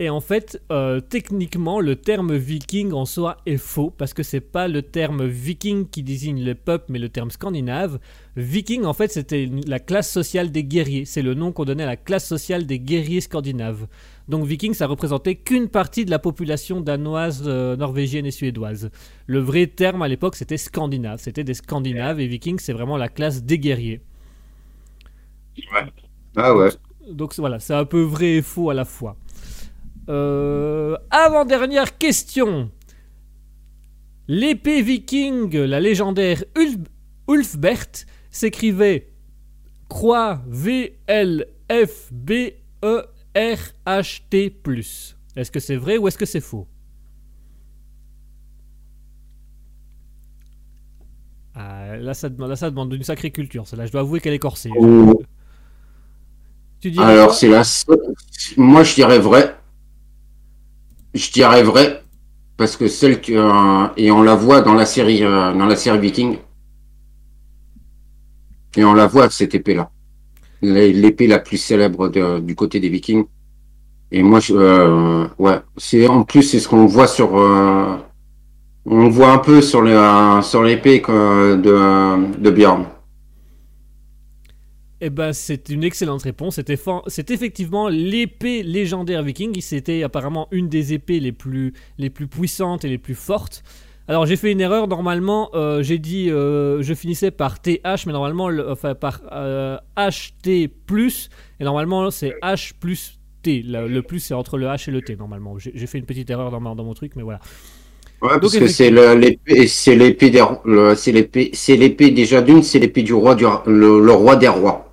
Et 0.00 0.08
en 0.08 0.20
fait, 0.20 0.62
euh, 0.72 1.00
techniquement, 1.00 1.78
le 1.78 1.94
terme 1.94 2.34
viking 2.34 2.92
en 2.92 3.04
soi 3.04 3.36
est 3.44 3.58
faux 3.58 3.90
parce 3.90 4.14
que 4.14 4.22
c'est 4.22 4.40
pas 4.40 4.66
le 4.66 4.80
terme 4.80 5.26
viking 5.26 5.86
qui 5.90 6.02
désigne 6.02 6.40
les 6.42 6.54
peuples, 6.54 6.86
mais 6.88 6.98
le 6.98 7.10
terme 7.10 7.30
scandinave. 7.30 7.98
Viking, 8.34 8.84
en 8.84 8.94
fait, 8.94 9.12
c'était 9.12 9.50
la 9.66 9.78
classe 9.78 10.10
sociale 10.10 10.50
des 10.52 10.64
guerriers. 10.64 11.04
C'est 11.04 11.20
le 11.20 11.34
nom 11.34 11.52
qu'on 11.52 11.66
donnait 11.66 11.82
à 11.82 11.86
la 11.86 11.96
classe 11.98 12.26
sociale 12.26 12.64
des 12.64 12.78
guerriers 12.78 13.20
scandinaves. 13.20 13.88
Donc, 14.26 14.46
viking, 14.46 14.72
ça 14.72 14.86
représentait 14.86 15.34
qu'une 15.34 15.68
partie 15.68 16.06
de 16.06 16.10
la 16.10 16.18
population 16.18 16.80
danoise, 16.80 17.42
euh, 17.44 17.76
norvégienne 17.76 18.24
et 18.24 18.30
suédoise. 18.30 18.90
Le 19.26 19.38
vrai 19.38 19.66
terme 19.66 20.00
à 20.00 20.08
l'époque, 20.08 20.34
c'était 20.34 20.56
scandinave. 20.56 21.20
C'était 21.20 21.44
des 21.44 21.52
scandinaves 21.52 22.20
et 22.20 22.26
viking, 22.26 22.58
c'est 22.58 22.72
vraiment 22.72 22.96
la 22.96 23.10
classe 23.10 23.42
des 23.42 23.58
guerriers. 23.58 24.00
Ah 26.36 26.54
ouais. 26.54 26.70
Donc 27.10 27.34
voilà, 27.38 27.58
c'est 27.58 27.74
un 27.74 27.84
peu 27.84 28.02
vrai 28.02 28.36
et 28.36 28.42
faux 28.42 28.70
à 28.70 28.74
la 28.74 28.84
fois. 28.84 29.16
Euh, 30.08 30.96
Avant-dernière 31.10 31.98
question. 31.98 32.70
L'épée 34.28 34.82
viking, 34.82 35.54
la 35.56 35.80
légendaire 35.80 36.44
Ulf- 36.56 36.86
Ulfbert, 37.28 38.06
s'écrivait 38.30 39.08
croix 39.88 40.40
V-L-F-B-E-R-H-T. 40.46 41.46
Est-ce 45.36 45.50
que 45.50 45.60
c'est 45.60 45.76
vrai 45.76 45.98
ou 45.98 46.06
est-ce 46.08 46.18
que 46.18 46.26
c'est 46.26 46.40
faux? 46.40 46.66
Ah, 51.54 51.96
là, 51.96 52.14
ça 52.14 52.28
demande, 52.28 52.50
là, 52.50 52.56
ça 52.56 52.70
demande 52.70 52.92
une 52.94 53.02
sacrée 53.02 53.30
culture. 53.30 53.66
Celle-là, 53.66 53.86
je 53.86 53.92
dois 53.92 54.00
avouer 54.02 54.20
qu'elle 54.20 54.32
est 54.34 54.38
corsée. 54.38 54.70
Oh. 54.78 55.20
Tu 56.80 56.92
Alors, 56.98 57.34
c'est 57.34 57.48
la 57.48 57.64
seule- 57.64 58.14
Moi, 58.56 58.82
je 58.84 58.94
dirais 58.94 59.18
vrai. 59.18 59.56
Je 61.14 61.30
dirais 61.30 61.62
vrai. 61.62 62.02
Parce 62.56 62.76
que 62.76 62.88
celle 62.88 63.20
que. 63.20 63.32
euh, 63.32 63.88
et 63.96 64.10
on 64.10 64.22
la 64.22 64.34
voit 64.34 64.60
dans 64.62 64.74
la 64.74 64.86
série, 64.86 65.22
euh, 65.24 65.52
dans 65.52 65.66
la 65.66 65.76
série 65.76 65.98
Viking. 65.98 66.38
Et 68.76 68.84
on 68.84 68.94
la 68.94 69.06
voit, 69.06 69.28
cette 69.30 69.54
épée-là. 69.54 69.90
L'é- 70.62 70.92
L'épée 70.92 71.26
la 71.26 71.38
plus 71.38 71.56
célèbre 71.56 72.08
de- 72.08 72.38
du 72.40 72.54
côté 72.54 72.80
des 72.80 72.88
Vikings. 72.88 73.24
Et 74.12 74.22
moi, 74.22 74.40
je, 74.40 74.54
euh, 74.54 75.26
ouais. 75.38 75.58
C'est, 75.76 76.06
en 76.08 76.22
plus, 76.24 76.42
c'est 76.42 76.60
ce 76.60 76.68
qu'on 76.68 76.86
voit 76.86 77.06
sur, 77.06 77.38
euh, 77.38 77.96
on 78.86 79.08
voit 79.08 79.32
un 79.32 79.38
peu 79.38 79.60
sur 79.62 79.82
les, 79.82 79.94
sur 80.42 80.62
l'épée 80.62 81.00
de, 81.00 82.36
de 82.38 82.50
Bjorn. 82.50 82.84
Eh 85.02 85.08
ben, 85.08 85.32
c'est 85.32 85.70
une 85.70 85.82
excellente 85.82 86.22
réponse. 86.22 86.56
C'était 86.56 86.78
C'est 87.06 87.30
effectivement 87.30 87.88
l'épée 87.88 88.62
légendaire 88.62 89.22
viking. 89.22 89.58
C'était 89.60 90.02
apparemment 90.02 90.46
une 90.50 90.68
des 90.68 90.92
épées 90.92 91.20
les 91.20 91.32
plus, 91.32 91.72
les 91.98 92.10
plus 92.10 92.26
puissantes 92.28 92.84
et 92.84 92.88
les 92.88 92.98
plus 92.98 93.14
fortes. 93.14 93.62
Alors, 94.08 94.26
j'ai 94.26 94.36
fait 94.36 94.52
une 94.52 94.60
erreur. 94.60 94.88
Normalement, 94.88 95.50
euh, 95.54 95.82
j'ai 95.82 95.98
dit, 95.98 96.30
euh, 96.30 96.82
je 96.82 96.92
finissais 96.94 97.30
par 97.30 97.60
TH, 97.62 98.04
mais 98.06 98.12
normalement, 98.12 98.48
le- 98.48 98.68
enfin, 98.70 98.94
par 98.94 99.22
euh, 99.32 99.78
HT+, 99.96 100.68
et 101.60 101.64
normalement, 101.64 102.10
c'est 102.10 102.36
H 102.42 102.72
plus 102.78 103.18
T. 103.42 103.62
Le, 103.62 103.88
le 103.88 104.02
plus, 104.02 104.18
c'est 104.18 104.34
entre 104.34 104.58
le 104.58 104.66
H 104.66 104.88
et 104.88 104.92
le 104.92 105.00
T, 105.00 105.16
normalement. 105.16 105.56
J'ai 105.58 105.86
fait 105.86 105.98
une 105.98 106.06
petite 106.06 106.28
erreur 106.28 106.50
dans, 106.50 106.60
ma- 106.60 106.74
dans 106.74 106.84
mon 106.84 106.94
truc, 106.94 107.12
mais 107.16 107.22
voilà. 107.22 107.40
Ouais, 108.22 108.38
Donc, 108.40 108.42
parce 108.42 108.56
que 108.58 108.66
c'est 108.68 108.90
l'épée, 108.90 109.66
c'est 109.66 109.96
l'épée 109.96 110.28
des, 110.30 110.42
ro- 110.42 110.58
le- 110.66 110.94
c'est 110.94 111.10
l'épée, 111.12 111.50
c'est 111.54 111.76
l'épée 111.76 112.10
déjà 112.10 112.42
d'une, 112.42 112.62
c'est 112.62 112.78
l'épée 112.78 113.02
du 113.02 113.14
roi 113.14 113.34
du, 113.34 113.44
le, 113.66 113.98
le 114.04 114.12
roi 114.12 114.36
des 114.36 114.48
rois. 114.48 114.89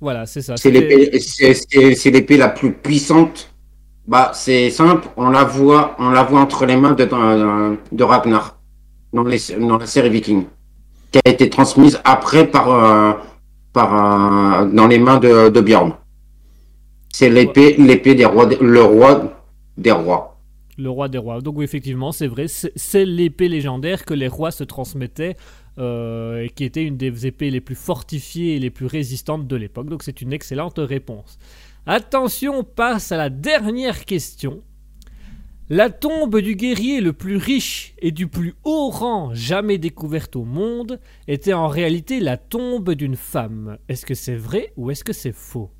Voilà, 0.00 0.26
c'est 0.26 0.42
ça. 0.42 0.56
C'est 0.56 0.70
l'épée, 0.70 2.36
la 2.36 2.48
plus 2.48 2.72
puissante. 2.72 3.52
Bah, 4.06 4.30
c'est 4.32 4.70
simple, 4.70 5.08
on 5.16 5.28
la 5.28 5.44
voit, 5.44 5.94
on 5.98 6.10
la 6.10 6.22
voit 6.22 6.40
entre 6.40 6.64
les 6.64 6.76
mains 6.76 6.92
de, 6.92 8.02
Ragnar 8.02 8.58
dans, 9.12 9.22
les, 9.22 9.38
dans 9.60 9.76
la 9.76 9.86
série 9.86 10.08
Viking, 10.08 10.44
qui 11.12 11.18
a 11.22 11.28
été 11.28 11.50
transmise 11.50 12.00
après 12.04 12.46
par, 12.46 12.70
euh, 12.70 13.12
par, 13.74 14.62
euh, 14.62 14.64
dans 14.66 14.86
les 14.86 14.98
mains 14.98 15.18
de, 15.18 15.50
de 15.50 15.60
Bjorn. 15.60 15.92
C'est 17.12 17.28
l'épée, 17.28 17.74
l'épée 17.78 18.14
des 18.14 18.24
rois, 18.24 18.48
le 18.60 18.82
roi 18.82 19.42
des 19.76 19.92
rois. 19.92 20.40
Le 20.78 20.88
roi 20.88 21.08
des 21.08 21.18
rois. 21.18 21.40
Donc 21.40 21.58
oui, 21.58 21.64
effectivement, 21.64 22.12
c'est 22.12 22.28
vrai, 22.28 22.46
c'est 22.48 23.04
l'épée 23.04 23.48
légendaire 23.48 24.04
que 24.04 24.14
les 24.14 24.28
rois 24.28 24.52
se 24.52 24.64
transmettaient 24.64 25.36
euh, 25.78 26.42
et 26.42 26.50
qui 26.50 26.64
était 26.64 26.84
une 26.84 26.96
des 26.96 27.26
épées 27.26 27.50
les 27.50 27.60
plus 27.60 27.74
fortifiées 27.74 28.56
et 28.56 28.58
les 28.58 28.70
plus 28.70 28.86
résistantes 28.86 29.46
de 29.46 29.56
l'époque. 29.56 29.88
Donc 29.88 30.02
c'est 30.02 30.20
une 30.20 30.32
excellente 30.32 30.78
réponse. 30.78 31.38
Attention, 31.86 32.58
on 32.58 32.64
passe 32.64 33.12
à 33.12 33.16
la 33.16 33.30
dernière 33.30 34.04
question. 34.04 34.62
La 35.70 35.90
tombe 35.90 36.40
du 36.40 36.54
guerrier 36.54 37.00
le 37.00 37.12
plus 37.12 37.36
riche 37.36 37.94
et 37.98 38.10
du 38.10 38.26
plus 38.26 38.54
haut 38.64 38.88
rang 38.88 39.34
jamais 39.34 39.76
découverte 39.76 40.34
au 40.34 40.44
monde 40.44 40.98
était 41.26 41.52
en 41.52 41.68
réalité 41.68 42.20
la 42.20 42.38
tombe 42.38 42.90
d'une 42.92 43.16
femme. 43.16 43.76
Est-ce 43.88 44.06
que 44.06 44.14
c'est 44.14 44.36
vrai 44.36 44.72
ou 44.76 44.90
est-ce 44.90 45.04
que 45.04 45.12
c'est 45.12 45.34
faux? 45.34 45.70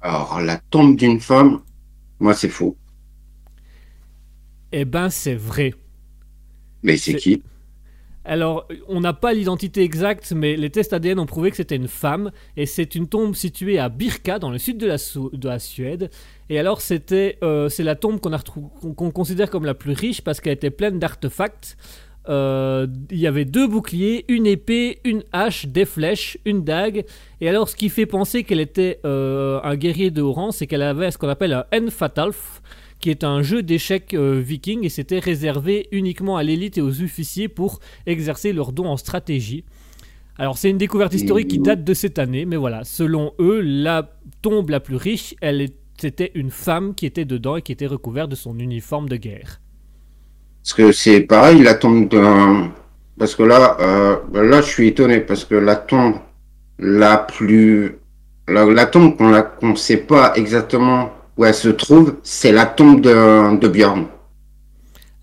Alors, 0.00 0.40
la 0.40 0.58
tombe 0.70 0.96
d'une 0.96 1.20
femme, 1.20 1.62
moi, 2.20 2.34
c'est 2.34 2.48
faux. 2.48 2.76
Eh 4.72 4.84
ben 4.84 5.08
c'est 5.08 5.36
vrai. 5.36 5.72
Mais 6.84 6.96
c'est 6.96 7.14
qui 7.14 7.42
Alors, 8.24 8.68
on 8.88 9.00
n'a 9.00 9.12
pas 9.12 9.32
l'identité 9.34 9.82
exacte, 9.82 10.32
mais 10.34 10.56
les 10.56 10.70
tests 10.70 10.92
ADN 10.92 11.18
ont 11.18 11.26
prouvé 11.26 11.50
que 11.50 11.56
c'était 11.56 11.76
une 11.76 11.88
femme, 11.88 12.30
et 12.56 12.64
c'est 12.66 12.94
une 12.94 13.06
tombe 13.08 13.34
située 13.34 13.78
à 13.78 13.88
Birka, 13.88 14.38
dans 14.38 14.50
le 14.50 14.58
sud 14.58 14.78
de 14.78 14.86
la, 14.86 14.96
Sou- 14.98 15.30
de 15.32 15.48
la 15.48 15.58
Suède. 15.58 16.10
Et 16.48 16.58
alors, 16.58 16.80
c'était, 16.80 17.36
euh, 17.42 17.68
c'est 17.68 17.82
la 17.82 17.96
tombe 17.96 18.20
qu'on 18.20 19.10
considère 19.10 19.50
comme 19.50 19.64
la 19.66 19.74
plus 19.74 19.92
riche 19.92 20.20
parce 20.22 20.40
qu'elle 20.40 20.54
était 20.54 20.70
pleine 20.70 20.98
d'artefacts. 20.98 21.76
Euh, 22.30 22.86
Il 23.10 23.18
y 23.18 23.26
avait 23.26 23.44
deux 23.44 23.66
boucliers, 23.66 24.24
une 24.28 24.46
épée, 24.46 25.00
une 25.04 25.22
hache, 25.32 25.66
des 25.66 25.84
flèches, 25.84 26.38
une 26.46 26.64
dague. 26.64 27.04
Et 27.42 27.48
alors, 27.50 27.68
ce 27.68 27.76
qui 27.76 27.90
fait 27.90 28.06
penser 28.06 28.44
qu'elle 28.44 28.60
était 28.60 29.00
euh, 29.04 29.60
un 29.62 29.76
guerrier 29.76 30.10
de 30.10 30.22
haut 30.22 30.32
rang, 30.32 30.50
c'est 30.50 30.66
qu'elle 30.66 30.80
avait 30.82 31.10
ce 31.10 31.18
qu'on 31.18 31.28
appelle 31.28 31.52
un 31.52 31.64
Enfatalf, 31.86 32.62
qui 33.04 33.10
est 33.10 33.22
un 33.22 33.42
jeu 33.42 33.62
d'échecs 33.62 34.14
euh, 34.14 34.40
viking, 34.42 34.82
et 34.82 34.88
c'était 34.88 35.18
réservé 35.18 35.88
uniquement 35.92 36.38
à 36.38 36.42
l'élite 36.42 36.78
et 36.78 36.80
aux 36.80 37.02
officiers 37.02 37.48
pour 37.48 37.80
exercer 38.06 38.54
leurs 38.54 38.72
dons 38.72 38.86
en 38.86 38.96
stratégie. 38.96 39.62
Alors 40.38 40.56
c'est 40.56 40.70
une 40.70 40.78
découverte 40.78 41.12
historique 41.12 41.48
qui 41.48 41.58
date 41.58 41.84
de 41.84 41.92
cette 41.92 42.18
année, 42.18 42.46
mais 42.46 42.56
voilà, 42.56 42.82
selon 42.82 43.34
eux, 43.38 43.60
la 43.60 44.10
tombe 44.40 44.70
la 44.70 44.80
plus 44.80 44.96
riche, 44.96 45.34
elle 45.42 45.68
c'était 45.98 46.32
une 46.34 46.50
femme 46.50 46.94
qui 46.94 47.04
était 47.04 47.26
dedans 47.26 47.56
et 47.56 47.62
qui 47.62 47.72
était 47.72 47.86
recouverte 47.86 48.30
de 48.30 48.36
son 48.36 48.58
uniforme 48.58 49.06
de 49.06 49.16
guerre. 49.16 49.60
Parce 50.62 50.72
que 50.72 50.90
c'est 50.90 51.20
pareil, 51.20 51.62
la 51.62 51.74
tombe 51.74 52.08
d'un. 52.08 52.72
Parce 53.18 53.34
que 53.34 53.42
là, 53.42 53.76
euh, 53.80 54.16
là, 54.32 54.62
je 54.62 54.66
suis 54.66 54.88
étonné 54.88 55.20
parce 55.20 55.44
que 55.44 55.56
la 55.56 55.76
tombe 55.76 56.14
la 56.78 57.18
plus. 57.18 57.98
La, 58.48 58.64
la 58.64 58.86
tombe 58.86 59.14
qu'on 59.18 59.30
qu'on 59.60 59.76
sait 59.76 59.98
pas 59.98 60.32
exactement 60.36 61.12
où 61.36 61.44
elle 61.44 61.54
se 61.54 61.68
trouve, 61.68 62.16
c'est 62.22 62.52
la 62.52 62.66
tombe 62.66 63.00
de, 63.00 63.56
de 63.58 63.68
Björn. 63.68 64.06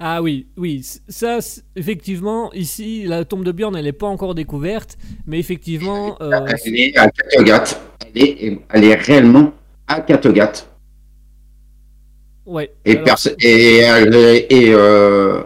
Ah 0.04 0.22
oui, 0.22 0.48
oui, 0.58 0.82
ça, 1.08 1.38
effectivement, 1.76 2.52
ici, 2.54 3.04
la 3.06 3.24
tombe 3.24 3.44
de 3.44 3.52
Björn, 3.52 3.76
elle 3.76 3.86
n'est 3.86 3.92
pas 3.92 4.08
encore 4.08 4.34
découverte, 4.34 4.98
mais 5.28 5.38
effectivement, 5.40 6.18
euh, 6.22 6.32
Elle 6.66 6.76
est 6.80 6.98
à 6.98 7.08
Kattegat. 7.10 7.64
Elle 8.16 8.22
est, 8.24 8.60
elle 8.72 8.84
est 8.84 8.96
réellement 8.96 9.54
à 9.88 10.02
Kattegat. 10.02 10.54
ouais. 12.46 12.72
Et 12.86 12.94
alors- 12.94 13.06
perso- 13.06 13.30
et 13.40 13.78
elle 13.78 14.16
est- 14.16 14.48
et 14.50 14.74
euh, 14.74 15.42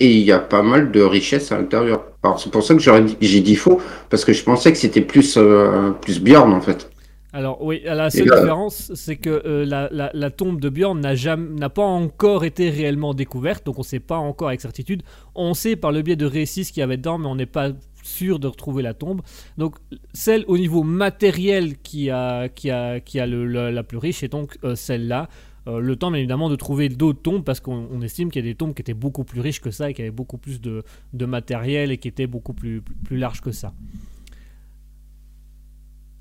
et 0.00 0.10
il 0.10 0.24
y 0.24 0.32
a 0.32 0.40
pas 0.40 0.62
mal 0.62 0.90
de 0.90 1.00
richesses 1.00 1.52
à 1.52 1.56
l'intérieur. 1.58 2.02
Alors 2.24 2.40
c'est 2.40 2.50
pour 2.50 2.64
ça 2.64 2.74
que 2.74 2.80
j'ai 3.20 3.40
dit 3.40 3.54
faux 3.56 3.80
parce 4.10 4.24
que 4.24 4.32
je 4.32 4.42
pensais 4.42 4.72
que 4.72 4.78
c'était 4.78 5.00
plus 5.02 5.36
euh, 5.36 5.92
plus 5.92 6.20
Björn 6.20 6.52
en 6.52 6.60
fait. 6.60 6.90
Alors 7.34 7.62
oui, 7.64 7.82
la 7.84 8.10
seule 8.10 8.28
là- 8.28 8.40
différence, 8.40 8.92
c'est 8.94 9.16
que 9.16 9.42
euh, 9.44 9.66
la, 9.66 9.88
la- 9.90 10.12
la 10.14 10.30
tombe 10.30 10.60
de 10.60 10.68
Björn 10.68 11.00
n'a 11.00 11.68
pas 11.68 11.82
encore 11.82 12.44
été 12.44 12.70
réellement 12.70 13.12
découverte, 13.12 13.66
donc 13.66 13.76
on 13.78 13.80
ne 13.82 13.86
sait 13.86 13.98
pas 13.98 14.18
encore 14.18 14.48
avec 14.48 14.60
certitude. 14.60 15.02
On 15.34 15.52
sait 15.52 15.74
par 15.74 15.90
le 15.90 16.02
biais 16.02 16.14
de 16.14 16.26
récits 16.26 16.64
ce 16.64 16.72
qu'il 16.72 16.80
y 16.80 16.84
avait 16.84 16.96
dedans, 16.96 17.18
mais 17.18 17.26
on 17.26 17.34
n'est 17.34 17.44
pas 17.46 17.70
sûr 18.04 18.38
de 18.38 18.46
retrouver 18.46 18.84
la 18.84 18.94
tombe. 18.94 19.20
Donc 19.58 19.74
celle 20.12 20.44
au 20.46 20.56
niveau 20.56 20.84
matériel 20.84 21.76
qui 21.78 22.08
a, 22.08 22.48
qui 22.48 22.70
a, 22.70 23.00
qui 23.00 23.18
a 23.18 23.26
le, 23.26 23.46
la, 23.46 23.72
la 23.72 23.82
plus 23.82 23.98
riche 23.98 24.22
est 24.22 24.28
donc 24.28 24.56
euh, 24.62 24.76
celle-là. 24.76 25.28
Euh, 25.66 25.80
le 25.80 25.96
temps, 25.96 26.10
bien 26.10 26.18
évidemment, 26.18 26.50
de 26.50 26.56
trouver 26.56 26.88
d'autres 26.90 27.22
tombes, 27.22 27.42
parce 27.42 27.58
qu'on 27.58 27.88
on 27.90 28.00
estime 28.02 28.30
qu'il 28.30 28.44
y 28.44 28.48
a 28.48 28.50
des 28.52 28.54
tombes 28.54 28.74
qui 28.74 28.82
étaient 28.82 28.92
beaucoup 28.94 29.24
plus 29.24 29.40
riches 29.40 29.60
que 29.62 29.70
ça 29.72 29.88
et 29.90 29.94
qui 29.94 30.02
avaient 30.02 30.10
beaucoup 30.10 30.36
plus 30.38 30.60
de, 30.60 30.84
de 31.14 31.24
matériel 31.26 31.90
et 31.90 31.96
qui 31.98 32.06
étaient 32.06 32.26
beaucoup 32.28 32.52
plus, 32.52 32.80
plus, 32.82 32.94
plus 32.94 33.16
larges 33.16 33.40
que 33.40 33.50
ça. 33.50 33.72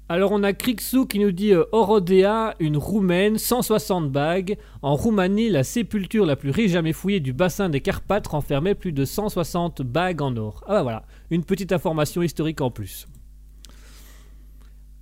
Alors 0.09 0.33
on 0.33 0.43
a 0.43 0.51
Krixou 0.51 1.05
qui 1.05 1.17
nous 1.17 1.31
dit 1.31 1.53
euh, 1.53 1.63
Orodea, 1.71 2.55
une 2.59 2.75
roumaine, 2.75 3.37
160 3.37 4.11
bagues. 4.11 4.57
En 4.81 4.95
Roumanie, 4.95 5.49
la 5.49 5.63
sépulture 5.63 6.25
la 6.25 6.35
plus 6.35 6.49
riche 6.49 6.71
jamais 6.71 6.91
fouillée 6.91 7.21
du 7.21 7.31
bassin 7.31 7.69
des 7.69 7.79
Carpates 7.79 8.27
renfermait 8.27 8.75
plus 8.75 8.91
de 8.91 9.05
160 9.05 9.81
bagues 9.81 10.21
en 10.21 10.35
or. 10.35 10.61
Ah 10.67 10.73
bah 10.73 10.83
voilà, 10.83 11.03
une 11.31 11.45
petite 11.45 11.71
information 11.71 12.21
historique 12.21 12.59
en 12.59 12.69
plus. 12.69 13.07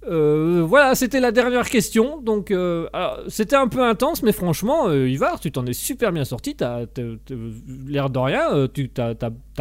Euh, 0.08 0.64
voilà, 0.68 0.96
c'était 0.96 1.20
la 1.20 1.32
dernière 1.32 1.70
question. 1.70 2.20
Donc, 2.22 2.50
euh, 2.52 2.88
c'était 3.28 3.56
un 3.56 3.68
peu 3.68 3.84
intense, 3.84 4.24
mais 4.24 4.32
franchement, 4.32 4.88
euh, 4.88 5.08
Ivar, 5.08 5.40
tu 5.40 5.52
t'en 5.52 5.66
es 5.66 5.74
super 5.74 6.12
bien 6.12 6.26
sorti. 6.26 6.56
T'as, 6.56 6.86
l'air 7.86 8.10
de 8.10 8.20
rien, 8.20 8.52
euh, 8.52 8.68
tu 8.68 8.90
t'as, 8.90 9.14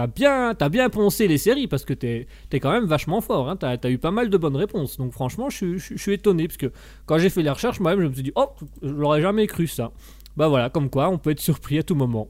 bien, 0.07 0.55
t'as 0.55 0.69
bien 0.71 0.89
poncé 0.89 1.29
les 1.29 1.37
séries 1.39 1.67
parce 1.69 1.85
que 1.85 1.93
t'es, 1.93 2.27
t'es 2.49 2.59
quand 2.59 2.73
même 2.73 2.87
vachement 2.87 3.21
fort. 3.21 3.51
Hein. 3.51 3.57
T'as, 3.57 3.91
eu 3.91 3.99
pas 3.99 4.11
mal 4.11 4.31
de 4.31 4.39
bonnes 4.39 4.57
réponses. 4.57 4.97
Donc, 4.97 5.13
franchement, 5.13 5.51
je, 5.51 5.77
suis- 5.77 6.13
étonné 6.13 6.49
parce 6.49 6.57
que 6.57 6.73
quand 7.07 7.19
j'ai 7.19 7.29
fait 7.31 7.43
les 7.43 7.51
recherches, 7.51 7.79
moi-même, 7.81 8.01
je 8.03 8.09
me 8.09 8.15
suis 8.15 8.23
dit, 8.23 8.33
oh, 8.35 8.49
je 8.83 8.89
l'aurais 8.89 9.21
jamais 9.21 9.47
cru 9.47 9.67
ça. 9.67 9.93
Bah 10.37 10.49
voilà, 10.49 10.71
comme 10.71 10.89
quoi, 10.91 11.09
on 11.11 11.19
peut 11.19 11.31
être 11.31 11.41
surpris 11.41 11.79
à 11.79 11.83
tout 11.83 11.95
moment. 11.95 12.29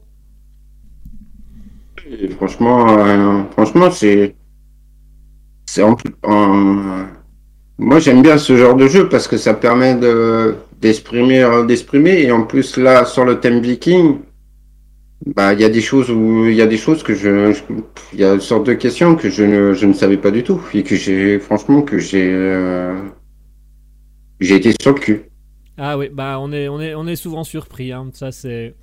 Franchement, 2.35 3.45
franchement, 3.51 3.91
c'est, 3.91 4.35
c'est 5.65 5.83
en- 5.83 5.95
moi 7.81 7.99
j'aime 7.99 8.21
bien 8.21 8.37
ce 8.37 8.55
genre 8.55 8.75
de 8.75 8.87
jeu 8.87 9.09
parce 9.09 9.27
que 9.27 9.37
ça 9.37 9.55
permet 9.55 9.95
de 9.95 10.55
d'exprimer, 10.79 11.41
euh, 11.41 11.65
d'exprimer 11.65 12.21
et 12.21 12.31
en 12.31 12.43
plus 12.43 12.77
là 12.77 13.05
sur 13.05 13.25
le 13.25 13.39
thème 13.39 13.59
viking, 13.59 14.19
bah 15.25 15.53
il 15.53 15.61
y 15.61 15.63
a 15.63 15.69
des 15.69 15.81
choses 15.81 16.11
où 16.11 16.45
il 16.45 16.55
y 16.55 16.61
a 16.61 16.67
des 16.67 16.77
choses 16.77 17.01
que 17.01 17.15
je, 17.15 17.53
il 18.13 18.19
y 18.19 18.23
a 18.23 18.33
une 18.33 18.39
sorte 18.39 18.67
de 18.67 18.73
questions 18.73 19.15
que 19.15 19.29
je 19.29 19.43
ne, 19.43 19.73
je 19.73 19.85
ne 19.87 19.93
savais 19.93 20.17
pas 20.17 20.31
du 20.31 20.43
tout 20.43 20.61
et 20.73 20.83
que 20.83 20.95
j'ai, 20.95 21.39
franchement, 21.39 21.81
que 21.81 21.97
j'ai, 21.97 22.31
euh, 22.31 22.95
j'ai 24.39 24.55
été 24.55 24.73
sur 24.79 24.93
le 24.93 24.99
cul. 24.99 25.21
Ah 25.77 25.97
oui, 25.97 26.09
bah 26.09 26.37
on 26.39 26.51
est, 26.51 26.67
on 26.67 26.79
est, 26.79 26.93
on 26.93 27.07
est 27.07 27.15
souvent 27.15 27.43
surpris, 27.43 27.91
hein. 27.91 28.09
ça 28.13 28.31
c'est, 28.31 28.75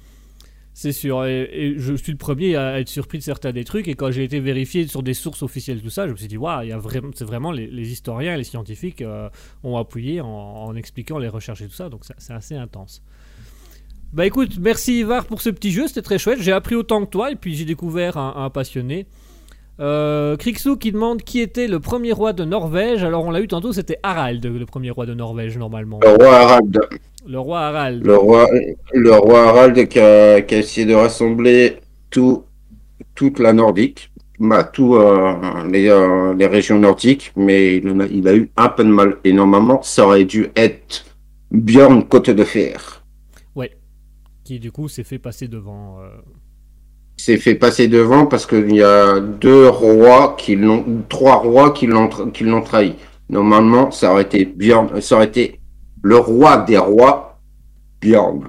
c'est 0.79 0.93
sûr. 0.93 1.25
Et, 1.25 1.75
je 1.77 1.95
suis 1.95 2.13
le 2.13 2.19
premier 2.19 2.55
à 2.55 2.79
être 2.79 2.89
surpris 2.89 3.19
de 3.19 3.25
certains 3.25 3.51
des 3.51 3.65
trucs. 3.65 3.89
Et 3.89 3.95
quand 3.95 4.13
j'ai 4.13 4.23
été 4.23 4.39
vérifié 4.39 4.87
sur 4.87 5.03
des 5.03 5.13
sources 5.13 5.43
officielles, 5.43 5.83
tout 5.83 5.91
ça, 5.91 6.07
je 6.07 6.13
me 6.13 6.17
suis 6.17 6.29
dit, 6.29 6.37
waouh, 6.37 6.65
c'est 7.17 7.25
vraiment 7.25 7.51
les, 7.51 7.91
historiens 7.91 8.35
et 8.35 8.37
les 8.37 8.45
scientifiques 8.45 9.03
euh, 9.03 9.29
ont 9.65 9.77
appuyé 9.77 10.21
en, 10.21 10.77
expliquant 10.77 11.19
les 11.19 11.27
recherches 11.27 11.63
et 11.63 11.67
tout 11.67 11.75
ça. 11.75 11.89
Donc 11.89 12.03
c'est 12.19 12.33
assez 12.33 12.55
intense. 12.55 13.03
Bah 14.13 14.25
écoute, 14.25 14.57
merci 14.61 15.01
Ivar 15.01 15.27
pour 15.27 15.43
ce 15.43 15.51
petit 15.51 15.73
jeu, 15.73 15.89
c'était 15.89 16.01
très 16.01 16.17
chouette. 16.17 16.41
J'ai 16.41 16.53
appris 16.53 16.77
autant 16.77 17.05
que 17.05 17.11
toi 17.11 17.33
et 17.33 17.35
puis 17.35 17.57
j'ai 17.57 17.65
découvert 17.65 18.17
un 18.17 18.49
passionné. 18.49 19.09
Euh, 19.81 20.37
Krixou 20.37 20.77
qui 20.77 20.91
demande 20.91 21.23
qui 21.23 21.41
était 21.41 21.69
le 21.69 21.79
premier 21.79 22.13
roi 22.13 22.33
de 22.33 22.45
Norvège. 22.45 23.05
Alors 23.05 23.25
on 23.25 23.31
l'a 23.31 23.41
eu 23.41 23.49
tantôt, 23.49 23.73
c'était 23.73 23.99
Harald, 24.03 24.45
le 24.45 24.67
premier 24.67 24.91
roi 24.91 25.07
de 25.07 25.15
Norvège 25.15 25.57
normalement. 25.57 26.01
Le 26.03 26.11
roi 26.11 26.37
Harald. 26.37 26.81
Le 27.27 27.39
roi 27.39 27.61
Harald. 27.61 28.05
Le 28.05 28.17
roi, 28.17 28.49
le 28.93 29.13
roi 29.13 29.49
Harald 29.49 29.89
qui 29.89 30.01
a, 30.01 30.41
qui 30.41 30.55
a 30.57 30.59
essayé 30.59 30.87
de 30.87 30.95
rassembler 30.95 31.77
tout, 32.11 32.45
toute 33.15 33.39
la 33.39 33.53
nordique, 33.53 34.11
bah, 34.41 34.65
tout 34.65 34.97
euh, 34.97 35.35
les, 35.71 35.89
euh, 35.89 36.35
les 36.35 36.47
régions 36.47 36.79
nordiques, 36.81 37.33
mais 37.37 37.77
il, 37.77 38.01
a, 38.01 38.07
il 38.07 38.27
a 38.29 38.35
eu 38.35 38.51
un 38.57 38.69
peu 38.69 38.83
de 38.83 38.91
mal. 38.91 39.19
Et 39.23 39.33
normalement, 39.33 39.81
ça 39.83 40.07
aurait 40.07 40.25
dû 40.25 40.49
être 40.57 41.05
Björn 41.53 42.03
Côte 42.03 42.31
de 42.31 42.45
Fer. 42.45 43.05
qui 44.43 44.59
du 44.59 44.73
coup 44.73 44.89
s'est 44.89 45.05
fait 45.05 45.19
passer 45.19 45.47
devant. 45.47 45.99
S'est 47.19 47.37
fait 47.37 47.55
passer 47.55 47.89
devant 47.89 48.27
parce 48.27 48.47
qu'il 48.47 48.75
y 48.75 48.83
a 48.83 49.21
deux 49.21 49.69
rois 49.69 50.37
qui 50.39 50.57
l'ont, 50.57 50.85
trois 51.09 51.37
rois 51.37 51.73
qui 51.73 51.87
l'ont, 51.87 52.09
qui 52.09 52.45
l'ont 52.45 52.63
trahi. 52.63 52.95
Normalement, 53.29 53.91
ça 53.91 54.13
aurait 54.13 54.23
été 54.23 54.45
Björn, 54.47 55.01
ça 55.01 55.17
aurait 55.17 55.27
été 55.27 55.61
le 56.03 56.17
roi 56.17 56.59
des 56.59 56.79
rois, 56.79 57.41
Björn. 58.01 58.49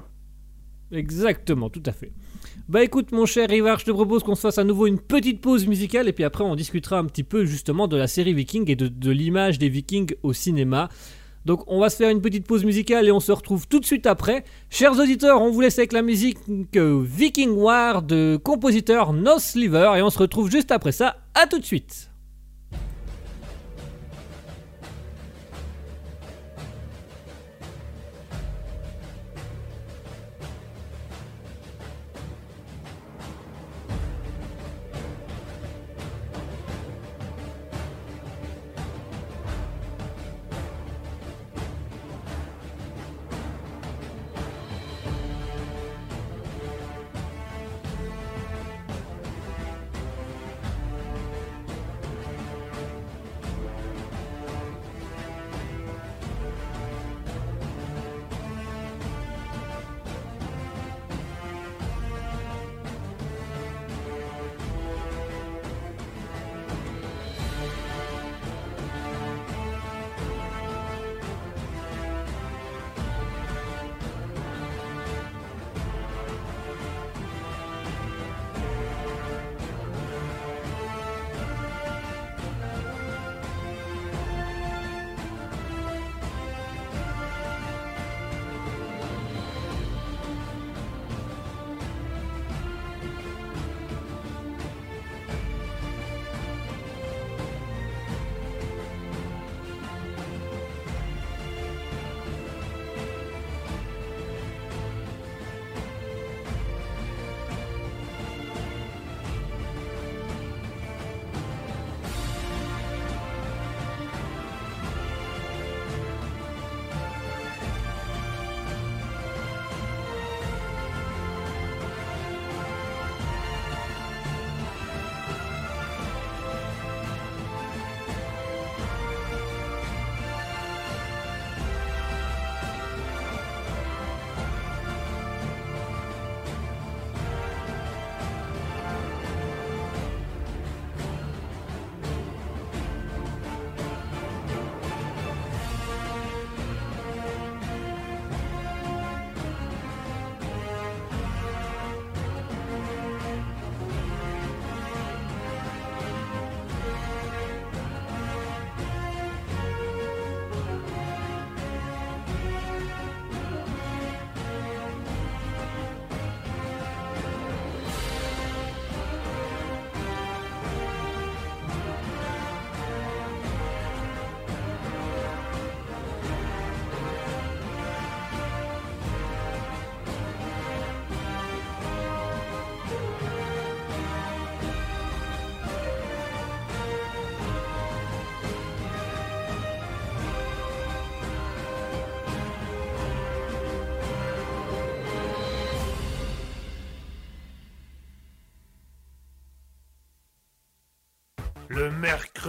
Exactement, 0.91 1.69
tout 1.69 1.83
à 1.85 1.91
fait. 1.91 2.11
Bah 2.69 2.83
écoute 2.83 3.11
mon 3.11 3.25
cher 3.25 3.51
Ivar, 3.51 3.79
je 3.79 3.85
te 3.85 3.91
propose 3.91 4.21
qu'on 4.21 4.35
se 4.35 4.41
fasse 4.41 4.59
à 4.59 4.63
nouveau 4.63 4.85
une 4.85 4.99
petite 4.99 5.41
pause 5.41 5.65
musicale 5.65 6.07
et 6.07 6.13
puis 6.13 6.23
après 6.23 6.43
on 6.43 6.55
discutera 6.55 6.99
un 6.99 7.05
petit 7.05 7.23
peu 7.23 7.43
justement 7.43 7.87
de 7.87 7.97
la 7.97 8.05
série 8.05 8.35
Viking 8.35 8.69
et 8.69 8.75
de 8.75 9.11
l'image 9.11 9.57
des 9.57 9.69
Vikings 9.69 10.13
au 10.21 10.33
cinéma. 10.33 10.87
Donc 11.49 11.63
on 11.65 11.79
va 11.79 11.89
se 11.89 11.95
faire 11.95 12.11
une 12.11 12.21
petite 12.21 12.45
pause 12.45 12.63
musicale 12.63 13.07
et 13.07 13.11
on 13.11 13.19
se 13.19 13.31
retrouve 13.31 13.67
tout 13.67 13.79
de 13.79 13.85
suite 13.85 14.05
après. 14.05 14.43
Chers 14.69 14.99
auditeurs, 14.99 15.41
on 15.41 15.49
vous 15.49 15.61
laisse 15.61 15.79
avec 15.79 15.93
la 15.93 16.03
musique 16.03 16.37
Viking 16.75 17.49
War 17.49 18.03
de 18.03 18.37
compositeur 18.37 19.13
No 19.13 19.39
Sliver 19.39 19.93
et 19.97 20.03
on 20.03 20.11
se 20.11 20.19
retrouve 20.19 20.51
juste 20.51 20.69
après 20.69 20.91
ça. 20.91 21.15
À 21.33 21.47
tout 21.47 21.57
de 21.57 21.65
suite. 21.65 22.08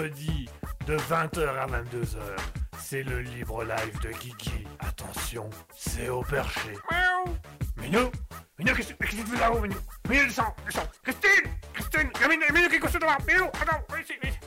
Mercredi 0.00 0.48
de 0.86 0.96
20h 0.96 1.48
à 1.58 1.66
22h. 1.66 2.18
C'est 2.78 3.02
le 3.02 3.20
libre 3.20 3.64
live 3.64 4.00
de 4.02 4.10
Guigui. 4.18 4.66
Attention, 4.78 5.50
c'est 5.76 6.08
au 6.08 6.22
perché. 6.22 6.70
Miaou 6.90 7.36
Minou 7.82 8.10
Minou, 8.58 8.74
qu'est-ce 8.74 8.92
qu'est-ce 8.94 9.16
que 9.16 9.16
tu 9.16 9.26
fais 9.26 9.40
là-haut, 9.40 9.60
Minou? 9.60 9.76
Minou, 10.08 10.24
descends, 10.24 10.54
descends 10.66 10.88
Christine 11.02 11.50
Christine 11.74 12.10
Il 12.14 12.20
y 12.20 12.24
a 12.24 12.28
Minou, 12.28 12.42
Minou 12.54 12.68
qui 12.68 12.76
est 12.76 12.78
couché 12.78 12.98
devant 12.98 13.16
Minou, 13.26 13.44
attends, 13.60 13.82
viens 13.90 14.00
ici, 14.00 14.14
viens 14.22 14.30
ici 14.30 14.38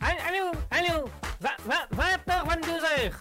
Allô, 0.00 0.50
allô, 0.70 1.04
20h, 1.42 2.46
22h. 2.48 3.12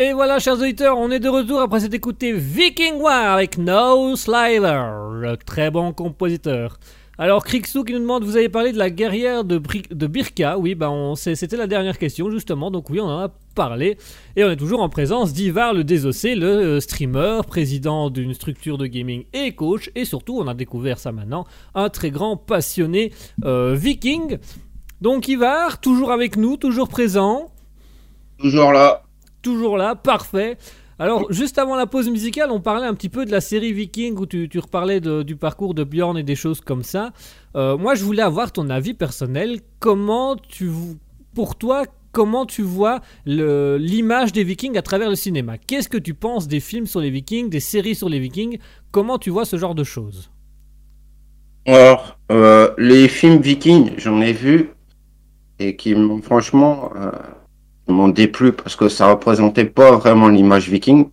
Et 0.00 0.12
voilà, 0.12 0.38
chers 0.38 0.54
auditeurs, 0.54 0.98
on 0.98 1.10
est 1.10 1.20
de 1.20 1.28
retour 1.28 1.60
après 1.60 1.80
s'être 1.80 1.94
écouté 1.94 2.32
Viking 2.32 2.94
War 2.94 3.34
avec 3.34 3.58
No 3.58 4.16
Slider, 4.16 4.82
le 5.12 5.36
très 5.36 5.70
bon 5.70 5.92
compositeur. 5.92 6.78
Alors, 7.16 7.44
Krixou 7.44 7.84
qui 7.84 7.92
nous 7.92 8.00
demande, 8.00 8.24
vous 8.24 8.36
avez 8.36 8.48
parlé 8.48 8.72
de 8.72 8.78
la 8.78 8.90
guerrière 8.90 9.44
de, 9.44 9.58
Bri- 9.58 9.88
de 9.88 10.06
Birka. 10.08 10.58
Oui, 10.58 10.74
bah 10.74 10.90
on, 10.90 11.14
c'était 11.14 11.56
la 11.56 11.68
dernière 11.68 11.96
question, 11.98 12.28
justement. 12.30 12.72
Donc 12.72 12.90
oui, 12.90 12.98
on 13.00 13.04
en 13.06 13.20
a 13.20 13.28
parlé. 13.54 13.96
Et 14.34 14.42
on 14.42 14.50
est 14.50 14.56
toujours 14.56 14.80
en 14.82 14.88
présence 14.88 15.32
d'Ivar 15.32 15.74
le 15.74 15.84
Désossé, 15.84 16.34
le 16.34 16.46
euh, 16.46 16.80
streamer, 16.80 17.40
président 17.46 18.10
d'une 18.10 18.34
structure 18.34 18.78
de 18.78 18.86
gaming 18.86 19.26
et 19.32 19.52
coach. 19.54 19.90
Et 19.94 20.04
surtout, 20.04 20.38
on 20.38 20.48
a 20.48 20.54
découvert 20.54 20.98
ça 20.98 21.12
maintenant, 21.12 21.44
un 21.76 21.88
très 21.88 22.10
grand 22.10 22.36
passionné 22.36 23.12
euh, 23.44 23.74
viking. 23.76 24.38
Donc 25.00 25.28
Ivar, 25.28 25.80
toujours 25.80 26.10
avec 26.10 26.36
nous, 26.36 26.56
toujours 26.56 26.88
présent. 26.88 27.52
Toujours 28.38 28.72
là. 28.72 29.04
Toujours 29.40 29.76
là, 29.76 29.94
parfait. 29.94 30.56
Alors, 30.98 31.32
juste 31.32 31.58
avant 31.58 31.74
la 31.74 31.86
pause 31.86 32.08
musicale, 32.08 32.50
on 32.50 32.60
parlait 32.60 32.86
un 32.86 32.94
petit 32.94 33.08
peu 33.08 33.24
de 33.24 33.30
la 33.30 33.40
série 33.40 33.72
Viking 33.72 34.16
où 34.16 34.26
tu, 34.26 34.48
reparlais 34.58 35.00
du 35.00 35.36
parcours 35.36 35.74
de 35.74 35.82
Bjorn 35.82 36.16
et 36.16 36.22
des 36.22 36.36
choses 36.36 36.60
comme 36.60 36.82
ça. 36.82 37.12
Euh, 37.56 37.76
moi, 37.76 37.94
je 37.94 38.04
voulais 38.04 38.22
avoir 38.22 38.52
ton 38.52 38.70
avis 38.70 38.94
personnel. 38.94 39.60
Comment 39.80 40.36
tu, 40.36 40.70
pour 41.34 41.56
toi, 41.56 41.84
comment 42.12 42.46
tu 42.46 42.62
vois 42.62 43.00
l'image 43.26 44.32
des 44.32 44.44
Vikings 44.44 44.78
à 44.78 44.82
travers 44.82 45.10
le 45.10 45.16
cinéma? 45.16 45.58
Qu'est-ce 45.58 45.88
que 45.88 45.98
tu 45.98 46.14
penses 46.14 46.46
des 46.46 46.60
films 46.60 46.86
sur 46.86 47.00
les 47.00 47.10
Vikings, 47.10 47.50
des 47.50 47.60
séries 47.60 47.96
sur 47.96 48.08
les 48.08 48.20
Vikings? 48.20 48.58
Comment 48.92 49.18
tu 49.18 49.30
vois 49.30 49.44
ce 49.44 49.56
genre 49.56 49.74
de 49.74 49.84
choses? 49.84 50.30
Alors, 51.66 52.18
euh, 52.30 52.72
les 52.76 53.08
films 53.08 53.40
vikings, 53.40 53.92
j'en 53.96 54.20
ai 54.20 54.32
vu 54.32 54.70
et 55.58 55.76
qui 55.76 55.94
m'ont 55.94 56.20
franchement 56.20 56.90
euh, 56.94 57.10
m'ont 57.88 58.08
déplu 58.08 58.52
parce 58.52 58.76
que 58.76 58.88
ça 58.88 59.10
représentait 59.10 59.64
pas 59.66 59.92
vraiment 59.92 60.28
l'image 60.28 60.68
viking. 60.68 61.08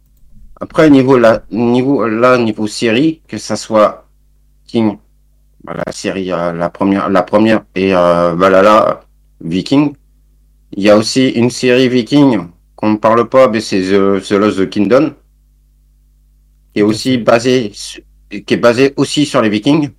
Après, 0.60 0.90
niveau 0.90 1.18
la, 1.18 1.44
niveau 1.52 2.08
là, 2.08 2.38
niveau 2.38 2.68
série, 2.68 3.22
que 3.28 3.38
ça 3.38 3.56
soit 3.56 4.08
King, 4.68 4.98
bah, 5.64 5.74
la 5.86 5.92
série, 5.92 6.32
euh, 6.32 6.54
la 6.54 6.70
première, 6.70 7.10
la 7.10 7.24
première 7.24 7.64
et 7.76 7.94
euh, 7.96 8.34
Valhalla 8.36 9.02
Viking. 9.44 9.94
Il 10.78 10.84
y 10.84 10.90
a 10.90 10.96
aussi 10.98 11.30
une 11.30 11.50
série 11.50 11.90
Viking 11.90 12.48
qu'on 12.76 12.92
ne 12.92 12.98
parle 12.98 13.28
pas, 13.28 13.50
mais 13.50 13.60
c'est 13.60 13.82
The, 13.82 14.22
The 14.24 14.32
Lost 14.32 14.70
Kingdom, 14.70 15.14
qui 16.74 16.80
est 16.80 16.84
aussi 16.84 17.12
fait. 17.14 17.18
basé, 17.18 17.72
su- 17.74 18.04
qui 18.46 18.54
est 18.54 18.58
basé 18.58 18.94
aussi 18.96 19.26
sur 19.26 19.42
les 19.42 19.50
Vikings. 19.50 19.90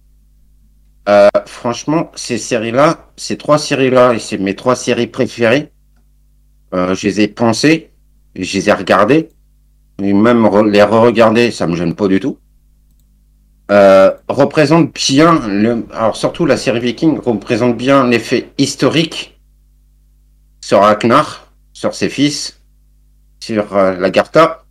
Euh, 1.08 1.28
franchement, 1.46 2.10
ces 2.14 2.38
séries-là, 2.38 3.10
ces 3.16 3.36
trois 3.36 3.58
séries-là, 3.58 4.14
et 4.14 4.18
c'est 4.20 4.38
mes 4.38 4.54
trois 4.54 4.76
séries 4.76 5.08
préférées. 5.08 5.72
Euh, 6.74 6.94
je 6.94 7.06
les 7.06 7.20
ai 7.20 7.28
pensées, 7.28 7.90
je 8.34 8.56
les 8.56 8.68
ai 8.68 8.72
regardées, 8.72 9.28
et 10.02 10.12
même 10.12 10.48
les 10.70 10.82
re-regarder, 10.82 11.50
ça 11.50 11.66
me 11.66 11.76
gêne 11.76 11.94
pas 11.94 12.08
du 12.08 12.18
tout. 12.18 12.38
Euh, 13.70 14.10
représente 14.28 14.92
bien, 14.94 15.46
le, 15.48 15.86
alors 15.92 16.16
surtout 16.16 16.44
la 16.46 16.56
série 16.56 16.80
Viking 16.80 17.18
représente 17.18 17.76
bien 17.76 18.06
l'effet 18.06 18.50
historique 18.58 19.40
sur 20.60 20.80
Ragnar, 20.80 21.52
sur 21.72 21.94
ses 21.94 22.08
fils, 22.08 22.60
sur 23.40 23.76
euh, 23.76 23.98
Lagartha. 23.98 24.64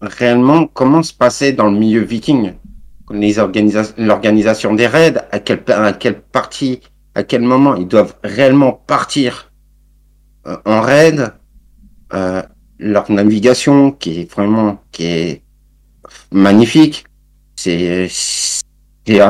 Réellement, 0.00 0.66
comment 0.66 1.02
se 1.02 1.14
passait 1.14 1.52
dans 1.52 1.70
le 1.70 1.78
milieu 1.78 2.02
viking? 2.02 2.52
L'organisation 3.08 4.74
des 4.74 4.86
raids, 4.86 5.14
à 5.32 5.38
quelle, 5.38 5.62
à 5.68 5.92
quelle 5.92 6.20
partie, 6.20 6.80
à 7.14 7.22
quel 7.22 7.42
moment 7.42 7.76
ils 7.76 7.88
doivent 7.88 8.14
réellement 8.22 8.72
partir? 8.72 9.45
En 10.64 10.80
raid, 10.80 11.32
euh, 12.12 12.42
leur 12.78 13.10
navigation 13.10 13.90
qui 13.92 14.20
est 14.20 14.32
vraiment 14.32 14.82
qui 14.92 15.04
est 15.04 15.42
magnifique. 16.32 17.04
C'est 17.56 18.08
c'est 18.08 18.62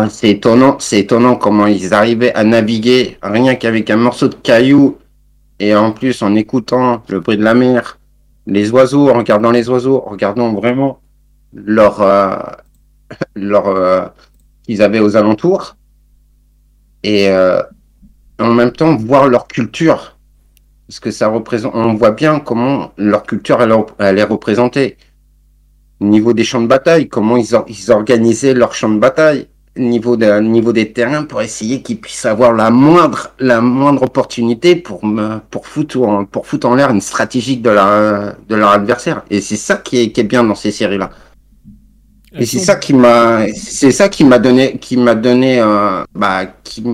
c'est 0.09 0.30
étonnant, 0.30 0.78
c'est 0.78 1.01
étonnant 1.01 1.36
comment 1.36 1.66
ils 1.66 1.93
arrivaient 1.93 2.32
à 2.34 2.44
naviguer 2.44 3.18
rien 3.22 3.55
qu'avec 3.56 3.90
un 3.90 3.97
morceau 3.97 4.28
de 4.28 4.34
caillou 4.34 4.97
et 5.59 5.74
en 5.74 5.93
plus 5.93 6.22
en 6.22 6.34
écoutant 6.34 7.02
le 7.09 7.20
bruit 7.20 7.36
de 7.36 7.43
la 7.43 7.55
mer, 7.55 7.98
les 8.47 8.70
oiseaux, 8.70 9.10
en 9.10 9.18
regardant 9.18 9.51
les 9.51 9.68
oiseaux, 9.68 10.02
en 10.06 10.10
regardant 10.10 10.52
vraiment 10.52 11.01
leur 11.52 12.01
euh, 12.01 12.36
leur 13.36 13.68
euh, 13.68 14.06
qu'ils 14.64 14.82
avaient 14.82 15.01
aux 15.01 15.16
alentours 15.16 15.76
et 17.02 17.28
euh, 17.28 17.62
en 18.38 18.52
même 18.52 18.72
temps 18.72 18.97
voir 18.97 19.28
leur 19.28 19.47
culture 19.47 20.15
parce 20.86 21.00
que 21.00 21.10
ça 21.10 21.28
représente. 21.28 21.72
On 21.74 21.94
voit 21.94 22.12
bien 22.12 22.38
comment 22.40 22.92
leur 22.96 23.24
culture 23.24 23.60
elle, 23.62 23.74
elle 23.98 24.18
est 24.18 24.24
représentée. 24.24 24.96
Au 26.00 26.04
niveau 26.04 26.32
des 26.32 26.44
champs 26.44 26.60
de 26.60 26.66
bataille 26.66 27.08
comment 27.08 27.36
ils, 27.36 27.54
or- 27.54 27.64
ils 27.68 27.90
organisaient 27.90 28.54
leurs 28.54 28.74
champs 28.74 28.88
de 28.90 28.98
bataille. 28.98 29.48
Au 29.78 29.82
niveau, 29.82 30.16
de, 30.16 30.40
niveau 30.40 30.72
des 30.72 30.90
terrains 30.94 31.24
pour 31.24 31.42
essayer 31.42 31.82
qu'ils 31.82 32.00
puissent 32.00 32.24
avoir 32.24 32.54
la 32.54 32.70
moindre 32.70 33.28
la 33.38 33.60
moindre 33.60 34.04
opportunité 34.04 34.74
pour 34.74 35.04
me, 35.04 35.38
pour 35.50 35.66
foutre 35.66 36.00
en, 36.00 36.24
pour 36.24 36.46
foutre 36.46 36.66
en 36.66 36.74
l'air 36.76 36.90
une 36.90 37.02
stratégie 37.02 37.58
de 37.58 37.68
leur 37.68 38.34
de 38.48 38.54
leur 38.54 38.70
adversaire. 38.70 39.22
Et 39.28 39.42
c'est 39.42 39.56
ça 39.56 39.76
qui 39.76 39.98
est, 39.98 40.12
qui 40.12 40.20
est 40.22 40.24
bien 40.24 40.42
dans 40.44 40.54
ces 40.54 40.70
séries 40.70 40.96
là 40.96 41.10
et 42.38 42.44
c'est 42.44 42.58
ça 42.58 42.76
qui 42.76 42.92
m'a, 42.92 43.46
c'est 43.54 43.92
ça 43.92 44.08
qui 44.08 44.24
m'a 44.24 44.38
donné, 44.38 44.78
qui 44.78 44.96
m'a 44.96 45.14
donné, 45.14 45.58
euh, 45.58 46.04
bah, 46.14 46.44
qui, 46.64 46.84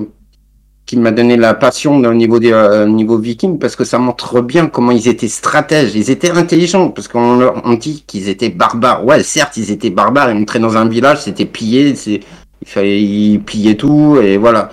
qui 0.92 0.98
m'a 0.98 1.10
donné 1.10 1.38
la 1.38 1.54
passion 1.54 1.96
au 1.96 2.12
niveau 2.12 2.38
des, 2.38 2.52
euh, 2.52 2.86
niveau 2.86 3.16
viking 3.16 3.58
parce 3.58 3.76
que 3.76 3.84
ça 3.84 3.98
montre 3.98 4.42
bien 4.42 4.66
comment 4.66 4.90
ils 4.90 5.08
étaient 5.08 5.26
stratèges, 5.26 5.94
ils 5.94 6.10
étaient 6.10 6.30
intelligents 6.32 6.90
parce 6.90 7.08
qu'on 7.08 7.36
leur 7.38 7.62
on 7.64 7.72
dit 7.72 8.04
qu'ils 8.06 8.28
étaient 8.28 8.50
barbares. 8.50 9.02
Ouais, 9.02 9.22
certes, 9.22 9.56
ils 9.56 9.70
étaient 9.70 9.88
barbares, 9.88 10.30
ils 10.30 10.38
montraient 10.38 10.58
dans 10.58 10.76
un 10.76 10.86
village, 10.86 11.22
c'était 11.22 11.46
pillé, 11.46 11.94
c'est, 11.94 12.20
il 12.60 12.68
fallait 12.68 13.02
ils 13.02 13.40
pillaient 13.40 13.74
tout 13.74 14.18
et 14.20 14.36
voilà. 14.36 14.70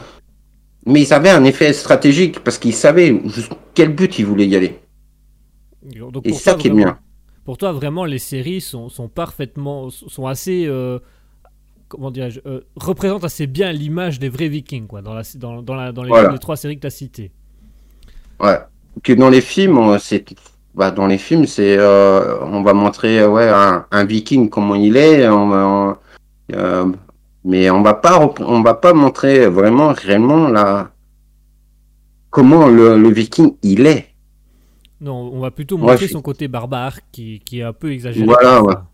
Mais 0.86 1.04
ils 1.04 1.14
avaient 1.14 1.30
un 1.30 1.46
effet 1.46 1.72
stratégique 1.72 2.42
parce 2.44 2.58
qu'ils 2.58 2.76
savaient 2.76 3.18
jusqu'à 3.26 3.56
quel 3.74 3.96
but 3.96 4.20
ils 4.20 4.26
voulaient 4.26 4.48
y 4.48 4.58
aller. 4.58 4.78
Donc, 6.12 6.26
Et 6.26 6.32
pour 6.32 6.40
ça 6.42 6.52
toi, 6.52 6.60
qui 6.62 6.68
est 6.68 6.72
vraiment- 6.72 6.86
bien. 6.86 7.00
Pour 7.46 7.58
toi, 7.58 7.72
vraiment, 7.72 8.04
les 8.04 8.20
séries 8.20 8.60
sont, 8.60 8.90
sont 8.90 9.08
parfaitement, 9.08 9.90
sont 9.90 10.28
assez, 10.28 10.66
euh, 10.68 11.00
comment 11.90 12.12
dirais-je, 12.12 12.40
euh, 12.46 12.62
représentent 12.78 13.26
assez 13.26 13.48
bien 13.48 13.72
l'image 13.74 14.20
des 14.20 14.30
vrais 14.30 14.48
Vikings, 14.48 14.88
quoi, 14.88 15.02
dans, 15.02 15.14
la, 15.14 15.24
dans, 15.36 15.62
dans, 15.62 15.76
la, 15.76 15.92
dans 15.92 16.04
les, 16.04 16.10
Voilà. 16.10 16.32
les 16.32 16.40
trois 16.40 16.56
séries 16.56 16.76
que 16.78 16.82
tu 16.82 16.88
as 16.88 16.92
citées. 16.92 17.32
Ouais. 18.40 18.58
Que 19.04 19.12
dans 19.14 19.30
les 19.30 19.42
films, 19.42 19.78
on- 19.78 20.00
c'est 20.00 20.24
bah, 20.76 20.92
dans 20.92 21.08
les 21.08 21.18
films, 21.18 21.46
c'est 21.46 21.76
euh, 21.78 22.40
on 22.46 22.62
va 22.62 22.74
montrer 22.74 23.20
euh, 23.20 23.30
ouais 23.30 23.50
un, 23.50 23.86
un 23.92 24.06
viking 24.06 24.50
comment 24.50 24.76
il 24.76 24.96
est, 24.96 25.28
on 25.28 25.50
va- 25.50 25.68
on- 25.68 25.98
euh, 26.56 26.86
mais 27.44 27.70
on 27.70 27.82
va 27.82 27.94
pas 27.96 28.34
on 28.40 28.62
va 28.62 28.74
pas 28.76 28.94
montrer 28.94 29.48
vraiment 29.48 29.94
réellement 29.94 30.48
la 30.48 30.92
comment 32.30 32.68
le, 32.68 32.98
le 32.98 33.10
viking 33.10 33.56
il 33.64 33.86
est. 33.88 34.08
Non, 35.02 35.32
on 35.34 35.40
va 35.40 35.50
plutôt 35.52 35.78
montrer 35.78 36.08
son 36.10 36.22
côté 36.22 36.48
barbare 36.48 36.98
qui, 37.12 37.40
qui 37.46 37.60
est 37.60 37.64
un 37.64 37.74
peu 37.74 37.92
exagéré. 37.92 38.26
Voilà, 38.26 38.56
parfois. 38.62 38.89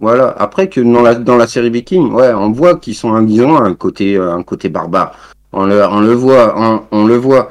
Voilà. 0.00 0.34
Après 0.38 0.68
que 0.68 0.80
dans 0.80 1.02
la 1.02 1.14
dans 1.14 1.36
la 1.36 1.46
série 1.46 1.68
viking, 1.68 2.10
ouais, 2.12 2.32
on 2.32 2.50
voit 2.52 2.76
qu'ils 2.76 2.94
sont 2.94 3.12
un 3.12 3.28
ont 3.40 3.56
un 3.58 3.74
côté 3.74 4.16
euh, 4.16 4.32
un 4.32 4.42
côté 4.42 4.70
barbare. 4.70 5.12
On 5.52 5.66
le 5.66 5.84
on 5.84 6.00
le 6.00 6.14
voit, 6.14 6.54
on, 6.56 6.82
on 6.90 7.06
le 7.06 7.16
voit. 7.16 7.50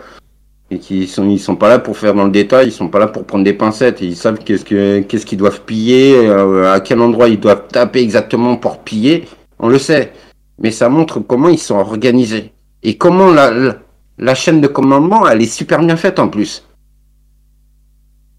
Et 0.71 0.79
qu'ils 0.79 1.07
sont 1.07 1.27
ils 1.29 1.39
sont 1.39 1.55
pas 1.55 1.69
là 1.69 1.79
pour 1.79 1.95
faire 1.97 2.15
dans 2.15 2.25
le 2.25 2.31
détail, 2.31 2.67
ils 2.67 2.71
sont 2.71 2.89
pas 2.89 2.99
là 2.99 3.07
pour 3.07 3.25
prendre 3.25 3.43
des 3.43 3.53
pincettes. 3.53 4.01
Ils 4.01 4.15
savent 4.15 4.39
qu'est-ce 4.39 4.65
que 4.65 5.01
qu'est-ce 5.01 5.27
qu'ils 5.27 5.37
doivent 5.37 5.61
piller, 5.61 6.27
euh, 6.27 6.73
à 6.73 6.79
quel 6.79 7.01
endroit 7.01 7.29
ils 7.29 7.39
doivent 7.39 7.67
taper 7.67 8.01
exactement 8.01 8.55
pour 8.55 8.79
piller. 8.79 9.27
On 9.59 9.69
le 9.69 9.77
sait. 9.77 10.13
Mais 10.59 10.71
ça 10.71 10.89
montre 10.89 11.19
comment 11.19 11.49
ils 11.49 11.59
sont 11.59 11.75
organisés 11.75 12.51
et 12.81 12.97
comment 12.97 13.31
la 13.31 13.75
la, 14.17 14.35
chaîne 14.35 14.59
de 14.59 14.67
commandement 14.67 15.27
elle 15.27 15.41
est 15.41 15.45
super 15.45 15.79
bien 15.79 15.97
faite 15.97 16.19
en 16.19 16.29
plus. 16.29 16.65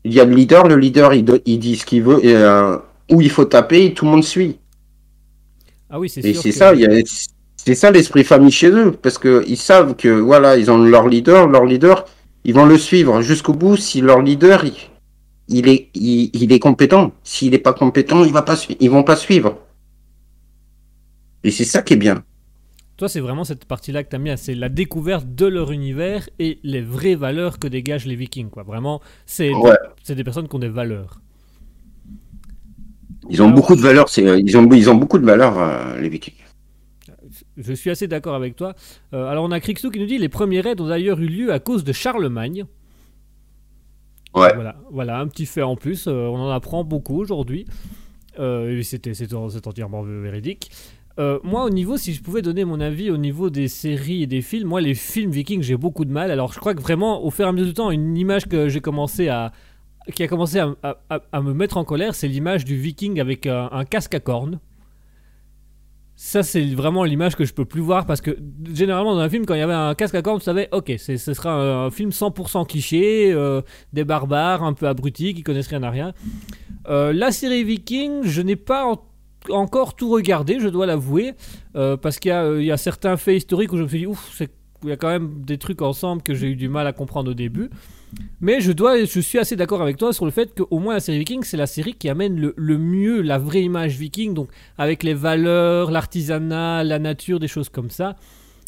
Il 0.05 0.15
y 0.15 0.21
a 0.21 0.25
le 0.25 0.35
leader, 0.35 0.67
le 0.67 0.77
leader 0.77 1.15
il, 1.15 1.25
il 1.47 1.59
dit 1.59 1.77
ce 1.77 1.87
qu'il 1.87 2.03
veut 2.03 2.25
et 2.25 2.35
euh, 2.35 2.77
où 3.11 3.21
il 3.21 3.31
faut 3.31 3.45
taper 3.45 3.87
et 3.87 3.95
tout 3.95 4.05
le 4.05 4.11
monde 4.13 4.25
suit. 4.25 4.59
Ah 5.89 5.99
oui, 5.99 6.09
c'est 6.09 6.25
Et 6.25 6.35
c'est 6.35 6.51
que- 6.51 6.55
ça, 6.57 6.75
il 6.75 6.81
y 6.81 6.87
a- 6.87 7.03
c'est 7.57 7.75
ça 7.75 7.91
l'esprit 7.91 8.25
famille 8.25 8.51
chez 8.53 8.71
eux, 8.71 8.93
parce 8.93 9.19
que 9.19 9.45
ils 9.47 9.57
savent 9.57 9.95
que 9.97 10.09
voilà, 10.09 10.57
ils 10.57 10.71
ont 10.71 10.79
leur 10.79 11.09
leader, 11.09 11.49
leur 11.49 11.65
leader, 11.65 12.05
ils 12.45 12.55
vont 12.55 12.67
le 12.67 12.79
suivre 12.79 13.21
jusqu'au 13.23 13.53
bout. 13.53 13.77
Si 13.77 14.01
leur 14.01 14.23
leader, 14.23 14.65
il, 14.65 14.75
il 15.49 15.69
est, 15.69 15.89
il, 15.95 16.31
il 16.33 16.53
est 16.53 16.59
compétent. 16.61 17.13
S'il 17.25 17.51
n'est 17.51 17.59
pas 17.59 17.73
compétent, 17.73 18.25
il 18.25 18.33
va 18.33 18.43
pas, 18.43 18.57
ils 18.79 18.91
vont 18.91 19.03
pas 19.03 19.17
suivre. 19.17 19.59
Et 21.43 21.51
c'est 21.51 21.65
ça 21.65 21.83
qui 21.83 21.95
est 21.95 21.97
bien. 21.97 22.23
Toi, 22.97 23.09
c'est 23.09 23.21
vraiment 23.21 23.45
cette 23.45 23.65
partie-là 23.65 24.05
que 24.05 24.11
t'aimes 24.11 24.25
bien, 24.25 24.37
c'est 24.37 24.55
la 24.55 24.69
découverte 24.69 25.27
de 25.35 25.47
leur 25.47 25.73
univers 25.73 26.29
et 26.39 26.59
les 26.63 26.83
vraies 26.83 27.15
valeurs 27.15 27.59
que 27.59 27.67
dégagent 27.67 28.05
les 28.07 28.15
Vikings, 28.15 28.51
quoi. 28.51 28.63
Vraiment, 28.63 29.01
c'est 29.25 29.53
Ouais. 29.55 29.73
c'est 30.03 30.15
des 30.15 30.23
personnes 30.25 30.49
qui 30.49 30.55
ont 30.55 30.59
des 30.59 30.69
valeurs. 30.69 31.19
Ils 33.29 33.43
ont 33.43 33.47
Alors- 33.47 33.57
beaucoup 33.57 33.77
de 33.77 33.81
valeurs, 33.81 34.09
c'est, 34.09 34.27
euh, 34.27 34.41
ils 34.41 34.57
ont, 34.57 34.69
ils 34.73 34.89
ont 34.89 34.95
beaucoup 34.95 35.19
de 35.19 35.27
valeurs, 35.27 35.59
euh, 35.59 36.01
les 36.01 36.09
Vikings. 36.09 36.35
Je 37.57 37.73
suis 37.75 37.91
assez 37.91 38.09
d'accord 38.09 38.35
avec 38.35 38.57
toi. 38.57 38.75
Euh, 39.13 39.27
alors, 39.27 39.45
on 39.45 39.51
a 39.51 39.61
Crixou 39.61 39.91
qui 39.91 40.01
nous 40.01 40.07
dit 40.07 40.19
les 40.19 40.29
premiers 40.31 40.61
raids 40.63 40.81
ont 40.81 40.89
d'ailleurs 40.89 41.21
eu 41.21 41.27
lieu 41.27 41.53
à 41.53 41.59
cause 41.59 41.85
de 41.85 41.93
Charlemagne. 41.93 42.65
Ouais. 44.35 44.55
Voilà, 44.55 44.77
voilà 44.91 45.19
un 45.19 45.27
petit 45.27 45.45
fait 45.47 45.63
en 45.63 45.77
plus. 45.77 46.07
euh, 46.07 46.27
on 46.29 46.37
en 46.37 46.51
apprend 46.51 46.85
beaucoup 46.85 47.19
aujourd'hui. 47.19 47.67
C'était, 48.83 49.13
entièrement 49.35 50.03
véridique. 50.03 50.71
Moi, 51.43 51.65
au 51.65 51.71
niveau, 51.71 51.99
si 51.99 52.15
je 52.15 52.23
pouvais 52.23 52.41
donner 52.41 52.65
mon 52.65 52.81
avis 52.81 53.11
au 53.11 53.19
niveau 53.19 53.51
des 53.51 53.69
séries 53.69 54.23
et 54.23 54.27
des 54.27 54.41
films, 54.41 54.69
moi, 54.69 54.81
les 54.81 54.95
films 54.95 55.31
vikings, 55.31 55.63
j'ai 55.63 55.77
beaucoup 55.77 56.07
de 56.07 56.13
mal. 56.13 56.31
Alors, 56.31 56.55
je 56.55 56.59
crois 56.59 56.75
que 56.75 56.81
vraiment, 56.81 57.23
au 57.23 57.31
fur 57.31 57.45
et 57.45 57.49
à 57.49 57.53
mesure 57.53 57.67
du 57.67 57.75
temps, 57.75 57.91
une 57.91 58.17
image 58.17 58.47
que 58.47 58.71
j'ai 58.71 58.81
commencé 58.81 59.29
à. 59.29 59.53
Qui 60.15 60.23
a 60.23 60.29
commencé 60.29 60.59
à, 60.59 61.41
me 61.41 61.53
mettre 61.53 61.77
en 61.77 61.85
colère, 61.85 62.15
c'est 62.15 62.29
l'image 62.29 62.65
du 62.65 62.77
viking 62.77 63.21
avec 63.21 63.47
un, 63.47 63.85
casque 63.85 64.15
à 64.15 64.21
cornes. 64.21 64.61
Ça, 66.17 66.43
c'est 66.43 66.65
vraiment 66.75 67.05
l'image 67.05 67.35
que 67.35 67.47
je 67.47 67.55
peux 67.55 67.65
plus 67.65 67.81
voir 67.81 68.05
parce 68.05 68.21
que 68.21 68.37
généralement, 68.75 69.15
dans 69.15 69.21
un 69.21 69.29
film, 69.31 69.47
quand 69.47 69.55
il 69.55 69.61
y 69.61 69.63
avait 69.63 69.73
un 69.73 69.95
casque 69.95 70.15
à 70.15 70.21
cornes, 70.21 70.39
tu 70.39 70.45
savais, 70.45 70.69
ok, 70.71 70.93
ce 70.99 71.17
sera 71.17 71.55
un, 71.55 71.91
film 71.91 72.11
100% 72.11 72.67
cliché, 72.67 73.33
euh, 73.33 73.63
des 73.95 74.05
barbares 74.05 74.63
un 74.63 74.75
peu 74.75 74.87
abrutis 74.87 75.33
qui 75.33 75.43
connaissent 75.43 75.69
rien 75.69 75.83
à 75.83 75.91
rien. 75.91 76.13
Euh, 76.89 77.13
la 77.15 77.33
série 77.33 77.65
Viking, 77.65 78.23
je 78.25 78.43
n'ai 78.43 78.57
pas 78.57 78.85
en- 78.87 79.01
encore 79.49 79.95
tout 79.95 80.11
regardé, 80.11 80.61
je 80.61 80.69
dois 80.69 80.87
l'avouer, 80.87 81.33
euh, 81.75 81.97
parce 81.97 82.19
qu'il 82.19 82.31
y, 82.31 82.71
a, 82.71 82.77
certains 82.77 83.17
faits 83.17 83.37
historiques 83.37 83.73
où 83.73 83.79
je 83.79 83.83
me 83.85 83.89
suis 83.89 84.01
dit, 84.01 84.07
ouf, 84.07 84.43
il 84.83 84.89
y 84.89 84.93
a 84.93 84.97
quand 84.97 85.09
même 85.09 85.43
des 85.43 85.59
trucs 85.59 85.83
ensemble 85.83 86.23
que 86.23 86.35
j'ai 86.35 86.49
eu 86.49 86.57
du 86.57 86.69
mal 86.69 86.87
à 86.87 86.93
comprendre 86.93 87.31
au 87.31 87.35
début. 87.35 87.71
Mais 88.41 88.61
je, 88.61 88.73
dois, 88.73 89.05
je 89.05 89.21
suis 89.21 89.39
assez 89.39 89.57
d'accord 89.57 89.83
avec 89.83 89.97
toi 89.97 90.13
sur 90.13 90.25
le 90.25 90.31
fait 90.31 90.55
qu'au 90.55 90.79
moins 90.79 90.95
la 90.95 91.01
série 91.01 91.19
Viking, 91.19 91.43
c'est 91.43 91.57
la 91.57 91.67
série 91.67 91.95
qui 91.95 92.09
amène 92.09 92.39
le, 92.41 92.55
le 92.57 92.79
mieux 92.79 93.21
la 93.21 93.39
vraie 93.39 93.63
image 93.63 93.97
Viking, 93.97 94.35
donc 94.35 94.49
avec 94.79 95.03
les 95.03 95.15
valeurs, 95.15 95.91
l'artisanat, 95.91 96.85
la 96.85 96.99
nature, 96.99 97.39
des 97.39 97.49
choses 97.49 97.69
comme 97.69 97.91
ça. 97.91 98.17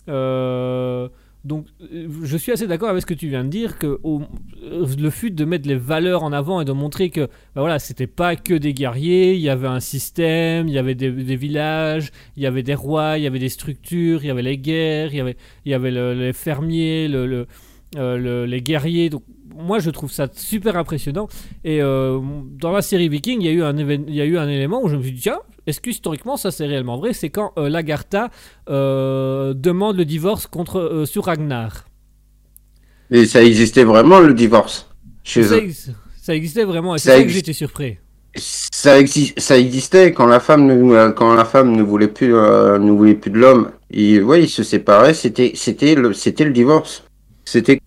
Euh, 0.08 1.08
donc, 1.44 1.66
euh, 1.92 2.08
je 2.22 2.36
suis 2.36 2.52
assez 2.52 2.68
d'accord 2.68 2.88
avec 2.88 3.02
ce 3.02 3.06
que 3.06 3.14
tu 3.14 3.28
viens 3.28 3.42
de 3.42 3.48
dire, 3.48 3.78
que 3.78 3.98
euh, 4.04 4.86
le 4.96 5.10
fait 5.10 5.30
de 5.30 5.44
mettre 5.44 5.66
les 5.68 5.74
valeurs 5.74 6.22
en 6.22 6.32
avant 6.32 6.60
et 6.60 6.64
de 6.64 6.72
montrer 6.72 7.10
que, 7.10 7.22
bah 7.54 7.62
voilà, 7.62 7.80
c'était 7.80 8.06
pas 8.06 8.36
que 8.36 8.54
des 8.54 8.72
guerriers, 8.72 9.34
il 9.34 9.40
y 9.40 9.48
avait 9.48 9.66
un 9.66 9.80
système, 9.80 10.68
il 10.68 10.74
y 10.74 10.78
avait 10.78 10.94
des, 10.94 11.10
villages, 11.10 12.12
il 12.36 12.44
y 12.44 12.46
avait 12.46 12.62
des 12.62 12.74
rois, 12.74 13.18
il 13.18 13.24
y 13.24 13.26
avait 13.26 13.40
des 13.40 13.48
structures, 13.48 14.22
il 14.22 14.28
y 14.28 14.30
avait 14.30 14.42
les 14.42 14.58
guerres, 14.58 15.12
il 15.12 15.34
y 15.66 15.74
avait, 15.74 15.90
les 15.90 16.32
fermiers, 16.32 17.08
le, 17.08 17.46
le- 17.96 18.46
les 18.46 18.60
guerriers. 18.62 19.10
Donc, 19.10 19.22
moi, 19.54 19.78
je 19.80 19.90
trouve 19.90 20.10
ça 20.10 20.28
super 20.34 20.76
impressionnant. 20.76 21.28
Et 21.64 21.82
euh, 21.82 22.18
dans 22.58 22.72
la 22.72 22.82
série 22.82 23.08
Viking, 23.08 23.40
il 23.40 23.46
y, 23.46 23.48
a 23.48 23.52
eu 23.52 23.62
un 23.62 23.74
évén- 23.74 24.04
il 24.08 24.14
y 24.14 24.20
a 24.20 24.24
eu 24.24 24.38
un 24.38 24.48
élément 24.48 24.82
où 24.82 24.88
je 24.88 24.96
me 24.96 25.02
suis 25.02 25.12
dit, 25.12 25.20
tiens, 25.20 25.40
est-ce 25.66 25.80
que 25.80 25.90
historiquement 25.90 26.36
ça 26.36 26.50
c'est 26.50 26.66
réellement 26.66 26.96
vrai? 26.98 27.12
C'est 27.12 27.30
quand 27.30 27.52
euh, 27.58 27.68
Lagartha 27.68 28.30
euh, 28.70 29.54
demande 29.54 29.96
le 29.96 30.04
divorce 30.04 30.46
contre, 30.46 30.78
euh, 30.78 31.04
sur 31.06 31.26
Ragnar. 31.26 31.84
Et 33.10 33.26
ça 33.26 33.42
existait 33.44 33.84
vraiment, 33.84 34.20
le 34.20 34.34
divorce, 34.34 34.88
chez 35.22 35.42
Ça, 35.42 35.54
eux? 35.56 35.64
ex- 35.64 35.90
ça 36.20 36.34
existait 36.34 36.64
vraiment, 36.64 36.94
et 36.94 36.98
c'est 36.98 37.10
Ça 37.10 37.16
ça 37.18 37.22
que 37.22 37.28
j'étais 37.28 37.52
surpris. 37.52 37.98
Ça, 38.36 38.98
exi- 39.00 39.38
ça 39.38 39.58
existait 39.58 40.12
quand 40.12 40.26
la 40.26 40.40
femme 40.40 40.66
ne, 40.66 40.94
euh, 40.94 41.12
quand 41.12 41.34
la 41.34 41.44
femme 41.44 41.76
ne 41.76 41.82
voulait 41.82 42.08
plus, 42.08 42.34
euh, 42.34 42.78
ne 42.78 42.90
voulait 42.90 43.14
plus 43.14 43.30
de 43.30 43.38
l'homme. 43.38 43.70
Ils, 43.90 44.22
ouais, 44.22 44.42
ils 44.44 44.48
se 44.48 44.62
séparaient. 44.62 45.12
C'était, 45.14 45.52
c'était 45.54 45.94
le, 45.94 46.12
c'était 46.14 46.44
le 46.44 46.52
divorce. 46.52 47.04
C'était 47.44 47.80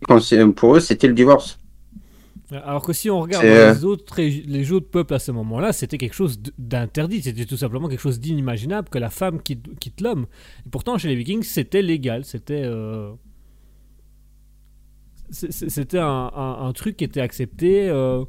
pour 0.55 0.75
eux, 0.75 0.79
c'était 0.79 1.07
le 1.07 1.13
divorce. 1.13 1.57
Alors 2.51 2.83
que 2.85 2.93
si 2.93 3.09
on 3.09 3.19
regarde 3.21 3.49
dans 3.49 3.57
euh, 3.57 3.73
les 3.73 3.85
autres, 3.85 4.21
les 4.21 4.71
autres 4.71 4.87
peuples 4.89 5.15
à 5.15 5.19
ce 5.19 5.31
moment-là, 5.31 5.73
c'était 5.73 5.97
quelque 5.97 6.13
chose 6.13 6.39
d'interdit, 6.59 7.23
c'était 7.23 7.45
tout 7.45 7.57
simplement 7.57 7.87
quelque 7.87 7.99
chose 8.01 8.19
d'inimaginable 8.19 8.87
que 8.89 8.99
la 8.99 9.09
femme 9.09 9.41
quitte, 9.41 9.79
quitte 9.79 9.99
l'homme. 9.99 10.27
Et 10.65 10.69
pourtant, 10.69 10.97
chez 10.99 11.07
les 11.07 11.15
Vikings, 11.15 11.41
c'était 11.41 11.81
légal, 11.81 12.23
c'était 12.23 12.61
euh, 12.63 13.11
c'était 15.31 15.97
un, 15.99 16.31
un- 16.35 16.67
un 16.67 16.73
truc 16.73 16.97
qui 16.97 17.03
était 17.03 17.21
accepté. 17.21 17.89
euh. 17.89 18.23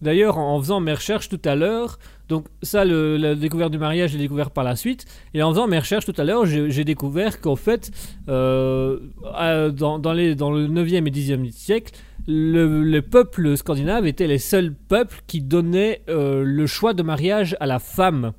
D'ailleurs, 0.00 0.38
en 0.38 0.60
faisant 0.60 0.80
mes 0.80 0.92
recherches 0.94 1.28
tout 1.28 1.40
à 1.44 1.56
l'heure, 1.56 1.98
donc 2.28 2.46
ça, 2.62 2.84
la 2.84 3.34
découverte 3.34 3.72
du 3.72 3.78
mariage, 3.78 4.10
j'ai 4.10 4.18
découvert 4.18 4.50
par 4.50 4.64
la 4.64 4.76
suite. 4.76 5.06
Et 5.34 5.42
en 5.42 5.50
faisant 5.50 5.66
mes 5.66 5.78
recherches 5.78 6.04
tout 6.04 6.14
à 6.16 6.24
l'heure, 6.24 6.44
j'ai 6.46 6.84
découvert 6.84 7.40
qu'en 7.40 7.56
fait, 7.56 7.90
euh, 8.28 8.98
dans, 9.70 10.12
les, 10.12 10.34
le 10.34 10.68
9e 10.68 11.06
et 11.06 11.10
10e 11.10 11.50
siècle, 11.52 11.94
le, 12.26 12.82
le 12.82 13.02
peuple 13.02 13.56
scandinave 13.56 14.06
était 14.06 14.26
les 14.26 14.38
seuls 14.38 14.74
peuples 14.74 15.22
qui 15.26 15.40
donnaient 15.40 16.02
euh, 16.10 16.42
le 16.44 16.66
choix 16.66 16.92
de 16.92 17.02
mariage 17.02 17.56
à 17.60 17.66
la 17.66 17.78
femme. 17.78 18.32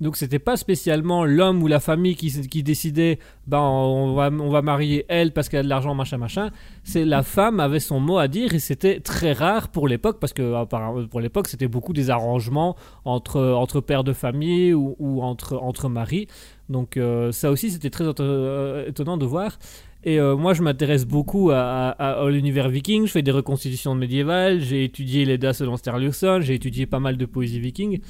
Donc 0.00 0.16
c'était 0.16 0.38
pas 0.38 0.56
spécialement 0.56 1.24
l'homme 1.24 1.62
ou 1.62 1.68
la 1.68 1.80
famille 1.80 2.16
qui, 2.16 2.62
décidait 2.62 3.18
ben 3.46 3.60
on 3.60 4.14
va, 4.14 4.28
on 4.30 4.50
va 4.50 4.60
marier 4.60 5.04
elle 5.08 5.32
parce 5.32 5.48
qu'elle 5.48 5.60
a 5.60 5.62
de 5.62 5.68
l'argent 5.68 5.94
machin 5.94 6.18
machin. 6.18 6.50
C'est 6.82 7.04
la 7.04 7.22
femme 7.22 7.60
avait 7.60 7.80
son 7.80 8.00
mot 8.00 8.18
à 8.18 8.26
dire 8.26 8.54
et 8.54 8.58
c'était 8.58 9.00
très 9.00 9.32
rare 9.32 9.68
pour 9.68 9.86
l'époque 9.86 10.18
parce 10.20 10.32
que 10.32 10.54
apparemment, 10.54 11.06
pour 11.06 11.20
l'époque 11.20 11.46
c'était 11.46 11.68
beaucoup 11.68 11.92
des 11.92 12.10
arrangements 12.10 12.76
entre, 13.04 13.40
entre 13.40 13.80
pères 13.80 14.04
de 14.04 14.12
famille 14.12 14.74
ou, 14.74 15.22
entre, 15.22 15.56
entre 15.58 15.88
maris. 15.88 16.26
Donc 16.68 16.96
euh, 16.96 17.30
ça 17.30 17.50
aussi 17.50 17.70
c'était 17.70 17.90
très 17.90 18.04
éton- 18.04 18.22
euh, 18.22 18.88
étonnant 18.88 19.16
de 19.16 19.26
voir. 19.26 19.58
Et 20.06 20.20
euh, 20.20 20.36
moi, 20.36 20.52
je 20.52 20.62
m'intéresse 20.62 21.06
beaucoup 21.06 21.50
à, 21.50 22.26
l'univers 22.28 22.68
viking. 22.68 23.06
Je 23.06 23.12
fais 23.12 23.22
des 23.22 23.30
reconstitutions 23.30 23.94
médiévales. 23.94 24.60
J'ai 24.60 24.84
étudié 24.84 25.24
l'Edda 25.24 25.54
selon 25.54 25.78
Sturluson. 25.78 26.40
J'ai 26.42 26.54
étudié 26.54 26.84
pas 26.84 27.00
mal 27.00 27.16
de 27.16 27.24
poésie 27.24 27.58
viking. 27.58 28.00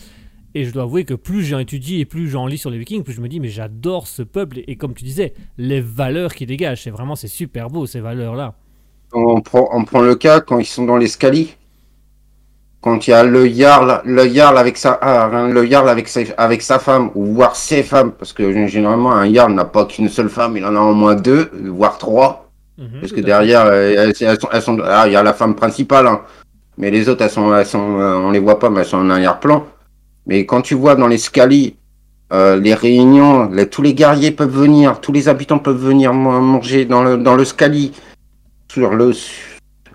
Et 0.54 0.64
je 0.64 0.72
dois 0.72 0.84
avouer 0.84 1.04
que 1.04 1.14
plus 1.14 1.42
j'en 1.44 1.58
étudie 1.58 2.00
et 2.00 2.04
plus 2.04 2.28
j'en 2.28 2.46
lis 2.46 2.58
sur 2.58 2.70
les 2.70 2.78
vikings, 2.78 3.02
plus 3.02 3.12
je 3.14 3.20
me 3.20 3.28
dis, 3.28 3.40
mais 3.40 3.48
j'adore 3.48 4.06
ce 4.06 4.22
peuple. 4.22 4.58
Et, 4.60 4.64
et 4.72 4.76
comme 4.76 4.94
tu 4.94 5.04
disais, 5.04 5.34
les 5.58 5.80
valeurs 5.80 6.34
qu'ils 6.34 6.46
dégagent, 6.46 6.82
c'est 6.82 6.90
vraiment, 6.90 7.16
c'est 7.16 7.28
super 7.28 7.70
beau, 7.70 7.86
ces 7.86 8.00
valeurs-là. 8.00 8.54
On 9.14 9.40
prend, 9.40 9.70
on 9.72 9.84
prend 9.86 10.02
le 10.02 10.14
cas 10.14 10.40
quand 10.42 10.58
ils 10.58 10.66
sont 10.66 10.84
dans 10.84 10.98
l'escalier. 10.98 11.48
Quand 12.80 13.06
il 13.06 13.10
y 13.10 13.14
a 13.14 13.24
le 13.24 13.46
Jarl, 13.48 14.02
le 14.04 14.28
Jarl 14.28 14.58
avec 14.58 14.76
sa, 14.76 14.98
ah, 15.00 15.48
le 15.48 15.64
Jarl 15.64 15.88
avec 15.88 16.06
sa, 16.06 16.20
avec 16.36 16.60
sa 16.60 16.78
femme, 16.78 17.10
ou 17.14 17.24
voire 17.34 17.56
ses 17.56 17.82
femmes, 17.82 18.12
parce 18.12 18.34
que 18.34 18.66
généralement 18.68 19.12
un 19.12 19.32
Jarl 19.32 19.54
n'a 19.54 19.64
pas 19.64 19.86
qu'une 19.86 20.10
seule 20.10 20.28
femme, 20.28 20.56
il 20.58 20.64
en 20.66 20.76
a 20.76 20.80
au 20.80 20.92
moins 20.92 21.14
deux, 21.14 21.50
voire 21.64 21.96
trois. 21.96 22.50
Mhm, 22.76 23.00
Parce 23.00 23.12
que 23.12 23.20
derrière, 23.22 23.62
euh, 23.66 23.94
elles, 23.96 24.14
elles 24.20 24.40
sont, 24.40 24.48
elles 24.52 24.62
sont- 24.62 24.78
ah, 24.84 25.04
il 25.06 25.12
y 25.12 25.16
a 25.16 25.22
la 25.22 25.32
femme 25.32 25.54
principale, 25.54 26.06
hein. 26.06 26.22
mais 26.78 26.90
les 26.90 27.08
autres, 27.08 27.22
elles 27.22 27.30
sont, 27.30 27.54
elles 27.54 27.66
sont, 27.66 28.00
euh, 28.00 28.16
on 28.16 28.30
les 28.32 28.40
voit 28.40 28.58
pas, 28.58 28.70
mais 28.70 28.80
elles 28.80 28.86
sont 28.86 28.98
en 28.98 29.10
arrière-plan. 29.10 29.66
Mais 30.26 30.46
quand 30.46 30.62
tu 30.62 30.74
vois 30.74 30.96
dans 30.96 31.06
l'escalier, 31.08 31.76
euh, 32.32 32.58
les 32.58 32.74
réunions, 32.74 33.50
les- 33.50 33.68
tous 33.68 33.82
les 33.82 33.94
guerriers 33.94 34.30
peuvent 34.30 34.50
venir, 34.54 35.00
tous 35.00 35.12
les 35.12 35.28
habitants 35.28 35.58
peuvent 35.58 35.76
venir 35.82 36.12
man- 36.14 36.42
manger 36.42 36.84
dans 36.86 37.02
le, 37.02 37.16
dans 37.18 37.34
le 37.36 37.44
sur 37.44 38.94
le, 38.94 39.12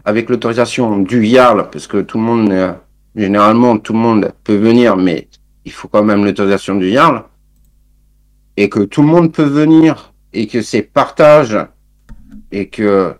avec 0.06 0.30
l'autorisation 0.30 1.00
du 1.00 1.26
Jarl, 1.26 1.70
parce 1.72 1.88
que 1.88 2.02
tout 2.02 2.18
le 2.18 2.24
monde, 2.24 2.52
euh, 2.52 2.72
généralement, 3.16 3.78
tout 3.78 3.94
le 3.94 4.00
monde 4.00 4.32
peut 4.44 4.56
venir, 4.56 4.96
mais 4.96 5.28
il 5.66 5.72
faut 5.72 5.88
quand 5.88 6.04
même 6.04 6.24
l'autorisation 6.24 6.76
du 6.76 6.92
Jarl. 6.92 7.24
Et 8.56 8.70
que 8.70 8.82
tout 8.82 9.02
le 9.02 9.08
monde 9.08 9.34
peut 9.34 9.44
venir, 9.44 10.14
et 10.32 10.48
que 10.48 10.62
c'est 10.62 10.82
partage, 10.84 11.58
et 12.52 12.70
que 12.70 13.16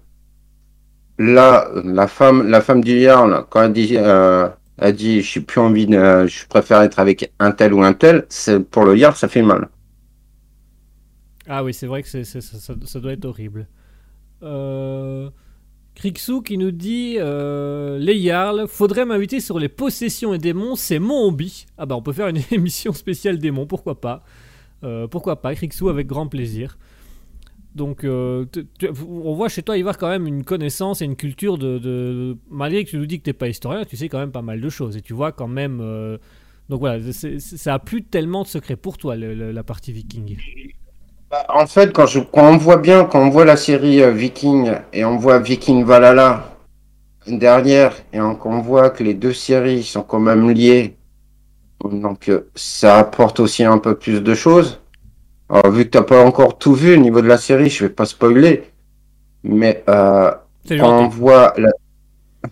là, 1.18 1.68
la 1.84 2.08
femme, 2.08 2.48
la 2.50 2.62
femme 2.62 2.84
du 2.84 3.02
Jarl, 3.02 3.46
quand 3.50 3.64
elle 3.64 3.74
dit, 3.74 3.96
euh, 3.98 4.48
elle 4.82 4.96
dit, 4.96 5.22
je 5.22 5.28
suis 5.28 5.40
plus 5.42 5.60
envie 5.60 5.88
je 5.88 6.48
préfère 6.48 6.82
être 6.82 7.00
avec 7.00 7.32
un 7.40 7.52
tel 7.52 7.74
ou 7.74 7.84
un 7.84 7.94
tel, 7.94 8.28
pour 8.72 8.86
le 8.86 8.96
Jarl, 8.96 9.16
ça 9.16 9.28
fait 9.28 9.42
mal. 9.42 9.70
Ah 11.48 11.64
oui, 11.64 11.74
c'est 11.74 11.88
vrai 11.88 12.04
que 12.04 12.24
ça, 12.24 13.00
doit 13.00 13.14
être 13.14 13.26
horrible. 13.26 13.68
Euh... 14.44 15.30
Qui 16.46 16.58
nous 16.58 16.72
dit 16.72 17.16
euh, 17.18 17.98
Les 17.98 18.22
Jarls, 18.22 18.68
faudrait 18.70 19.04
m'inviter 19.04 19.42
sur 19.42 19.60
les 19.60 19.68
possessions 19.68 20.34
et 20.34 20.38
démons, 20.38 20.78
c'est 20.78 21.00
mon 21.00 21.28
hobby. 21.28 21.66
Ah 21.78 21.86
bah 21.86 21.96
on 21.96 22.02
peut 22.02 22.14
faire 22.14 22.30
une 22.30 22.40
émission 22.52 22.94
spéciale 22.94 23.38
démons, 23.38 23.66
pourquoi 23.66 24.00
pas. 24.00 24.24
Euh, 24.86 25.08
pourquoi 25.08 25.42
pas, 25.42 25.54
Krixou 25.56 25.90
avec 25.90 26.08
grand 26.08 26.28
plaisir. 26.28 26.78
Donc 27.76 28.04
euh, 28.04 28.46
tu- 28.52 28.66
tu- 28.80 28.90
on 29.08 29.34
voit 29.36 29.48
chez 29.50 29.62
toi 29.64 29.78
Ivar 29.78 29.98
quand 29.98 30.10
même 30.10 30.28
une 30.28 30.44
connaissance 30.44 31.02
et 31.02 31.06
une 31.06 31.16
culture 31.16 31.58
de, 31.58 32.38
Malgré 32.50 32.84
que 32.84 32.90
tu 32.90 32.98
nous 32.98 33.06
dis 33.06 33.20
que 33.20 33.26
t'es 33.26 33.34
pas 33.34 33.48
historien, 33.48 33.86
tu 33.86 33.96
sais 33.98 34.10
quand 34.10 34.20
même 34.20 34.32
pas 34.32 34.42
mal 34.42 34.60
de 34.62 34.70
choses. 34.70 34.98
Et 34.98 35.02
tu 35.02 35.14
vois 35.14 35.32
quand 35.32 35.48
même... 35.48 35.80
euh, 35.82 36.18
Donc 36.70 36.80
voilà, 36.80 37.00
ça 37.40 37.74
a 37.76 37.80
plus 37.80 38.04
tellement 38.04 38.44
de 38.44 38.48
secrets 38.48 38.76
pour 38.76 38.98
toi, 38.98 39.16
la 39.16 39.64
partie 39.64 39.92
viking. 39.94 40.38
Bah, 41.30 41.46
En 41.50 41.68
fait, 41.68 41.94
quand, 41.94 42.06
on 42.36 42.58
voit 42.58 42.78
bien, 42.78 43.06
quand 43.06 43.22
on 43.26 43.30
voit 43.30 43.46
la 43.46 43.58
série 43.58 44.02
euh, 44.02 44.12
Viking 44.12 44.72
et 44.94 45.06
on 45.06 45.18
voit 45.18 45.40
Viking 45.40 45.84
Valhalla 45.84 46.56
derrière 47.28 47.96
et 48.14 48.22
on, 48.22 48.36
qu'on 48.36 48.62
voit 48.62 48.90
que 48.92 49.04
les 49.04 49.14
deux 49.16 49.34
séries 49.34 49.84
sont 49.84 50.04
quand 50.04 50.20
même 50.20 50.50
liées, 50.52 50.98
donc 51.84 52.30
euh, 52.30 52.50
ça 52.56 53.00
apporte 53.00 53.40
aussi 53.42 53.64
un 53.66 53.80
peu 53.80 53.98
plus 53.98 54.22
de 54.24 54.36
choses. 54.36 54.82
Alors, 55.50 55.72
vu 55.72 55.86
que 55.86 55.90
t'as 55.90 56.04
pas 56.04 56.24
encore 56.24 56.58
tout 56.60 56.74
vu 56.74 56.94
au 56.94 56.98
niveau 56.98 57.22
de 57.22 57.28
la 57.28 57.38
série, 57.38 57.70
je 57.70 57.86
vais 57.86 57.90
pas 57.90 58.06
spoiler. 58.06 58.64
Mais 59.44 59.84
euh, 59.90 60.32
quand 60.70 61.06
on 61.06 61.08
voit 61.08 61.54
la... 61.58 61.70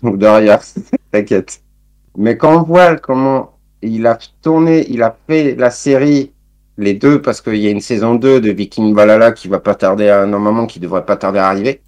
derrière, 0.17 0.61
t'inquiète. 1.11 1.61
Mais 2.17 2.37
quand 2.37 2.61
on 2.61 2.63
voit 2.63 2.95
comment 2.97 3.57
il 3.83 4.07
a 4.07 4.17
tourné, 4.41 4.87
il 4.89 5.03
a 5.03 5.15
fait 5.27 5.55
la 5.55 5.69
série, 5.69 6.31
les 6.77 6.95
deux, 6.95 7.21
parce 7.21 7.41
qu'il 7.41 7.57
y 7.57 7.67
a 7.67 7.69
une 7.69 7.81
saison 7.81 8.15
2 8.15 8.41
de 8.41 8.51
Viking 8.51 8.95
Valhalla 8.95 9.31
qui 9.31 9.47
va 9.47 9.59
pas 9.59 9.75
tarder 9.75 10.09
à, 10.09 10.25
normalement, 10.25 10.65
qui 10.65 10.79
devrait 10.79 11.05
pas 11.05 11.17
tarder 11.17 11.39
à 11.39 11.47
arriver. 11.47 11.81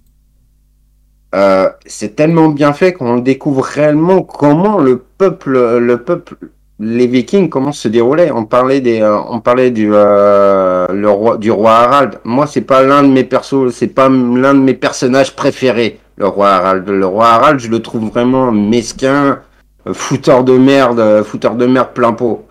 Euh, 1.34 1.70
c'est 1.86 2.16
tellement 2.16 2.48
bien 2.48 2.72
fait 2.72 2.92
qu'on 2.92 3.18
découvre 3.18 3.62
réellement 3.62 4.22
comment 4.22 4.78
le 4.78 4.98
peuple, 4.98 5.78
le 5.78 6.02
peuple, 6.02 6.36
les 6.80 7.06
Vikings, 7.06 7.50
comment 7.50 7.72
se 7.72 7.88
déroulaient? 7.88 8.30
On 8.32 8.46
parlait 8.46 8.80
des, 8.80 9.02
euh, 9.02 9.20
on 9.28 9.40
parlait 9.40 9.70
du, 9.70 9.90
euh, 9.92 10.86
le 10.88 11.10
roi, 11.10 11.36
du 11.36 11.50
roi 11.50 11.72
Harald. 11.72 12.18
Moi, 12.24 12.46
c'est 12.46 12.62
pas 12.62 12.82
l'un 12.82 13.02
de 13.02 13.08
mes 13.08 13.24
persos, 13.24 13.70
c'est 13.72 13.88
pas 13.88 14.08
l'un 14.08 14.54
de 14.54 14.60
mes 14.60 14.72
personnages 14.72 15.36
préférés, 15.36 16.00
le 16.16 16.26
roi 16.26 16.48
Harald. 16.48 16.88
Le 16.88 17.06
roi 17.06 17.28
Harald, 17.28 17.60
je 17.60 17.68
le 17.68 17.80
trouve 17.80 18.08
vraiment 18.08 18.50
mesquin, 18.50 19.40
euh, 19.86 19.92
fouteur 19.92 20.42
de 20.42 20.56
merde, 20.56 21.00
euh, 21.00 21.22
fouteur 21.22 21.54
de 21.54 21.66
merde 21.66 21.90
plein 21.92 22.14
pot. 22.14 22.46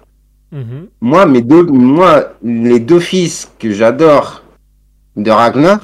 Mhm. 0.51 0.87
Moi, 1.01 1.25
mes 1.25 1.41
deux, 1.41 1.63
moi, 1.63 2.33
les 2.43 2.79
deux 2.79 2.99
fils 2.99 3.51
que 3.57 3.71
j'adore 3.71 4.43
de 5.15 5.31
Ragnar, 5.31 5.79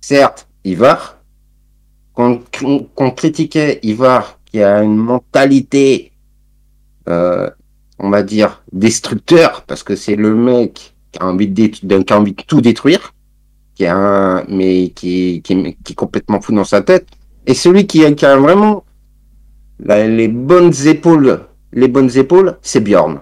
certes, 0.00 0.46
Ivar, 0.64 1.16
qu'on 2.14 2.40
qu'on 2.94 3.10
critiquait 3.10 3.80
Ivar, 3.82 4.38
qui 4.44 4.62
a 4.62 4.82
une 4.82 4.96
mentalité, 4.96 6.12
euh, 7.08 7.48
on 7.98 8.10
va 8.10 8.22
dire, 8.22 8.62
destructeur, 8.72 9.62
parce 9.66 9.82
que 9.82 9.96
c'est 9.96 10.16
le 10.16 10.34
mec 10.34 10.94
qui 11.12 11.18
a 11.20 11.26
envie 11.26 11.48
de, 11.48 11.66
qui 11.66 12.12
a 12.12 12.18
envie 12.18 12.32
de 12.32 12.42
tout 12.42 12.60
détruire, 12.60 13.12
qui 13.74 13.86
a 13.86 13.96
un, 13.96 14.44
mais 14.48 14.90
qui, 14.90 15.40
qui, 15.42 15.52
est- 15.52 15.94
complètement 15.94 16.40
fou 16.40 16.52
dans 16.54 16.64
sa 16.64 16.82
tête, 16.82 17.06
et 17.46 17.54
celui 17.54 17.86
qui, 17.86 18.04
a- 18.04 18.12
qui 18.12 18.24
vraiment 18.24 18.84
les 19.80 20.28
bonnes 20.28 20.74
épaules, 20.86 21.46
les 21.72 21.88
bonnes 21.88 22.16
épaules, 22.16 22.58
c'est 22.62 22.80
Bjorn. 22.80 23.20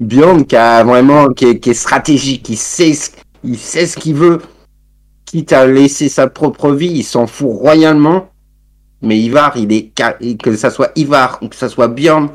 Bjorn 0.00 0.44
qui 0.44 0.56
a 0.56 0.84
vraiment 0.84 1.28
qui 1.28 1.46
est, 1.46 1.74
stratégique, 1.74 2.42
qui 2.42 2.56
sait 2.56 2.92
ce, 2.92 3.10
il 3.44 3.56
sait 3.58 3.86
ce 3.86 3.96
qu'il 3.96 4.14
veut, 4.14 4.40
quitte 5.24 5.52
à 5.52 5.66
laisser 5.66 6.08
sa 6.08 6.28
propre 6.28 6.72
vie, 6.72 6.90
il 6.90 7.02
s'en 7.04 7.26
fout 7.26 7.48
royalement. 7.50 8.28
Mais 9.06 9.18
Ivar, 9.18 9.56
il 9.56 9.72
est 9.72 9.92
que 10.42 10.56
ça 10.56 10.70
soit 10.70 10.90
Ivar 10.96 11.38
ou 11.42 11.48
que 11.48 11.56
ça 11.56 11.68
soit 11.68 11.88
Bjorn, 11.88 12.28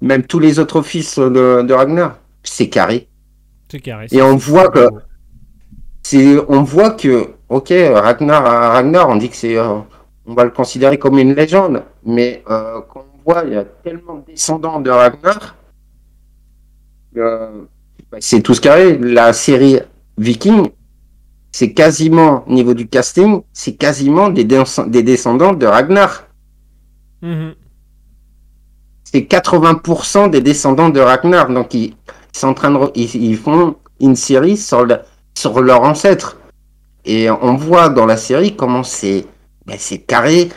même 0.00 0.22
tous 0.22 0.38
les 0.38 0.58
autres 0.58 0.82
fils 0.82 1.18
de, 1.18 1.62
de 1.62 1.74
Ragnar, 1.74 2.18
c'est 2.42 2.68
carré. 2.68 3.08
C'est 3.70 3.80
carré. 3.80 4.06
Et 4.10 4.22
on 4.22 4.36
voit 4.36 4.68
que-. 4.68 4.88
C'est, 6.02 6.38
on 6.48 6.62
voit 6.62 6.92
que, 6.92 7.30
ok, 7.48 7.68
Ragnar, 7.94 8.42
Ragnar, 8.72 9.08
on 9.08 9.16
dit 9.16 9.28
que 9.28 9.36
c'est, 9.36 9.58
euh, 9.58 9.80
on 10.24 10.34
va 10.34 10.44
le 10.44 10.50
considérer 10.50 10.98
comme 10.98 11.18
une 11.18 11.34
légende, 11.34 11.82
mais 12.04 12.42
euh, 12.48 12.80
quand 12.88 13.04
on 13.14 13.30
voit, 13.30 13.42
il 13.44 13.52
y 13.52 13.56
a 13.56 13.64
tellement 13.64 14.14
de 14.16 14.32
descendants 14.32 14.80
de 14.80 14.90
Ragnar, 14.90 15.56
euh, 17.16 17.64
bah, 18.10 18.18
c'est 18.20 18.40
tout 18.40 18.54
ce 18.54 18.60
carré. 18.60 18.96
La 18.96 19.32
série 19.32 19.80
Viking, 20.16 20.70
c'est 21.58 21.72
quasiment, 21.72 22.44
au 22.46 22.52
niveau 22.52 22.72
du 22.72 22.86
casting, 22.86 23.42
c'est 23.52 23.74
quasiment 23.74 24.28
des, 24.28 24.44
des, 24.44 24.62
des 24.86 25.02
descendants 25.02 25.54
de 25.54 25.66
Ragnar. 25.66 26.28
Mhm. 27.20 27.54
C'est 29.02 29.22
80% 29.22 30.30
des 30.30 30.40
descendants 30.40 30.88
de 30.88 31.00
Ragnar, 31.00 31.48
donc 31.48 31.74
ils, 31.74 31.94
ils 32.32 32.38
sont 32.38 32.46
en 32.46 32.54
train 32.54 32.70
de, 32.70 32.78
ils, 32.94 33.12
ils 33.16 33.36
font 33.36 33.74
une 33.98 34.14
série 34.14 34.56
sur, 34.56 34.84
le- 34.84 35.00
sur 35.36 35.60
leur 35.60 35.82
ancêtre. 35.82 36.36
Et 37.04 37.28
on 37.28 37.56
voit 37.56 37.88
dans 37.88 38.06
la 38.06 38.16
série 38.16 38.54
comment 38.54 38.84
c'est 38.84 39.26
ben, 39.66 39.76
carré, 40.06 40.50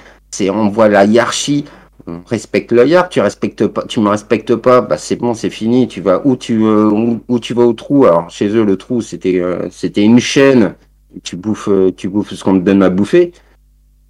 on 0.51 0.69
voit 0.69 0.87
la 0.87 1.05
hiérarchie, 1.05 1.65
on 2.05 2.21
respecte 2.27 2.71
le 2.71 2.85
hiérarque, 2.85 3.13
tu 3.13 3.21
respectes 3.21 3.65
pas, 3.65 3.85
tu 3.87 3.99
me 4.01 4.09
respectes 4.09 4.55
pas, 4.55 4.81
bah 4.81 4.97
c'est 4.97 5.15
bon, 5.15 5.33
c'est 5.33 5.49
fini, 5.49 5.87
tu 5.87 5.99
vas 6.01 6.21
où 6.25 6.35
tu 6.35 6.63
euh, 6.63 6.91
où, 6.91 7.21
où 7.27 7.39
tu 7.39 7.55
vas 7.55 7.63
au 7.63 7.73
trou? 7.73 8.05
Alors 8.05 8.29
chez 8.29 8.49
eux 8.49 8.63
le 8.65 8.77
trou 8.77 9.01
c'était 9.01 9.39
euh, 9.39 9.67
c'était 9.71 10.03
une 10.03 10.19
chaîne, 10.19 10.75
tu 11.23 11.35
bouffes 11.35 11.69
euh, 11.69 11.91
tu 11.95 12.09
bouffes 12.09 12.33
ce 12.33 12.43
qu'on 12.43 12.59
te 12.59 12.63
donne 12.63 12.83
à 12.83 12.89
bouffer. 12.89 13.31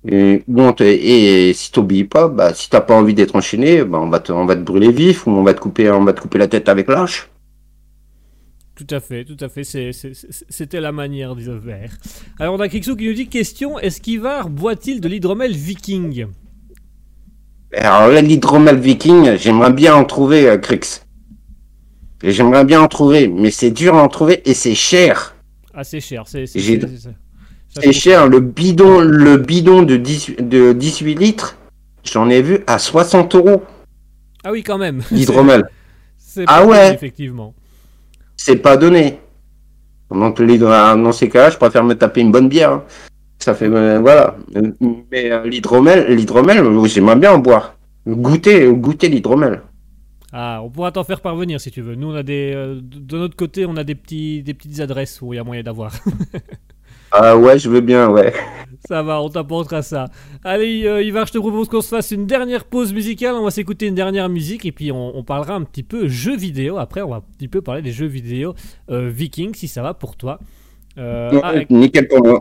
Et, 0.08 0.44
bon, 0.48 0.74
te- 0.74 0.84
et, 0.84 1.54
si 1.54 1.72
t'obéis 1.72 2.06
pas, 2.06 2.28
bah 2.28 2.54
si 2.54 2.70
t'as 2.70 2.82
pas 2.82 2.96
envie 2.96 3.14
d'être 3.14 3.36
enchaîné, 3.36 3.84
bah 3.84 4.00
on 4.02 4.10
va 4.10 4.20
te 4.20 4.32
on 4.32 4.46
va 4.46 4.56
te 4.56 4.62
brûler 4.62 4.92
vif 4.92 5.28
ou 5.28 5.32
on 5.32 5.44
va 5.44 5.54
te 5.54 5.60
couper 5.60 5.92
on 5.92 6.04
va 6.04 6.14
te 6.14 6.22
couper 6.22 6.40
la 6.40 6.48
tête 6.48 6.70
avec 6.70 6.88
l'âche. 6.88 7.30
Tout 8.76 8.88
à 8.96 9.00
fait, 9.00 9.26
tout 9.26 9.38
à 9.40 9.50
fait. 9.50 9.64
C'était 9.64 10.82
la 10.82 10.92
manière 10.92 11.36
de 11.36 11.60
faire. 11.60 11.92
Alors, 12.40 12.56
on 12.56 12.60
a 12.60 12.68
Krixou 12.68 12.96
qui 12.96 13.08
nous 13.08 13.14
dit 13.14 13.28
question 13.28 13.78
est-ce 13.78 14.02
qu'Ivar 14.02 14.50
boit-il 14.50 15.02
de 15.02 15.08
l'hydromel 15.08 15.52
viking? 15.52 16.26
Alors 17.74 18.08
là, 18.10 18.22
l'hydromel 18.22 18.80
viking, 18.80 19.36
j'aimerais 19.38 19.72
bien 19.72 19.94
en 19.96 20.04
trouver, 20.04 20.50
euh, 20.50 20.58
Crix. 20.58 21.04
Et 22.24 22.32
J'aimerais 22.32 22.66
bien 22.66 22.82
en 22.82 22.88
trouver, 22.88 23.28
mais 23.28 23.52
c'est 23.52 23.72
dur 23.72 23.96
à 23.96 24.04
en 24.04 24.08
trouver 24.08 24.42
et 24.50 24.54
c'est 24.54 24.76
cher. 24.76 25.36
Assez 25.74 26.00
cher. 26.00 26.24
C'est 26.28 27.94
cher, 27.94 28.28
le 28.28 28.40
bidon, 28.42 29.00
le 29.00 29.38
bidon 29.38 29.84
de, 29.84 29.96
10 29.96 30.36
de 30.40 30.74
18 30.74 31.16
litres, 31.16 31.58
j'en 32.04 32.30
ai 32.30 32.42
vu 32.42 32.60
à 32.68 32.78
60 32.80 33.36
euros. 33.36 33.64
Ah 34.44 34.52
oui, 34.52 34.62
quand 34.64 34.78
même. 34.78 35.02
d'hydromel. 35.12 35.64
C'est 36.18 36.44
Ah 36.48 36.66
ouais. 36.66 36.84
donné, 36.86 36.96
Effectivement. 36.96 37.54
c'est 38.36 38.58
pas 38.58 38.76
donné. 38.78 39.20
Donc 40.10 40.42
dans 40.42 41.12
ces 41.14 41.30
cas-là, 41.30 41.50
je 41.52 41.58
préfère 41.58 41.84
me 41.86 41.94
taper 41.94 42.20
une 42.22 42.32
bonne 42.32 42.50
bière. 42.50 42.72
hein. 42.74 42.84
Ça 43.40 43.56
fait 43.56 43.68
euh, 43.68 44.00
voilà. 44.00 44.36
Mais 45.12 45.32
euh, 45.32 45.46
l'hydromel, 45.46 46.14
l'hydromel, 46.14 46.64
j'aimerais 46.86 47.16
bien 47.16 47.32
en 47.34 47.40
boire. 47.40 47.76
Goûter, 48.06 48.68
goûter 48.74 49.08
l'hydromel. 49.10 49.62
Ah, 50.34 50.62
on 50.64 50.70
pourra 50.70 50.92
t'en 50.92 51.04
faire 51.04 51.22
parvenir 51.22 51.60
si 51.60 51.72
tu 51.72 51.82
veux. 51.82 51.96
Nous, 51.96 52.08
on 52.10 52.16
a 52.16 52.24
des. 52.24 52.54
euh, 52.56 52.80
de 52.82 53.18
notre 53.18 53.36
côté, 53.36 53.66
on 53.66 53.76
a 53.76 53.84
des, 53.84 53.96
petits, 53.96 54.44
des 54.44 54.54
petites 54.54 54.80
adresses 54.80 55.22
où 55.22 55.34
il 55.34 55.38
y 55.38 55.40
a 55.40 55.44
moyen 55.44 55.64
d'avoir. 55.64 55.94
Ah 57.14 57.38
ouais, 57.38 57.60
je 57.60 57.70
veux 57.70 57.82
bien, 57.82 58.10
ouais. 58.10 58.34
ça 58.88 59.04
va, 59.04 59.22
on 59.22 59.30
t'apportera 59.30 59.82
ça. 59.82 60.06
Allez, 60.46 60.86
euh, 60.86 61.04
Ivar, 61.04 61.28
je 61.28 61.34
te 61.34 61.38
propose 61.40 61.68
qu'on 61.68 61.82
se 61.82 61.90
fasse 61.90 62.12
une 62.12 62.26
dernière 62.26 62.64
pause 62.64 62.94
musicale. 62.94 63.36
On 63.36 63.44
va 63.44 63.52
s'écouter 63.52 63.88
une 63.88 63.96
dernière 63.96 64.30
musique 64.30 64.66
et 64.66 64.72
puis 64.72 64.94
on, 64.94 65.18
on 65.18 65.24
parlera 65.24 65.56
un 65.56 65.64
petit 65.64 65.84
peu 65.84 66.08
jeux 66.08 66.38
vidéo. 66.38 66.78
Après, 66.78 67.02
on 67.02 67.10
va 67.10 67.18
un 67.18 67.24
petit 67.38 67.50
peu 67.50 67.62
parler 67.62 67.82
des 67.82 67.92
jeux 67.92 68.06
vidéo 68.08 68.56
euh, 68.90 69.10
Vikings, 69.10 69.56
si 69.56 69.68
ça 69.68 69.82
va 69.82 69.94
pour 69.94 70.16
toi. 70.16 70.40
Euh, 70.98 71.40
ah, 71.44 71.54
Nickel 71.70 72.08
pour 72.08 72.26
moi. 72.26 72.40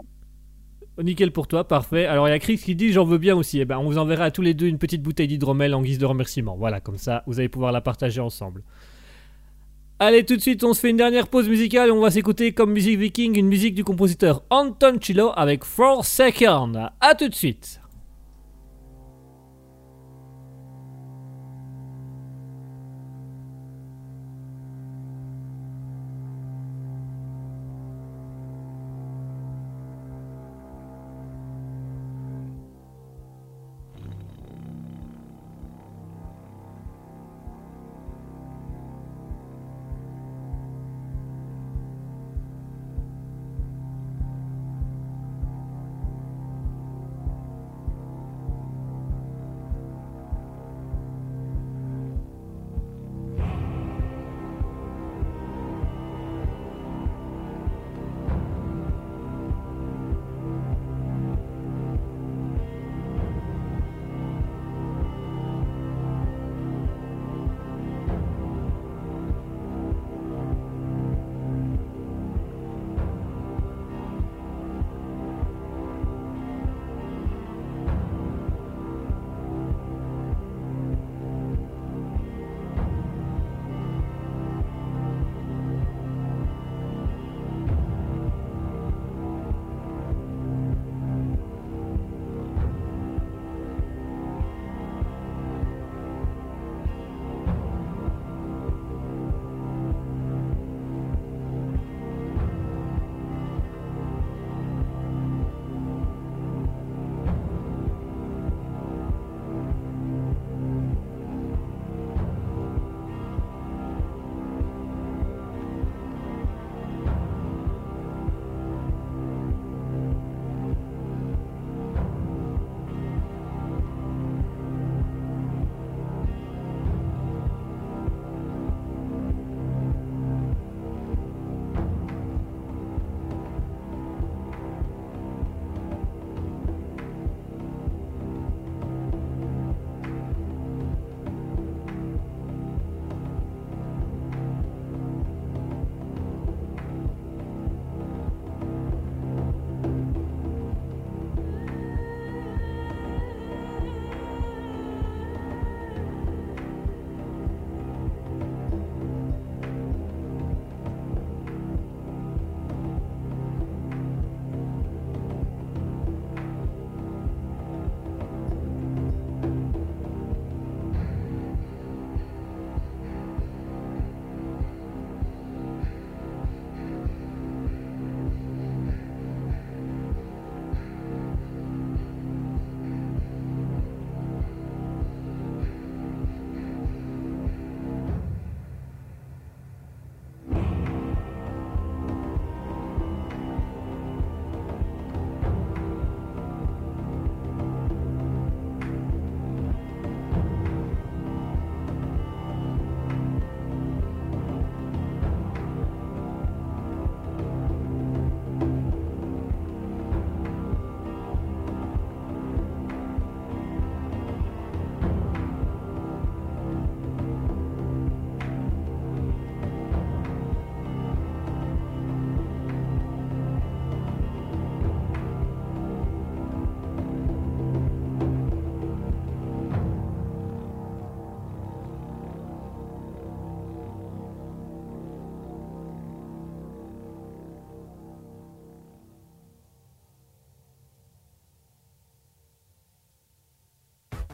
Nickel 1.02 1.32
pour 1.32 1.47
toi, 1.47 1.66
parfait. 1.66 2.06
Alors 2.06 2.28
il 2.28 2.31
y 2.31 2.35
a 2.35 2.39
Chris 2.39 2.59
qui 2.59 2.74
dit 2.74 2.93
j'en 2.93 3.05
veux 3.05 3.18
bien 3.18 3.36
aussi. 3.36 3.60
Eh 3.60 3.64
ben, 3.64 3.78
on 3.78 3.85
vous 3.85 3.98
enverra 3.98 4.24
à 4.24 4.31
tous 4.31 4.43
les 4.43 4.55
deux 4.55 4.66
une 4.66 4.78
petite 4.78 5.02
bouteille 5.02 5.28
d'hydromel 5.28 5.74
en 5.74 5.82
guise 5.82 5.98
de 5.98 6.06
remerciement. 6.06 6.56
Voilà, 6.56 6.81
comme 6.81 6.98
ça 6.98 7.22
vous 7.27 7.39
allez 7.39 7.48
pouvoir 7.48 7.72
la 7.72 7.81
partager 7.81 8.20
ensemble. 8.20 8.62
Allez, 9.98 10.24
tout 10.24 10.35
de 10.35 10.40
suite, 10.40 10.64
on 10.64 10.72
se 10.72 10.81
fait 10.81 10.89
une 10.89 10.97
dernière 10.97 11.28
pause 11.28 11.48
musicale 11.48 11.93
on 11.93 12.01
va 12.01 12.10
s'écouter 12.10 12.52
comme 12.52 12.72
musique 12.72 12.98
viking 12.98 13.39
une 13.39 13.48
musique 13.48 13.74
du 13.74 13.85
compositeur 13.85 14.43
Anton 14.48 14.97
Chilo 14.98 15.32
avec 15.36 15.64
Four 15.64 16.06
Second. 16.06 16.90
A 17.01 17.14
tout 17.14 17.28
de 17.28 17.35
suite. 17.35 17.80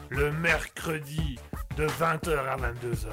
Le 0.09 0.31
mercredi 0.31 1.37
de 1.75 1.85
20h 1.87 2.37
à 2.37 2.57
22h. 2.57 3.07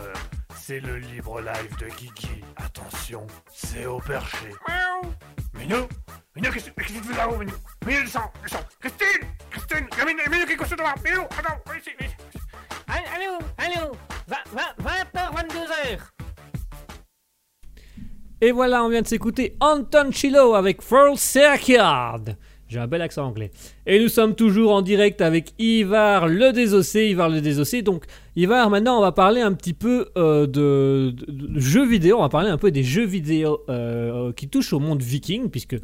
C'est 0.57 0.81
le 0.81 0.99
libre 0.99 1.41
live 1.41 1.77
de 1.79 1.87
Guigui. 1.87 2.43
Attention, 2.57 3.27
c'est 3.53 3.87
au 3.87 3.99
perché. 3.99 4.49
Miaou 4.69 5.13
Minou 5.55 5.89
Minou, 6.37 6.51
qu'est-ce 6.51 6.71
qu'est-ce 6.71 6.93
que 6.93 6.99
tu 6.99 7.05
fais 7.05 7.17
là-haut, 7.17 7.37
Minou? 7.37 7.53
Minou, 7.87 8.03
descends, 8.03 8.33
descends 8.43 8.65
Christine 8.81 9.29
Christine 9.51 9.87
Minou, 10.07 10.21
Minou, 10.31 10.47
qu'est-ce 10.47 10.59
que 10.59 10.65
tu 10.65 10.71
fais 10.71 10.77
là 10.77 10.95
Minou, 11.05 11.23
attends, 11.23 11.61
viens 11.67 11.77
ici, 11.77 11.91
viens 11.99 12.09
ici. 12.09 12.39
Allô, 12.89 13.39
allô 13.59 13.93
20h, 14.29 15.35
22h 15.35 15.99
Et 18.41 18.53
voilà, 18.53 18.85
on 18.85 18.89
vient 18.89 19.03
de 19.03 19.07
s'écouter 19.07 19.57
Anton 19.61 20.11
Chilo 20.13 20.55
avec 20.55 20.83
Full 20.83 21.17
Circuit. 21.19 21.77
J'ai 22.75 22.81
un 22.81 22.89
bel 22.89 23.03
accent 23.03 23.25
anglais. 23.25 23.53
Et 23.87 24.01
nous 24.01 24.09
sommes 24.09 24.35
toujours 24.35 24.73
en 24.73 24.83
direct 24.83 25.21
avec 25.21 25.53
Ivar 25.61 26.27
le 26.27 26.53
désossé. 26.53 27.07
Ivar 27.07 27.29
le 27.29 27.41
désossé. 27.41 27.83
Donc, 27.83 28.05
Ivar, 28.35 28.69
maintenant, 28.69 28.99
on 28.99 29.01
va 29.01 29.13
parler 29.13 29.41
un 29.41 29.53
petit 29.53 29.75
peu 29.75 30.09
euh, 30.19 30.49
de, 30.49 31.15
jeux 31.55 31.87
vidéo. 31.87 32.17
On 32.19 32.23
va 32.23 32.29
parler 32.29 32.51
un 32.51 32.59
peu 32.59 32.73
des 32.73 32.83
jeux 32.83 33.05
vidéo 33.05 33.61
euh, 33.69 34.33
qui 34.33 34.49
touchent 34.49 34.73
au 34.73 34.81
monde 34.81 35.01
viking. 35.01 35.51
Puisque, 35.51 35.77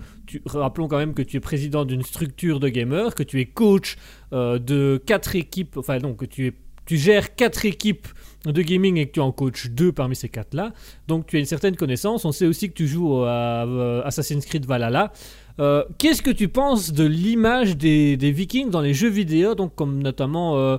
rappelons 0.46 0.88
quand 0.88 0.98
même 0.98 1.14
que 1.14 1.22
tu 1.22 1.36
es 1.36 1.40
président 1.40 1.84
d'une 1.84 2.02
structure 2.02 2.58
de 2.58 2.68
gamers, 2.68 3.14
que 3.14 3.22
tu 3.22 3.38
es 3.38 3.46
coach 3.46 3.96
euh, 4.32 4.58
de 4.58 5.00
quatre 5.06 5.36
équipes. 5.36 5.76
Enfin, 5.76 6.00
que 6.00 6.24
tu, 6.24 6.52
tu 6.86 6.96
gères 6.96 7.36
quatre 7.36 7.66
équipes 7.66 8.08
de 8.46 8.62
gaming 8.62 8.96
et 8.96 9.06
que 9.06 9.12
tu 9.12 9.20
en 9.20 9.30
coaches 9.30 9.70
deux 9.70 9.92
parmi 9.92 10.16
ces 10.16 10.28
quatre-là. 10.28 10.72
Donc 11.06 11.26
tu 11.26 11.36
as 11.36 11.38
une 11.38 11.46
certaine 11.46 11.76
connaissance. 11.76 12.24
On 12.24 12.32
sait 12.32 12.46
aussi 12.46 12.68
que 12.68 12.74
tu 12.74 12.88
joues 12.88 13.22
à 13.22 14.02
Assassin's 14.04 14.44
Creed 14.44 14.66
Valhalla. 14.66 15.12
Euh, 15.60 15.84
Qu'est-ce 15.98 16.22
que 16.22 16.30
tu 16.30 16.48
penses 16.48 16.92
de 16.92 17.04
l'image 17.04 17.76
des, 17.76 18.16
Vikings 18.16 18.70
dans 18.70 18.80
les 18.80 18.94
jeux 18.94 19.10
vidéo, 19.10 19.54
donc 19.54 19.74
comme 19.74 20.02
notamment 20.02 20.56
euh, 20.56 20.78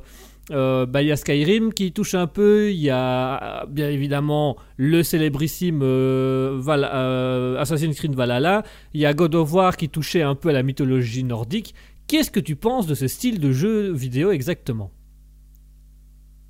euh, 0.49 0.87
bah, 0.87 1.03
il 1.03 1.07
y 1.07 1.11
a 1.11 1.15
Skyrim 1.15 1.71
qui 1.71 1.91
touche 1.91 2.15
un 2.15 2.25
peu, 2.25 2.71
il 2.71 2.79
y 2.79 2.89
a 2.89 3.65
bien 3.67 3.89
évidemment 3.89 4.57
le 4.77 5.03
célébrissime 5.03 5.81
euh, 5.83 7.59
Assassin's 7.59 7.95
Creed 7.95 8.15
Valhalla, 8.15 8.63
il 8.93 9.01
y 9.01 9.05
a 9.05 9.13
God 9.13 9.35
of 9.35 9.53
War 9.53 9.77
qui 9.77 9.87
touchait 9.87 10.23
un 10.23 10.35
peu 10.35 10.49
à 10.49 10.53
la 10.53 10.63
mythologie 10.63 11.23
nordique. 11.23 11.75
Qu'est-ce 12.07 12.31
que 12.31 12.39
tu 12.39 12.55
penses 12.55 12.87
de 12.87 12.95
ce 12.95 13.07
style 13.07 13.39
de 13.39 13.51
jeu 13.51 13.93
vidéo 13.93 14.31
exactement? 14.31 14.91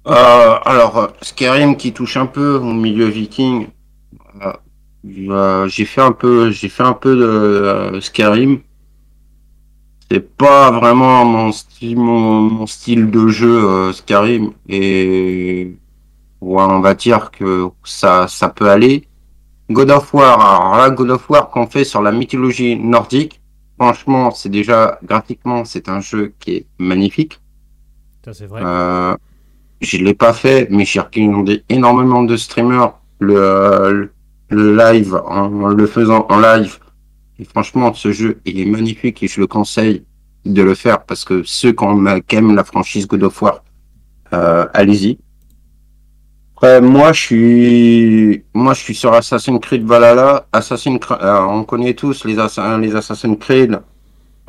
Alors, 0.06 1.14
Skyrim 1.22 1.76
qui 1.76 1.94
touche 1.94 2.18
un 2.18 2.26
peu 2.26 2.56
au 2.56 2.74
milieu 2.74 3.06
viking. 3.06 3.68
Euh, 5.06 5.32
euh, 5.32 5.68
j'ai 5.68 5.86
fait 5.86 6.02
un 6.02 6.12
peu, 6.12 6.52
j'ai 6.52 6.70
fait 6.70 6.84
un 6.84 6.94
peu 6.94 7.16
de 7.16 7.24
euh, 7.24 8.02
Skyrim. 8.02 8.60
C'est 10.10 10.36
pas 10.38 10.72
vraiment 10.72 11.24
mon 11.26 11.52
style, 11.52 11.98
mon, 11.98 12.42
mon 12.42 12.68
style 12.68 13.10
de 13.10 13.28
jeu 13.28 13.64
euh, 13.64 13.94
Skyrim 13.94 14.52
et 14.68 15.78
ouais, 16.42 16.64
on 16.64 16.82
va 16.82 16.94
dire 16.96 17.32
que 17.32 17.70
ça, 17.84 18.28
ça 18.28 18.50
peut 18.50 18.70
aller. 18.70 19.08
God 19.70 19.90
of 19.90 20.14
War, 20.14 20.40
alors 20.42 20.78
là, 20.78 20.90
God 20.90 21.12
of 21.12 21.30
War 21.30 21.50
qu'on 21.50 21.66
fait 21.68 21.86
sur 21.86 22.02
la 22.02 22.12
mythologie 22.12 22.76
nordique. 22.76 23.40
Franchement, 23.80 24.32
c'est 24.32 24.50
déjà 24.50 25.00
graphiquement, 25.04 25.64
c'est 25.66 25.88
un 25.90 26.02
jeu 26.02 26.34
qui 26.40 26.56
est 26.58 26.66
magnifique. 26.78 27.40
Ça 28.26 28.34
c'est 28.34 28.48
vrai. 28.48 28.62
Euh, 28.64 29.16
je 29.80 29.98
l'ai 29.98 30.14
pas 30.14 30.34
fait, 30.34 30.68
mais 30.70 30.86
j'ai 30.86 31.00
regardé 31.00 31.64
énormément 31.70 32.22
de 32.24 32.36
streamers 32.36 32.94
le, 33.20 33.92
le 33.92 34.12
live 34.52 35.20
en 35.26 35.48
le 35.68 35.88
faisant 35.88 36.26
en 36.30 36.40
live. 36.40 36.80
Et 37.40 37.44
franchement, 37.46 37.94
ce 37.94 38.12
jeu 38.12 38.40
il 38.46 38.60
est 38.60 38.66
magnifique 38.66 39.24
et 39.24 39.28
je 39.28 39.40
le 39.40 39.48
conseille 39.48 40.04
de 40.46 40.62
le 40.62 40.76
faire 40.76 41.04
parce 41.04 41.24
que 41.26 41.44
ceux 41.44 41.72
qui 41.72 42.36
aiment- 42.36 42.56
la 42.56 42.64
franchise 42.64 43.08
God 43.08 43.24
of 43.24 43.42
War, 43.42 43.64
euh, 44.34 44.66
allez-y. 44.74 45.18
Après, 46.56 46.80
moi, 46.82 47.12
je 47.12 47.20
suis, 47.20 48.44
moi, 48.54 48.76
je 48.76 48.82
suis 48.82 48.94
sur 48.94 49.12
Assassin's 49.14 49.60
Creed 49.60 49.84
Valhalla. 49.84 50.46
Assassin's 50.52 51.00
Creed, 51.00 51.18
euh, 51.22 51.42
on 51.42 51.64
connaît 51.64 51.96
tous 51.96 52.24
les, 52.26 52.36
les 52.36 52.96
Assassin's 52.96 53.38
Creed. 53.40 53.80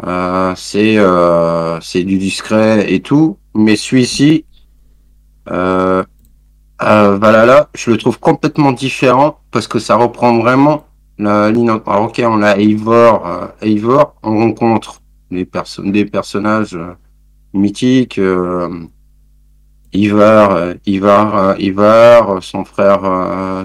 Euh, 0.05 0.53
c'est, 0.57 0.99
euh, 0.99 1.81
c'est 1.81 2.03
du 2.05 2.19
discret 2.19 2.93
et 2.93 3.01
tout. 3.01 3.39
Mais 3.55 3.77
celui-ci, 3.77 4.45
euh, 5.51 6.03
euh, 6.85 7.65
je 7.75 7.91
le 7.91 7.97
trouve 7.97 8.19
complètement 8.19 8.73
différent 8.73 9.39
parce 9.51 9.67
que 9.67 9.79
ça 9.79 9.97
reprend 9.97 10.39
vraiment 10.39 10.85
la 11.19 11.51
ligne. 11.51 11.71
Alors, 11.71 12.05
ok, 12.05 12.23
on 12.25 12.43
a 12.43 12.57
Eivor, 12.57 13.27
euh, 13.27 14.05
on 14.23 14.39
rencontre 14.39 15.01
des 15.31 15.45
personnes, 15.45 15.93
des 15.93 16.05
personnages 16.05 16.75
euh, 16.75 16.95
mythiques. 17.55 18.19
Euh, 18.19 18.69
Ivar, 19.95 20.53
euh, 20.53 20.75
Ivar, 20.87 21.61
Ivar, 21.61 22.43
son 22.43 22.65
frère, 22.65 23.03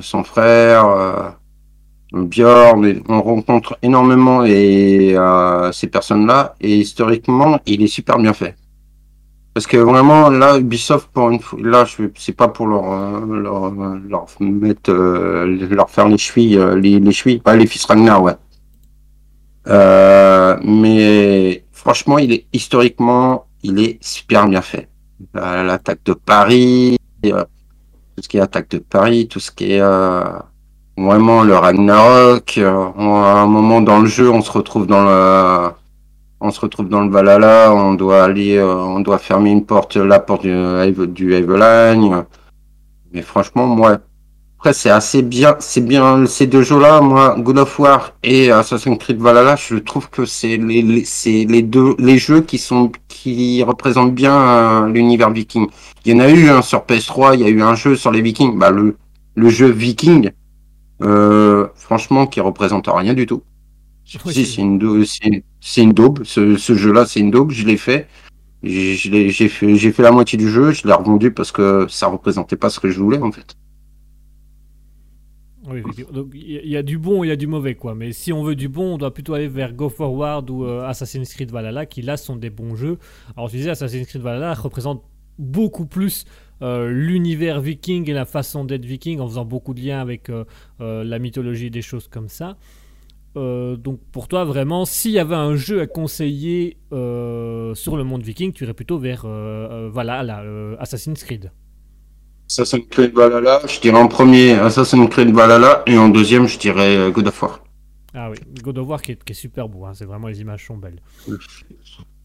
son 0.02 0.26
frère, 0.26 1.38
Bjorn. 2.12 2.86
et 2.86 3.02
On 3.08 3.22
rencontre 3.22 3.78
énormément 3.82 4.44
euh, 4.46 5.72
ces 5.72 5.88
personnes-là 5.88 6.56
et 6.62 6.78
historiquement, 6.78 7.60
il 7.66 7.82
est 7.84 7.88
super 7.88 8.18
bien 8.18 8.34
fait. 8.34 8.56
Parce 9.58 9.66
que 9.66 9.78
vraiment, 9.78 10.30
là, 10.30 10.60
Ubisoft, 10.60 11.10
pour 11.12 11.32
une 11.32 11.40
fois, 11.40 11.58
là, 11.60 11.84
je, 11.84 12.04
c'est 12.16 12.34
pas 12.36 12.48
pour 12.48 12.68
leur, 12.68 12.92
euh, 12.94 13.26
leur, 13.42 13.64
euh, 13.66 14.00
leur 14.08 14.28
mettre, 14.40 14.92
euh, 14.92 15.48
leur 15.72 15.90
faire 15.90 16.08
les 16.08 16.20
chevilles, 16.20 16.60
les, 16.76 17.00
les 17.00 17.12
chevilles, 17.12 17.40
pas 17.40 17.56
les 17.56 17.66
fils 17.66 17.84
Ragnar, 17.86 18.22
ouais. 18.22 18.36
Euh, 19.68 20.58
mais 20.64 21.64
franchement, 21.72 22.20
il 22.20 22.34
est 22.34 22.46
historiquement, 22.54 23.48
il 23.64 23.80
est 23.80 23.98
super 24.00 24.48
bien 24.48 24.62
fait. 24.62 24.90
La- 25.34 25.64
L'attaque 25.64 26.04
de 26.06 26.14
Paris, 26.14 26.98
tout 27.24 27.32
ce 28.22 28.28
qui 28.30 28.38
est 28.38 28.42
attaque 28.42 28.70
de 28.70 28.78
Paris, 28.78 29.28
tout 29.28 29.40
ce 29.40 29.50
qui 29.50 29.72
est 29.72 29.82
euh, 29.82 30.24
vraiment 30.96 31.42
le 31.42 31.56
Ragnarok. 31.56 32.60
à 32.60 33.42
un 33.42 33.48
moment 33.48 33.82
dans 33.82 34.02
le 34.02 34.08
jeu, 34.08 34.30
on 34.30 34.44
se 34.44 34.52
retrouve 34.52 34.86
dans 34.86 35.04
le 35.04 35.70
on 36.40 36.52
se 36.52 36.60
retrouve 36.60 36.90
dans 36.90 37.02
le 37.04 37.10
Valhalla, 37.10 37.74
on 37.74 37.94
doit 37.94 38.24
aller, 38.24 38.58
euh, 38.58 38.76
on 38.76 39.00
doit 39.00 39.18
fermer 39.18 39.52
une 39.52 39.66
porte, 39.66 39.96
la 39.96 40.20
porte 40.20 40.44
du, 40.44 41.08
du 41.08 41.34
Eveline. 41.34 42.26
Mais 43.14 43.22
franchement, 43.22 43.66
moi, 43.68 44.00
après, 44.60 44.74
c'est 44.74 44.90
assez 44.90 45.22
bien, 45.22 45.56
c'est 45.60 45.86
bien, 45.86 46.26
ces 46.26 46.48
deux 46.48 46.64
jeux-là, 46.64 47.00
moi, 47.02 47.36
God 47.38 47.60
of 47.60 47.80
War 47.80 48.14
et 48.24 48.52
Assassin's 48.52 48.98
Creed 48.98 49.20
Valhalla, 49.20 49.56
je 49.56 49.76
trouve 49.76 50.10
que 50.10 50.26
c'est 50.26 50.58
les, 50.58 51.06
c'est 51.06 51.46
les 51.46 51.62
deux, 51.62 51.96
les 52.00 52.18
jeux 52.18 52.42
qui 52.42 52.58
sont, 52.58 52.92
qui 53.08 53.62
représentent 53.62 54.16
bien 54.16 54.36
euh, 54.36 54.88
l'univers 54.88 55.30
viking. 55.30 55.68
Il 56.06 56.14
y 56.14 56.16
en 56.16 56.20
a 56.20 56.30
eu 56.30 56.50
un 56.50 56.64
sur 56.64 56.80
PS3, 56.80 57.36
il 57.36 57.42
y 57.42 57.44
a 57.44 57.50
eu 57.50 57.62
un 57.62 57.76
jeu 57.76 57.96
sur 57.96 58.12
les 58.12 58.22
vikings, 58.22 58.58
bah, 58.58 58.72
le, 58.72 58.98
le 59.36 59.50
jeu 59.50 59.68
viking, 59.68 60.32
euh, 61.04 61.68
franchement, 61.76 62.26
qui 62.26 62.42
représente 62.42 62.90
rien 62.92 63.14
du 63.14 63.28
tout. 63.28 63.44
Si, 64.08 64.46
c'est 64.46 64.62
une, 64.62 64.80
une 65.78 65.94
daube. 65.94 66.24
Ce, 66.24 66.56
ce 66.56 66.74
jeu-là, 66.76 67.06
c'est 67.06 67.20
une 67.20 67.32
daube. 67.32 67.52
Je 67.52 67.66
l'ai 67.68 67.78
fait. 67.78 68.08
J'ai 68.64 69.50
fait, 69.50 70.04
la 70.04 70.12
moitié 70.12 70.38
du 70.38 70.50
jeu. 70.50 70.72
Je 70.72 70.88
l'ai 70.88 70.94
revendu 70.94 71.32
parce 71.32 71.52
que 71.52 71.86
ça 71.90 72.08
représentait 72.08 72.56
pas 72.56 72.70
ce 72.70 72.80
que 72.80 72.90
je 72.90 73.00
voulais 73.00 73.20
en 73.20 73.32
fait. 73.32 73.56
Oui. 75.70 75.82
Donc 76.14 76.32
il 76.34 76.52
y, 76.52 76.58
a- 76.58 76.62
il 76.64 76.70
y 76.70 76.78
a 76.78 76.84
du 76.84 76.98
bon 76.98 77.24
et 77.24 77.28
il 77.28 77.30
y 77.30 77.34
a 77.34 77.36
du 77.36 77.48
mauvais, 77.48 77.76
quoi. 77.76 77.94
Mais 77.94 78.14
si 78.14 78.32
on 78.32 78.42
veut 78.44 78.56
du 78.56 78.70
bon, 78.70 78.94
on 78.94 78.98
doit 78.98 79.14
plutôt 79.14 79.34
aller 79.34 79.50
vers 79.50 79.74
Go 79.74 79.90
Forward 79.90 80.50
ou 80.50 80.64
euh, 80.64 80.88
Assassin's 80.88 81.34
Creed 81.34 81.52
Valhalla, 81.52 81.86
qui 81.86 82.02
là 82.02 82.16
sont 82.16 82.38
des 82.38 82.50
bons 82.50 82.76
jeux. 82.76 82.98
Alors, 83.36 83.50
je 83.50 83.58
disais, 83.58 83.72
Assassin's 83.72 84.08
Creed 84.08 84.22
Valhalla 84.22 84.54
représente 84.54 85.04
beaucoup 85.38 85.86
plus 85.86 86.24
euh, 86.62 86.90
l'univers 86.90 87.60
viking 87.60 88.10
et 88.10 88.14
la 88.14 88.26
façon 88.26 88.64
d'être 88.64 88.86
viking 88.86 89.20
en 89.20 89.28
faisant 89.28 89.46
beaucoup 89.46 89.74
de 89.74 89.82
liens 89.82 90.00
avec 90.00 90.30
euh, 90.30 90.46
la 90.80 91.20
mythologie, 91.20 91.70
des 91.70 91.82
choses 91.82 92.08
comme 92.08 92.30
ça. 92.30 92.58
Euh, 93.38 93.76
donc 93.78 94.00
pour 94.12 94.28
toi 94.28 94.44
vraiment, 94.46 94.84
s'il 94.86 95.12
y 95.12 95.20
avait 95.20 95.36
un 95.36 95.56
jeu 95.56 95.80
à 95.80 95.88
conseiller 95.88 96.78
euh, 96.92 97.76
sur 97.76 97.96
le 97.96 98.04
monde 98.04 98.24
viking, 98.24 98.52
tu 98.52 98.64
irais 98.64 98.74
plutôt 98.74 98.98
vers 98.98 99.26
euh, 99.26 99.92
euh, 99.96 100.02
euh, 100.04 100.76
Assassin's 100.80 101.24
Creed. 101.24 101.52
Assassin's 102.50 102.88
Creed 102.90 103.14
Valhalla, 103.14 103.62
je 103.68 103.80
dirais 103.80 104.00
en 104.00 104.08
premier 104.08 104.54
Assassin's 104.54 105.08
Creed 105.10 105.32
Valhalla 105.34 105.84
et 105.86 105.98
en 105.98 106.10
deuxième, 106.10 106.48
je 106.48 106.58
dirais 106.58 107.12
God 107.14 107.28
of 107.28 107.42
War. 107.44 107.64
Ah 108.14 108.32
oui, 108.32 108.38
God 108.64 108.80
of 108.80 108.88
War 108.88 109.02
qui 109.02 109.12
est, 109.12 109.24
qui 109.24 109.34
est 109.34 109.36
super 109.36 109.70
beau, 109.70 109.86
hein, 109.86 109.92
c'est 109.94 110.06
vraiment 110.06 110.28
les 110.28 110.42
images 110.42 110.66
sont 110.66 110.78
belles. 110.78 111.02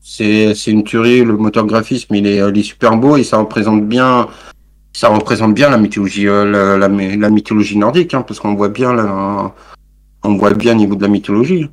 C'est 0.01 0.55
une 0.67 0.83
tuerie. 0.83 1.25
Le 1.25 1.37
moteur 1.37 1.67
graphisme, 1.67 2.15
il 2.15 2.27
est, 2.27 2.39
il 2.39 2.59
est 2.59 2.63
super 2.63 2.97
beau 2.97 3.17
et 3.17 3.23
ça 3.23 3.39
représente 3.39 3.87
bien. 3.87 4.29
Ça 4.95 5.09
représente 5.09 5.55
bien 5.55 5.71
la 5.71 5.79
mythologie, 5.79 6.25
la, 6.25 6.77
la, 6.77 6.89
la 6.89 7.31
mythologie 7.31 7.79
nordique, 7.79 8.13
hein, 8.13 8.23
parce 8.23 8.41
qu'on 8.41 8.55
voit 8.55 8.69
bien, 8.69 8.93
la, 8.93 9.55
on 10.25 10.37
voit 10.37 10.55
bien 10.55 10.73
au 10.73 10.77
niveau 10.77 10.95
de 10.95 11.03
la 11.03 11.09
mythologie. 11.09 11.69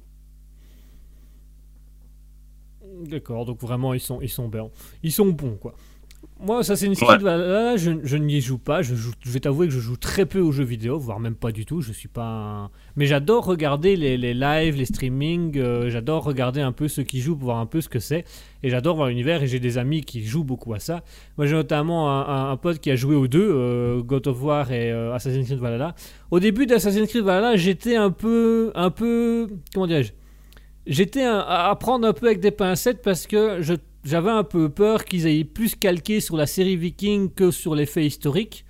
D'accord, 3.05 3.45
donc 3.45 3.59
vraiment 3.61 3.93
ils 3.93 3.99
sont, 3.99 4.21
ils 4.21 4.29
sont 4.29 4.47
bons. 4.47 4.71
Ils 5.03 5.11
sont 5.11 5.27
bons 5.27 5.57
quoi. 5.57 5.73
Moi, 6.41 6.59
Assassin's 6.59 6.97
Creed, 6.97 7.21
Valhalla, 7.21 7.75
je, 7.75 7.91
je 8.01 8.15
n'y 8.15 8.39
joue 8.39 8.57
pas. 8.57 8.81
Je, 8.81 8.95
joue- 8.95 9.11
je 9.25 9.29
vais 9.29 9.41
t'avouer 9.41 9.67
que 9.67 9.73
je 9.73 9.79
joue 9.81 9.97
très 9.97 10.25
peu 10.25 10.39
aux 10.39 10.53
jeux 10.53 10.63
vidéo, 10.63 10.97
voire 10.97 11.19
même 11.19 11.35
pas 11.35 11.51
du 11.51 11.65
tout. 11.65 11.81
Je 11.81 11.91
suis 11.91 12.07
pas. 12.07 12.23
un- 12.23 12.69
Mais 12.95 13.07
j'adore 13.07 13.43
regarder 13.43 13.97
les, 13.97 14.17
les 14.17 14.33
lives, 14.33 14.75
les 14.77 14.85
streamings. 14.85 15.57
euh, 15.57 15.89
j'adore 15.89 16.23
regarder 16.23 16.61
un 16.61 16.71
peu 16.71 16.87
ceux 16.87 17.03
qui 17.03 17.19
jouent 17.19 17.35
pour 17.35 17.45
voir 17.47 17.57
un 17.57 17.65
peu 17.65 17.81
ce 17.81 17.89
que 17.89 17.99
c'est. 17.99 18.23
Et 18.63 18.69
j'adore 18.69 18.95
voir 18.95 19.09
l'univers. 19.09 19.43
Et 19.43 19.47
j'ai 19.47 19.59
des 19.59 19.77
amis 19.77 20.01
qui 20.01 20.23
jouent 20.23 20.45
beaucoup 20.45 20.73
à 20.73 20.79
ça. 20.79 21.03
Moi, 21.37 21.45
j'ai 21.45 21.55
notamment 21.55 22.09
un, 22.09 22.21
un- 22.27 22.51
un 22.51 22.57
pote 22.57 22.79
qui 22.79 22.89
a 22.89 22.95
joué 22.95 23.15
aux 23.15 23.27
deux, 23.27 23.49
euh, 23.51 24.01
God 24.01 24.25
of 24.27 24.41
War 24.41 24.71
et 24.71 24.91
euh, 24.93 25.13
Assassin's 25.13 25.45
Creed 25.45 25.59
Valhalla. 25.59 25.93
Au 26.31 26.39
début 26.39 26.65
d'Assassin's 26.65 27.09
Creed 27.09 27.23
Valhalla, 27.25 27.57
j'étais 27.57 27.97
un 27.97 28.11
peu, 28.11 28.71
un 28.75 28.91
peu, 28.91 29.49
comment 29.73 29.87
dirais-je? 29.87 30.13
J'étais 30.87 31.23
à 31.25 31.75
prendre 31.79 32.07
un 32.07 32.13
peu 32.13 32.25
avec 32.27 32.39
des 32.39 32.49
pincettes 32.51 33.01
parce 33.03 33.27
que 33.27 33.61
je 33.61 33.73
j'avais 34.03 34.31
un 34.31 34.43
peu 34.43 34.69
peur 34.69 35.05
qu'ils 35.05 35.27
aient 35.27 35.43
plus 35.43 35.75
calqué 35.75 36.19
sur 36.19 36.37
la 36.37 36.47
série 36.47 36.75
Viking 36.75 37.31
que 37.31 37.51
sur 37.51 37.75
les 37.75 37.85
faits 37.85 38.05
historiques. 38.05 38.65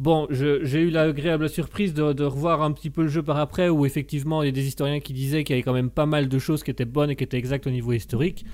Bon, 0.00 0.26
j'ai 0.30 0.80
eu 0.80 0.90
l'agréable 0.90 1.48
surprise 1.48 1.94
de, 1.94 2.24
revoir 2.24 2.62
un 2.62 2.72
petit 2.72 2.90
peu 2.90 3.02
le 3.02 3.08
jeu 3.08 3.22
par 3.22 3.38
après, 3.38 3.68
où 3.68 3.86
effectivement 3.86 4.42
il 4.42 4.46
y 4.46 4.48
a 4.48 4.52
des 4.52 4.66
historiens 4.66 4.98
qui 4.98 5.12
disaient 5.12 5.44
qu'il 5.44 5.54
y 5.54 5.56
avait 5.56 5.62
quand 5.62 5.72
même 5.72 5.90
pas 5.90 6.06
mal 6.06 6.28
de 6.28 6.38
choses 6.38 6.64
qui 6.64 6.72
étaient 6.72 6.84
bonnes 6.84 7.10
et 7.10 7.16
qui 7.16 7.22
étaient 7.22 7.38
exactes 7.38 7.66
au 7.68 7.70
niveau 7.70 7.92
historique. 7.92 8.44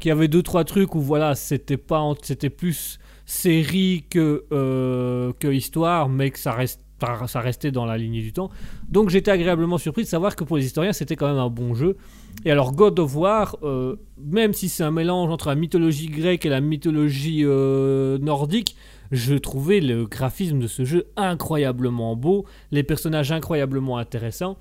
Qu'il 0.00 0.08
y 0.08 0.12
avait 0.12 0.28
deux 0.28 0.42
trois 0.42 0.64
trucs 0.64 0.94
où 0.96 1.00
voilà, 1.00 1.34
c'était 1.36 1.76
plus 1.76 2.98
série 3.26 4.04
que 4.10 4.44
euh, 4.52 5.32
que 5.38 5.48
histoire, 5.48 6.08
mais 6.08 6.30
que 6.30 6.38
ça 6.38 6.52
reste 6.52 6.80
ça 7.26 7.40
restait 7.40 7.70
dans 7.70 7.86
la 7.86 7.96
lignée 7.96 8.22
du 8.22 8.32
temps. 8.32 8.50
Donc 8.88 9.10
j'étais 9.10 9.30
agréablement 9.30 9.78
surpris 9.78 10.02
de 10.02 10.08
savoir 10.08 10.34
que 10.34 10.44
pour 10.44 10.56
les 10.56 10.66
historiens 10.66 10.92
c'était 10.92 11.16
quand 11.16 11.28
même 11.28 11.38
un 11.38 11.50
bon 11.50 11.74
jeu. 11.74 11.96
Et 12.44 12.50
alors 12.50 12.72
God 12.72 12.98
of 12.98 13.16
War, 13.16 13.56
euh, 13.62 13.96
même 14.16 14.52
si 14.52 14.68
c'est 14.68 14.84
un 14.84 14.90
mélange 14.90 15.30
entre 15.30 15.48
la 15.48 15.54
mythologie 15.54 16.06
grecque 16.06 16.46
et 16.46 16.48
la 16.48 16.60
mythologie 16.60 17.42
euh, 17.44 18.18
nordique, 18.18 18.76
je 19.10 19.34
trouvais 19.34 19.80
le 19.80 20.06
graphisme 20.06 20.58
de 20.58 20.66
ce 20.66 20.84
jeu 20.84 21.06
incroyablement 21.16 22.14
beau, 22.14 22.44
les 22.70 22.82
personnages 22.82 23.32
incroyablement 23.32 23.98
intéressants. 23.98 24.56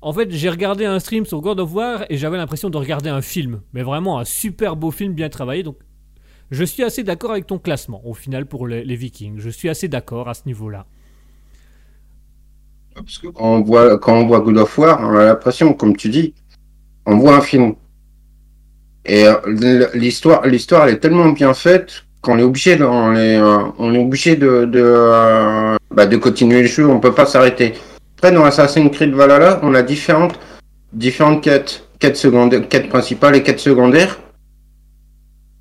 En 0.00 0.12
fait, 0.12 0.30
j'ai 0.30 0.48
regardé 0.48 0.84
un 0.84 1.00
stream 1.00 1.26
sur 1.26 1.40
God 1.40 1.58
of 1.58 1.74
War 1.74 2.04
et 2.08 2.16
j'avais 2.16 2.36
l'impression 2.36 2.70
de 2.70 2.76
regarder 2.76 3.10
un 3.10 3.22
film, 3.22 3.62
mais 3.72 3.82
vraiment 3.82 4.20
un 4.20 4.24
super 4.24 4.76
beau 4.76 4.92
film 4.92 5.12
bien 5.12 5.28
travaillé. 5.28 5.64
Donc, 5.64 5.76
je 6.52 6.64
suis 6.64 6.84
assez 6.84 7.02
d'accord 7.02 7.32
avec 7.32 7.46
ton 7.46 7.58
classement 7.58 8.00
au 8.06 8.14
final 8.14 8.46
pour 8.46 8.68
les, 8.68 8.84
les 8.84 8.96
Vikings. 8.96 9.38
Je 9.38 9.50
suis 9.50 9.68
assez 9.68 9.88
d'accord 9.88 10.28
à 10.28 10.34
ce 10.34 10.42
niveau-là. 10.46 10.86
Parce 12.94 13.18
que 13.18 13.28
quand 13.28 13.56
on 13.56 13.62
voit, 13.62 13.98
quand 13.98 14.14
on 14.14 14.26
voit 14.26 14.40
God 14.40 14.58
of 14.58 14.78
War, 14.78 15.00
on 15.00 15.16
a 15.16 15.24
l'impression, 15.24 15.74
comme 15.74 15.96
tu 15.96 16.08
dis, 16.08 16.34
on 17.08 17.16
voit 17.16 17.36
un 17.36 17.40
film. 17.40 17.74
Et 19.06 19.26
euh, 19.26 19.88
l'histoire, 19.94 20.46
l'histoire, 20.46 20.86
elle 20.86 20.94
est 20.94 20.98
tellement 20.98 21.30
bien 21.30 21.54
faite 21.54 22.04
qu'on 22.20 22.38
est 22.38 22.42
obligé, 22.42 22.76
de, 22.76 22.84
on 22.84 23.14
est, 23.16 23.38
euh, 23.38 23.58
on 23.78 23.94
est 23.94 23.98
obligé 23.98 24.36
de, 24.36 24.66
de, 24.66 24.82
euh, 24.84 25.76
bah, 25.90 26.04
de 26.04 26.16
continuer 26.18 26.60
le 26.60 26.68
jeu. 26.68 26.86
On 26.86 27.00
peut 27.00 27.14
pas 27.14 27.24
s'arrêter. 27.24 27.72
Après, 28.18 28.30
dans 28.30 28.44
Assassin's 28.44 28.94
Creed 28.94 29.14
Valhalla, 29.14 29.58
on 29.62 29.74
a 29.74 29.80
différentes, 29.80 30.38
différentes 30.92 31.42
quêtes, 31.42 31.88
quêtes 31.98 32.18
secondaires, 32.18 32.68
quêtes 32.68 32.90
principales 32.90 33.36
et 33.36 33.42
quêtes 33.42 33.60
secondaires. 33.60 34.18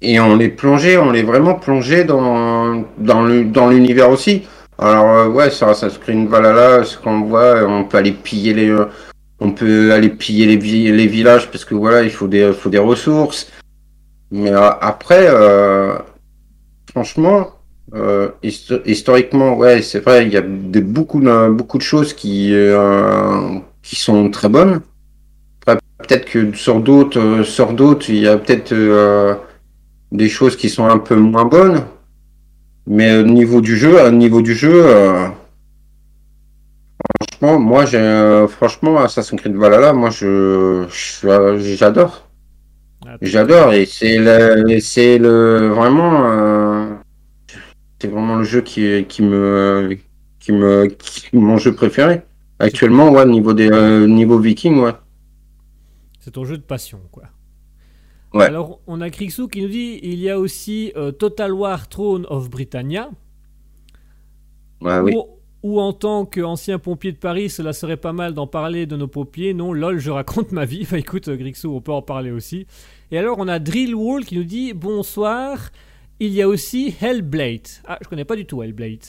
Et 0.01 0.19
on 0.19 0.39
est 0.39 0.49
plongé, 0.49 0.97
on 0.97 1.13
est 1.13 1.23
vraiment 1.23 1.55
plongé 1.55 2.03
dans, 2.03 2.83
dans 2.97 3.69
l'univers 3.69 4.09
aussi. 4.09 4.45
Alors 4.77 5.33
ouais, 5.33 5.49
sur 5.49 5.69
Assassin's 5.69 5.97
Creed 5.97 6.27
Valhalla, 6.27 6.83
ce 6.83 6.97
qu'on 6.97 7.21
voit, 7.21 7.63
on 7.65 7.85
peut 7.85 7.97
aller 7.97 8.11
piller 8.11 8.53
les, 8.53 8.75
on 9.39 9.51
peut 9.51 9.93
aller 9.93 10.09
piller 10.09 10.45
les, 10.45 10.91
les 10.91 11.07
villages 11.07 11.49
parce 11.51 11.65
que 11.65 11.75
voilà, 11.75 12.03
il 12.03 12.09
faut 12.09 12.27
des, 12.27 12.51
faut 12.53 12.69
des 12.69 12.77
ressources. 12.77 13.51
Mais 14.31 14.51
euh, 14.51 14.69
après, 14.81 15.27
euh, 15.29 15.93
franchement, 16.89 17.51
euh, 17.93 18.29
histo- 18.43 18.81
historiquement, 18.85 19.55
ouais, 19.55 19.81
c'est 19.81 19.99
vrai, 19.99 20.25
il 20.25 20.33
y 20.33 20.37
a 20.37 20.41
beaucoup, 20.41 21.19
de, 21.21 21.49
beaucoup 21.49 21.77
de 21.77 21.83
choses 21.83 22.13
qui, 22.13 22.53
euh, 22.53 23.59
qui 23.81 23.95
sont 23.95 24.29
très 24.29 24.49
bonnes. 24.49 24.81
Peut-être 25.65 26.25
que 26.25 26.53
sur 26.53 26.79
d'autres, 26.79 27.19
euh, 27.19 27.43
sur 27.43 27.73
d'autres, 27.73 28.09
il 28.09 28.17
y 28.19 28.27
a 28.27 28.37
peut-être 28.37 28.73
des 30.11 30.29
choses 30.29 30.55
qui 30.55 30.69
sont 30.69 30.85
un 30.85 30.99
peu 30.99 31.15
moins 31.15 31.45
bonnes. 31.45 31.83
Mais 32.85 33.17
au 33.17 33.23
niveau 33.23 33.59
du 33.61 33.75
jeu, 33.75 34.01
au 34.01 34.11
niveau 34.11 34.41
du 34.41 34.55
jeu, 34.55 34.85
franchement, 37.37 37.59
moi, 37.59 37.85
j'ai, 37.85 38.45
franchement, 38.49 38.99
Assassin's 38.99 39.39
Creed 39.39 39.55
Valhalla, 39.55 39.93
moi, 39.93 40.09
je, 40.09 40.87
j'adore, 41.59 42.27
Ah, 43.05 43.17
j'adore, 43.21 43.73
et 43.73 43.85
c'est 43.85 44.17
le, 44.17 44.79
c'est 44.79 45.17
le, 45.17 45.69
vraiment, 45.69 46.31
euh, 46.31 46.95
c'est 48.01 48.07
vraiment 48.07 48.37
le 48.37 48.43
jeu 48.43 48.61
qui, 48.61 49.05
qui 49.05 49.21
me, 49.21 49.97
qui 50.39 50.51
me, 50.51 50.87
qui 50.87 51.35
mon 51.37 51.57
jeu 51.57 51.73
préféré. 51.73 52.23
Actuellement, 52.59 53.11
ouais, 53.11 53.25
niveau 53.25 53.53
des, 53.53 53.69
euh, 53.71 54.07
niveau 54.07 54.39
Viking, 54.39 54.79
ouais. 54.79 54.93
C'est 56.19 56.31
ton 56.31 56.43
jeu 56.43 56.57
de 56.57 56.63
passion, 56.63 56.99
quoi. 57.11 57.25
Ouais. 58.33 58.45
Alors, 58.45 58.81
on 58.87 58.99
a 58.99 59.09
Krixou 59.09 59.47
qui 59.47 59.61
nous 59.61 59.69
dit 59.69 59.99
il 60.03 60.19
y 60.19 60.29
a 60.29 60.37
aussi 60.39 60.91
euh, 60.97 61.11
Total 61.11 61.53
War 61.53 61.87
Throne 61.87 62.25
of 62.29 62.49
Britannia. 62.49 63.09
Ouais, 64.81 64.99
oui. 64.99 65.13
Ou, 65.15 65.36
ou 65.63 65.79
en 65.79 65.93
tant 65.93 66.25
qu'ancien 66.25 66.79
pompier 66.79 67.11
de 67.11 67.17
Paris, 67.17 67.49
cela 67.49 67.73
serait 67.73 67.97
pas 67.97 68.13
mal 68.13 68.33
d'en 68.33 68.47
parler 68.47 68.85
de 68.85 68.95
nos 68.95 69.07
pompiers. 69.07 69.53
Non, 69.53 69.73
lol, 69.73 69.99
je 69.99 70.11
raconte 70.11 70.51
ma 70.51 70.65
vie. 70.65 70.87
Bah 70.91 70.97
écoute, 70.97 71.27
euh, 71.27 71.35
Grixou, 71.35 71.75
on 71.75 71.81
peut 71.81 71.91
en 71.91 72.01
parler 72.01 72.31
aussi. 72.31 72.67
Et 73.11 73.17
alors, 73.17 73.37
on 73.39 73.47
a 73.47 73.59
Drill 73.59 73.95
Wall 73.95 74.25
qui 74.25 74.37
nous 74.37 74.43
dit 74.43 74.73
bonsoir. 74.73 75.69
Il 76.19 76.33
y 76.33 76.41
a 76.41 76.47
aussi 76.47 76.95
Hellblade. 77.01 77.67
Ah, 77.87 77.97
je 78.01 78.07
connais 78.07 78.25
pas 78.25 78.35
du 78.35 78.45
tout 78.45 78.63
Hellblade. 78.63 79.05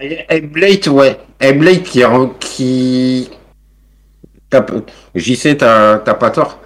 Hellblade, 0.00 0.88
ouais. 0.88 1.18
Hellblade 1.40 1.82
qui, 1.82 2.00
re- 2.00 2.38
qui... 2.38 3.28
J'y 5.14 5.36
sais, 5.36 5.56
t'as 5.56 5.98
pas 5.98 6.30
tort. 6.30 6.60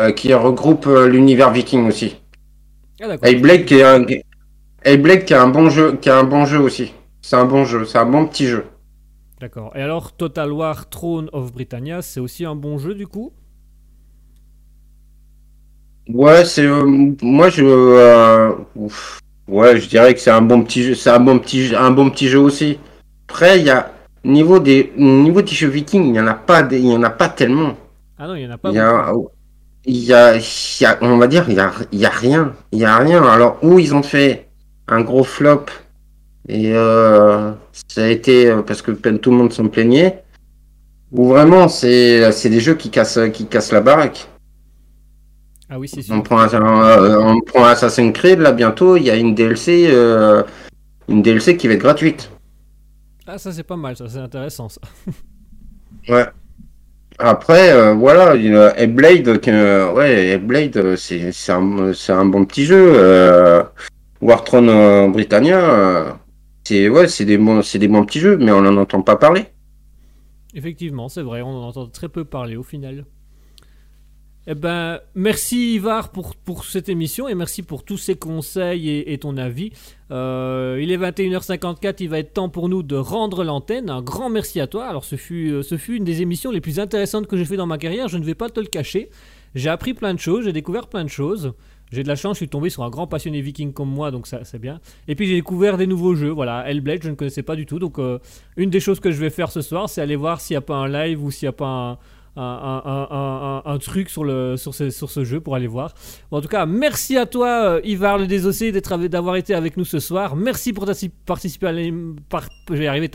Euh, 0.00 0.12
qui 0.12 0.32
regroupe 0.32 0.86
euh, 0.86 1.08
l'univers 1.08 1.50
viking 1.50 1.88
aussi. 1.88 2.16
Ah 3.00 3.08
d'accord. 3.08 3.28
Hellblade 3.28 3.64
qui 3.64 3.74
est 3.74 3.82
un... 3.82 4.04
Hellblade 4.82 5.24
qui 5.24 5.34
a 5.34 5.42
un 5.42 5.48
bon 5.48 5.70
jeu, 5.70 5.96
qui 6.00 6.08
a 6.08 6.16
un 6.18 6.24
bon 6.24 6.44
jeu 6.44 6.58
aussi. 6.60 6.92
C'est 7.28 7.36
un 7.36 7.44
bon 7.44 7.66
jeu, 7.66 7.84
c'est 7.84 7.98
un 7.98 8.06
bon 8.06 8.26
petit 8.26 8.46
jeu. 8.46 8.64
D'accord. 9.40 9.74
Et 9.76 9.82
alors, 9.82 10.16
Total 10.16 10.52
War 10.52 10.88
Throne 10.88 11.28
of 11.32 11.52
Britannia, 11.52 12.02
c'est 12.02 12.20
aussi 12.20 12.44
un 12.44 12.54
bon 12.54 12.78
jeu 12.78 12.94
du 12.94 13.08
coup? 13.08 13.32
Ouais, 16.08 16.44
c'est 16.44 16.64
euh, 16.64 16.84
moi 17.22 17.50
je 17.50 17.62
euh, 17.64 18.52
ouais, 19.46 19.78
je 19.78 19.88
dirais 19.88 20.14
que 20.14 20.20
c'est 20.20 20.30
un 20.30 20.40
bon 20.40 20.62
petit 20.62 20.82
jeu, 20.82 20.94
c'est 20.94 21.10
un 21.10 21.20
bon 21.20 21.38
petit 21.38 21.74
un 21.76 21.90
bon 21.90 22.08
petit 22.10 22.28
jeu 22.28 22.38
aussi. 22.40 22.78
Après, 23.28 23.58
il 23.60 23.66
y 23.66 23.70
a 23.70 23.92
niveau 24.24 24.58
des 24.58 24.92
niveau 24.96 25.42
des 25.42 25.52
jeux 25.52 25.68
vikings, 25.68 26.06
il 26.06 26.14
y 26.16 26.20
en 26.20 26.26
a 26.26 26.34
pas 26.34 26.62
des- 26.62 26.78
il 26.80 26.86
y 26.90 26.96
en 26.96 27.02
a 27.02 27.10
pas 27.10 27.28
tellement. 27.28 27.76
Ah 28.18 28.26
non, 28.26 28.34
il 28.34 28.42
y 28.42 28.46
en 28.46 28.50
a 28.50 28.58
pas 28.58 28.72
Il 28.72 28.74
y 28.74 28.78
a, 28.78 29.12
beaucoup. 29.12 29.18
il 29.86 29.98
y 30.04 30.12
a, 30.14 30.36
il 30.36 30.42
y 30.82 30.86
a- 30.86 30.98
on 31.02 31.18
va 31.18 31.26
dire, 31.28 31.46
il 31.50 31.56
y 31.56 31.60
a, 31.60 31.72
il 31.92 31.98
y 32.00 32.06
a 32.06 32.10
rien. 32.10 32.54
Il 32.72 32.80
y 32.80 32.84
a 32.86 32.98
rien. 32.98 33.24
Alors, 33.24 33.58
où 33.62 33.78
ils 33.78 33.94
ont 33.94 34.02
fait 34.04 34.48
un 34.88 35.02
gros 35.02 35.24
flop, 35.24 35.66
et 36.48 36.72
euh, 36.74 37.52
ça 37.88 38.04
a 38.04 38.08
été, 38.08 38.48
euh, 38.48 38.62
parce 38.62 38.82
que 38.82 38.90
tout 38.92 39.30
le 39.30 39.36
monde 39.36 39.52
s'en 39.52 39.68
plaignait, 39.68 40.22
ou 41.12 41.28
vraiment, 41.28 41.68
c'est, 41.68 42.32
c'est 42.32 42.48
des 42.48 42.60
jeux 42.60 42.74
qui 42.74 42.90
cassent, 42.90 43.20
qui 43.32 43.46
cassent 43.46 43.72
la 43.72 43.80
baraque. 43.80 44.28
Ah 45.70 45.78
oui, 45.78 45.88
c'est 45.88 46.00
sûr. 46.00 46.14
On 46.14 46.22
prend, 46.22 46.40
euh, 46.40 47.16
on 47.18 47.40
prend 47.40 47.64
Assassin's 47.64 48.12
Creed, 48.14 48.38
là, 48.38 48.52
bientôt, 48.52 48.96
il 48.96 49.02
y 49.04 49.10
a 49.10 49.16
une 49.16 49.34
DLC, 49.34 49.88
euh, 49.90 50.42
une 51.08 51.20
DLC 51.20 51.58
qui 51.58 51.68
va 51.68 51.74
être 51.74 51.80
gratuite. 51.80 52.30
Ah, 53.26 53.36
ça 53.36 53.52
c'est 53.52 53.62
pas 53.62 53.76
mal, 53.76 53.94
ça 53.94 54.08
c'est 54.08 54.18
intéressant 54.18 54.68
ça. 54.68 54.80
Ouais. 56.08 56.24
Après, 57.18 57.72
euh, 57.72 57.92
voilà, 57.94 58.34
Hellblade, 58.34 59.40
que, 59.40 59.92
ouais, 59.92 60.40
euh, 60.76 60.96
c'est 60.96 61.32
c'est 61.32 61.52
un, 61.52 61.92
c'est 61.92 62.12
un 62.12 62.24
bon 62.24 62.44
petit 62.46 62.64
jeu. 62.64 62.92
Euh, 62.94 63.62
War 64.20 64.44
Throne 64.44 64.68
euh, 64.68 65.08
Britannia, 65.08 65.58
euh, 65.58 66.12
c'est 66.68 66.88
ouais, 66.90 67.08
c'est 67.08 67.24
des 67.24 67.38
bons, 67.38 67.62
c'est 67.62 67.78
des 67.78 67.88
bons 67.88 68.04
petits 68.04 68.20
jeux, 68.20 68.36
mais 68.36 68.52
on 68.52 68.60
n'en 68.60 68.76
entend 68.76 69.00
pas 69.00 69.16
parler. 69.16 69.46
Effectivement, 70.54 71.08
c'est 71.08 71.22
vrai, 71.22 71.40
on 71.40 71.48
en 71.48 71.68
entend 71.68 71.86
très 71.86 72.10
peu 72.10 72.26
parler 72.26 72.56
au 72.56 72.62
final. 72.62 73.06
Eh 74.46 74.54
ben, 74.54 75.00
merci 75.14 75.74
Ivar 75.74 76.10
pour, 76.10 76.34
pour 76.36 76.64
cette 76.64 76.88
émission 76.88 77.28
et 77.28 77.34
merci 77.34 77.62
pour 77.62 77.84
tous 77.84 77.96
ces 77.96 78.16
conseils 78.16 78.88
et, 78.88 79.18
ton 79.18 79.36
avis. 79.36 79.72
Euh, 80.10 80.78
il 80.80 80.90
est 80.90 80.96
21h54, 80.96 81.96
il 82.00 82.08
va 82.08 82.18
être 82.18 82.34
temps 82.34 82.48
pour 82.48 82.68
nous 82.68 82.82
de 82.82 82.96
rendre 82.96 83.44
l'antenne. 83.44 83.88
Un 83.88 84.02
grand 84.02 84.28
merci 84.30 84.60
à 84.60 84.66
toi. 84.66 84.86
Alors, 84.86 85.04
ce 85.04 85.16
fut, 85.16 85.50
euh, 85.50 85.62
ce 85.62 85.76
fut 85.76 85.96
une 85.96 86.04
des 86.04 86.22
émissions 86.22 86.50
les 86.50 86.62
plus 86.62 86.80
intéressantes 86.80 87.26
que 87.26 87.36
j'ai 87.36 87.44
fait 87.44 87.56
dans 87.56 87.66
ma 87.66 87.78
carrière, 87.78 88.08
je 88.08 88.18
ne 88.18 88.24
vais 88.24 88.34
pas 88.34 88.48
te 88.48 88.60
le 88.60 88.66
cacher. 88.66 89.10
J'ai 89.54 89.70
appris 89.70 89.94
plein 89.94 90.12
de 90.12 90.20
choses, 90.20 90.44
j'ai 90.44 90.52
découvert 90.52 90.88
plein 90.88 91.04
de 91.04 91.10
choses. 91.10 91.52
J'ai 91.92 92.02
de 92.02 92.08
la 92.08 92.16
chance, 92.16 92.36
je 92.36 92.38
suis 92.38 92.48
tombé 92.48 92.70
sur 92.70 92.82
un 92.82 92.90
grand 92.90 93.06
passionné 93.06 93.40
viking 93.40 93.72
comme 93.72 93.90
moi, 93.90 94.10
donc 94.10 94.26
ça 94.26 94.40
c'est 94.44 94.58
bien. 94.58 94.80
Et 95.06 95.14
puis 95.14 95.26
j'ai 95.26 95.34
découvert 95.34 95.78
des 95.78 95.86
nouveaux 95.86 96.14
jeux, 96.14 96.30
voilà, 96.30 96.68
Hellblade, 96.68 97.02
je 97.02 97.10
ne 97.10 97.14
connaissais 97.14 97.42
pas 97.42 97.56
du 97.56 97.66
tout, 97.66 97.78
donc 97.78 97.98
euh, 97.98 98.18
une 98.56 98.70
des 98.70 98.80
choses 98.80 99.00
que 99.00 99.10
je 99.10 99.18
vais 99.18 99.30
faire 99.30 99.50
ce 99.50 99.60
soir, 99.60 99.88
c'est 99.88 100.00
aller 100.00 100.16
voir 100.16 100.40
s'il 100.40 100.54
n'y 100.54 100.58
a 100.58 100.62
pas 100.62 100.76
un 100.76 100.88
live 100.88 101.22
ou 101.22 101.30
s'il 101.30 101.46
n'y 101.46 101.50
a 101.50 101.52
pas 101.52 101.98
un, 102.40 103.62
un, 103.64 103.78
truc 103.78 104.08
sur, 104.10 104.24
le, 104.24 104.56
sur, 104.56 104.74
ce, 104.74 104.90
sur 104.90 105.10
ce 105.10 105.24
jeu 105.24 105.40
pour 105.40 105.54
aller 105.54 105.66
voir. 105.66 105.92
En 106.30 106.40
tout 106.40 106.48
cas, 106.48 106.66
merci 106.66 107.16
à 107.16 107.26
toi, 107.26 107.48
euh, 107.64 107.80
Ivar 107.84 108.18
le 108.18 108.26
Désossé, 108.26 108.72
d'avoir 108.72 109.36
été 109.36 109.54
avec 109.54 109.76
nous 109.76 109.84
ce 109.84 109.98
soir. 109.98 110.36
Merci 110.36 110.72
pour 110.72 110.86
ta 110.86 110.92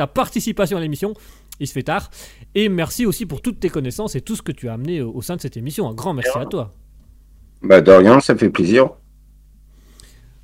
participation 0.07 0.77
à 0.77 0.81
l'émission. 0.81 1.13
Il 1.59 1.67
se 1.67 1.73
fait 1.73 1.83
tard. 1.83 2.09
Et 2.55 2.67
merci 2.67 3.05
aussi 3.05 3.25
pour 3.25 3.41
toutes 3.41 3.59
tes 3.59 3.69
connaissances 3.69 4.15
et 4.15 4.21
tout 4.21 4.35
ce 4.35 4.41
que 4.41 4.51
tu 4.51 4.69
as 4.69 4.73
amené 4.73 5.01
au 5.01 5.21
sein 5.21 5.35
de 5.35 5.41
cette 5.41 5.57
émission. 5.57 5.87
Un 5.87 5.93
grand 5.93 6.13
merci 6.13 6.37
à 6.37 6.45
toi. 6.45 6.73
Bah, 7.63 7.81
de 7.81 8.19
ça 8.19 8.35
fait 8.35 8.49
plaisir. 8.49 8.89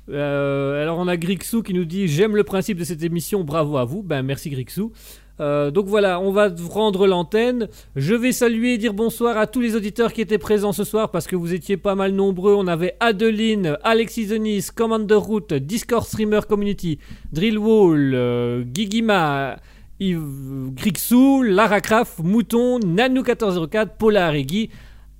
Euh, 0.08 0.82
alors 0.82 0.98
on 0.98 1.06
a 1.06 1.16
Grixou 1.16 1.62
qui 1.62 1.72
nous 1.72 1.84
dit 1.84 2.08
j'aime 2.08 2.34
le 2.34 2.42
principe 2.42 2.78
de 2.78 2.84
cette 2.84 3.02
émission, 3.02 3.44
bravo 3.44 3.76
à 3.76 3.84
vous. 3.84 4.02
Ben 4.02 4.22
merci 4.22 4.50
Grixou. 4.50 4.92
Euh, 5.40 5.70
donc 5.70 5.86
voilà, 5.86 6.20
on 6.20 6.32
va 6.32 6.50
rendre 6.68 7.06
l'antenne. 7.06 7.68
Je 7.96 8.14
vais 8.14 8.32
saluer 8.32 8.74
et 8.74 8.78
dire 8.78 8.92
bonsoir 8.92 9.38
à 9.38 9.46
tous 9.46 9.60
les 9.60 9.76
auditeurs 9.76 10.12
qui 10.12 10.20
étaient 10.20 10.38
présents 10.38 10.72
ce 10.72 10.84
soir 10.84 11.10
parce 11.10 11.26
que 11.26 11.36
vous 11.36 11.54
étiez 11.54 11.76
pas 11.76 11.94
mal 11.94 12.12
nombreux. 12.12 12.54
On 12.54 12.66
avait 12.66 12.96
Adeline, 13.00 13.76
Alexis 13.82 14.26
Denis, 14.26 14.66
Commander 14.74 15.14
Root, 15.14 15.54
Discord 15.54 16.04
Streamer 16.04 16.40
Community, 16.48 16.98
Drillwall, 17.32 18.12
euh, 18.14 18.64
Gigima, 18.74 19.56
Yves, 19.98 20.72
Grixou, 20.74 21.42
Lara 21.42 21.80
Craft, 21.80 22.18
Mouton, 22.22 22.80
Nanou1404, 22.80 23.96
Polar 23.98 24.34
Eggy, 24.34 24.70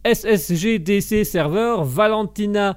SSGDC 0.05 1.24
Server, 1.24 1.77
Valentina. 1.82 2.77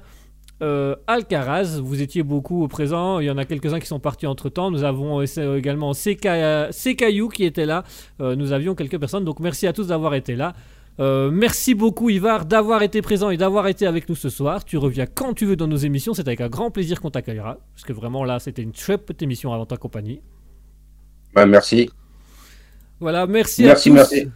Euh, 0.62 0.94
Alcaraz, 1.08 1.80
vous 1.82 2.00
étiez 2.00 2.22
beaucoup 2.22 2.62
au 2.62 2.68
présent, 2.68 3.18
il 3.18 3.26
y 3.26 3.30
en 3.30 3.36
a 3.36 3.44
quelques-uns 3.44 3.80
qui 3.80 3.86
sont 3.88 3.98
partis 3.98 4.26
entre 4.26 4.48
temps. 4.48 4.70
Nous 4.70 4.84
avons 4.84 5.20
euh, 5.20 5.56
également 5.56 5.92
CKU 5.92 7.28
qui 7.34 7.44
était 7.44 7.66
là, 7.66 7.82
Euh, 8.20 8.36
nous 8.36 8.52
avions 8.52 8.74
quelques 8.74 8.98
personnes, 8.98 9.24
donc 9.24 9.40
merci 9.40 9.66
à 9.66 9.72
tous 9.72 9.88
d'avoir 9.88 10.14
été 10.14 10.36
là. 10.36 10.54
Euh, 11.00 11.28
merci 11.32 11.74
beaucoup 11.74 12.08
Ivar 12.08 12.44
d'avoir 12.46 12.82
été 12.84 13.02
présent 13.02 13.30
et 13.30 13.36
d'avoir 13.36 13.66
été 13.66 13.84
avec 13.84 14.08
nous 14.08 14.14
ce 14.14 14.28
soir. 14.30 14.64
Tu 14.64 14.76
reviens 14.78 15.06
quand 15.06 15.34
tu 15.34 15.44
veux 15.44 15.56
dans 15.56 15.66
nos 15.66 15.76
émissions, 15.76 16.14
c'est 16.14 16.28
avec 16.28 16.40
un 16.40 16.48
grand 16.48 16.70
plaisir 16.70 17.00
qu'on 17.00 17.10
t'accueillera, 17.10 17.58
parce 17.74 17.84
que 17.84 17.92
vraiment 17.92 18.22
là 18.24 18.38
c'était 18.38 18.62
une 18.62 18.74
chouette 18.74 19.20
émission 19.20 19.52
avant 19.52 19.66
ta 19.66 19.76
compagnie. 19.76 20.20
Bah, 21.34 21.46
merci. 21.46 21.90
Voilà, 23.00 23.26
merci, 23.26 23.64
Merci, 23.64 23.88
à 23.88 23.92
tous. 23.92 23.96
merci. 23.96 24.28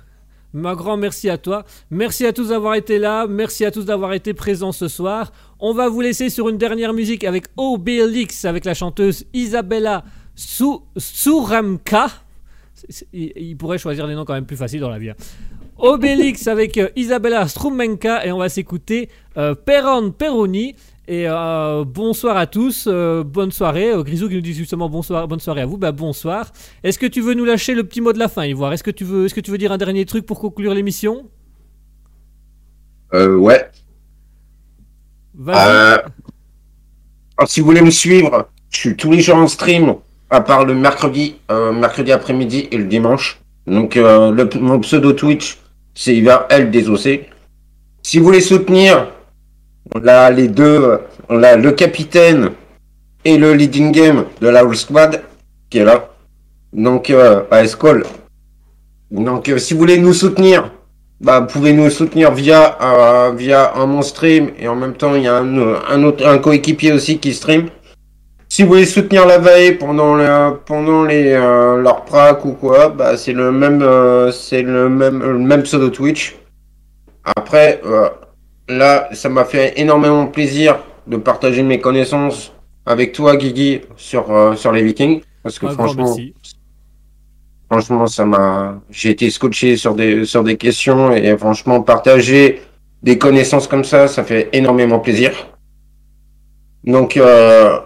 Un 0.54 0.74
grand 0.74 0.96
merci 0.96 1.28
à 1.28 1.36
toi. 1.38 1.64
Merci 1.90 2.24
à 2.26 2.32
tous 2.32 2.48
d'avoir 2.48 2.74
été 2.74 2.98
là. 2.98 3.26
Merci 3.28 3.64
à 3.64 3.70
tous 3.70 3.84
d'avoir 3.84 4.12
été 4.14 4.32
présents 4.34 4.72
ce 4.72 4.88
soir. 4.88 5.30
On 5.60 5.74
va 5.74 5.88
vous 5.88 6.00
laisser 6.00 6.30
sur 6.30 6.48
une 6.48 6.56
dernière 6.58 6.92
musique 6.94 7.24
avec 7.24 7.44
Obélix, 7.56 8.44
avec 8.44 8.64
la 8.64 8.74
chanteuse 8.74 9.24
Isabella 9.34 10.04
Sou- 10.34 10.82
Souramka. 10.96 12.08
Il 13.12 13.56
pourrait 13.56 13.78
choisir 13.78 14.06
des 14.06 14.14
noms 14.14 14.24
quand 14.24 14.34
même 14.34 14.46
plus 14.46 14.56
faciles 14.56 14.80
dans 14.80 14.88
la 14.90 14.98
vie. 14.98 15.10
hein. 15.10 15.16
Obélix 15.78 16.46
avec 16.48 16.76
euh, 16.78 16.88
Isabella 16.96 17.46
Strumenka 17.46 18.24
et 18.26 18.32
on 18.32 18.38
va 18.38 18.48
s'écouter 18.48 19.08
euh, 19.36 19.54
Peron 19.54 20.10
Peroni. 20.12 20.74
Et 21.10 21.26
euh, 21.26 21.84
bonsoir 21.86 22.36
à 22.36 22.46
tous, 22.46 22.84
euh, 22.86 23.24
bonne 23.24 23.50
soirée. 23.50 23.92
Euh, 23.92 24.02
Grisou 24.02 24.28
qui 24.28 24.34
nous 24.34 24.42
dit 24.42 24.52
justement 24.52 24.90
bonsoir, 24.90 25.26
bonne 25.26 25.40
soirée 25.40 25.62
à 25.62 25.66
vous. 25.66 25.78
Bah 25.78 25.90
bonsoir. 25.90 26.52
Est-ce 26.84 26.98
que 26.98 27.06
tu 27.06 27.22
veux 27.22 27.32
nous 27.32 27.46
lâcher 27.46 27.74
le 27.74 27.82
petit 27.82 28.02
mot 28.02 28.12
de 28.12 28.18
la 28.18 28.28
fin, 28.28 28.44
Ivoire? 28.44 28.74
Est-ce 28.74 28.84
que 28.84 28.90
tu 28.90 29.04
veux, 29.04 29.24
est-ce 29.24 29.34
que 29.34 29.40
tu 29.40 29.50
veux 29.50 29.56
dire 29.56 29.72
un 29.72 29.78
dernier 29.78 30.04
truc 30.04 30.26
pour 30.26 30.38
conclure 30.38 30.74
l'émission? 30.74 31.30
Euh, 33.14 33.36
ouais. 33.38 33.70
Vas-y. 35.34 35.56
Euh, 35.56 35.98
alors, 37.38 37.48
si 37.48 37.60
vous 37.60 37.66
voulez 37.66 37.80
me 37.80 37.90
suivre, 37.90 38.50
je 38.68 38.78
suis 38.78 38.94
tous 38.94 39.10
les 39.10 39.20
jours 39.20 39.36
en 39.36 39.48
stream, 39.48 39.94
à 40.28 40.42
part 40.42 40.66
le 40.66 40.74
mercredi, 40.74 41.36
mercredi 41.48 42.12
après-midi 42.12 42.68
et 42.70 42.76
le 42.76 42.84
dimanche. 42.84 43.40
Donc, 43.66 43.94
le, 43.94 44.58
mon 44.60 44.78
pseudo 44.80 45.14
Twitch, 45.14 45.58
c'est 45.94 46.14
Ivar 46.14 46.44
L. 46.50 46.70
Si 48.02 48.18
vous 48.18 48.24
voulez 48.24 48.42
soutenir, 48.42 49.06
on 50.02 50.06
a 50.06 50.30
les 50.30 50.48
deux, 50.48 50.98
on 51.28 51.36
le 51.38 51.70
capitaine 51.72 52.50
et 53.24 53.36
le 53.36 53.52
leading 53.54 53.92
game 53.92 54.24
de 54.40 54.48
la 54.48 54.60
All 54.60 54.76
Squad 54.76 55.22
qui 55.70 55.78
est 55.78 55.84
là. 55.84 56.08
Donc, 56.72 57.10
euh, 57.10 57.42
à 57.50 57.62
Escol. 57.62 58.04
Donc, 59.10 59.48
euh, 59.48 59.58
si 59.58 59.74
vous 59.74 59.80
voulez 59.80 59.98
nous 59.98 60.12
soutenir, 60.12 60.70
bah, 61.20 61.40
vous 61.40 61.46
pouvez 61.46 61.72
nous 61.72 61.90
soutenir 61.90 62.30
via, 62.32 62.78
euh, 62.80 63.32
via 63.34 63.74
un 63.74 63.86
mon 63.86 64.02
stream 64.02 64.50
et 64.58 64.68
en 64.68 64.76
même 64.76 64.94
temps 64.94 65.14
il 65.16 65.24
y 65.24 65.28
a 65.28 65.36
un, 65.36 66.04
autre 66.04 66.26
un 66.26 66.38
coéquipier 66.38 66.92
aussi 66.92 67.18
qui 67.18 67.34
stream. 67.34 67.68
Si 68.48 68.62
vous 68.62 68.68
voulez 68.68 68.86
soutenir 68.86 69.26
la 69.26 69.38
veille 69.38 69.72
pendant 69.72 70.14
le, 70.14 70.56
pendant 70.64 71.04
les 71.04 71.32
euh, 71.32 71.76
leur 71.82 72.04
prac 72.04 72.44
ou 72.44 72.52
quoi, 72.52 72.88
bah 72.88 73.16
c'est 73.16 73.32
le 73.32 73.50
même 73.50 73.84
c'est 74.32 74.62
le 74.62 74.88
même 74.88 75.20
le 75.20 75.38
même 75.38 75.62
pseudo 75.62 75.90
Twitch. 75.90 76.36
Après 77.24 77.80
là 78.68 79.08
ça 79.12 79.28
m'a 79.28 79.44
fait 79.44 79.74
énormément 79.80 80.26
plaisir 80.26 80.78
de 81.06 81.16
partager 81.16 81.62
mes 81.62 81.80
connaissances 81.80 82.52
avec 82.86 83.12
toi 83.12 83.36
Guigui 83.36 83.80
sur 83.96 84.30
euh, 84.30 84.54
sur 84.54 84.72
les 84.72 84.82
Vikings 84.82 85.22
parce 85.42 85.58
que 85.58 85.68
franchement. 85.68 86.16
Franchement, 87.70 88.06
ça 88.06 88.24
m'a. 88.24 88.80
J'ai 88.88 89.10
été 89.10 89.28
scotché 89.28 89.76
sur 89.76 89.94
des 89.94 90.24
sur 90.24 90.42
des 90.42 90.56
questions 90.56 91.12
et 91.12 91.36
franchement 91.36 91.82
partager 91.82 92.62
des 93.02 93.18
connaissances 93.18 93.68
comme 93.68 93.84
ça, 93.84 94.08
ça 94.08 94.24
fait 94.24 94.48
énormément 94.54 95.00
plaisir. 95.00 95.32
Donc 96.84 97.18
euh, 97.18 97.78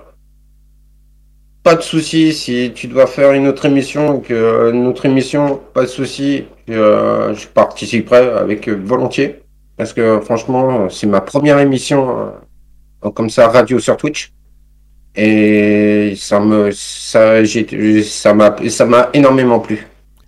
pas 1.65 1.75
de 1.75 1.83
souci 1.83 2.33
si 2.33 2.71
tu 2.75 2.87
dois 2.87 3.09
faire 3.09 3.33
une 3.33 3.49
autre 3.49 3.65
émission 3.67 4.21
que 4.21 4.71
une 4.73 4.87
autre 4.87 5.07
émission, 5.07 5.61
pas 5.75 5.83
de 5.83 5.87
souci, 5.87 6.45
je, 6.69 7.35
je 7.35 7.47
participerai 7.49 8.19
avec 8.19 8.69
volontiers 8.69 9.42
parce 9.77 9.93
que 9.93 10.21
franchement 10.21 10.89
c'est 10.89 11.07
ma 11.07 11.21
première 11.21 11.59
émission 11.59 12.33
euh, 13.05 13.11
comme 13.11 13.31
ça 13.31 13.49
radio 13.49 13.79
sur 13.79 13.97
Twitch 13.97 14.33
et 15.15 16.15
ça 16.17 16.41
me 16.41 16.71
ça 16.71 17.45
j'ai 17.45 18.03
ça 18.03 18.35
m'a 18.35 18.57
ça 18.69 18.87
m'a 18.87 19.11
énormément 19.13 19.61
plu. 19.61 19.87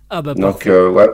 Ah 0.09 0.21
bah 0.21 0.33
Donc 0.33 0.67
euh, 0.67 0.89
ouais. 0.89 1.07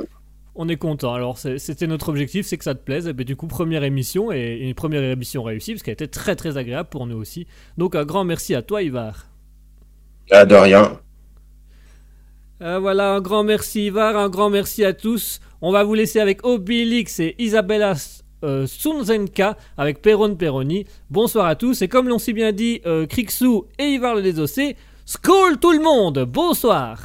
On 0.55 0.67
est 0.67 0.77
content. 0.77 1.13
Alors 1.13 1.37
c'était 1.37 1.87
notre 1.87 2.09
objectif, 2.09 2.45
c'est 2.45 2.57
que 2.57 2.63
ça 2.65 2.75
te 2.75 2.83
plaise. 2.83 3.07
Et 3.07 3.13
ben, 3.13 3.25
du 3.25 3.35
coup 3.35 3.47
première 3.47 3.83
émission 3.83 4.31
et 4.31 4.59
une 4.61 4.73
première 4.73 5.03
émission 5.03 5.43
réussie 5.43 5.73
parce 5.73 5.83
qu'elle 5.83 5.93
était 5.93 6.07
très 6.07 6.35
très 6.35 6.57
agréable 6.57 6.89
pour 6.89 7.07
nous 7.07 7.17
aussi. 7.17 7.47
Donc 7.77 7.95
un 7.95 8.03
grand 8.03 8.25
merci 8.25 8.53
à 8.55 8.61
toi 8.61 8.81
Ivar. 8.81 9.27
Ah, 10.29 10.45
de 10.45 10.55
rien. 10.55 10.99
Euh, 12.61 12.77
voilà, 12.77 13.13
un 13.15 13.21
grand 13.21 13.43
merci 13.43 13.87
Ivar, 13.87 14.15
un 14.15 14.29
grand 14.29 14.51
merci 14.51 14.85
à 14.85 14.93
tous. 14.93 15.39
On 15.61 15.71
va 15.71 15.83
vous 15.83 15.95
laisser 15.95 16.19
avec 16.19 16.45
Obélix 16.45 17.19
et 17.19 17.35
Isabella 17.39 17.95
euh, 18.43 18.67
Sunzenka 18.67 19.57
avec 19.77 20.03
Perron 20.03 20.35
Peroni. 20.35 20.85
Bonsoir 21.09 21.47
à 21.47 21.55
tous. 21.55 21.81
Et 21.81 21.87
comme 21.87 22.07
l'ont 22.07 22.19
si 22.19 22.33
bien 22.33 22.51
dit 22.51 22.81
euh, 22.85 23.07
Krixou 23.07 23.65
et 23.79 23.85
Ivar 23.85 24.13
le 24.13 24.21
Désossé, 24.21 24.75
Skål 25.05 25.57
tout 25.59 25.71
le 25.71 25.81
monde 25.81 26.19
Bonsoir 26.31 26.99